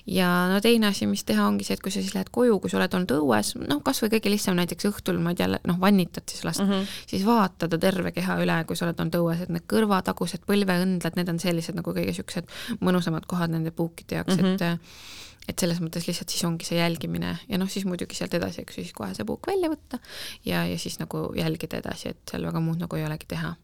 ja 0.07 0.49
no 0.49 0.61
teine 0.61 0.87
asi, 0.87 1.07
mis 1.07 1.25
teha, 1.25 1.47
ongi 1.47 1.65
see, 1.65 1.75
et 1.75 1.83
kui 1.83 1.91
sa 1.91 2.01
siis 2.01 2.15
lähed 2.15 2.31
koju, 2.31 2.61
kui 2.61 2.71
sa 2.71 2.77
oled 2.77 2.95
olnud 2.95 3.11
õues, 3.11 3.59
noh, 3.69 3.83
kas 3.83 4.03
või 4.03 4.15
kõige 4.15 4.31
lihtsam 4.31 4.57
näiteks 4.57 4.87
õhtul, 4.87 5.19
ma 5.19 5.31
ei 5.31 5.43
tea, 5.43 5.59
noh, 5.65 5.81
vannitad 5.81 6.23
siis 6.31 6.45
last 6.45 6.61
mm, 6.61 6.71
-hmm 6.71 7.08
siis 7.09 7.27
vaata 7.27 7.69
ta 7.69 7.79
terve 7.81 8.13
keha 8.17 8.39
üle, 8.43 8.57
kui 8.69 8.79
sa 8.79 8.87
oled 8.87 9.01
olnud 9.03 9.21
õues, 9.21 9.45
et 9.45 9.53
need 9.53 9.67
kõrvatagused 9.71 10.45
põlveõndlad, 10.49 11.17
need 11.19 11.33
on 11.33 11.41
sellised 11.43 11.79
nagu 11.79 11.95
kõige 11.95 12.13
niisugused 12.13 12.51
mõnusamad 12.85 13.29
kohad 13.31 13.55
nende 13.55 13.73
puukide 13.75 14.21
jaoks 14.21 14.37
mm, 14.37 14.45
-hmm. 14.45 14.55
et 14.55 14.67
mhm. 14.69 15.07
et 15.49 15.63
selles 15.65 15.79
mõttes 15.81 16.05
lihtsalt 16.05 16.29
siis 16.29 16.45
ongi 16.45 16.67
see 16.69 16.77
jälgimine 16.77 17.39
ja 17.49 17.59
noh, 17.59 17.71
siis 17.73 17.87
muidugi 17.89 18.15
sealt 18.15 18.35
edasi, 18.37 18.61
eks 18.63 18.79
ju, 18.79 18.85
siis 18.85 18.93
kohe 18.97 19.15
see 19.17 19.25
puuk 19.25 19.47
välja 19.49 19.71
võtta 19.73 19.99
ja, 20.45 20.67
ja 20.67 20.79
siis 20.79 20.99
nagu 21.01 21.33
jälgida 21.37 21.81
edasi, 21.81 22.13
et 22.13 22.21
seal 22.31 22.45
väga 22.45 22.61
muud 22.61 22.79
nagu 22.85 22.97
ei 22.97 23.07
olegi 23.07 23.31
teha 23.33 23.55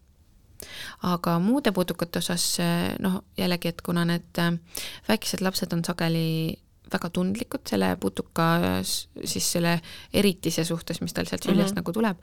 aga 1.03 1.39
muude 1.39 1.71
putukate 1.71 2.19
osas 2.19 2.57
noh, 2.99 3.21
jällegi, 3.37 3.67
et 3.67 3.81
kuna 3.85 4.05
need 4.05 4.41
väikesed 5.07 5.43
lapsed 5.45 5.73
on 5.73 5.83
sageli 5.85 6.55
väga 6.91 7.09
tundlikud 7.09 7.65
selle 7.69 7.95
putuka 8.01 8.47
siis 8.83 9.51
selle 9.57 9.79
eritise 10.13 10.65
suhtes, 10.67 11.01
mis 11.01 11.13
tal 11.13 11.29
sealt 11.29 11.43
süljest 11.43 11.71
mm 11.71 11.71
-hmm. 11.71 11.83
nagu 11.83 11.93
tuleb, 11.93 12.17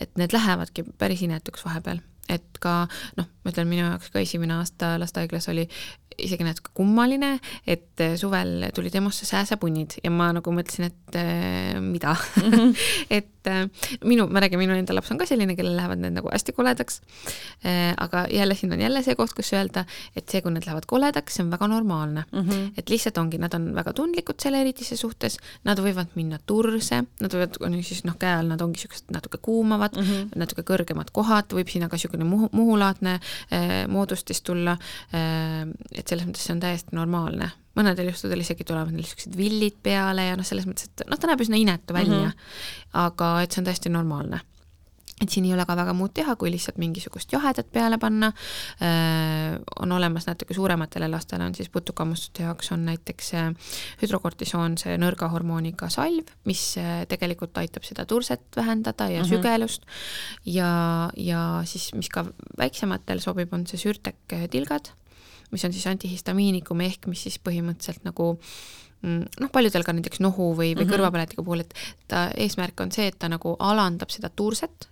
et 0.00 0.16
need 0.20 0.32
lähevadki 0.32 0.84
päris 0.98 1.22
inetuks 1.22 1.64
vahepeal, 1.64 2.00
et 2.28 2.60
ka 2.60 2.86
noh, 3.16 3.26
ma 3.44 3.50
ütlen, 3.52 3.68
minu 3.68 3.84
jaoks 3.88 4.10
ka 4.10 4.22
esimene 4.22 4.54
aasta 4.54 4.94
lastehaiglas 5.00 5.48
oli 5.48 5.68
isegi 6.18 6.46
natuke 6.46 6.70
kummaline, 6.74 7.38
et 7.66 8.02
suvel 8.20 8.68
tulid 8.74 8.94
EMO-sse 8.94 9.26
sääsepunnid 9.26 9.98
ja 10.04 10.10
ma 10.14 10.30
nagu 10.32 10.52
mõtlesin, 10.54 10.90
et 10.90 11.18
äh, 11.18 11.80
mida 11.80 12.14
mm. 12.14 12.50
-hmm. 12.50 12.76
et 13.18 13.33
et 13.44 13.50
äh, 13.52 13.98
minu, 14.04 14.26
ma 14.30 14.40
räägin, 14.40 14.58
minu 14.60 14.76
enda 14.76 14.94
laps 14.96 15.10
on 15.12 15.18
ka 15.20 15.26
selline, 15.28 15.56
kellel 15.56 15.76
lähevad 15.76 16.00
need 16.00 16.16
nagu 16.16 16.30
hästi 16.32 16.54
koledaks 16.56 17.00
äh,. 17.64 17.94
aga 18.00 18.26
jälle 18.32 18.54
siin 18.54 18.72
on 18.72 18.80
jälle 18.80 19.02
see 19.02 19.14
koht, 19.14 19.34
kus 19.36 19.52
öelda, 19.52 19.84
et 20.16 20.28
see, 20.28 20.42
kui 20.42 20.52
need 20.54 20.66
lähevad 20.66 20.86
koledaks, 20.88 21.36
see 21.36 21.44
on 21.44 21.50
väga 21.52 21.68
normaalne 21.68 22.24
mm. 22.32 22.40
-hmm. 22.40 22.72
et 22.78 22.90
lihtsalt 22.90 23.18
ongi, 23.18 23.38
nad 23.38 23.54
on 23.54 23.74
väga 23.74 23.92
tundlikud 23.92 24.40
selle 24.40 24.60
eritise 24.60 24.96
suhtes, 24.96 25.38
nad 25.64 25.78
võivad 25.78 26.14
minna 26.14 26.38
turse, 26.46 27.02
nad 27.20 27.34
võivad, 27.34 27.58
siis 27.82 28.04
noh, 28.04 28.16
käe 28.18 28.38
all 28.38 28.48
nad 28.52 28.60
ongi 28.60 28.80
siuksed 28.80 29.12
natuke 29.14 29.38
kuumavad 29.42 29.96
mm, 29.96 30.02
-hmm. 30.08 30.38
natuke 30.40 30.62
kõrgemad 30.62 31.12
kohad, 31.12 31.52
võib 31.52 31.68
sinna 31.68 31.88
ka 31.88 31.96
niisugune 31.96 32.24
muhu, 32.24 32.48
muhulaadne 32.52 33.18
äh, 33.18 33.84
moodustis 33.88 34.42
tulla 34.42 34.78
äh,. 35.14 35.68
et 35.92 36.08
selles 36.08 36.26
mõttes 36.26 36.46
see 36.46 36.56
on 36.56 36.60
täiesti 36.60 36.96
normaalne 36.96 37.50
mõnedel 37.78 38.10
juhtudel 38.12 38.44
isegi 38.44 38.64
tulevad 38.64 38.92
neil 38.92 39.04
niisugused 39.04 39.36
villid 39.36 39.78
peale 39.82 40.30
ja 40.30 40.38
noh, 40.38 40.46
selles 40.46 40.66
mõttes, 40.68 40.90
et 40.90 41.06
noh, 41.10 41.20
ta 41.20 41.30
näeb 41.30 41.44
üsna 41.44 41.60
inetu 41.60 41.94
välja 41.96 42.20
mm, 42.20 42.32
-hmm. 42.32 42.98
aga 43.06 43.30
et 43.42 43.52
see 43.52 43.62
on 43.62 43.70
täiesti 43.70 43.92
normaalne 43.92 44.40
et 45.22 45.30
siin 45.30 45.44
ei 45.46 45.54
ole 45.54 45.64
ka 45.66 45.76
väga 45.78 45.92
muud 45.96 46.12
teha, 46.14 46.34
kui 46.38 46.50
lihtsalt 46.50 46.78
mingisugust 46.82 47.32
jahedat 47.32 47.68
peale 47.72 47.98
panna 48.02 48.32
äh,. 48.82 49.58
on 49.80 49.92
olemas 49.92 50.26
natuke 50.26 50.54
suurematele 50.54 51.08
lastele 51.08 51.44
on 51.44 51.54
siis 51.54 51.68
putukammustuste 51.68 52.42
jaoks 52.42 52.72
on 52.74 52.84
näiteks 52.88 53.30
hüdrokortisoon, 54.02 54.78
see 54.78 54.96
nõrga 54.98 55.28
hormooniga 55.30 55.88
salv, 55.92 56.32
mis 56.50 56.64
äh, 56.82 57.04
tegelikult 57.10 57.56
aitab 57.62 57.86
seda 57.86 58.06
turset 58.10 58.42
vähendada 58.56 59.08
ja 59.08 59.22
mm 59.22 59.28
-hmm. 59.28 59.36
sügelust. 59.36 59.82
ja, 60.44 61.10
ja 61.16 61.62
siis, 61.64 61.94
mis 61.94 62.08
ka 62.08 62.26
väiksematel 62.58 63.20
sobib, 63.20 63.52
on 63.52 63.66
see 63.66 63.78
sürtek 63.78 64.38
tilgad 64.50 64.90
mis 65.54 65.64
on 65.66 65.74
siis 65.74 65.86
antihistamiinikum 65.90 66.80
ehk 66.86 67.08
mis 67.10 67.26
siis 67.28 67.38
põhimõtteliselt 67.42 68.04
nagu 68.06 68.32
mm, 69.02 69.22
noh, 69.40 69.52
paljudel 69.54 69.86
ka 69.86 69.94
näiteks 69.96 70.22
nohu 70.24 70.52
või, 70.52 70.72
või 70.72 70.74
mm 70.74 70.80
-hmm. 70.82 70.94
kõrvapõletiku 70.96 71.46
puhul, 71.46 71.64
et 71.64 71.74
ta 72.10 72.26
eesmärk 72.36 72.80
on 72.84 72.92
see, 72.94 73.08
et 73.12 73.18
ta 73.18 73.30
nagu 73.32 73.56
alandab 73.58 74.12
seda 74.14 74.30
turset 74.30 74.88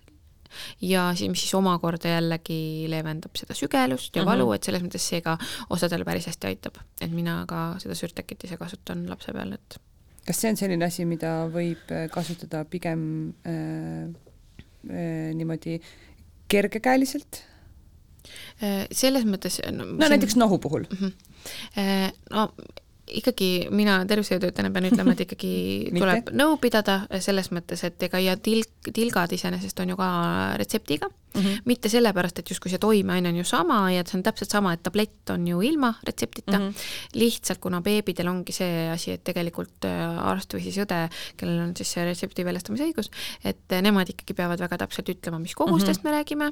ja 0.81 1.07
siis, 1.17 1.29
mis 1.31 1.45
siis 1.45 1.55
omakorda 1.57 2.15
jällegi 2.15 2.89
leevendab 2.91 3.35
seda 3.39 3.55
sügelust 3.57 4.15
ja 4.15 4.21
mm 4.21 4.25
-hmm. 4.25 4.31
valu, 4.31 4.51
et 4.53 4.63
selles 4.63 4.83
mõttes 4.83 5.07
see 5.09 5.21
ka 5.21 5.37
osadele 5.69 6.05
päris 6.05 6.27
hästi 6.29 6.47
aitab, 6.47 6.77
et 7.01 7.11
mina 7.11 7.43
ka 7.47 7.75
seda 7.79 7.95
sürtekit 7.95 8.43
ise 8.43 8.57
kasutan 8.57 9.09
lapse 9.09 9.33
peal, 9.33 9.53
et 9.53 9.79
kas 10.27 10.41
see 10.41 10.51
on 10.51 10.57
selline 10.57 10.85
asi, 10.85 11.05
mida 11.05 11.47
võib 11.51 11.91
äh, 11.91 12.09
kasutada 12.11 12.63
pigem 12.65 13.33
äh, 13.45 14.07
äh, 14.89 15.33
niimoodi 15.35 15.81
kergekäeliselt 16.47 17.43
selles 18.91 19.25
mõttes 19.27 19.59
no, 19.71 19.83
no 19.83 19.97
siin... 19.97 20.13
näiteks 20.15 20.37
nohu 20.39 20.59
puhul 20.63 20.85
mm. 20.89 20.97
-hmm. 21.01 22.15
no 22.31 22.47
ikkagi 23.07 23.67
mina 23.69 24.05
tervishoiutöötajana 24.07 24.71
pean 24.73 24.87
ütlema, 24.89 25.13
et 25.13 25.25
ikkagi 25.25 25.53
tuleb 25.99 26.31
nõu 26.35 26.57
pidada 26.61 27.01
selles 27.23 27.51
mõttes, 27.55 27.83
et 27.87 28.07
ega 28.07 28.21
ja 28.23 28.37
tilk, 28.39 28.72
tilgad 28.91 29.31
iseenesest 29.31 29.79
on 29.79 29.89
ju 29.89 29.97
ka 29.97 30.09
retseptiga 30.57 31.09
mm, 31.33 31.41
-hmm. 31.41 31.61
mitte 31.65 31.89
sellepärast, 31.89 32.39
et 32.39 32.49
justkui 32.49 32.71
see 32.71 32.79
toimeaine 32.79 33.29
on 33.29 33.35
ju 33.35 33.43
sama 33.43 33.91
ja 33.91 33.99
et 33.99 34.07
see 34.07 34.17
on 34.17 34.23
täpselt 34.23 34.49
sama, 34.49 34.73
et 34.73 34.83
tablett 34.83 35.29
on 35.29 35.47
ju 35.47 35.61
ilma 35.61 35.93
retseptita 36.03 36.59
mm, 36.59 36.69
-hmm. 36.69 36.73
lihtsalt 37.13 37.59
kuna 37.59 37.81
beebidel 37.81 38.27
ongi 38.27 38.51
see 38.51 38.89
asi, 38.89 39.11
et 39.11 39.23
tegelikult 39.23 39.85
äh, 39.85 40.27
arst 40.27 40.53
või 40.53 40.63
siis 40.63 40.77
õde, 40.77 41.09
kellel 41.37 41.59
on 41.59 41.75
siis 41.75 41.91
see 41.91 42.05
retsepti 42.05 42.45
väljastamise 42.45 42.83
õigus, 42.83 43.11
et 43.43 43.71
äh, 43.71 43.81
nemad 43.81 44.09
ikkagi 44.09 44.33
peavad 44.33 44.59
väga 44.59 44.77
täpselt 44.77 45.09
ütlema, 45.09 45.39
mis 45.39 45.55
kogustest 45.55 46.03
mm 46.03 46.09
-hmm. 46.09 46.11
me 46.11 46.17
räägime. 46.17 46.51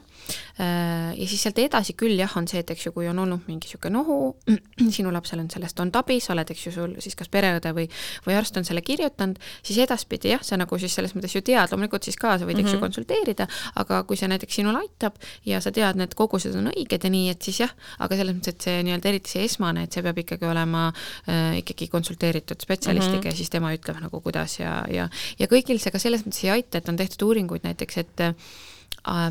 Äh, 0.59 1.19
ja 1.19 1.27
siis 1.27 1.43
sealt 1.43 1.59
edasi 1.59 1.93
küll 1.93 2.19
jah, 2.19 2.37
on 2.37 2.47
see, 2.47 2.59
et 2.59 2.69
eks 2.69 2.85
ju, 2.85 2.91
kui 2.91 3.07
on 3.07 3.19
olnud 3.19 3.39
mingi 3.47 3.67
niisugune 3.67 3.93
nohu, 3.93 4.37
sinu 4.97 5.13
lapsel 5.13 5.39
on 5.39 5.49
sellest, 5.49 5.79
on 5.79 5.91
tabi, 5.91 6.19
sa 6.19 6.33
oled, 6.33 6.49
eks 6.51 6.65
ju, 6.65 6.71
sul 6.71 6.95
siis 6.99 7.15
kas 7.15 7.29
pereõde 7.29 7.73
või, 7.73 7.89
või 8.27 8.37
arst 8.37 8.57
on 8.57 8.65
selle 8.65 8.81
kirjutanud, 8.81 9.39
siis 9.63 9.79
edaspidi 9.79 10.29
jah, 10.29 10.43
sa 10.43 10.57
nagu 10.57 10.77
siis 10.77 10.95
selles 10.95 11.15
mõttes 11.15 11.35
ju 11.35 11.41
tead, 11.41 11.71
loomulikult 11.71 12.03
siis 12.03 12.17
ka 12.21 12.37
sa 12.37 12.45
võid 12.45 12.57
mm, 12.57 12.61
-hmm. 12.61 12.71
eks 12.71 12.77
ju, 12.77 12.81
konsulteerida, 12.81 13.47
aga 13.81 14.03
kui 14.09 14.17
see 14.17 14.29
näiteks 14.31 14.61
sinu 14.61 14.71
sinul 14.71 14.79
aitab 14.79 15.19
ja 15.45 15.59
sa 15.61 15.71
tead, 15.75 15.99
need 15.99 16.15
kogused 16.17 16.55
on 16.57 16.71
õiged 16.71 17.03
ja 17.03 17.11
nii, 17.11 17.29
et 17.33 17.43
siis 17.43 17.61
jah, 17.63 17.73
aga 17.99 18.17
selles 18.17 18.37
mõttes, 18.37 18.55
et 18.55 18.67
see 18.67 18.83
nii-öelda 18.87 19.11
eriti 19.11 19.35
see 19.35 19.45
esmane, 19.47 19.85
et 19.85 19.95
see 19.95 20.03
peab 20.05 20.21
ikkagi 20.23 20.47
olema 20.47 20.87
äh, 20.91 21.59
ikkagi 21.61 21.89
konsulteeritud 21.91 22.61
spetsialistiga 22.63 23.17
mm 23.17 23.23
-hmm. 23.23 23.33
ja 23.33 23.37
siis 23.37 23.49
tema 23.49 23.73
ütleb 23.75 24.01
nagu 24.01 24.21
kuidas 24.21 24.59
ja, 24.59 24.81
ja, 24.89 25.09
ja 25.39 25.47
kõigil 25.51 25.79
see 25.79 25.91
ka 25.91 25.99
selles 25.99 26.25
mõttes 26.25 26.43
ei 26.45 26.55
aita, 26.57 26.77
et 26.77 26.89
on 26.89 26.97
tehtud 26.97 27.27
uuringuid 27.27 27.67
näiteks, 27.67 27.97
et 27.97 28.25
äh, 28.29 28.33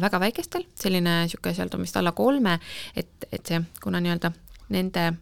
väga 0.00 0.20
väikestel, 0.20 0.66
selline 0.74 1.22
niisugune 1.24 1.54
seal 1.54 1.70
vist 1.78 1.96
alla 1.96 2.12
kolme, 2.12 2.58
et, 2.96 3.26
et 3.32 3.46
see, 3.46 3.62
kuna 3.82 4.00
nii-öelda 4.00 4.32
nende 4.68 5.12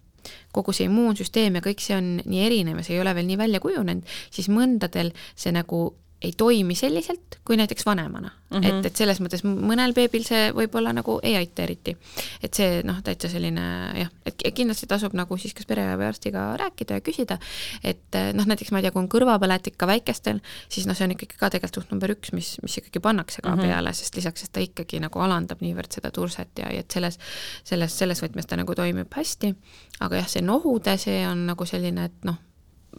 kogu 0.53 0.73
see 0.73 0.89
immuunsüsteem 0.89 1.55
ja 1.55 1.61
kõik 1.65 1.81
see 1.81 1.97
on 1.97 2.21
nii 2.25 2.45
erinev 2.45 2.81
ja 2.81 2.85
see 2.85 2.97
ei 2.97 3.01
ole 3.01 3.15
veel 3.15 3.27
nii 3.27 3.39
välja 3.39 3.61
kujunenud, 3.61 4.05
siis 4.31 4.49
mõndadel 4.49 5.13
see 5.37 5.53
nagu 5.53 5.95
ei 6.23 6.33
toimi 6.37 6.75
selliselt 6.75 7.39
kui 7.47 7.57
näiteks 7.57 7.87
vanemana 7.87 8.31
mm. 8.51 8.59
-hmm. 8.59 8.67
et, 8.67 8.87
et 8.87 8.97
selles 8.97 9.21
mõttes 9.23 9.45
mõnel 9.47 9.93
beebil 9.95 10.25
see 10.27 10.49
võib-olla 10.55 10.93
nagu 10.93 11.19
ei 11.23 11.37
aita 11.37 11.63
eriti. 11.63 11.97
et 12.43 12.55
see 12.55 12.83
noh, 12.85 12.99
täitsa 13.05 13.29
selline 13.31 13.67
jah, 13.99 14.11
et 14.27 14.43
kindlasti 14.55 14.87
tasub 14.91 15.15
nagu 15.15 15.37
siis 15.39 15.55
kas 15.55 15.67
pere 15.67 15.85
või 15.97 16.09
arstiga 16.09 16.57
rääkida 16.59 16.99
ja 16.99 17.05
küsida, 17.05 17.39
et 17.85 18.19
noh, 18.35 18.47
näiteks 18.51 18.73
ma 18.73 18.83
ei 18.83 18.87
tea, 18.87 18.93
kui 18.95 19.03
on 19.03 19.11
kõrvapõletik 19.15 19.79
ka 19.79 19.87
väikestel, 19.87 20.41
siis 20.69 20.89
noh, 20.91 20.97
see 20.99 21.07
on 21.07 21.15
ikkagi 21.15 21.39
ka 21.39 21.53
tegelikult 21.55 21.85
suht 21.85 21.95
number 21.95 22.11
üks, 22.17 22.33
mis, 22.33 22.57
mis 22.63 22.79
ikkagi 22.83 23.01
pannakse 23.05 23.43
ka 23.43 23.55
mm 23.55 23.61
-hmm. 23.61 23.69
peale, 23.69 23.95
sest 23.95 24.17
lisaks, 24.17 24.45
et 24.45 24.53
ta 24.53 24.61
ikkagi 24.61 25.01
nagu 25.01 25.23
alandab 25.23 25.63
niivõrd 25.63 25.93
seda 25.95 26.11
turset 26.11 26.59
ja, 26.59 26.73
ja 26.73 26.81
et 26.81 26.91
selles, 26.91 27.19
selles, 27.65 27.99
selles 27.99 28.23
võtmes 28.23 28.47
ta 28.47 28.57
nagu 28.57 28.75
toimib 28.75 29.15
hästi, 29.15 29.55
aga 30.01 30.17
jah, 30.17 30.29
see 30.29 30.43
nohude, 30.43 30.97
see 30.99 31.27
on 31.29 31.47
nagu 31.47 31.65
selline, 31.65 32.05
et 32.05 32.25
noh, 32.25 32.37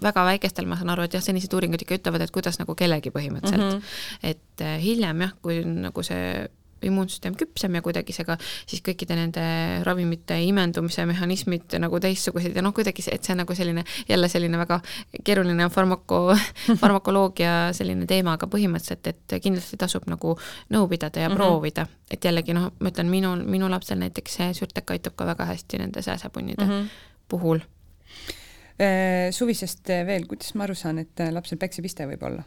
väga 0.03 0.25
väikestel 0.25 0.69
ma 0.69 0.77
saan 0.79 0.93
aru, 0.93 1.07
et 1.07 1.17
jah, 1.17 1.23
senised 1.23 1.53
uuringud 1.53 1.81
ikka 1.85 1.99
ütlevad, 1.99 2.25
et 2.25 2.31
kuidas 2.35 2.59
nagu 2.61 2.75
kellegi 2.75 3.11
põhimõtteliselt 3.15 3.65
mm. 3.65 3.81
-hmm. 3.81 4.31
et 4.31 4.65
äh, 4.65 4.77
hiljem 4.83 5.27
jah, 5.27 5.35
kui 5.41 5.61
nagu 5.65 6.03
see 6.03 6.47
immuunsüsteem 6.85 7.35
küpsem 7.35 7.75
ja 7.75 7.81
kuidagi 7.83 8.13
see 8.15 8.25
ka 8.27 8.37
siis 8.41 8.81
kõikide 8.85 9.17
nende 9.17 9.43
ravimite 9.87 10.37
imendumise 10.47 11.05
mehhanismid 11.09 11.75
nagu 11.81 11.99
teistsugused 12.03 12.55
ja 12.55 12.63
noh, 12.63 12.73
kuidagi 12.75 13.03
see, 13.05 13.15
et 13.15 13.25
see 13.25 13.35
on 13.35 13.41
nagu 13.43 13.55
selline 13.57 13.83
jälle 14.09 14.29
selline 14.31 14.59
väga 14.61 14.79
keeruline 15.27 15.69
farmako, 15.73 16.21
farmakoloogia 16.81 17.55
selline 17.75 18.07
teema, 18.09 18.37
aga 18.37 18.49
põhimõtteliselt, 18.51 19.11
et 19.11 19.39
kindlasti 19.43 19.79
tasub 19.79 20.07
nagu 20.11 20.35
nõu 20.73 20.87
pidada 20.91 21.25
ja 21.25 21.29
mm 21.29 21.35
-hmm. 21.35 21.43
proovida, 21.43 21.87
et 22.11 22.25
jällegi 22.25 22.55
noh, 22.55 22.71
ma 22.79 22.93
ütlen, 22.93 23.11
minul, 23.11 23.43
minu 23.43 23.69
lapsel 23.71 23.99
näiteks 23.99 24.39
see 24.39 24.53
sürtek 24.53 24.91
aitab 24.91 25.15
ka 25.15 25.25
väga 25.25 25.51
hästi 25.51 25.83
nende 25.83 26.01
sääsepunnide 26.01 26.65
mm 26.65 26.71
-hmm. 26.71 26.87
puhul 27.27 27.59
suvisest 29.35 29.89
äh, 29.91 30.05
veel, 30.07 30.27
kuidas 30.29 30.53
ma 30.55 30.65
aru 30.65 30.75
saan, 30.77 31.01
et 31.03 31.19
äh, 31.19 31.33
lapsel 31.35 31.59
päiksepiste 31.61 32.07
võib 32.09 32.23
olla? 32.29 32.45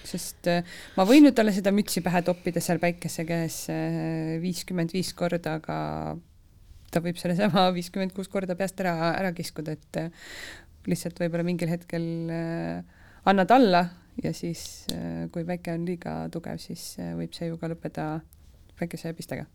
sest 0.00 0.48
ma 0.96 1.04
võin 1.04 1.28
ju 1.28 1.30
talle 1.36 1.52
seda 1.52 1.70
mütsi 1.76 2.00
pähe 2.00 2.22
toppida 2.24 2.58
seal 2.64 2.78
päikese 2.80 3.26
käes 3.28 3.58
viiskümmend 4.40 4.94
viis 4.96 5.10
korda, 5.14 5.58
aga 5.60 5.76
ta 6.90 7.02
võib 7.04 7.20
sellesama 7.20 7.66
viiskümmend 7.76 8.14
kuus 8.16 8.30
korda 8.32 8.56
peast 8.56 8.80
ära, 8.80 8.94
ära 9.12 9.34
kiskuda, 9.36 9.76
et 9.76 10.88
lihtsalt 10.88 11.20
võib-olla 11.20 11.44
mingil 11.46 11.68
hetkel 11.70 12.08
annad 12.32 13.54
alla 13.54 13.84
ja 14.24 14.32
siis, 14.34 14.88
kui 15.30 15.44
päike 15.46 15.76
on 15.76 15.84
liiga 15.86 16.16
tugev, 16.32 16.58
siis 16.64 16.94
võib 17.20 17.36
see 17.36 17.52
ju 17.52 17.60
ka 17.60 17.68
lõppeda 17.70 18.08
päikesepistega? 18.80 19.46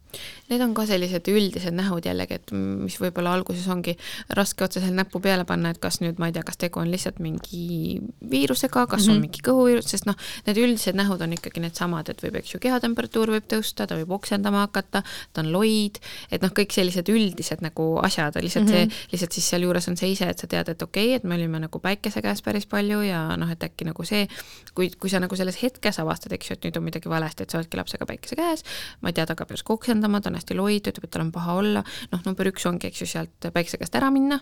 Need 0.50 0.64
on 0.64 0.74
ka 0.78 0.86
sellised 0.90 1.28
üldised 1.32 1.76
nähud 1.76 2.06
jällegi, 2.06 2.40
et 2.40 2.54
mis 2.56 2.98
võib-olla 3.02 3.34
alguses 3.36 3.68
ongi 3.72 3.96
raske 4.38 4.66
otseselt 4.66 4.96
näppu 4.96 5.20
peale 5.24 5.46
panna, 5.50 5.74
et 5.74 5.82
kas 5.82 6.00
nüüd 6.04 6.20
ma 6.22 6.30
ei 6.30 6.36
tea, 6.36 6.44
kas 6.46 6.60
tegu 6.62 6.82
on 6.82 6.92
lihtsalt 6.92 7.20
mingi 7.24 8.00
viirusega, 8.32 8.86
kas 8.88 9.06
mm 9.06 9.06
-hmm. 9.06 9.10
on 9.10 9.16
mhm. 9.16 9.26
mingi 9.28 9.46
kõhuviirus, 9.48 9.90
sest 9.92 10.06
noh, 10.10 10.16
need 10.48 10.62
üldised 10.62 10.98
nähud 10.98 11.22
on 11.22 11.34
ikkagi 11.34 11.64
needsamad, 11.64 12.10
et 12.10 12.24
võib, 12.24 12.40
eks 12.40 12.54
ju, 12.54 12.62
kehatemperatuur 12.64 13.34
võib 13.36 13.48
tõusta, 13.52 13.88
ta 13.88 13.98
võib 13.98 14.12
oksendama 14.16 14.66
hakata, 14.68 15.04
ta 15.34 15.42
on 15.42 15.52
loid, 15.52 16.00
et 16.32 16.42
noh, 16.42 16.54
kõik 16.54 16.74
sellised 16.76 17.10
üldised 17.10 17.62
nagu 17.66 18.00
asjad, 18.04 18.36
lihtsalt 18.42 18.66
mm 18.66 18.72
-hmm. 18.72 18.92
see, 18.92 19.10
lihtsalt 19.12 19.32
siis 19.32 19.50
sealjuures 19.50 19.88
on 19.88 19.98
see 19.98 20.12
ise, 20.12 20.30
et 20.30 20.40
sa 20.40 20.48
tead, 20.48 20.70
et 20.70 20.82
okei 20.82 21.08
okay,, 21.08 21.16
et 21.16 21.24
me 21.24 21.36
olime 21.36 21.60
nagu 21.60 21.80
päikese 21.80 22.22
käes 22.22 22.42
päris 22.42 22.66
palju 22.66 23.02
ja 23.02 23.38
noh, 23.38 23.52
et 23.52 23.64
äkki 23.64 23.86
nagu 23.86 24.04
see, 24.04 24.28
kui, 24.76 24.90
kui 25.00 25.10
sa 25.10 25.20
nagu 25.20 25.36
selles 25.36 25.58
hetkes 25.62 26.00
avastad, 26.00 26.36
eks 26.36 26.50
ju, 26.50 26.58
et 26.58 26.68
nüüd 26.68 26.78
on 26.80 26.84
midagi 26.84 27.10
valesti, 27.10 27.44
et 27.44 27.50
sa 27.50 27.60
oledki 27.60 27.80
lapsega 27.80 28.06
päikese 28.10 28.36
käes, 28.40 28.64
ma 29.02 29.10
ei 29.10 29.15
tea, 29.16 29.26
ta 29.26 29.36
hakkab 29.36 29.54
järsku 29.56 29.76
oksendama, 29.76 30.22
ta 30.22 30.32
on 30.32 30.38
hästi 30.40 30.58
loid, 30.58 30.90
ütleb, 30.92 31.08
et 31.08 31.14
tal 31.14 31.26
on 31.26 31.32
paha 31.36 31.58
olla, 31.62 31.84
noh, 32.12 32.22
number 32.28 32.50
üks 32.52 32.66
ongi, 32.70 32.90
eks 32.92 33.04
ju, 33.04 33.08
sealt 33.10 33.50
päikse 33.56 33.80
käest 33.82 33.96
ära 33.98 34.12
minna, 34.14 34.40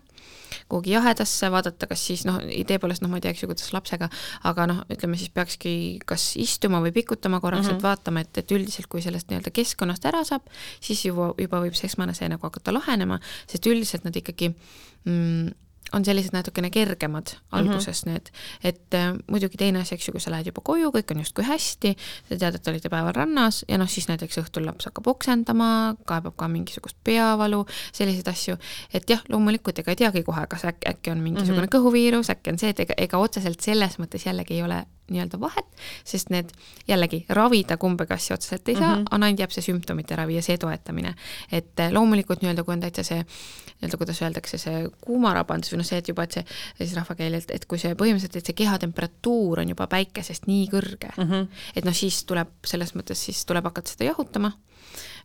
kuhugi 0.71 0.93
jahedasse, 0.93 1.49
vaadata, 1.53 1.89
kas 1.89 2.03
siis 2.09 2.25
noh, 2.29 2.39
idee 2.53 2.79
poolest 2.81 3.03
noh, 3.05 3.11
ma 3.11 3.19
ei 3.19 3.25
tea, 3.25 3.33
eks 3.35 3.45
ju, 3.45 3.49
kuidas 3.51 3.73
lapsega, 3.75 4.09
aga 4.49 4.67
noh, 4.69 4.83
ütleme 4.93 5.19
siis 5.19 5.33
peakski 5.33 5.73
kas 6.09 6.33
istuma 6.41 6.81
või 6.83 6.93
pikutama 6.95 7.41
korraks 7.43 7.67
mm, 7.67 7.71
-hmm. 7.71 7.79
et 7.79 7.81
mhm. 7.81 7.87
vaatama, 7.89 8.25
et, 8.25 8.43
et 8.43 8.55
üldiselt, 8.57 8.89
kui 8.91 9.01
sellest 9.05 9.31
nii-öelda 9.31 9.53
keskkonnast 9.53 10.05
ära 10.09 10.23
saab, 10.27 10.47
siis 10.81 11.05
juba, 11.05 11.33
juba 11.39 11.63
võib 11.63 11.77
see 11.77 11.89
esmane 11.91 12.15
see 12.17 12.29
nagu 12.31 12.49
hakata 12.49 12.73
lahenema, 12.75 13.19
sest 13.47 13.67
üldiselt 13.67 14.07
nad 14.07 14.15
ikkagi 14.15 14.53
mm, 14.53 15.62
on 15.93 16.05
sellised 16.05 16.33
natukene 16.33 16.69
kergemad 16.73 17.35
alguses 17.51 18.05
mm 18.05 18.09
-hmm. 18.09 18.13
need, 18.13 18.31
et 18.63 18.93
äh, 18.93 19.13
muidugi 19.31 19.57
teine 19.57 19.81
asi, 19.81 19.95
eks 19.95 20.07
ju, 20.07 20.11
kui 20.11 20.21
sa 20.21 20.31
lähed 20.31 20.45
juba 20.45 20.61
koju, 20.63 20.89
kõik 20.89 21.11
on 21.11 21.19
justkui 21.19 21.45
hästi, 21.45 21.95
sa 22.29 22.37
tead, 22.37 22.55
et 22.55 22.67
olite 22.67 22.89
päeval 22.89 23.13
rannas 23.13 23.65
ja 23.67 23.77
noh, 23.77 23.89
siis 23.89 24.07
näiteks 24.07 24.37
õhtul 24.37 24.65
laps 24.65 24.85
hakkab 24.85 25.07
oksendama, 25.07 25.95
kaebab 26.05 26.35
ka 26.35 26.47
mingisugust 26.47 26.97
peavalu, 27.03 27.65
selliseid 27.91 28.27
asju, 28.27 28.57
et 28.93 29.09
jah, 29.09 29.21
loomulikult 29.29 29.79
ega 29.79 29.91
ei 29.91 29.95
teagi 29.95 30.23
kohe, 30.23 30.47
kas 30.47 30.65
äkki, 30.65 30.89
äkki 30.89 31.11
on 31.11 31.17
mingisugune 31.17 31.61
mm 31.61 31.67
-hmm. 31.67 31.77
kõhuviirus, 31.77 32.29
äkki 32.29 32.51
on 32.51 32.59
see, 32.59 32.69
et 32.69 32.79
ega, 32.79 32.93
ega 32.97 33.17
otseselt 33.17 33.61
selles 33.61 33.99
mõttes 33.99 34.25
jällegi 34.25 34.53
ei 34.53 34.63
ole 34.63 34.85
nii-öelda 35.11 35.39
vahet, 35.39 35.67
sest 36.07 36.29
need 36.31 36.51
jällegi 36.87 37.23
ravida 37.29 37.77
kumbagi 37.77 38.15
asja 38.15 38.37
otseselt 38.37 38.69
ei 38.69 38.75
saa 38.75 38.95
mm, 38.95 39.01
-hmm. 39.01 39.07
aga 39.11 39.25
ainult 39.25 39.43
jääb 39.43 39.51
see 39.51 39.65
sümptomite 39.65 40.15
ravi 40.15 40.35
ja 40.35 40.41
see 40.41 40.57
toetamine. 40.57 41.15
et 41.51 41.79
eh, 41.79 41.91
loomulikult 41.91 42.41
nii-öelda, 42.41 42.63
kui 42.63 42.73
on 42.73 42.79
täitsa 42.79 43.03
see 43.03 43.19
nii-öelda, 43.19 43.97
kuidas 43.97 44.21
öeldakse, 44.21 44.57
see 44.57 44.87
kuumarabandus 45.01 45.73
või 45.73 45.81
noh, 45.81 45.85
see, 45.85 45.99
et 45.99 46.07
juba, 46.07 46.23
et 46.23 46.31
see 46.31 46.45
siis 46.77 46.95
rahvakeeli, 46.95 47.37
et, 47.43 47.51
et 47.51 47.65
kui 47.65 47.79
see 47.79 47.95
põhimõtteliselt, 47.99 48.35
et 48.39 48.51
see 48.51 48.59
kehatemperatuur 48.63 49.59
on 49.59 49.69
juba 49.75 49.87
päikesest 49.87 50.47
nii 50.47 50.67
kõrge 50.71 51.11
mm, 51.17 51.29
-hmm. 51.29 51.47
et 51.75 51.85
noh, 51.85 51.95
siis 51.95 52.23
tuleb 52.23 52.55
selles 52.65 52.95
mõttes, 52.95 53.25
siis 53.27 53.45
tuleb 53.45 53.63
hakata 53.63 53.91
seda 53.91 54.11
jahutama 54.11 54.53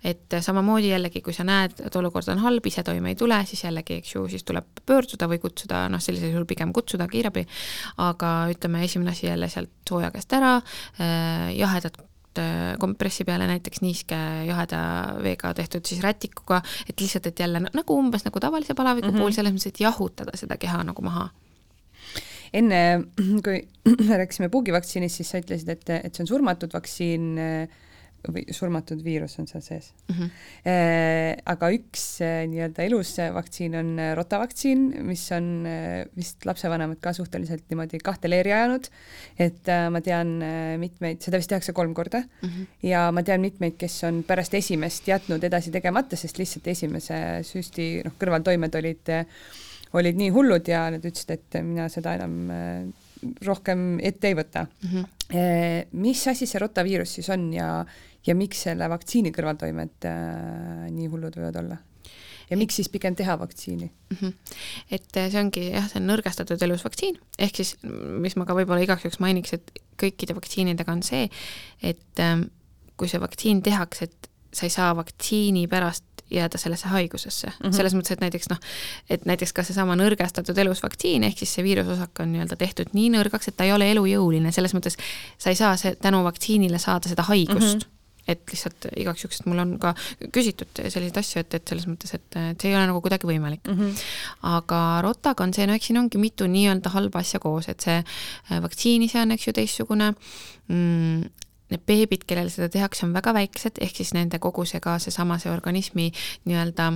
et 0.04 0.38
samamoodi 0.44 0.92
jällegi, 0.92 1.22
kui 1.24 1.34
sa 1.36 1.46
näed, 1.46 1.78
et 1.86 1.96
olukord 1.98 2.28
on 2.32 2.42
halb, 2.42 2.66
ise 2.70 2.84
toime 2.86 3.12
ei 3.12 3.18
tule, 3.18 3.38
siis 3.48 3.64
jällegi, 3.64 4.00
eks 4.02 4.14
ju, 4.14 4.26
siis 4.30 4.44
tuleb 4.48 4.82
pöörduda 4.86 5.28
või 5.30 5.40
kutsuda, 5.42 5.86
noh, 5.92 6.02
sellisel 6.02 6.34
juhul 6.34 6.46
pigem 6.48 6.72
kutsuda 6.76 7.08
kiirabi, 7.10 7.44
aga 8.04 8.34
ütleme, 8.52 8.84
esimene 8.86 9.14
asi 9.14 9.26
jälle 9.26 9.48
sealt 9.52 9.74
sooja 9.88 10.12
käest 10.14 10.32
ära 10.36 10.54
äh,, 10.58 11.50
jahedat 11.56 11.98
äh, 12.38 12.76
kompressi 12.80 13.26
peale 13.28 13.48
näiteks 13.50 13.82
niiske 13.84 14.18
jaheda 14.48 14.80
veega 15.24 15.52
tehtud 15.58 15.88
siis 15.88 16.02
rätikuga, 16.04 16.62
et 16.88 17.00
lihtsalt, 17.00 17.26
et 17.30 17.44
jälle 17.44 17.64
nagu 17.66 17.98
umbes 17.98 18.26
nagu 18.28 18.40
tavalise 18.40 18.74
palaviku 18.74 19.08
mm 19.08 19.14
-hmm. 19.14 19.18
puhul, 19.24 19.36
selles 19.36 19.52
mõttes, 19.52 19.74
et 19.74 19.84
jahutada 19.86 20.36
seda 20.36 20.56
keha 20.56 20.84
nagu 20.84 21.02
maha 21.02 21.28
enne, 22.52 22.80
kui 23.44 23.60
rääkisime 24.20 24.48
puugivaktsiinist, 24.48 25.20
siis 25.20 25.30
sa 25.30 25.42
ütlesid, 25.42 25.68
et, 25.68 25.90
et 25.98 26.14
see 26.14 26.24
on 26.24 26.30
surmatud 26.30 26.72
vaktsiin 26.72 27.28
äh, 27.38 27.84
või 28.26 28.42
surmatud 28.54 29.00
viirus 29.04 29.36
on 29.38 29.46
seal 29.46 29.62
sees 29.62 29.92
mm. 30.08 30.14
-hmm. 30.16 31.42
aga 31.52 31.70
üks 31.74 32.04
äh, 32.24 32.40
nii-öelda 32.50 32.86
elus 32.88 33.12
vaktsiin 33.34 33.76
on 33.78 33.92
äh, 34.02 34.10
rotavaktsiin, 34.18 34.82
mis 35.06 35.22
on 35.36 35.66
vist 36.16 36.46
lapsevanemad 36.48 36.98
ka 37.04 37.12
suhteliselt 37.16 37.64
niimoodi 37.70 38.00
kahte 38.02 38.30
leeri 38.30 38.52
ajanud. 38.52 38.90
et 39.38 39.70
ma 39.90 40.00
tean 40.00 40.34
mitmeid, 40.82 41.22
seda 41.22 41.38
vist 41.38 41.52
tehakse 41.52 41.72
kolm 41.72 41.94
korda 41.94 42.20
mm 42.20 42.48
-hmm. 42.48 42.66
ja 42.82 43.08
ma 43.12 43.22
tean 43.22 43.40
mitmeid, 43.40 43.78
kes 43.78 44.02
on 44.04 44.22
pärast 44.26 44.54
esimest 44.54 45.08
jätnud 45.08 45.44
edasi 45.44 45.70
tegemata, 45.70 46.16
sest 46.16 46.38
lihtsalt 46.38 46.66
esimese 46.66 47.42
süsti 47.42 48.02
noh, 48.04 48.14
kõrvaltoimed 48.18 48.74
olid, 48.74 49.14
olid 49.92 50.16
nii 50.16 50.30
hullud 50.30 50.68
ja 50.68 50.88
nad 50.90 51.04
ütlesid, 51.04 51.30
et 51.30 51.62
mina 51.62 51.88
seda 51.88 52.14
enam 52.18 52.50
rohkem 53.46 53.98
ette 54.02 54.30
ei 54.30 54.36
võta 54.38 54.66
mm. 54.66 54.88
-hmm. 54.88 55.88
mis 55.92 56.26
asi 56.28 56.46
see 56.46 56.60
rotaviirus 56.62 57.14
siis 57.18 57.28
on 57.30 57.52
ja 57.52 57.84
ja 58.26 58.34
miks 58.38 58.64
selle 58.68 58.88
vaktsiini 58.90 59.32
kõrvaltoimed 59.34 60.08
äh, 60.08 60.88
nii 60.94 61.12
hullud 61.12 61.38
võivad 61.38 61.60
olla? 61.62 61.78
ja 62.50 62.56
miks 62.56 62.78
siis 62.78 62.88
pigem 62.88 63.16
teha 63.16 63.38
vaktsiini 63.38 63.86
mm? 63.86 64.16
-hmm. 64.20 64.32
et 64.90 65.16
äh, 65.16 65.30
see 65.30 65.40
ongi 65.40 65.66
jah, 65.70 65.88
see 65.90 66.00
on 66.00 66.08
nõrgestatud 66.10 66.62
elus 66.64 66.84
vaktsiin, 66.84 67.18
ehk 67.38 67.60
siis 67.60 67.76
mis 68.24 68.36
ma 68.36 68.46
ka 68.48 68.56
võib-olla 68.56 68.82
igaks 68.84 69.04
juhuks 69.04 69.20
mainiks, 69.24 69.52
et 69.52 69.72
kõikide 70.00 70.36
vaktsiinidega 70.38 70.92
on 70.92 71.02
see, 71.02 71.28
et 71.82 72.22
ähm, 72.24 72.48
kui 72.96 73.08
see 73.08 73.20
vaktsiin 73.20 73.62
tehakse, 73.62 74.08
et 74.08 74.30
sa 74.54 74.66
ei 74.66 74.72
saa 74.72 74.94
vaktsiini 74.96 75.66
pärast 75.68 76.04
jääda 76.30 76.58
sellesse 76.58 76.88
haigusesse 76.88 77.46
mm, 77.46 77.52
-hmm. 77.60 77.76
selles 77.76 77.94
mõttes, 77.94 78.12
et 78.12 78.20
näiteks 78.20 78.50
noh, 78.50 78.58
et 79.10 79.24
näiteks 79.26 79.52
ka 79.52 79.62
seesama 79.62 79.96
nõrgestatud 79.96 80.58
elus 80.58 80.82
vaktsiin, 80.82 81.24
ehk 81.24 81.38
siis 81.38 81.54
see 81.54 81.64
viirusosak 81.64 82.20
on 82.20 82.32
nii-öelda 82.32 82.56
tehtud 82.56 82.92
nii 82.92 83.10
nõrgaks, 83.16 83.48
et 83.48 83.56
ta 83.56 83.64
ei 83.64 83.72
ole 83.72 83.90
elujõuline, 83.92 84.52
selles 84.52 84.74
mõttes 84.76 84.98
sa 85.38 85.50
ei 85.50 85.56
saa 85.56 85.76
see 85.76 85.94
tänu 85.96 86.24
vaktsiinile 86.24 86.78
saada 86.78 87.08
seda 87.08 87.22
haigust 87.22 87.74
mm. 87.74 87.80
-hmm 87.80 87.97
et 88.28 88.44
lihtsalt 88.52 88.88
igaks 88.94 89.24
juhuks, 89.24 89.40
et 89.40 89.48
mul 89.50 89.62
on 89.64 89.74
ka 89.82 89.94
küsitud 90.34 90.82
selliseid 90.84 91.20
asju, 91.22 91.42
et, 91.44 91.58
et 91.58 91.72
selles 91.72 91.88
mõttes, 91.90 92.14
et, 92.14 92.28
et 92.52 92.60
see 92.60 92.72
ei 92.72 92.78
ole 92.78 92.86
nagu 92.90 93.02
kuidagi 93.04 93.28
võimalik 93.28 93.64
mm. 93.66 93.80
-hmm. 93.80 94.04
aga 94.54 94.82
rotaga 95.06 95.46
on 95.46 95.54
see, 95.56 95.66
no 95.66 95.76
eks 95.78 95.90
siin 95.90 96.02
ongi 96.02 96.20
mitu 96.20 96.46
nii-öelda 96.50 96.92
halba 96.94 97.24
asja 97.24 97.40
koos, 97.42 97.68
et 97.68 97.80
see 97.84 97.98
äh, 97.98 98.62
vaktsiin 98.62 99.08
ise 99.08 99.20
on, 99.22 99.34
eks 99.36 99.48
ju, 99.48 99.56
teistsugune 99.56 100.12
mm, 100.12 101.28
need 101.68 101.84
beebid, 101.88 102.24
kellel 102.28 102.48
seda 102.52 102.68
tehakse, 102.72 103.04
on 103.06 103.12
väga 103.16 103.34
väiksed, 103.36 103.80
ehk 103.84 104.00
siis 104.00 104.14
nende 104.16 104.40
kogu 104.42 104.64
see 104.68 104.80
ka 104.84 104.96
seesama, 105.02 105.36
see 105.40 105.52
organismi 105.52 106.08
nii-öelda 106.48 106.90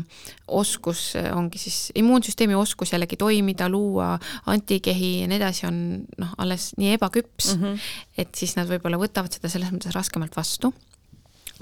oskus 0.60 1.10
ongi 1.32 1.60
siis, 1.60 1.80
immuunsüsteemi 2.00 2.56
oskus 2.56 2.94
jällegi 2.94 3.18
toimida, 3.20 3.68
luua 3.72 4.14
antikehi 4.52 5.12
ja 5.22 5.28
nii 5.28 5.40
edasi, 5.40 5.66
on 5.68 5.82
noh, 6.22 6.32
alles 6.42 6.70
nii 6.80 6.94
ebaküps 6.96 7.54
mm, 7.56 7.62
-hmm. 7.62 7.92
et 8.24 8.32
siis 8.38 8.56
nad 8.56 8.70
võib-olla 8.70 9.00
võtavad 9.00 9.32
seda 9.32 9.52
selles 9.52 9.72
mõttes 9.74 9.94
raskemalt 9.96 10.36
vastu 10.36 10.72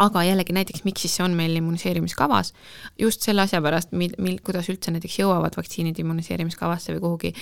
aga 0.01 0.25
jällegi 0.25 0.55
näiteks, 0.57 0.85
miks 0.87 1.05
siis 1.05 1.19
see 1.19 1.25
on 1.27 1.37
meil 1.37 1.55
immuniseerimiskavas, 1.61 2.55
just 2.99 3.27
selle 3.27 3.45
asja 3.45 3.61
pärast, 3.65 3.93
mil, 3.93 4.15
mil, 4.23 4.39
kuidas 4.45 4.71
üldse 4.73 4.95
näiteks 4.95 5.21
jõuavad 5.21 5.57
vaktsiinid 5.59 5.99
immuniseerimiskavasse 6.01 6.97
või 6.97 7.05
kuhugi, 7.05 7.33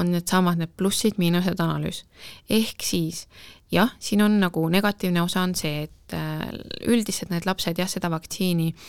on 0.00 0.12
needsamad 0.14 0.60
need 0.60 0.74
plussid-miinused 0.80 1.60
analüüs. 1.60 2.04
ehk 2.48 2.82
siis 2.86 3.26
jah, 3.72 3.92
siin 3.98 4.22
on 4.24 4.40
nagu 4.40 4.66
negatiivne 4.68 5.22
osa 5.22 5.44
on 5.46 5.54
see, 5.54 5.86
et 5.88 6.16
äh, 6.16 6.48
üldiselt 6.88 7.30
need 7.30 7.46
lapsed 7.46 7.78
jah, 7.78 7.88
seda 7.90 8.10
vaktsiini 8.10 8.72
äh, 8.72 8.84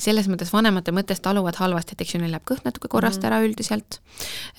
selles 0.00 0.28
mõttes 0.30 0.50
vanemate 0.52 0.92
mõttes 0.94 1.20
taluvad 1.22 1.58
halvasti, 1.60 1.94
et 1.94 2.04
eks 2.04 2.14
ju 2.14 2.20
neil 2.22 2.32
läheb 2.34 2.46
kõht 2.48 2.64
natuke 2.66 2.88
korrast 2.92 3.20
-hmm. 3.20 3.28
ära 3.28 3.44
üldiselt. 3.44 4.00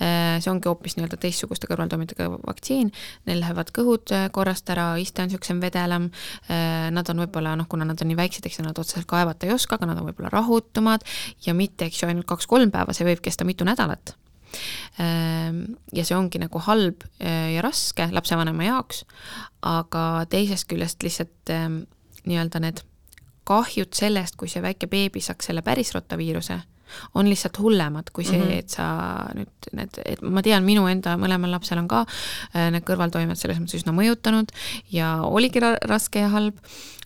Äh, 0.02 0.38
see 0.42 0.52
ongi 0.52 0.70
hoopis 0.70 0.98
nii-öelda 0.98 1.18
teistsuguste 1.22 1.68
kõrvaltoimetega 1.70 2.30
vaktsiin, 2.46 2.92
neil 3.30 3.42
lähevad 3.44 3.74
kõhud 3.76 4.14
äh, 4.16 4.30
korrast 4.32 4.70
ära, 4.70 4.96
iste 5.02 5.22
on 5.22 5.32
niisugusem 5.32 5.62
vedelam. 5.62 6.10
Äh, 6.50 6.90
nad 6.92 7.10
on 7.10 7.24
võib-olla 7.26 7.56
noh, 7.58 7.68
kuna 7.70 7.86
nad 7.86 8.02
on 8.02 8.12
nii 8.12 8.20
väiksed, 8.20 8.46
eks 8.46 8.60
ju, 8.60 8.66
nad 8.66 8.78
otseselt 8.78 9.08
kaevata 9.10 9.48
ei 9.48 9.54
oska, 9.54 9.76
aga 9.76 9.92
nad 9.92 10.02
on 10.02 10.10
võib-olla 10.10 10.30
rahutumad 10.30 11.06
ja 11.46 11.54
mitte, 11.54 11.86
eks 11.86 12.04
ju, 12.04 12.10
ainult 12.10 12.30
kaks-kolm 12.30 12.72
päeva, 12.72 12.94
see 12.94 13.08
võib 13.08 13.22
kesta 13.22 13.46
mitu 13.46 13.66
nädalat 13.66 14.16
ja 15.00 16.04
see 16.04 16.16
ongi 16.16 16.38
nagu 16.42 16.60
halb 16.60 17.06
ja 17.24 17.62
raske 17.64 18.10
lapsevanema 18.12 18.66
jaoks, 18.66 19.06
aga 19.64 20.26
teisest 20.28 20.68
küljest 20.68 21.04
lihtsalt 21.04 21.54
nii-öelda 22.28 22.60
need 22.60 22.82
kahjud 23.52 23.96
sellest, 23.98 24.38
kui 24.40 24.52
see 24.52 24.64
väike 24.64 24.90
beebi 24.92 25.24
saaks 25.24 25.52
selle 25.52 25.64
päris 25.66 25.94
rotaviiruse, 25.96 26.60
on 27.16 27.30
lihtsalt 27.30 27.60
hullemad 27.60 28.12
kui 28.14 28.26
see 28.28 28.40
mm, 28.40 28.48
-hmm. 28.48 28.60
et 28.60 28.70
sa 28.70 28.86
nüüd 29.36 29.70
need, 29.78 30.00
et 30.06 30.22
ma 30.22 30.44
tean, 30.44 30.66
minu 30.68 30.88
enda 30.92 31.16
mõlemal 31.20 31.54
lapsel 31.56 31.80
on 31.80 31.88
ka 31.88 32.04
äh, 32.04 32.70
need 32.74 32.84
kõrvaltoimed 32.88 33.40
selles 33.40 33.62
mõttes 33.62 33.80
üsna 33.80 33.96
mõjutanud 33.96 34.52
ja 34.92 35.14
oligi 35.24 35.64
raske 35.64 36.26
ja 36.26 36.32
halb, 36.34 36.58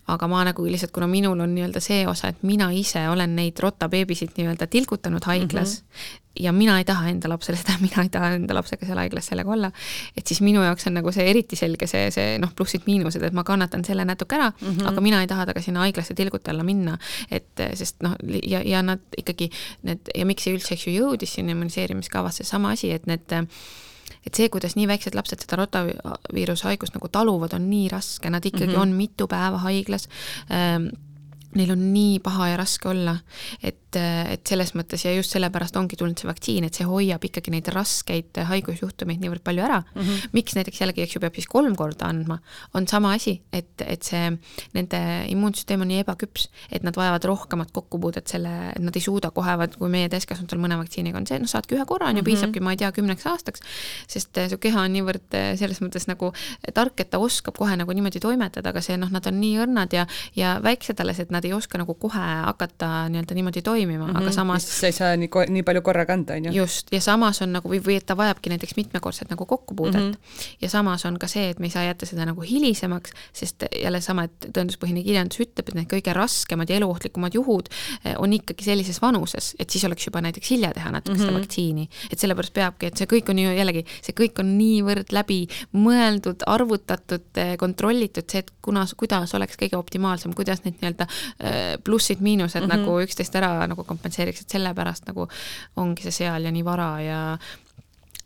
aga 0.06 0.28
ma 0.30 0.44
nagu 0.46 0.66
lihtsalt, 0.66 0.92
kuna 0.94 1.08
minul 1.10 1.40
on 1.40 1.54
nii-öelda 1.54 1.80
see 1.82 2.04
osa, 2.06 2.28
et 2.28 2.42
mina 2.46 2.70
ise 2.74 3.08
olen 3.08 3.34
neid 3.36 3.58
rotabeebisid 3.62 4.36
nii-öelda 4.38 4.70
tilgutanud 4.70 5.24
haiglas 5.26 5.80
mm, 5.82 5.88
-hmm 5.88 6.22
ja 6.40 6.52
mina 6.52 6.78
ei 6.78 6.84
taha 6.84 7.08
enda 7.08 7.28
lapsele 7.28 7.56
seda, 7.60 7.78
mina 7.80 8.02
ei 8.02 8.08
taha 8.12 8.30
enda 8.36 8.54
lapsega 8.54 8.86
seal 8.86 8.98
haiglas 9.00 9.30
sellega 9.30 9.52
olla, 9.52 9.70
et 10.16 10.26
siis 10.26 10.40
minu 10.44 10.62
jaoks 10.64 10.86
on 10.90 10.98
nagu 10.98 11.12
see 11.12 11.24
eriti 11.30 11.56
selge 11.56 11.88
see, 11.90 12.10
see 12.14 12.36
noh, 12.42 12.52
plussid-miinused, 12.56 13.22
et 13.24 13.36
ma 13.36 13.44
kannatan 13.44 13.84
selle 13.88 14.04
natuke 14.04 14.36
ära 14.36 14.50
mm, 14.50 14.68
-hmm. 14.68 14.88
aga 14.90 15.00
mina 15.00 15.20
ei 15.20 15.30
taha 15.30 15.46
temaga 15.46 15.64
sinna 15.64 15.80
haiglasse 15.86 16.14
tilguti 16.14 16.50
alla 16.50 16.62
minna, 16.62 16.98
et 17.30 17.64
sest 17.74 18.02
noh, 18.02 18.16
ja, 18.42 18.60
ja 18.64 18.82
nad 18.82 19.00
ikkagi 19.16 19.50
need 19.82 20.12
ja 20.14 20.26
miks 20.26 20.44
see 20.44 20.54
üldse, 20.56 20.74
eks 20.74 20.86
ju, 20.86 20.92
jõudis 21.00 21.34
sinna 21.38 21.56
immuniseerimiskavasse, 21.56 22.44
sama 22.44 22.74
asi, 22.76 22.90
et 22.92 23.06
need 23.06 23.32
et 24.26 24.34
see, 24.34 24.48
kuidas 24.52 24.76
nii 24.76 24.88
väiksed 24.90 25.14
lapsed 25.14 25.44
seda 25.44 25.60
rotaviiruse 25.60 26.66
haigust 26.68 26.96
nagu 26.96 27.08
taluvad, 27.12 27.54
on 27.56 27.68
nii 27.70 27.88
raske, 27.92 28.30
nad 28.30 28.44
ikkagi 28.44 28.72
mm 28.72 28.78
-hmm. 28.78 28.82
on 28.82 28.96
mitu 28.98 29.28
päeva 29.30 29.58
haiglas. 29.58 30.08
Ähm, 30.50 30.88
neil 31.54 31.70
on 31.72 31.92
nii 31.92 32.18
paha 32.20 32.48
ja 32.48 32.56
raske 32.56 32.88
olla, 32.88 33.16
et, 33.62 33.78
et 33.96 34.42
selles 34.48 34.72
mõttes 34.76 35.04
ja 35.06 35.12
just 35.14 35.32
sellepärast 35.34 35.76
ongi 35.78 35.96
tulnud 35.98 36.18
see 36.18 36.28
vaktsiin, 36.28 36.66
et 36.66 36.74
see 36.74 36.86
hoiab 36.88 37.22
ikkagi 37.28 37.52
neid 37.54 37.68
raskeid 37.72 38.40
haigusjuhtumeid 38.48 39.22
niivõrd 39.22 39.44
palju 39.46 39.62
ära 39.62 39.78
mm. 39.82 40.00
-hmm. 40.02 40.32
miks 40.36 40.56
näiteks 40.58 40.80
jällegi, 40.82 41.04
eks 41.04 41.16
ju, 41.16 41.22
peab 41.22 41.38
siis 41.38 41.46
kolm 41.50 41.76
korda 41.78 42.08
andma, 42.10 42.38
on 42.74 42.88
sama 42.88 43.12
asi, 43.14 43.40
et, 43.52 43.72
et 43.86 44.02
see, 44.02 44.32
nende 44.74 45.00
immuunsüsteem 45.32 45.80
on 45.80 45.90
nii 45.92 46.02
ebaküps, 46.04 46.48
et 46.70 46.82
nad 46.82 46.96
vajavad 46.96 47.24
rohkemat 47.24 47.72
kokkupuudet 47.72 48.26
selle, 48.26 48.52
et 48.74 48.82
nad 48.82 48.96
ei 48.96 49.04
suuda 49.04 49.30
kohe, 49.30 49.56
vaat 49.58 49.76
kui 49.76 49.88
meie 49.92 50.08
täiskasvanutel 50.12 50.60
mõne 50.62 50.78
vaktsiiniga 50.82 51.18
on 51.18 51.26
see, 51.26 51.38
noh, 51.38 51.50
saadki 51.50 51.78
ühe 51.78 51.86
korra, 51.86 52.10
on 52.10 52.18
ju, 52.18 52.24
mhm. 52.24 52.30
piisabki, 52.30 52.60
ma 52.60 52.74
ei 52.74 52.82
tea, 52.82 52.92
kümneks 52.92 53.26
aastaks, 53.30 53.64
sest 54.10 54.42
su 54.50 54.58
keha 54.62 54.86
on 54.86 54.94
niivõrd 54.96 55.38
selles 55.60 55.80
mõttes 55.84 56.08
nagu 56.10 56.32
tark, 56.74 56.98
et 57.00 57.10
ta 57.10 57.18
oskab 57.22 57.56
kohe 57.58 57.76
nagu 57.78 57.92
niimoodi 57.92 58.20
toimetada, 58.20 58.74
aga 58.74 58.82
see 58.84 58.98
noh, 59.00 59.10
nad 59.12 59.26
on 59.26 59.40
nii 59.40 59.56
õrnad 59.64 59.94
ja, 59.96 60.06
ja 60.36 60.56
väiksed 60.62 61.00
alles, 61.00 61.20
et 61.22 61.30
nad 61.34 61.44
ei 61.44 61.54
oska 61.56 61.78
nagu 61.80 61.94
kohe 61.94 62.26
hakata 62.46 63.06
nii-öelda 63.12 63.36
niimoodi 63.36 63.62
toimima 63.76 64.06
mm, 64.06 64.10
-hmm. 64.10 64.16
aga 64.18 64.26
mhm. 64.26 64.34
samas 64.34 64.66
sa 64.80 64.86
ei 64.86 64.92
saa 64.92 65.16
nii, 65.16 65.30
nii 65.48 65.62
palju 65.62 65.82
korraga 65.82 66.16
anda, 66.16 66.34
on 66.34 66.44
ju. 66.48 66.52
just, 66.62 66.92
ja 66.92 67.00
samas 67.00 67.42
on 67.42 67.52
nagu, 67.56 67.70
või, 67.70 67.80
või 67.84 67.98
et 68.00 68.06
ta 68.06 68.16
vajabki 68.16 68.50
näiteks 68.52 68.76
mitmekordset 68.76 69.30
nagu 69.30 69.46
kokkupuudet 69.46 70.00
mm. 70.00 70.10
-hmm. 70.10 70.56
ja 70.60 70.68
samas 70.72 71.04
on 71.06 71.18
ka 71.18 71.28
see, 71.30 71.50
et 71.50 71.58
me 71.58 71.66
ei 71.66 71.74
saa 71.74 71.84
jätta 71.84 72.06
seda 72.06 72.26
nagu 72.26 72.40
hilisemaks, 72.40 73.12
sest 73.32 73.66
jälle 73.82 74.00
sama, 74.00 74.26
et 74.26 74.48
tõenduspõhine 74.58 75.04
kirjandus 75.04 75.40
ütleb, 75.44 75.68
et 75.68 75.74
need 75.74 75.90
kõige 75.90 76.14
raskemad 76.16 76.70
ja 76.70 76.76
eluohtlikumad 76.80 77.34
juhud 77.34 77.68
eh, 78.04 78.14
on 78.18 78.32
ikkagi 78.32 78.64
sellises 78.64 79.00
vanuses, 79.02 79.54
et 79.58 79.70
siis 79.70 79.84
oleks 79.84 80.06
juba 80.06 80.22
näiteks 80.24 80.50
hilja 80.50 80.72
teha 80.74 80.90
natuke 80.90 81.14
mm 81.14 81.20
-hmm. 81.20 81.26
seda 81.26 81.32
mhm. 81.32 81.40
vaktsiini. 81.40 81.88
et 82.12 82.18
sellepärast 82.18 82.54
peabki, 82.54 82.86
et 82.86 82.96
see 82.96 83.06
kõik 83.06 83.30
on 83.30 83.38
ju 83.38 83.52
jällegi, 83.56 83.84
see 84.02 84.14
kõik 84.20 84.40
on 84.40 84.58
niivõrd 84.58 85.12
läbi 85.12 85.46
mõeldud, 85.72 86.42
arvutatud, 86.46 87.26
eh, 87.36 87.56
kontrollitud, 87.56 88.24
see, 88.30 88.38
et 88.38 88.50
kunas, 88.62 88.94
kuidas 88.94 89.34
oleks 89.34 89.56
kõige 89.56 89.76
optimaalsem, 89.76 90.34
kuidas 90.34 90.64
neid 90.64 90.80
nii-öelda 90.80 91.06
äh, 91.06 91.76
plussid-miinused 91.84 92.60
mm 92.60 92.70
-hmm. 92.70 92.76
nagu 92.76 93.00
üksteist 93.00 93.36
ära 93.36 93.65
nagu 93.70 93.84
kompenseeriks, 93.84 94.44
et 94.44 94.56
sellepärast 94.56 95.08
nagu 95.10 95.28
ongi 95.82 96.06
see 96.06 96.22
seal 96.22 96.48
ja 96.48 96.52
nii 96.54 96.66
vara 96.66 96.90
ja 97.04 97.20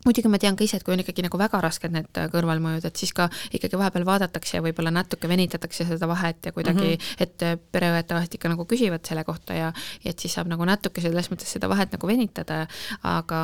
muidugi 0.05 0.31
ma 0.31 0.39
tean 0.41 0.57
ka 0.57 0.65
ise, 0.65 0.79
et 0.79 0.85
kui 0.85 0.93
on 0.95 1.01
ikkagi 1.03 1.25
nagu 1.25 1.37
väga 1.37 1.61
rasked 1.63 1.93
need 1.93 2.19
kõrvalmõjud, 2.33 2.85
et 2.87 3.01
siis 3.01 3.13
ka 3.13 3.27
ikkagi 3.51 3.79
vahepeal 3.79 4.05
vaadatakse 4.07 4.57
ja 4.57 4.63
võib-olla 4.65 4.93
natuke 4.93 5.29
venitatakse 5.29 5.85
seda 5.89 6.09
vahet 6.09 6.49
ja 6.49 6.53
kuidagi 6.55 6.95
mm, 6.95 6.97
-hmm. 6.97 7.25
et 7.25 7.61
pereõed 7.71 8.07
tavaliselt 8.09 8.37
ikka 8.39 8.51
nagu 8.53 8.65
küsivad 8.69 9.05
selle 9.07 9.23
kohta 9.27 9.57
ja, 9.57 9.71
et 10.05 10.19
siis 10.19 10.33
saab 10.33 10.49
nagu 10.51 10.65
natuke 10.65 11.01
selles 11.01 11.29
mõttes 11.31 11.51
seda 11.53 11.69
vahet 11.69 11.93
nagu 11.93 12.07
venitada, 12.07 12.65
aga 13.03 13.41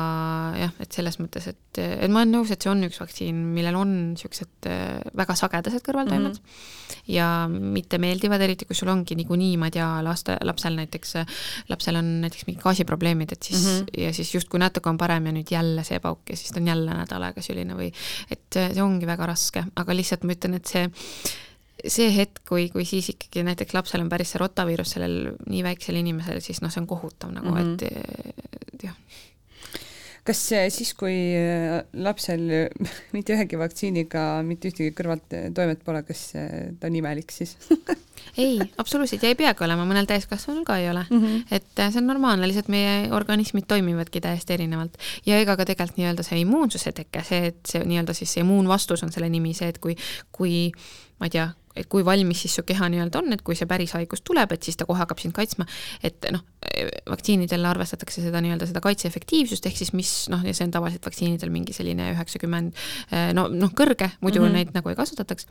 jah, 0.58 0.74
et 0.80 0.92
selles 0.92 1.18
mõttes, 1.22 1.48
et, 1.52 1.78
et 1.78 2.10
ma 2.10 2.22
olen 2.22 2.34
nõus, 2.38 2.52
et 2.52 2.62
see 2.62 2.72
on 2.72 2.82
üks 2.88 3.00
vaktsiin, 3.00 3.38
millel 3.54 3.78
on 3.78 3.94
niisugused 4.14 4.68
äh, 4.70 4.98
väga 5.16 5.36
sagedased 5.38 5.84
kõrvaltoimed 5.86 6.34
mm 6.34 6.42
-hmm. 6.42 7.06
ja 7.14 7.28
mitte 7.48 7.98
meeldivad, 7.98 8.40
eriti 8.40 8.66
kui 8.66 8.76
sul 8.76 8.88
ongi 8.88 9.14
niikuinii, 9.14 9.56
ma 9.56 9.70
ei 9.70 9.76
tea, 9.78 9.88
laste, 10.02 10.38
lapsel 10.42 10.76
näiteks, 10.78 11.14
lapsel 11.68 12.00
on 12.00 12.20
näiteks 12.24 12.46
mingid 12.46 12.62
gaasiprobleemid, 12.62 13.32
et 13.32 13.42
siis 13.42 13.64
mm 13.64 13.78
-hmm. 13.78 14.00
ja 14.04 14.12
siis 14.12 14.34
justkui 14.34 14.58
natuke 14.60 14.88
on 14.88 14.98
parem 14.98 15.26
ja 15.26 15.32
nüüd 15.32 15.50
jälle 15.50 15.84
see 15.84 16.00
pauk 16.00 16.30
ja 16.30 16.36
siis 16.36 16.47
siis 16.48 16.56
ta 16.56 16.62
on 16.62 16.72
jälle 16.72 16.96
nädal 16.96 17.28
aega 17.28 17.44
süline 17.44 17.76
või 17.78 17.92
et 18.32 18.48
see, 18.54 18.72
ongi 18.82 19.08
väga 19.08 19.28
raske, 19.28 19.66
aga 19.76 19.96
lihtsalt 19.96 20.24
ma 20.24 20.34
ütlen, 20.36 20.58
et 20.58 20.72
see 20.72 20.88
see 21.78 22.08
hetk, 22.10 22.40
kui, 22.48 22.66
kui 22.74 22.82
siis 22.88 23.12
ikkagi 23.12 23.44
näiteks 23.46 23.76
lapsel 23.76 24.02
on 24.02 24.08
päris 24.10 24.32
see 24.34 24.40
rotaviirus 24.42 24.96
sellel 24.96 25.36
nii 25.46 25.60
väiksel 25.62 26.00
inimesel, 26.00 26.40
siis 26.42 26.58
noh, 26.64 26.72
see 26.74 26.82
on 26.82 26.88
kohutav 26.90 27.30
nagu 27.30 27.52
mm, 27.52 27.76
-hmm. 27.76 27.84
et, 27.84 28.72
et 28.74 28.88
jah 28.88 28.96
kas 30.28 30.42
siis, 30.74 30.92
kui 30.98 31.14
lapsel 32.04 32.44
mitte 33.16 33.36
ühegi 33.36 33.60
vaktsiiniga 33.60 34.26
mitte 34.46 34.72
ühtegi 34.72 34.92
kõrvaltoimet 34.98 35.84
pole, 35.86 36.04
kas 36.08 36.30
ta 36.34 36.90
on 36.90 37.00
imelik 37.00 37.32
siis 37.34 37.56
ei, 38.36 38.58
absoluutselt 38.78 39.22
ja 39.22 39.32
ei 39.32 39.38
peagi 39.38 39.64
olema, 39.64 39.86
mõnel 39.88 40.08
täiskasvanul 40.08 40.66
ka 40.68 40.78
ei 40.80 40.88
ole 40.90 41.04
mm. 41.08 41.20
-hmm. 41.22 41.44
et 41.50 41.80
äh, 41.80 41.92
see 41.92 42.02
on 42.02 42.10
normaalne, 42.10 42.46
lihtsalt 42.46 42.68
meie 42.72 43.12
organismid 43.14 43.68
toimivadki 43.68 44.20
täiesti 44.20 44.54
erinevalt 44.58 44.98
ja 45.26 45.38
ega 45.40 45.56
ka 45.56 45.64
tegelikult 45.68 45.98
nii-öelda 45.98 46.26
see 46.26 46.40
immuunsuse 46.44 46.92
teke, 46.92 47.22
see, 47.24 47.52
et 47.52 47.60
see 47.68 47.84
nii-öelda 47.84 48.14
siis 48.14 48.32
see 48.36 48.44
immuunvastus 48.44 49.02
on 49.02 49.12
selle 49.12 49.28
nimi, 49.32 49.54
see, 49.54 49.68
et 49.68 49.78
kui, 49.78 49.96
kui 50.32 50.70
ma 51.18 51.26
ei 51.26 51.34
tea, 51.34 51.48
et 51.78 51.88
kui 51.90 52.04
valmis 52.06 52.44
siis 52.44 52.58
su 52.58 52.64
keha 52.68 52.90
nii-öelda 52.92 53.22
on, 53.22 53.32
et 53.36 53.42
kui 53.46 53.56
see 53.58 53.68
päris 53.70 53.94
haigus 53.96 54.24
tuleb, 54.26 54.52
et 54.54 54.66
siis 54.66 54.78
ta 54.78 54.86
kohe 54.88 55.00
hakkab 55.02 55.20
sind 55.22 55.36
kaitsma, 55.36 55.66
et 56.04 56.28
noh, 56.34 56.44
vaktsiinidel 57.08 57.64
arvestatakse 57.70 58.22
seda 58.24 58.42
nii-öelda 58.44 58.68
seda 58.68 58.82
kaitseefektiivsust, 58.84 59.68
ehk 59.70 59.78
siis 59.80 59.94
mis 59.96 60.12
noh, 60.32 60.42
ja 60.46 60.54
see 60.56 60.68
on 60.68 60.74
tavaliselt 60.74 61.06
vaktsiinidel 61.06 61.52
mingi 61.54 61.76
selline 61.76 62.10
üheksakümmend 62.14 62.84
no, 63.38 63.46
noh, 63.52 63.72
kõrge, 63.78 64.12
muidu 64.20 64.42
mm 64.42 64.48
-hmm. 64.48 64.58
neid 64.58 64.74
nagu 64.76 64.92
ei 64.92 64.98
kasutataks, 64.98 65.48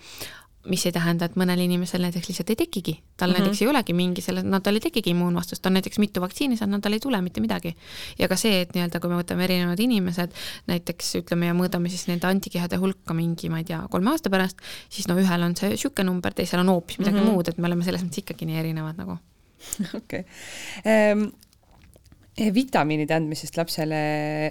mis 0.68 0.84
ei 0.88 0.92
tähenda, 0.92 1.28
et 1.28 1.36
mõnel 1.40 1.62
inimesel 1.64 2.02
näiteks 2.04 2.28
lihtsalt 2.30 2.50
ei 2.52 2.58
tekigi, 2.60 2.94
tal 3.18 3.30
mm 3.30 3.36
-hmm. 3.36 3.40
näiteks 3.46 3.62
ei 3.62 3.68
olegi 3.68 3.94
mingi 3.94 4.22
selle, 4.22 4.44
no 4.44 4.60
tal 4.60 4.76
ei 4.76 4.84
tekigi 4.84 5.14
immuunvastust, 5.14 5.62
ta 5.62 5.70
on 5.70 5.78
näiteks 5.78 6.00
mitu 6.00 6.22
vaktsiini 6.22 6.58
saanud, 6.58 6.82
tal 6.82 6.94
ei 6.94 7.00
tule 7.00 7.22
mitte 7.22 7.42
midagi. 7.42 7.76
ja 8.20 8.28
ka 8.28 8.36
see, 8.36 8.62
et 8.62 8.76
nii-öelda, 8.76 9.00
kui 9.00 9.10
me 9.10 9.22
võtame 9.22 9.44
erinevad 9.44 9.80
inimesed, 9.80 10.34
näiteks 10.68 11.16
ütleme 11.22 11.48
ja 11.48 11.54
mõõdame 11.54 11.90
siis 11.90 12.08
nende 12.08 12.28
antikehade 12.28 12.78
hulka 12.78 13.14
mingi, 13.14 13.50
ma 13.50 13.58
ei 13.58 13.64
tea, 13.64 13.82
kolme 13.90 14.12
aasta 14.12 14.30
pärast, 14.30 14.58
siis 14.90 15.08
no 15.08 15.16
ühel 15.16 15.44
on 15.44 15.56
see 15.56 15.70
niisugune 15.70 16.10
number, 16.10 16.34
teisel 16.34 16.60
on 16.60 16.70
hoopis 16.70 17.00
midagi 17.00 17.18
mm 17.18 17.24
-hmm. 17.24 17.32
muud, 17.32 17.48
et 17.48 17.58
me 17.58 17.68
oleme 17.68 17.84
selles 17.84 18.04
mõttes 18.04 18.24
ikkagi 18.24 18.46
nii 18.46 18.60
erinevad 18.60 18.98
nagu. 18.98 19.18
okei 20.00 20.20
okay. 20.20 20.24
ähm,. 20.86 21.30
vitamiinide 22.54 23.14
andmisest 23.14 23.58
lapsele 23.58 23.96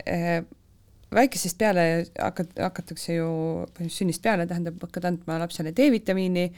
äh, 0.08 0.44
väikesest 1.14 1.58
peale 1.58 1.86
hakat-, 2.18 2.58
hakatakse 2.62 3.18
ju, 3.18 3.30
sünnist 3.92 4.22
peale 4.24 4.46
tähendab, 4.46 4.80
hakkad 4.82 5.10
andma 5.12 5.38
lapsele 5.44 5.74
D-vitamiini. 5.76 6.50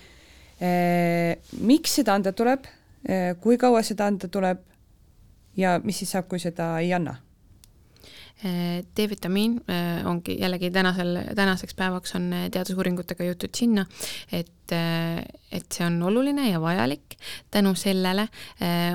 miks 1.62 1.92
seda 2.00 2.16
anda 2.18 2.32
tuleb, 2.34 2.64
kui 3.40 3.58
kaua 3.58 3.82
seda 3.86 4.08
anda 4.10 4.28
tuleb 4.28 4.64
ja 5.56 5.78
mis 5.84 6.02
siis 6.02 6.10
saab, 6.16 6.26
kui 6.30 6.40
seda 6.42 6.76
ei 6.82 6.92
anna? 6.96 7.14
D-vitamiin 8.38 9.56
ongi 10.06 10.36
jällegi 10.38 10.70
tänasel, 10.70 11.16
tänaseks 11.34 11.74
päevaks 11.74 12.14
on 12.14 12.28
teadusuuringutega 12.54 13.26
jõutud 13.26 13.58
sinna, 13.58 13.82
et, 14.30 14.74
et 15.50 15.66
see 15.74 15.86
on 15.86 15.98
oluline 16.06 16.46
ja 16.46 16.60
vajalik. 16.62 17.16
tänu 17.50 17.74
sellele 17.74 18.28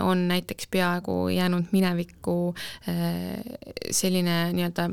on 0.02 0.28
näiteks 0.28 0.68
peaaegu 0.72 1.28
jäänud 1.28 1.76
minevikku 1.76 2.56
selline 3.92 4.54
nii-öelda 4.54 4.88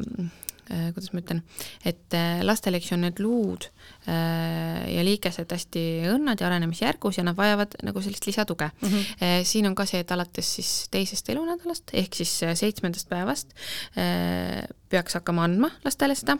kuidas 0.94 1.12
ma 1.12 1.22
ütlen, 1.22 1.42
et 1.86 2.16
äh, 2.16 2.42
lastel, 2.47 2.76
eks 2.78 2.90
ju, 2.90 2.98
on 2.98 3.06
need 3.06 3.22
luud 3.22 3.66
äh, 4.06 4.84
ja 4.94 5.05
liikesed 5.06 5.51
hästi 5.55 5.84
õnnad 6.12 6.40
ja 6.40 6.51
arenemisjärgus 6.51 7.20
ja 7.20 7.26
nad 7.26 7.38
vajavad 7.38 7.78
nagu 7.86 8.02
sellist 8.05 8.26
lisatuge 8.28 8.70
mm. 8.70 8.88
-hmm. 8.88 9.44
siin 9.44 9.66
on 9.66 9.74
ka 9.74 9.86
see, 9.86 10.01
et 10.05 10.12
alates 10.12 10.55
siis 10.59 10.72
teisest 10.90 11.28
elunädalast 11.28 11.90
ehk 11.92 12.14
siis 12.14 12.32
seitsmendast 12.55 13.09
päevast 13.09 13.55
peaks 14.88 15.14
hakkama 15.18 15.44
andma 15.44 15.70
lastele 15.84 16.14
seda 16.14 16.38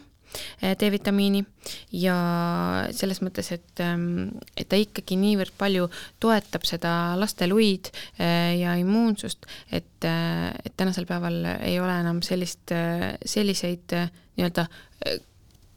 D-vitamiini. 0.61 1.43
Ja 1.93 2.15
selles 2.95 3.21
mõttes, 3.21 3.51
et, 3.53 3.81
ähm, 3.83 4.31
et 4.57 4.69
ta 4.71 4.79
ikkagi 4.79 5.17
niivõrd 5.19 5.53
palju 5.59 5.89
toetab 6.23 6.65
seda 6.67 6.93
laste 7.19 7.47
luid 7.49 7.91
äh, 8.17 8.57
ja 8.59 8.75
immuunsust, 8.81 9.45
et, 9.71 10.07
äh, 10.07 10.49
et 10.65 10.77
tänasel 10.77 11.05
päeval 11.09 11.43
ei 11.59 11.77
ole 11.81 11.99
enam 12.01 12.23
sellist, 12.25 12.73
selliseid 13.25 13.93
nii-öelda 14.37 14.67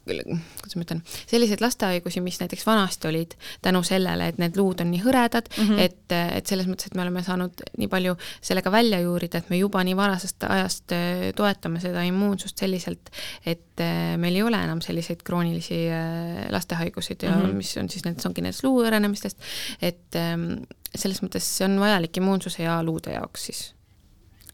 kuidas 0.05 0.75
ma 0.77 0.85
ütlen, 0.85 1.01
selliseid 1.27 1.61
lastehaigusi, 1.63 2.21
mis 2.21 2.37
näiteks 2.41 2.65
vanasti 2.67 3.09
olid 3.09 3.35
tänu 3.65 3.81
sellele, 3.85 4.29
et 4.31 4.39
need 4.41 4.57
luud 4.59 4.81
on 4.83 4.91
nii 4.93 5.01
hõredad 5.03 5.49
mm, 5.49 5.69
-hmm. 5.69 5.81
et, 5.81 6.15
et 6.37 6.51
selles 6.51 6.69
mõttes, 6.69 6.89
et 6.89 6.97
me 6.97 7.03
oleme 7.05 7.23
saanud 7.25 7.65
nii 7.77 7.89
palju 7.91 8.15
sellega 8.41 8.71
välja 8.71 8.99
juurida, 9.01 9.41
et 9.41 9.49
me 9.49 9.57
juba 9.57 9.83
nii 9.83 9.97
varasest 9.97 10.47
ajast 10.49 10.95
äh, 10.95 11.27
toetame 11.35 11.81
seda 11.83 12.03
immuunsust 12.05 12.57
selliselt, 12.61 13.11
et 13.45 13.83
äh, 13.83 14.15
meil 14.21 14.35
ei 14.35 14.43
ole 14.43 14.63
enam 14.63 14.81
selliseid 14.81 15.23
kroonilisi 15.25 15.85
äh, 15.89 16.45
lastehaiguseid 16.51 17.23
ja 17.23 17.35
mm 17.35 17.41
-hmm. 17.41 17.53
mis 17.53 17.77
on 17.77 17.89
siis 17.89 18.05
need, 18.05 18.21
ongi 18.25 18.41
nendest 18.41 18.63
luu 18.63 18.83
hõrenemistest, 18.83 19.37
et 19.81 20.15
ähm, 20.15 20.51
selles 20.95 21.23
mõttes 21.23 21.47
see 21.57 21.65
on 21.65 21.79
vajalik 21.79 22.17
immuunsuse 22.17 22.63
ja 22.63 22.83
luude 22.83 23.11
jaoks 23.11 23.45
siis 23.45 23.75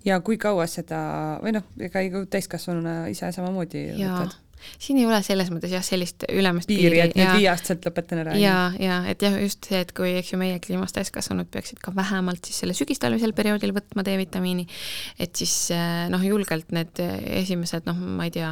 ja 0.05 0.19
kui 0.25 0.37
kaua 0.41 0.67
seda 0.69 1.01
või 1.43 1.55
noh, 1.55 1.67
ega 1.79 2.03
täiskasvanuna 2.29 2.95
ise 3.11 3.31
samamoodi 3.35 3.91
võtad? 3.99 4.37
Siin 4.79 4.99
ei 5.01 5.05
ole 5.09 5.21
selles 5.25 5.51
mõttes 5.53 5.73
jah, 5.73 5.83
sellist 5.85 6.25
ülemist 6.29 6.69
piiri, 6.71 6.99
et 7.03 7.15
nüüd 7.17 7.33
viieaastaselt 7.41 7.85
lõpetan 7.87 8.23
ära. 8.23 8.35
ja, 8.39 8.57
ja 8.79 9.01
et 9.11 9.23
jah, 9.23 9.37
just 9.41 9.69
see, 9.69 9.81
et 9.85 9.93
kui, 9.97 10.13
eks 10.19 10.33
ju, 10.33 10.41
meie 10.41 10.59
kliimas 10.63 10.95
täiskasvanud 10.97 11.49
peaksid 11.51 11.81
ka 11.83 11.93
vähemalt 11.95 12.45
siis 12.47 12.61
selle 12.63 12.75
sügistalvisel 12.77 13.33
perioodil 13.37 13.73
võtma 13.75 14.05
D-vitamiini, 14.07 14.67
et 15.21 15.35
siis 15.35 15.55
eh, 15.75 16.05
noh, 16.11 16.23
julgelt 16.25 16.71
need 16.75 17.01
esimesed 17.41 17.89
noh, 17.89 17.97
ma 17.97 18.29
ei 18.29 18.35
tea, 18.35 18.51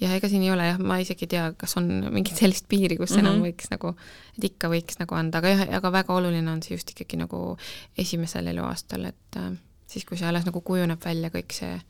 jah, 0.00 0.14
ega 0.16 0.30
siin 0.32 0.44
ei 0.46 0.52
ole 0.54 0.66
jah, 0.70 0.80
ma 0.80 0.98
isegi 1.02 1.26
ei 1.26 1.34
tea, 1.36 1.44
kas 1.60 1.76
on 1.80 1.90
mingit 2.10 2.38
sellist 2.40 2.68
piiri, 2.70 2.96
kus 3.00 3.12
mm 3.12 3.16
-hmm. 3.16 3.26
enam 3.26 3.38
mhm. 3.38 3.48
võiks 3.48 3.70
nagu, 3.72 3.94
et 4.38 4.48
ikka 4.52 4.72
võiks 4.72 5.00
nagu 5.00 5.18
anda, 5.18 5.42
aga 5.42 5.54
jah, 5.54 5.66
aga 5.80 5.92
väga 6.00 6.16
oluline 6.16 6.50
on 6.50 6.62
see 6.62 6.76
just 6.76 6.90
ikkagi 6.94 7.20
nagu 7.20 7.56
esimesel 7.98 8.46
eluaastal, 8.52 9.04
et 9.12 9.36
äh, 9.36 9.52
siis, 9.86 10.04
kui 10.04 10.18
see 10.18 10.28
alles 10.28 10.46
nagu 10.48 10.60
kujuneb 10.60 11.04
välja 11.04 11.30
kõik 11.30 11.56
see 11.56 11.80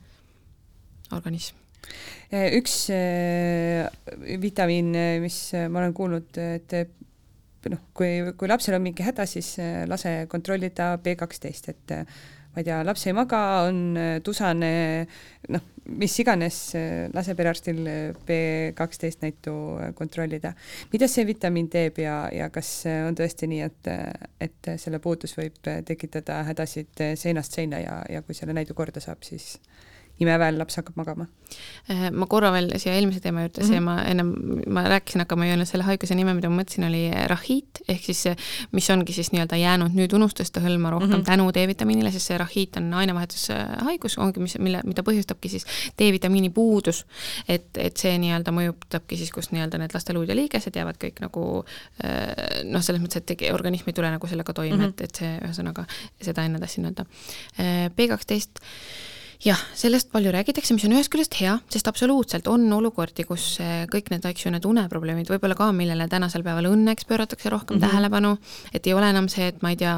organism 1.11 1.55
üks 2.31 2.75
eh, 2.95 3.85
vitamiin, 4.41 4.91
eh, 4.95 5.19
mis 5.23 5.37
ma 5.67 5.81
olen 5.81 5.95
kuulnud, 5.95 6.37
et 6.39 6.75
noh, 7.71 7.81
kui, 7.93 8.21
kui 8.37 8.49
lapsel 8.49 8.77
on 8.77 8.85
mingi 8.85 9.05
häda, 9.05 9.27
siis 9.29 9.57
lase 9.89 10.25
kontrollida 10.31 10.95
B 11.03 11.17
kaksteist, 11.19 11.69
et 11.73 11.93
ma 12.51 12.59
ei 12.59 12.65
tea, 12.67 12.79
laps 12.87 13.05
ei 13.07 13.13
maga, 13.15 13.41
on 13.67 13.99
tusane, 14.25 14.71
noh, 15.51 15.67
mis 15.91 16.15
iganes, 16.23 16.57
lase 17.13 17.35
perearstil 17.35 17.83
B 18.25 18.39
kaksteist 18.77 19.21
näitu 19.25 19.53
kontrollida. 19.97 20.53
mida 20.93 21.07
see 21.11 21.27
vitamiin 21.27 21.69
teeb 21.69 21.99
ja, 22.01 22.15
ja 22.33 22.49
kas 22.53 22.71
on 22.87 23.17
tõesti 23.19 23.51
nii, 23.51 23.61
et, 23.67 23.91
et 24.47 24.73
selle 24.81 25.03
puudus 25.03 25.35
võib 25.37 25.59
tekitada 25.85 26.41
hädasid 26.49 27.05
seinast 27.19 27.59
seina 27.59 27.83
ja, 27.83 28.01
ja 28.09 28.23
kui 28.25 28.37
selle 28.37 28.55
näidu 28.57 28.73
korda 28.77 29.03
saab, 29.03 29.21
siis 29.27 29.57
imeväel 30.21 30.57
laps 30.59 30.77
hakkab 30.79 30.97
magama. 30.99 31.27
Äh, 31.91 32.09
ma 32.15 32.27
korra 32.31 32.51
veel 32.53 32.69
siia 32.79 32.93
eelmise 32.95 33.19
teema 33.23 33.43
juurde 33.43 33.59
mm, 33.59 33.67
-hmm. 33.67 33.71
see 33.73 33.79
ma 33.83 33.95
ennem, 34.07 34.29
ma 34.71 34.83
rääkisin, 34.87 35.23
aga 35.25 35.35
ma 35.35 35.45
ei 35.45 35.51
öelnud 35.55 35.67
selle 35.67 35.83
haiguse 35.83 36.15
nime, 36.15 36.33
mida 36.37 36.49
ma 36.49 36.61
mõtlesin, 36.61 36.85
oli 36.87 37.01
rahiit, 37.27 37.81
ehk 37.91 38.05
siis 38.07 38.23
mis 38.71 38.89
ongi 38.93 39.13
siis 39.13 39.31
nii-öelda 39.33 39.59
jäänud 39.59 39.97
nüüd 39.97 40.15
unustuste 40.15 40.63
hõlma 40.63 40.93
rohkem 40.93 41.09
mm 41.09 41.15
-hmm. 41.19 41.25
tänu 41.27 41.49
D-vitamiinile, 41.51 42.11
sest 42.11 42.31
see 42.31 42.37
rahiit 42.37 42.77
on 42.77 42.93
ainevahetushaigus, 43.01 44.17
ongi, 44.17 44.39
mis, 44.39 44.57
mille, 44.59 44.81
mida 44.85 45.03
põhjustabki 45.03 45.49
siis 45.49 45.65
D-vitamiini 45.99 46.49
puudus. 46.49 47.05
et, 47.47 47.67
et 47.77 47.97
see 47.97 48.17
nii-öelda 48.17 48.51
mõjutabki 48.55 49.17
siis, 49.17 49.31
kus 49.31 49.51
nii-öelda 49.51 49.77
need 49.77 49.93
laste 49.93 50.13
luud 50.13 50.29
ja 50.29 50.35
liigesed 50.35 50.75
jäävad 50.75 50.99
kõik 51.03 51.19
nagu 51.21 51.65
äh, 52.05 52.63
noh, 52.63 52.81
selles 52.81 53.01
mõttes, 53.01 53.23
et 53.23 53.47
organism 53.51 53.89
ei 53.89 53.93
tule 53.93 54.11
nagu 54.11 54.27
sellega 54.27 54.53
toime 54.53 54.75
mm, 54.75 54.81
-hmm. 54.81 54.89
et, 54.89 55.01
et 55.01 55.15
see 55.15 55.37
ühesõnaga, 55.43 55.85
seda 56.21 56.45
enne 56.45 56.59
tahtsin 56.59 56.85
öelda. 56.85 57.05
Äh, 57.59 57.89
B 57.95 58.07
kaksteist 58.07 58.61
jah, 59.45 59.61
sellest 59.77 60.11
palju 60.13 60.31
räägitakse, 60.33 60.75
mis 60.75 60.85
on 60.85 60.95
ühest 60.95 61.11
küljest 61.13 61.35
hea, 61.39 61.55
sest 61.73 61.89
absoluutselt 61.89 62.47
on 62.51 62.67
olukordi, 62.77 63.25
kus 63.27 63.55
eh, 63.63 63.85
kõik 63.91 64.11
need, 64.13 64.25
eks 64.29 64.45
ju, 64.45 64.53
need 64.53 64.67
uneprobleemid 64.69 65.31
võib-olla 65.31 65.57
ka, 65.57 65.71
millele 65.75 66.07
tänasel 66.11 66.45
päeval 66.45 66.69
õnneks 66.71 67.07
pööratakse 67.09 67.49
rohkem 67.49 67.77
mm 67.77 67.83
-hmm. 67.83 67.89
tähelepanu, 67.89 68.37
et 68.73 68.87
ei 68.87 68.93
ole 68.93 69.09
enam 69.09 69.29
see, 69.29 69.47
et 69.47 69.61
ma 69.61 69.73
ei 69.73 69.79
tea, 69.81 69.95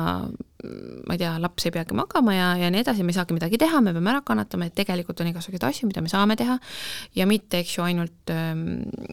ma 0.63 1.15
ei 1.15 1.19
tea, 1.19 1.33
laps 1.43 1.65
ei 1.67 1.73
peagi 1.75 1.95
magama 1.97 2.33
ja, 2.35 2.47
ja 2.59 2.69
nii 2.71 2.83
edasi, 2.83 3.03
me 3.03 3.11
ei 3.11 3.17
saagi 3.17 3.35
midagi 3.35 3.59
teha, 3.59 3.81
me 3.83 3.91
peame 3.95 4.11
ära 4.13 4.21
kannatama, 4.25 4.69
et 4.69 4.75
tegelikult 4.77 5.19
on 5.19 5.29
igasuguseid 5.33 5.65
asju, 5.67 5.89
mida 5.89 6.03
me 6.03 6.11
saame 6.11 6.37
teha 6.39 6.55
ja 7.19 7.27
mitte, 7.27 7.59
eks 7.59 7.75
ju, 7.75 7.83
ainult 7.83 8.31
ähm, 8.31 8.63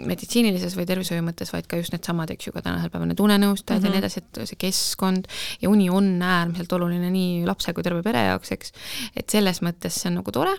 meditsiinilises 0.06 0.77
või 0.78 0.86
tervishoiu 0.90 1.24
mõttes, 1.27 1.51
vaid 1.55 1.66
ka 1.70 1.81
just 1.81 1.94
needsamad, 1.94 2.31
eks 2.36 2.48
ju, 2.48 2.55
ka 2.55 2.62
tänasel 2.66 2.93
päeval 2.94 3.10
need 3.10 3.22
unenõustajad 3.24 3.82
mm 3.82 3.86
-hmm. 3.86 3.90
ja 3.90 3.90
nii 3.90 3.98
mhm. 3.98 4.06
edasi, 4.06 4.22
et 4.22 4.52
see 4.52 4.62
keskkond 4.68 5.31
ja 5.64 5.70
uni 5.74 5.90
on 5.90 6.10
äärmiselt 6.22 6.72
oluline 6.78 7.10
nii 7.10 7.44
lapse 7.51 7.74
kui 7.74 7.86
terve 7.86 8.02
pere 8.06 8.24
jaoks, 8.31 8.55
eks, 8.55 8.72
et 9.16 9.31
selles 9.31 9.62
mõttes 9.66 9.98
see 9.98 10.10
on 10.12 10.20
nagu 10.22 10.31
tore 10.32 10.55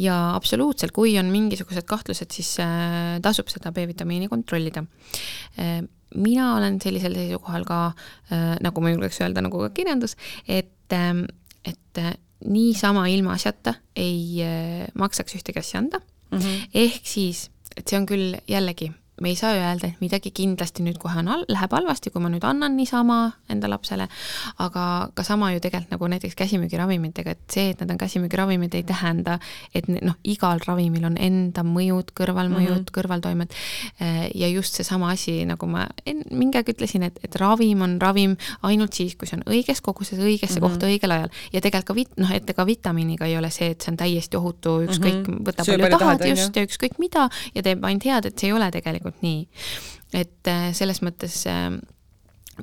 ja 0.00 0.34
absoluutselt, 0.34 0.96
kui 0.96 1.18
on 1.20 1.28
mingisugused 1.28 1.84
kahtlused, 1.84 2.32
siis 2.32 2.56
äh, 2.64 3.20
tasub 3.20 3.52
seda 3.52 3.72
B-vitamiini 3.72 4.32
kontrollida 4.32 4.86
äh, 5.58 5.82
mina 6.14 6.56
olen 6.56 6.80
sellisel 6.82 7.14
seisukohal 7.14 7.64
ka 7.68 7.80
äh,, 8.32 8.56
nagu 8.60 8.80
ma 8.80 8.92
julgeks 8.94 9.20
öelda, 9.20 9.44
nagu 9.44 9.62
ka 9.66 9.70
kirjandus, 9.76 10.16
et 10.48 10.92
äh,, 10.92 11.24
et 11.64 12.02
niisama 12.48 13.06
ilmaasjata 13.06 13.74
ei 13.96 14.42
äh, 14.42 14.88
maksaks 14.98 15.36
ühtegi 15.38 15.62
asja 15.62 15.78
anda 15.78 16.00
mm. 16.30 16.38
-hmm. 16.38 16.68
ehk 16.74 17.06
siis, 17.06 17.50
et 17.76 17.88
see 17.88 17.98
on 17.98 18.06
küll 18.06 18.36
jällegi 18.48 18.92
me 19.22 19.30
ei 19.30 19.36
saa 19.38 19.54
öelda, 19.54 19.88
et 19.88 20.00
midagi 20.02 20.32
kindlasti 20.34 20.84
nüüd 20.84 20.98
kohe 21.02 21.20
on 21.22 21.30
al-, 21.30 21.44
läheb 21.50 21.74
halvasti, 21.76 22.10
kui 22.12 22.22
ma 22.22 22.30
nüüd 22.32 22.44
annan 22.46 22.74
niisama 22.76 23.18
enda 23.52 23.70
lapsele, 23.70 24.08
aga 24.62 24.86
ka 25.14 25.24
sama 25.26 25.52
ju 25.54 25.62
tegelikult 25.62 25.94
nagu 25.94 26.08
näiteks 26.12 26.36
käsimüügiravimitega, 26.38 27.36
et 27.36 27.54
see, 27.54 27.70
et 27.72 27.82
nad 27.82 27.92
on 27.94 28.00
käsimüügiravimid, 28.00 28.74
ei 28.78 28.86
tähenda, 28.88 29.38
et 29.74 29.88
noh, 29.92 30.16
igal 30.28 30.62
ravimil 30.66 31.06
on 31.06 31.18
enda 31.20 31.64
mõjud, 31.66 32.10
kõrvalmõjud 32.18 32.74
mm, 32.74 32.82
-hmm. 32.82 32.94
kõrvaltoimed 32.98 33.54
äh, 34.02 34.26
ja 34.34 34.50
just 34.50 34.78
seesama 34.78 35.12
asi, 35.14 35.42
nagu 35.48 35.68
ma 35.70 35.86
mingi 36.30 36.58
aeg 36.58 36.74
ütlesin, 36.74 37.06
et, 37.06 37.18
et 37.22 37.36
ravim 37.40 37.84
on 37.86 37.98
ravim 38.02 38.36
ainult 38.66 38.98
siis, 38.98 39.14
kui 39.16 39.30
see 39.30 39.38
on 39.38 39.46
õiges 39.46 39.82
koguses, 39.84 40.18
õigesse 40.18 40.58
mm 40.58 40.64
-hmm. 40.64 40.68
kohta, 40.68 40.90
õigel 40.90 41.16
ajal 41.18 41.30
ja 41.52 41.60
tegelikult 41.60 41.90
ka 41.92 41.98
vit-, 41.98 42.18
noh, 42.18 42.30
et 42.34 42.50
ega 42.50 42.66
vitamiiniga 42.66 43.26
ei 43.26 43.36
ole 43.38 43.50
see, 43.50 43.70
et 43.70 43.80
see 43.80 43.92
on 43.92 43.96
täiesti 44.00 44.36
ohutu, 44.36 44.80
ükskõik 44.88 45.22
mm, 45.22 45.34
-hmm. 45.34 45.46
võta 45.46 45.66
palju 45.66 45.90
tahad, 45.96 46.26
just, 46.26 46.56
ja 46.56 46.66
ükskõik 46.66 46.98
mida 46.98 47.28
ja 47.54 47.62
teeb 47.62 47.84
ainult 47.84 48.04
head, 48.04 48.26
et 48.26 48.38
see 48.38 48.50
ei 48.50 48.56
ole 48.56 48.70
tegelikult 48.70 49.11
tegelikult 49.12 49.22
nii. 49.22 49.48
et 50.12 50.48
äh, 50.48 50.72
selles 50.74 51.02
mõttes 51.02 51.46
äh, 51.46 51.70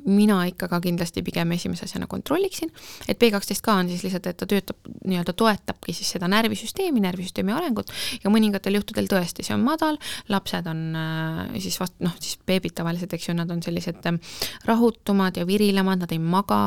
mina 0.06 0.38
ikka 0.46 0.68
ka 0.70 0.78
kindlasti 0.80 1.22
pigem 1.26 1.50
esimese 1.56 1.84
asjana 1.84 2.06
kontrolliksin, 2.10 2.70
et 3.08 3.18
B12 3.18 3.58
ka 3.64 3.74
on 3.80 3.88
siis 3.90 4.04
lihtsalt, 4.06 4.28
et 4.30 4.38
ta 4.38 4.46
töötab, 4.48 4.78
nii-öelda 5.04 5.34
toetabki 5.36 5.94
siis 5.96 6.12
seda 6.14 6.28
närvisüsteemi, 6.30 7.02
närvisüsteemi 7.02 7.52
arengut 7.54 7.90
ja 8.22 8.30
mõningatel 8.30 8.78
juhtudel 8.78 9.10
tõesti 9.10 9.44
see 9.46 9.56
on 9.56 9.64
madal, 9.66 9.98
lapsed 10.30 10.68
on 10.70 10.84
äh, 10.98 11.40
siis 11.64 11.78
vast-, 11.82 11.98
noh, 12.04 12.14
siis 12.22 12.38
beebid 12.46 12.76
tavaliselt, 12.78 13.12
eks 13.16 13.28
ju, 13.28 13.34
nad 13.38 13.50
on 13.50 13.62
sellised 13.66 14.06
äh, 14.06 14.38
rahutumad 14.68 15.40
ja 15.40 15.46
virilemad, 15.48 16.04
nad 16.04 16.14
ei 16.14 16.22
maga, 16.22 16.60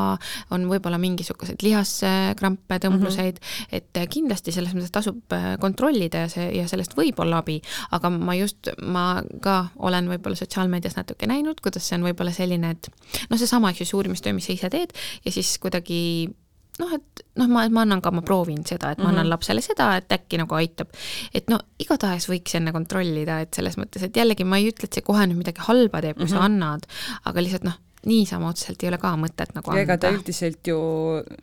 on 0.54 0.68
võib-olla 0.70 1.00
mingisuguseid 1.02 1.64
lihaskrampe, 1.64 2.82
tõmbluseid 2.84 3.40
mm, 3.40 3.48
-hmm. 3.48 3.80
et 3.80 4.02
äh, 4.04 4.10
kindlasti 4.12 4.52
selles 4.52 4.76
mõttes 4.76 4.92
tasub 4.94 5.38
kontrollida 5.64 6.26
ja 6.26 6.32
see, 6.32 6.50
ja 6.60 6.68
sellest 6.68 6.98
võib 7.00 7.24
olla 7.24 7.40
abi, 7.40 7.60
aga 7.96 8.12
ma 8.14 8.36
just, 8.36 8.70
ma 8.84 9.24
ka 9.42 9.70
olen 9.80 10.12
võib-olla 10.12 10.36
sotsiaalmeedias 10.38 11.00
natuke 11.00 11.30
näinud, 11.30 11.64
kuidas 11.64 11.88
see 11.88 11.98
on 11.98 12.08
võib-olla 12.10 12.36
selline, 12.36 12.76
et 12.76 12.92
noh, 13.30 13.40
seesama, 13.40 13.72
eks 13.72 13.84
ju, 13.84 13.90
see 13.90 14.00
uurimistöö, 14.00 14.34
mis 14.38 14.50
sa 14.50 14.56
ise 14.56 14.72
teed 14.74 14.96
ja 15.26 15.32
siis 15.34 15.58
kuidagi 15.64 16.00
noh, 16.82 16.94
et 16.96 17.24
noh, 17.38 17.48
ma, 17.52 17.66
ma 17.70 17.86
annan 17.86 18.02
ka, 18.04 18.12
ma 18.16 18.24
proovin 18.26 18.64
seda, 18.66 18.94
et 18.94 19.02
ma 19.02 19.10
annan 19.10 19.22
mm 19.22 19.26
-hmm. 19.26 19.34
lapsele 19.36 19.62
seda, 19.62 19.92
et 19.98 20.12
äkki 20.12 20.40
nagu 20.42 20.56
aitab. 20.56 20.90
et 21.34 21.50
no 21.50 21.60
igatahes 21.80 22.30
võiks 22.30 22.56
enne 22.58 22.72
kontrollida, 22.72 23.40
et 23.42 23.54
selles 23.54 23.78
mõttes, 23.78 24.04
et 24.04 24.18
jällegi 24.18 24.44
ma 24.44 24.58
ei 24.58 24.70
ütle, 24.72 24.90
et 24.90 24.94
see 24.94 25.06
kohe 25.06 25.26
nüüd 25.28 25.38
midagi 25.38 25.62
halba 25.68 26.02
teeb, 26.02 26.18
kui 26.18 26.26
mm 26.26 26.28
-hmm. 26.28 26.34
sa 26.34 26.36
mhm. 26.36 26.46
annad, 26.46 26.88
aga 27.26 27.42
lihtsalt 27.42 27.64
noh, 27.64 27.78
niisama 28.06 28.50
otseselt 28.50 28.84
ei 28.84 28.90
ole 28.90 28.98
ka 28.98 29.14
mõtet 29.16 29.54
nagu 29.56 29.72
anda. 29.72 29.82
ega 29.82 29.98
ta 29.98 30.12
üldiselt 30.12 30.68
ju 30.68 30.78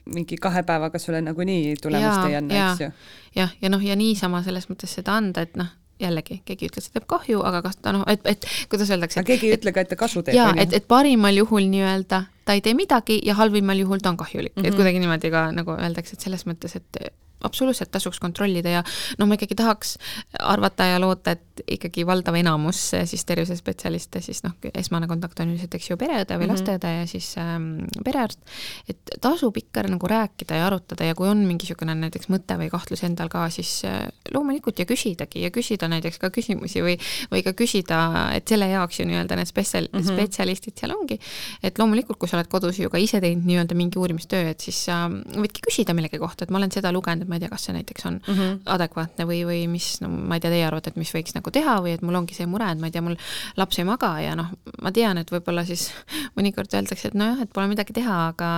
mingi 0.04 0.36
kahe 0.36 0.62
päevaga 0.62 0.98
sulle 0.98 1.20
nagunii 1.24 1.76
tulemust 1.82 2.28
ei 2.28 2.36
anna, 2.36 2.54
eks 2.54 2.80
ju. 2.80 2.90
jah, 3.34 3.54
ja 3.62 3.68
noh, 3.68 3.84
ja 3.84 3.96
niisama 3.96 4.42
selles 4.42 4.68
mõttes 4.68 4.94
seda 4.98 5.16
anda, 5.16 5.46
et 5.46 5.56
noh, 5.56 5.70
jällegi, 6.00 6.40
keegi 6.48 6.70
ütles, 6.70 6.88
et 6.88 6.98
teeb 6.98 7.06
kahju, 7.10 7.42
aga 7.46 7.62
kas 7.66 7.80
ta 7.80 7.94
noh, 7.96 8.04
et, 8.10 8.24
et 8.24 8.46
kuidas 8.72 8.90
öeldakse. 8.90 9.20
aga 9.20 9.32
keegi 9.32 9.50
ei 9.50 9.56
ütle 9.58 9.74
ka, 9.76 9.84
et 9.84 9.92
ta 9.92 9.98
kasu 10.00 10.24
teeb. 10.26 10.36
jaa, 10.36 10.52
et, 10.60 10.74
et 10.76 10.88
parimal 10.88 11.36
juhul 11.42 11.68
nii-öelda 11.72 12.22
ta 12.44 12.56
ei 12.56 12.62
tee 12.64 12.74
midagi 12.74 13.20
ja 13.26 13.36
halvimal 13.38 13.78
juhul 13.78 14.02
ta 14.02 14.10
on 14.10 14.16
kahjulik 14.20 14.56
mm, 14.56 14.60
-hmm. 14.62 14.66
et 14.66 14.72
mhm. 14.72 14.78
kuidagi 14.80 15.02
niimoodi 15.04 15.30
ka 15.30 15.50
nagu 15.52 15.76
öeldakse, 15.76 16.16
et 16.16 16.28
selles 16.28 16.46
mõttes, 16.46 16.76
et 16.76 17.02
absoluutselt 17.44 17.90
tasuks 17.90 18.20
kontrollida 18.20 18.68
ja 18.68 18.82
noh, 19.18 19.28
ma 19.28 19.36
ikkagi 19.38 19.56
tahaks 19.58 19.96
arvata 20.38 20.88
ja 20.92 21.00
loota, 21.00 21.36
et 21.36 21.49
ikkagi 21.66 22.06
valdav 22.06 22.36
enamus 22.40 22.82
siis 23.04 23.24
tervisespetsialiste 23.28 24.20
siis 24.24 24.42
noh, 24.44 24.56
esmane 24.74 25.08
kontakt 25.10 25.40
on 25.40 25.52
üldiselt, 25.52 25.74
eks 25.74 25.90
ju, 25.90 25.96
pereõde 26.00 26.36
või 26.36 26.46
mm 26.46 26.50
-hmm. 26.50 26.54
lasteõde 26.54 26.92
ja 26.94 27.06
siis 27.10 27.28
ähm, 27.38 27.68
perearst, 28.04 28.40
et 28.88 29.14
tasub 29.20 29.56
ikka 29.56 29.82
nagu 29.88 30.06
rääkida 30.06 30.56
ja 30.60 30.66
arutada 30.66 31.04
ja 31.04 31.14
kui 31.14 31.28
on 31.28 31.44
mingisugune 31.46 31.94
näiteks 31.94 32.30
mõte 32.32 32.56
või 32.60 32.70
kahtlus 32.70 33.04
endal 33.04 33.28
ka, 33.28 33.48
siis 33.50 33.82
äh, 33.84 34.06
loomulikult 34.34 34.78
ja 34.78 34.86
küsidagi 34.86 35.42
ja 35.42 35.50
küsida 35.50 35.88
näiteks 35.88 36.18
ka 36.18 36.30
küsimusi 36.30 36.82
või, 36.84 36.96
või 37.32 37.42
ka 37.46 37.52
küsida, 37.52 38.00
et 38.34 38.48
selle 38.48 38.68
jaoks 38.70 39.00
ju 39.00 39.06
nii-öelda 39.08 39.36
need 39.36 39.50
spetsial- 39.50 39.88
mm, 39.92 39.98
-hmm. 39.98 40.12
spetsialistid 40.14 40.78
seal 40.78 40.94
ongi, 40.96 41.18
et 41.62 41.78
loomulikult, 41.78 42.18
kui 42.18 42.28
sa 42.28 42.38
oled 42.38 42.48
kodus 42.48 42.78
ju 42.78 42.90
ka 42.90 42.98
ise 42.98 43.20
teinud 43.20 43.46
nii-öelda 43.46 43.74
mingi 43.74 43.98
uurimistöö, 43.98 44.50
et 44.50 44.60
siis 44.60 44.84
sa 44.84 45.08
võidki 45.10 45.64
küsida 45.66 45.94
millegi 45.94 46.18
kohta, 46.18 46.44
et 46.44 46.50
ma 46.50 46.58
olen 46.58 46.72
seda 46.72 46.92
lugenud, 46.92 47.28
ma 47.28 47.38
ei 47.38 47.44
tea, 47.44 47.52
kas 47.52 47.68
see 47.68 47.76
näiteks 47.76 48.06
on 48.06 48.20
mm 48.20 48.34
-hmm. 48.34 48.58
adekvaatne 48.76 49.26
või, 49.26 49.42
või 49.46 49.66
mis, 49.68 50.00
no 50.00 50.08
ma 50.08 50.38
ei 50.38 50.40
tea, 50.40 50.50
teie 50.50 50.66
arvate, 50.66 50.90
et 50.90 50.96
mis 50.96 51.12
võiks 51.14 51.34
nagu 51.34 51.49
teha 51.54 51.78
või 51.84 51.96
et 51.96 52.04
mul 52.06 52.20
ongi 52.22 52.36
see 52.36 52.48
mure, 52.50 52.68
et 52.70 52.80
ma 52.80 52.90
ei 52.90 52.94
tea, 52.94 53.04
mul 53.04 53.18
laps 53.60 53.80
ei 53.80 53.88
maga 53.88 54.14
ja 54.22 54.36
noh, 54.38 54.52
ma 54.82 54.92
tean, 54.94 55.20
et 55.20 55.30
võib-olla 55.32 55.66
siis 55.68 55.90
mõnikord 56.38 56.72
öeldakse, 56.74 57.10
et 57.10 57.18
nojah, 57.18 57.44
et 57.44 57.52
pole 57.54 57.70
midagi 57.70 57.96
teha, 57.96 58.22
aga 58.32 58.50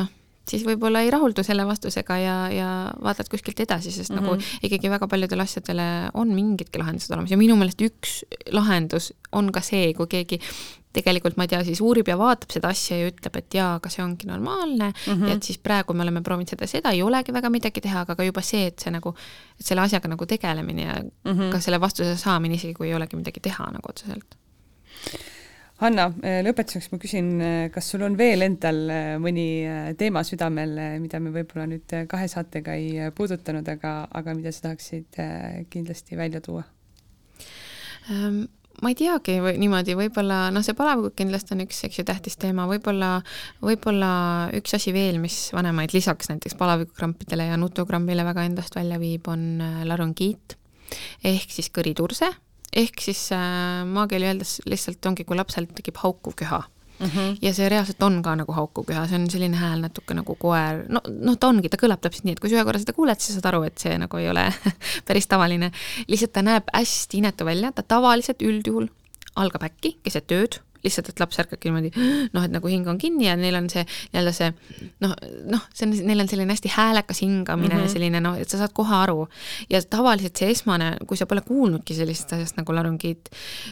noh, 0.00 0.10
siis 0.48 0.64
võib-olla 0.66 1.04
ei 1.04 1.10
rahuldu 1.12 1.44
selle 1.46 1.64
vastusega 1.68 2.18
ja, 2.18 2.36
ja 2.52 2.68
vaatad 3.02 3.30
kuskilt 3.30 3.60
edasi, 3.62 3.92
sest 3.94 4.10
mm 4.10 4.18
-hmm. 4.18 4.22
nagu 4.22 4.34
mhm. 4.34 4.66
ikkagi 4.68 4.90
väga 4.90 5.08
paljudele 5.08 5.42
asjadele 5.42 5.88
on 6.14 6.34
mingidki 6.34 6.78
lahendused 6.78 7.14
olemas 7.14 7.30
ja 7.30 7.38
minu 7.38 7.56
meelest 7.56 7.80
üks 7.80 8.22
lahendus 8.50 9.12
on 9.32 9.52
ka 9.52 9.60
see, 9.60 9.92
kui 9.94 10.06
keegi 10.06 10.40
tegelikult 10.92 11.38
ma 11.40 11.46
ei 11.46 11.52
tea, 11.52 11.62
siis 11.66 11.80
uurib 11.84 12.08
ja 12.10 12.16
vaatab 12.20 12.52
seda 12.54 12.70
asja 12.72 12.98
ja 13.00 13.08
ütleb, 13.10 13.38
et 13.40 13.56
jaa, 13.56 13.74
aga 13.78 13.90
see 13.92 14.04
ongi 14.04 14.28
normaalne 14.28 14.92
mm 14.92 15.12
-hmm. 15.12 15.28
ja 15.28 15.36
et 15.36 15.48
siis 15.48 15.58
praegu 15.58 15.94
me 15.94 16.04
oleme 16.06 16.22
proovinud 16.22 16.52
seda, 16.52 16.66
seda 16.66 16.92
ei 16.92 17.02
olegi 17.02 17.32
väga 17.32 17.50
midagi 17.50 17.80
teha, 17.80 18.04
aga 18.06 18.16
ka 18.16 18.24
juba 18.24 18.42
see, 18.42 18.66
et 18.66 18.78
see 18.78 18.92
nagu, 18.92 19.14
et 19.60 19.66
selle 19.66 19.82
asjaga 19.82 20.08
nagu 20.08 20.26
tegelemine 20.26 20.82
ja 20.82 20.96
mm 21.02 21.32
-hmm. 21.32 21.52
ka 21.52 21.60
selle 21.60 21.80
vastuse 21.80 22.16
saamine, 22.16 22.54
isegi 22.54 22.74
kui 22.74 22.88
ei 22.88 22.94
olegi 22.94 23.16
midagi 23.16 23.40
teha 23.40 23.70
nagu 23.72 23.88
otseselt. 23.88 24.36
Hanna, 25.82 26.12
lõpetuseks 26.46 26.92
ma 26.92 26.98
küsin, 26.98 27.30
kas 27.74 27.88
sul 27.90 28.02
on 28.06 28.18
veel 28.18 28.42
endal 28.42 28.76
mõni 29.18 29.46
teema 29.98 30.22
südamel, 30.22 30.76
mida 31.02 31.18
me 31.20 31.32
võib-olla 31.34 31.66
nüüd 31.66 31.94
kahe 32.08 32.28
saatega 32.28 32.74
ei 32.74 33.10
puudutanud, 33.16 33.68
aga, 33.68 34.06
aga 34.10 34.34
mida 34.34 34.52
sa 34.52 34.68
tahaksid 34.68 35.18
kindlasti 35.70 36.16
välja 36.16 36.40
tuua 36.40 36.62
um,? 38.10 38.46
Ma 38.82 38.90
ei 38.90 38.96
teagi 38.98 39.38
või 39.42 39.54
niimoodi, 39.62 39.94
võib-olla 39.98 40.48
noh, 40.54 40.64
see 40.66 40.76
palavik 40.78 41.14
kindlasti 41.18 41.54
on 41.54 41.64
üks, 41.64 41.82
eks 41.86 42.00
ju, 42.00 42.06
tähtis 42.08 42.38
teema, 42.40 42.66
võib-olla, 42.70 43.14
võib-olla 43.62 44.12
üks 44.58 44.74
asi 44.78 44.94
veel, 44.94 45.20
mis 45.22 45.38
vanemaid 45.54 45.94
lisaks 45.94 46.32
näiteks 46.32 46.58
palavikukrampidele 46.60 47.46
ja 47.52 47.58
nutukrampile 47.60 48.26
väga 48.26 48.46
endast 48.50 48.76
välja 48.78 48.98
viib, 49.02 49.30
on 49.30 49.62
äh, 49.62 49.82
larongiit. 49.88 50.58
Ehk 51.24 51.54
siis 51.54 51.70
kõriturse, 51.72 52.28
ehk 52.74 53.00
siis 53.00 53.28
äh, 53.36 53.82
maakeeli 53.88 54.32
öeldes 54.32 54.58
lihtsalt 54.68 55.06
ongi, 55.08 55.24
kui 55.28 55.38
lapsel 55.38 55.70
tekib 55.72 56.02
haukuv 56.02 56.36
köha 56.42 56.64
mm. 57.02 57.10
-hmm. 57.10 57.36
ja 57.42 57.54
see 57.54 57.68
reaalselt 57.68 58.02
on 58.02 58.22
ka 58.22 58.34
nagu 58.38 58.56
haukuv 58.56 58.86
köha, 58.88 59.06
see 59.10 59.20
on 59.20 59.28
selline 59.30 59.56
hääl 59.56 59.84
natuke 59.84 60.14
nagu 60.14 60.36
koer, 60.38 60.84
no, 60.88 61.02
noh, 61.08 61.38
ta 61.38 61.50
ongi, 61.52 61.68
ta 61.72 61.80
kõlab 61.80 62.02
täpselt 62.02 62.24
nii, 62.28 62.38
et 62.38 62.40
kui 62.40 62.50
sa 62.50 62.58
ühe 62.58 62.64
korra 62.68 62.82
seda 62.82 62.96
kuuled, 62.96 63.20
siis 63.20 63.38
saad 63.38 63.52
aru, 63.52 63.62
et 63.68 63.78
see 63.78 63.94
nagu 63.98 64.22
ei 64.22 64.28
ole 64.30 64.48
päris 65.08 65.26
tavaline. 65.30 65.72
lihtsalt 66.08 66.32
ta 66.32 66.42
näeb 66.42 66.68
hästi 66.72 67.22
inetu 67.22 67.48
välja, 67.48 67.72
ta 67.72 67.82
tavaliselt 67.82 68.42
üldjuhul 68.42 68.88
algab 69.36 69.64
äkki 69.70 69.96
keset 70.04 70.32
ööd 70.32 70.60
lihtsalt, 70.82 71.12
et 71.12 71.20
laps 71.22 71.38
ärkabki 71.42 71.70
niimoodi 71.70 71.90
noh, 72.34 72.42
et 72.42 72.52
nagu 72.52 72.70
hing 72.70 72.88
on 72.90 72.98
kinni 73.00 73.28
ja 73.28 73.36
neil 73.38 73.56
on 73.58 73.68
see 73.72 73.84
nii-öelda 73.86 74.32
see 74.34 74.50
noh, 75.04 75.14
noh, 75.54 75.64
see 75.70 75.86
on, 75.86 75.94
neil 76.08 76.24
on 76.24 76.30
selline 76.30 76.56
hästi 76.56 76.72
häälekas 76.74 77.22
hingamine 77.22 77.74
mm, 77.74 77.84
-hmm. 77.84 77.92
selline 77.92 78.22
noh, 78.24 78.38
et 78.38 78.50
sa 78.50 78.58
saad 78.58 78.74
kohe 78.74 78.94
aru. 78.96 79.28
ja 79.70 79.82
tavaliselt 79.82 80.36
see 80.36 80.50
esmane, 80.50 80.96
kui 81.06 81.16
sa 81.16 81.26
pole 81.26 81.44
kuulnudki 81.46 81.94
sellisest 81.94 82.34
asjast 82.38 82.58
nagu 82.58 82.74
larüngiit, 82.74 83.30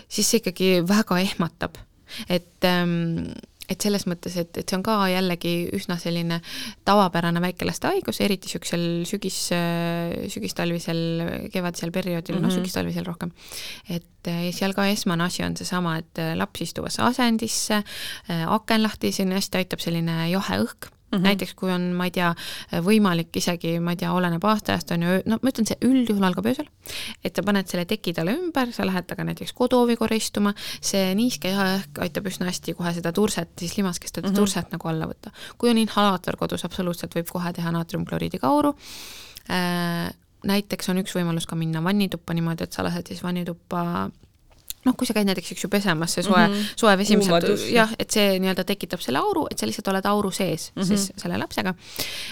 siis 0.09 0.31
see 0.31 0.43
ikkagi 0.43 0.73
väga 0.87 1.19
ehmatab 1.27 1.83
et 2.29 2.69
ähm, 2.69 3.31
et 3.71 3.79
selles 3.87 4.03
mõttes, 4.11 4.35
et, 4.41 4.51
et 4.59 4.67
see 4.67 4.77
on 4.79 4.83
ka 4.83 4.97
jällegi 5.13 5.53
üsna 5.77 5.95
selline 6.01 6.41
tavapärane 6.89 7.39
väikelaste 7.45 7.87
haigus, 7.87 8.19
eriti 8.25 8.49
niisugusel 8.51 8.87
sügis, 9.07 9.39
sügistalvisel, 10.35 11.03
kevadisel 11.55 11.95
perioodil 11.95 12.35
mm, 12.35 12.41
-hmm. 12.41 12.49
noh, 12.49 12.57
sügistalvisel 12.57 13.07
rohkem. 13.07 13.31
et 13.89 14.27
eh, 14.27 14.51
seal 14.53 14.75
ka 14.75 14.89
esmane 14.91 15.25
asi 15.25 15.45
on 15.47 15.57
seesama, 15.57 15.99
et 16.03 16.23
laps 16.35 16.67
istuvasse 16.67 17.03
asendisse, 17.03 17.83
aken 18.29 18.83
lahti, 18.83 19.13
siin 19.13 19.33
hästi 19.33 19.63
aitab 19.63 19.79
selline 19.79 20.31
jahe 20.31 20.65
õhk 20.65 20.91
mm. 21.11 21.19
-hmm. 21.19 21.23
näiteks 21.23 21.55
kui 21.55 21.71
on, 21.73 21.91
ma 21.97 22.07
ei 22.09 22.15
tea, 22.15 22.31
võimalik 22.87 23.37
isegi, 23.37 23.79
ma 23.81 23.95
ei 23.95 24.01
tea, 24.01 24.13
oleneb 24.13 24.45
aastaajast 24.45 24.95
on 24.97 25.07
ju, 25.07 25.17
no 25.27 25.39
ma 25.43 25.53
ütlen, 25.53 25.69
see 25.69 25.79
üldjuhul 25.87 26.27
algab 26.27 26.47
öösel, 26.51 26.69
et 27.25 27.37
sa 27.37 27.45
paned 27.47 27.69
selle 27.71 27.85
teki 27.91 28.15
talle 28.17 28.37
ümber, 28.39 28.73
sa 28.73 28.87
lähed 28.87 29.09
temaga 29.09 29.29
näiteks 29.31 29.53
koduhoovi 29.59 29.97
korra 30.01 30.17
istuma, 30.17 30.55
see 30.81 31.15
niiske 31.19 31.53
õhk 31.53 32.03
aitab 32.07 32.31
üsna 32.31 32.49
hästi 32.51 32.75
kohe 32.79 32.95
seda 32.97 33.13
turset, 33.13 33.53
siis 33.59 33.77
limaskest 33.77 34.17
mm 34.17 34.29
-hmm. 34.29 34.37
turset 34.37 34.73
nagu 34.73 34.89
alla 34.89 35.07
võtta. 35.07 35.31
kui 35.59 35.71
on 35.71 35.79
inhalaator 35.79 36.37
kodus, 36.37 36.65
absoluutselt 36.65 37.15
võib 37.15 37.31
kohe 37.31 37.53
teha 37.53 37.71
naatriumkloriidi 37.71 38.39
kauru 38.39 38.75
äh,, 39.51 40.11
näiteks 40.45 40.89
on 40.89 40.99
üks 41.03 41.15
võimalus 41.17 41.47
ka 41.47 41.57
minna 41.57 41.83
vannituppa 41.85 42.35
niimoodi, 42.35 42.65
et 42.65 42.73
sa 42.73 42.85
lased 42.85 43.07
siis 43.07 43.23
vannituppa 43.23 44.11
noh, 44.87 44.95
kui 44.97 45.09
sa 45.09 45.15
käid 45.17 45.29
näiteks, 45.29 45.53
eks 45.53 45.65
ju, 45.65 45.69
pesemas, 45.73 46.15
see 46.17 46.25
soe 46.25 46.41
mm, 46.41 46.55
-hmm. 46.55 46.69
soe 46.81 46.95
vesi, 46.99 47.17
mis 47.21 47.27
sealt 47.29 47.65
jah, 47.69 47.91
et 48.01 48.11
see 48.11 48.39
nii-öelda 48.41 48.65
tekitab 48.65 49.03
selle 49.05 49.21
auru, 49.21 49.45
et 49.51 49.61
sa 49.61 49.69
lihtsalt 49.69 49.91
oled 49.93 50.07
auru 50.09 50.31
sees 50.31 50.71
mm 50.75 50.83
-hmm. 50.83 50.87
siis 50.87 51.13
selle 51.17 51.39
lapsega. 51.39 51.75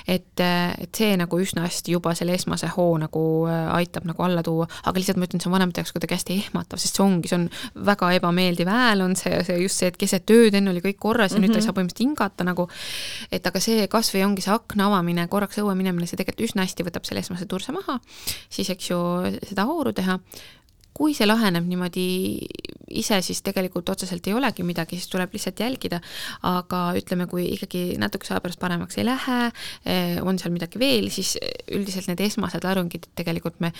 et, 0.08 0.40
et 0.78 0.94
see 0.94 1.16
nagu 1.16 1.40
üsna 1.40 1.66
hästi 1.66 1.92
juba 1.92 2.14
selle 2.14 2.34
esmase 2.34 2.70
hoo 2.76 2.98
nagu 2.98 3.24
äh, 3.48 3.74
aitab 3.74 4.04
nagu 4.04 4.22
alla 4.22 4.42
tuua, 4.42 4.66
aga 4.84 4.98
lihtsalt 4.98 5.18
ma 5.18 5.24
ütlen, 5.24 5.42
see 5.42 5.50
on 5.50 5.52
vanemate 5.52 5.80
jaoks 5.80 5.92
kuidagi 5.92 6.14
hästi 6.14 6.38
ehmatav, 6.44 6.78
sest 6.78 6.96
see 6.96 7.04
ongi, 7.04 7.28
see 7.28 7.38
on 7.38 7.50
väga 7.86 8.12
ebameeldiv 8.12 8.68
hääl 8.68 9.04
on 9.04 9.16
see, 9.16 9.44
see 9.44 9.58
just 9.62 9.76
see, 9.76 9.88
et 9.88 9.96
keset 9.96 10.30
ööd 10.30 10.54
enne 10.54 10.70
oli 10.70 10.80
kõik 10.80 10.98
korras 10.98 11.32
ja 11.32 11.38
mm 11.38 11.44
-hmm. 11.44 11.48
nüüd 11.48 11.52
ta 11.52 11.58
ei 11.58 11.60
mhm. 11.60 11.66
saa 11.66 11.76
põhimõtteliselt 11.76 12.06
hingata 12.08 12.44
nagu, 12.44 12.68
et 13.32 13.46
aga 13.46 13.60
see 13.60 13.88
kas 13.88 14.14
või 14.14 14.24
ongi 14.24 14.42
see 14.42 14.54
akna 14.54 14.86
avamine, 14.86 15.28
korraks 15.28 15.58
õue 15.58 15.74
minemine, 15.74 16.06
see 16.06 16.16
tegelikult 16.16 16.48
üsna 16.48 16.62
hästi 16.62 16.84
võtab 16.84 17.04
selle 17.04 17.20
esmase 17.20 17.46
turse 17.46 17.72
maha, 17.72 18.00
siis 18.50 18.70
eks 18.70 18.90
ju 18.90 18.98
seda 19.48 19.62
auru 19.62 19.92
teha 19.92 20.18
kui 20.98 21.14
see 21.14 21.28
laheneb 21.28 21.66
niimoodi 21.68 22.06
ise, 22.98 23.20
siis 23.22 23.40
tegelikult 23.44 23.88
otseselt 23.92 24.26
ei 24.28 24.34
olegi 24.36 24.64
midagi, 24.66 24.96
siis 24.98 25.10
tuleb 25.12 25.32
lihtsalt 25.36 25.60
jälgida, 25.60 26.00
aga 26.48 26.80
ütleme, 26.98 27.28
kui 27.30 27.44
ikkagi 27.54 27.98
natukese 28.00 28.34
aja 28.34 28.42
pärast 28.44 28.60
paremaks 28.62 28.98
ei 28.98 29.04
lähe, 29.06 29.38
eh, 29.84 30.16
on 30.24 30.38
seal 30.40 30.54
midagi 30.54 30.80
veel, 30.80 31.10
siis 31.12 31.36
üldiselt 31.74 32.08
need 32.10 32.22
esmased 32.24 32.64
larungid 32.64 33.10
tegelikult 33.18 33.60
me 33.60 33.72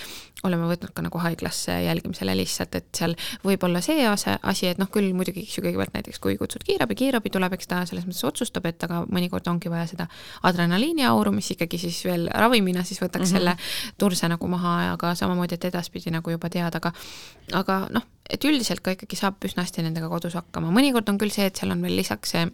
oleme 0.47 0.69
võtnud 0.69 0.93
ka 0.95 1.03
nagu 1.05 1.21
haiglasse 1.23 1.79
jälgimisele 1.85 2.35
lihtsalt, 2.37 2.77
et 2.79 2.89
seal 2.95 3.15
võib 3.45 3.63
olla 3.65 3.81
see 3.85 4.05
ase, 4.07 4.37
asi, 4.43 4.69
et 4.69 4.81
noh, 4.81 4.89
küll 4.93 5.11
muidugi, 5.17 5.43
eks 5.47 5.57
ju, 5.57 5.65
kõigepealt 5.65 5.97
näiteks 5.97 6.21
kui 6.23 6.37
kutsud 6.39 6.63
kiirabi, 6.67 6.97
kiirabi 6.99 7.33
tuleb, 7.33 7.57
eks 7.57 7.69
ta 7.71 7.81
selles 7.89 8.05
mõttes 8.07 8.23
otsustab, 8.29 8.69
et 8.69 8.87
aga 8.87 9.01
mõnikord 9.09 9.47
ongi 9.51 9.71
vaja 9.73 9.87
seda 9.89 10.09
adrenaliiniauru, 10.47 11.33
mis 11.35 11.49
ikkagi 11.55 11.81
siis 11.81 12.03
veel 12.05 12.29
ravimina 12.29 12.85
siis 12.85 13.01
võtaks 13.01 13.25
mm 13.25 13.25
-hmm. 13.25 13.55
selle 13.57 13.97
turse 13.97 14.29
nagu 14.29 14.47
maha, 14.47 14.93
aga 14.93 15.15
samamoodi, 15.15 15.57
et 15.57 15.69
edaspidi 15.71 16.13
nagu 16.13 16.31
juba 16.31 16.49
teada, 16.49 16.77
aga 16.77 16.93
aga 17.53 17.81
noh, 17.93 18.05
et 18.29 18.45
üldiselt 18.45 18.83
ka 18.85 18.93
ikkagi 18.95 19.17
saab 19.17 19.41
üsna 19.45 19.65
hästi 19.65 19.85
nendega 19.85 20.09
kodus 20.11 20.37
hakkama, 20.37 20.73
mõnikord 20.75 21.09
on 21.09 21.17
küll 21.21 21.33
see, 21.33 21.49
et 21.49 21.59
seal 21.59 21.73
on 21.73 21.81
veel 21.85 21.97
lisaks 21.99 22.35
see 22.35 22.49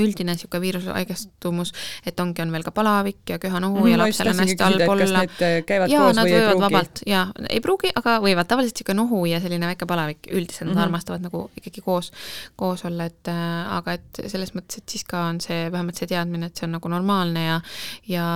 üldine 0.00 0.34
niisugune 0.34 0.62
viiruse 0.62 0.90
haigestumus, 0.94 1.72
et 2.06 2.18
ongi, 2.20 2.42
on 2.42 2.52
veel 2.54 2.64
ka 2.66 2.72
palavik 2.74 3.30
ja 3.30 3.38
köha-nohu 3.42 3.82
mm, 3.82 3.90
ja 3.92 4.00
lapsel 4.00 4.30
on 4.32 4.42
hästi 4.42 4.64
halb 4.64 4.84
olla. 4.94 5.22
Jaa, 5.90 6.08
nad 6.16 6.30
võivad 6.30 6.62
vabalt, 6.64 7.02
jaa, 7.08 7.24
ei 7.48 7.62
pruugi, 7.64 7.92
aga 7.94 8.16
võivad, 8.24 8.48
tavaliselt 8.50 8.80
niisugune 8.80 8.98
nohu 8.98 9.22
ja 9.30 9.40
selline 9.44 9.70
väike 9.70 9.88
palavik, 9.90 10.26
üldiselt 10.32 10.66
nad 10.66 10.72
mm 10.72 10.78
-hmm. 10.78 10.84
armastavad 10.88 11.26
nagu 11.28 11.44
ikkagi 11.60 11.84
koos, 11.84 12.10
koos 12.56 12.84
olla, 12.90 13.06
et 13.10 13.30
äh, 13.30 13.76
aga 13.78 13.98
et 14.00 14.22
selles 14.26 14.54
mõttes, 14.56 14.82
et 14.82 14.96
siis 14.96 15.04
ka 15.06 15.28
on 15.28 15.40
see, 15.40 15.70
vähemalt 15.72 16.00
see 16.00 16.10
teadmine, 16.10 16.50
et 16.50 16.56
see 16.56 16.66
on 16.66 16.74
nagu 16.78 16.88
normaalne 16.90 17.46
ja 17.46 17.60
ja 18.08 18.26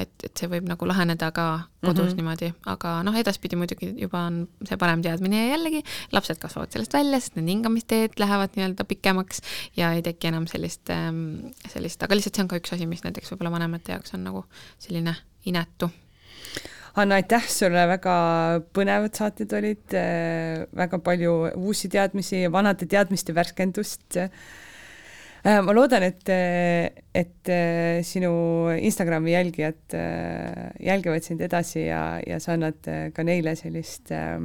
et, 0.00 0.12
et 0.24 0.36
see 0.36 0.48
võib 0.48 0.68
nagu 0.68 0.88
laheneda 0.88 1.32
ka 1.32 1.48
kodus 1.84 2.04
mm 2.04 2.10
-hmm. 2.10 2.16
niimoodi, 2.16 2.52
aga 2.66 3.02
noh, 3.06 3.16
edaspidi 3.16 3.56
muidugi 3.56 3.92
juba 4.02 4.26
on 4.26 4.48
see 4.66 4.76
parem 4.76 5.02
teadmine 5.02 5.44
ja 5.44 5.56
jällegi 5.56 5.82
lapsed 6.12 6.38
kasvavad 6.42 6.72
sellest 6.74 6.94
välja, 6.94 7.20
sest 7.20 7.36
need 7.36 7.48
hingamisteed 7.48 8.18
lähevad 8.18 8.56
nii-öelda 8.56 8.84
pikemaks 8.84 9.42
ja 9.76 9.92
ei 9.92 10.02
teki 10.02 10.32
enam 10.32 10.46
sellist 10.50 10.90
Ähm, 10.98 11.52
sellist, 11.68 12.02
aga 12.02 12.16
lihtsalt 12.16 12.38
see 12.38 12.44
on 12.44 12.50
ka 12.50 12.58
üks 12.60 12.72
asi, 12.74 12.86
mis 12.88 13.04
näiteks 13.04 13.32
võib-olla 13.32 13.52
vanemate 13.54 13.94
jaoks 13.94 14.14
on 14.16 14.24
nagu 14.26 14.44
selline 14.80 15.14
inetu. 15.48 15.90
Anna, 16.98 17.18
aitäh 17.20 17.44
sulle, 17.52 17.84
väga 17.90 18.14
põnevad 18.74 19.14
saated 19.18 19.52
olid, 19.54 19.84
äh, 19.98 20.64
väga 20.76 20.98
palju 21.04 21.34
uusi 21.60 21.90
teadmisi, 21.92 22.46
vanade 22.52 22.88
teadmiste 22.90 23.36
värskendust. 23.36 24.18
Äh, 25.46 25.60
ma 25.62 25.72
loodan, 25.72 26.02
et, 26.02 26.28
et 26.28 27.48
äh, 27.52 28.02
sinu 28.02 28.32
Instagrami 28.74 29.32
jälgijad 29.32 29.98
jälgivad 30.82 31.22
sind 31.22 31.40
edasi 31.46 31.86
ja, 31.86 32.18
ja 32.26 32.40
sa 32.42 32.56
annad 32.56 32.88
ka 33.14 33.24
neile 33.26 33.54
sellist 33.58 34.10
äh, 34.10 34.40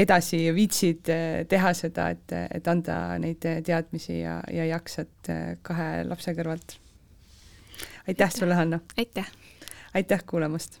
edasi 0.00 0.42
viitsid 0.54 1.10
eh, 1.12 1.42
teha 1.50 1.72
seda, 1.76 2.10
et, 2.14 2.34
et 2.56 2.68
anda 2.70 3.18
neid 3.22 3.44
teadmisi 3.66 4.20
ja, 4.20 4.38
ja 4.52 4.68
jaksad 4.70 5.32
kahe 5.66 5.90
lapse 6.08 6.34
kõrvalt. 6.36 6.78
aitäh 8.08 8.32
sulle, 8.34 8.54
Hanna! 8.54 8.80
aitäh! 8.98 9.28
aitäh 9.94 10.24
kuulamast! 10.26 10.80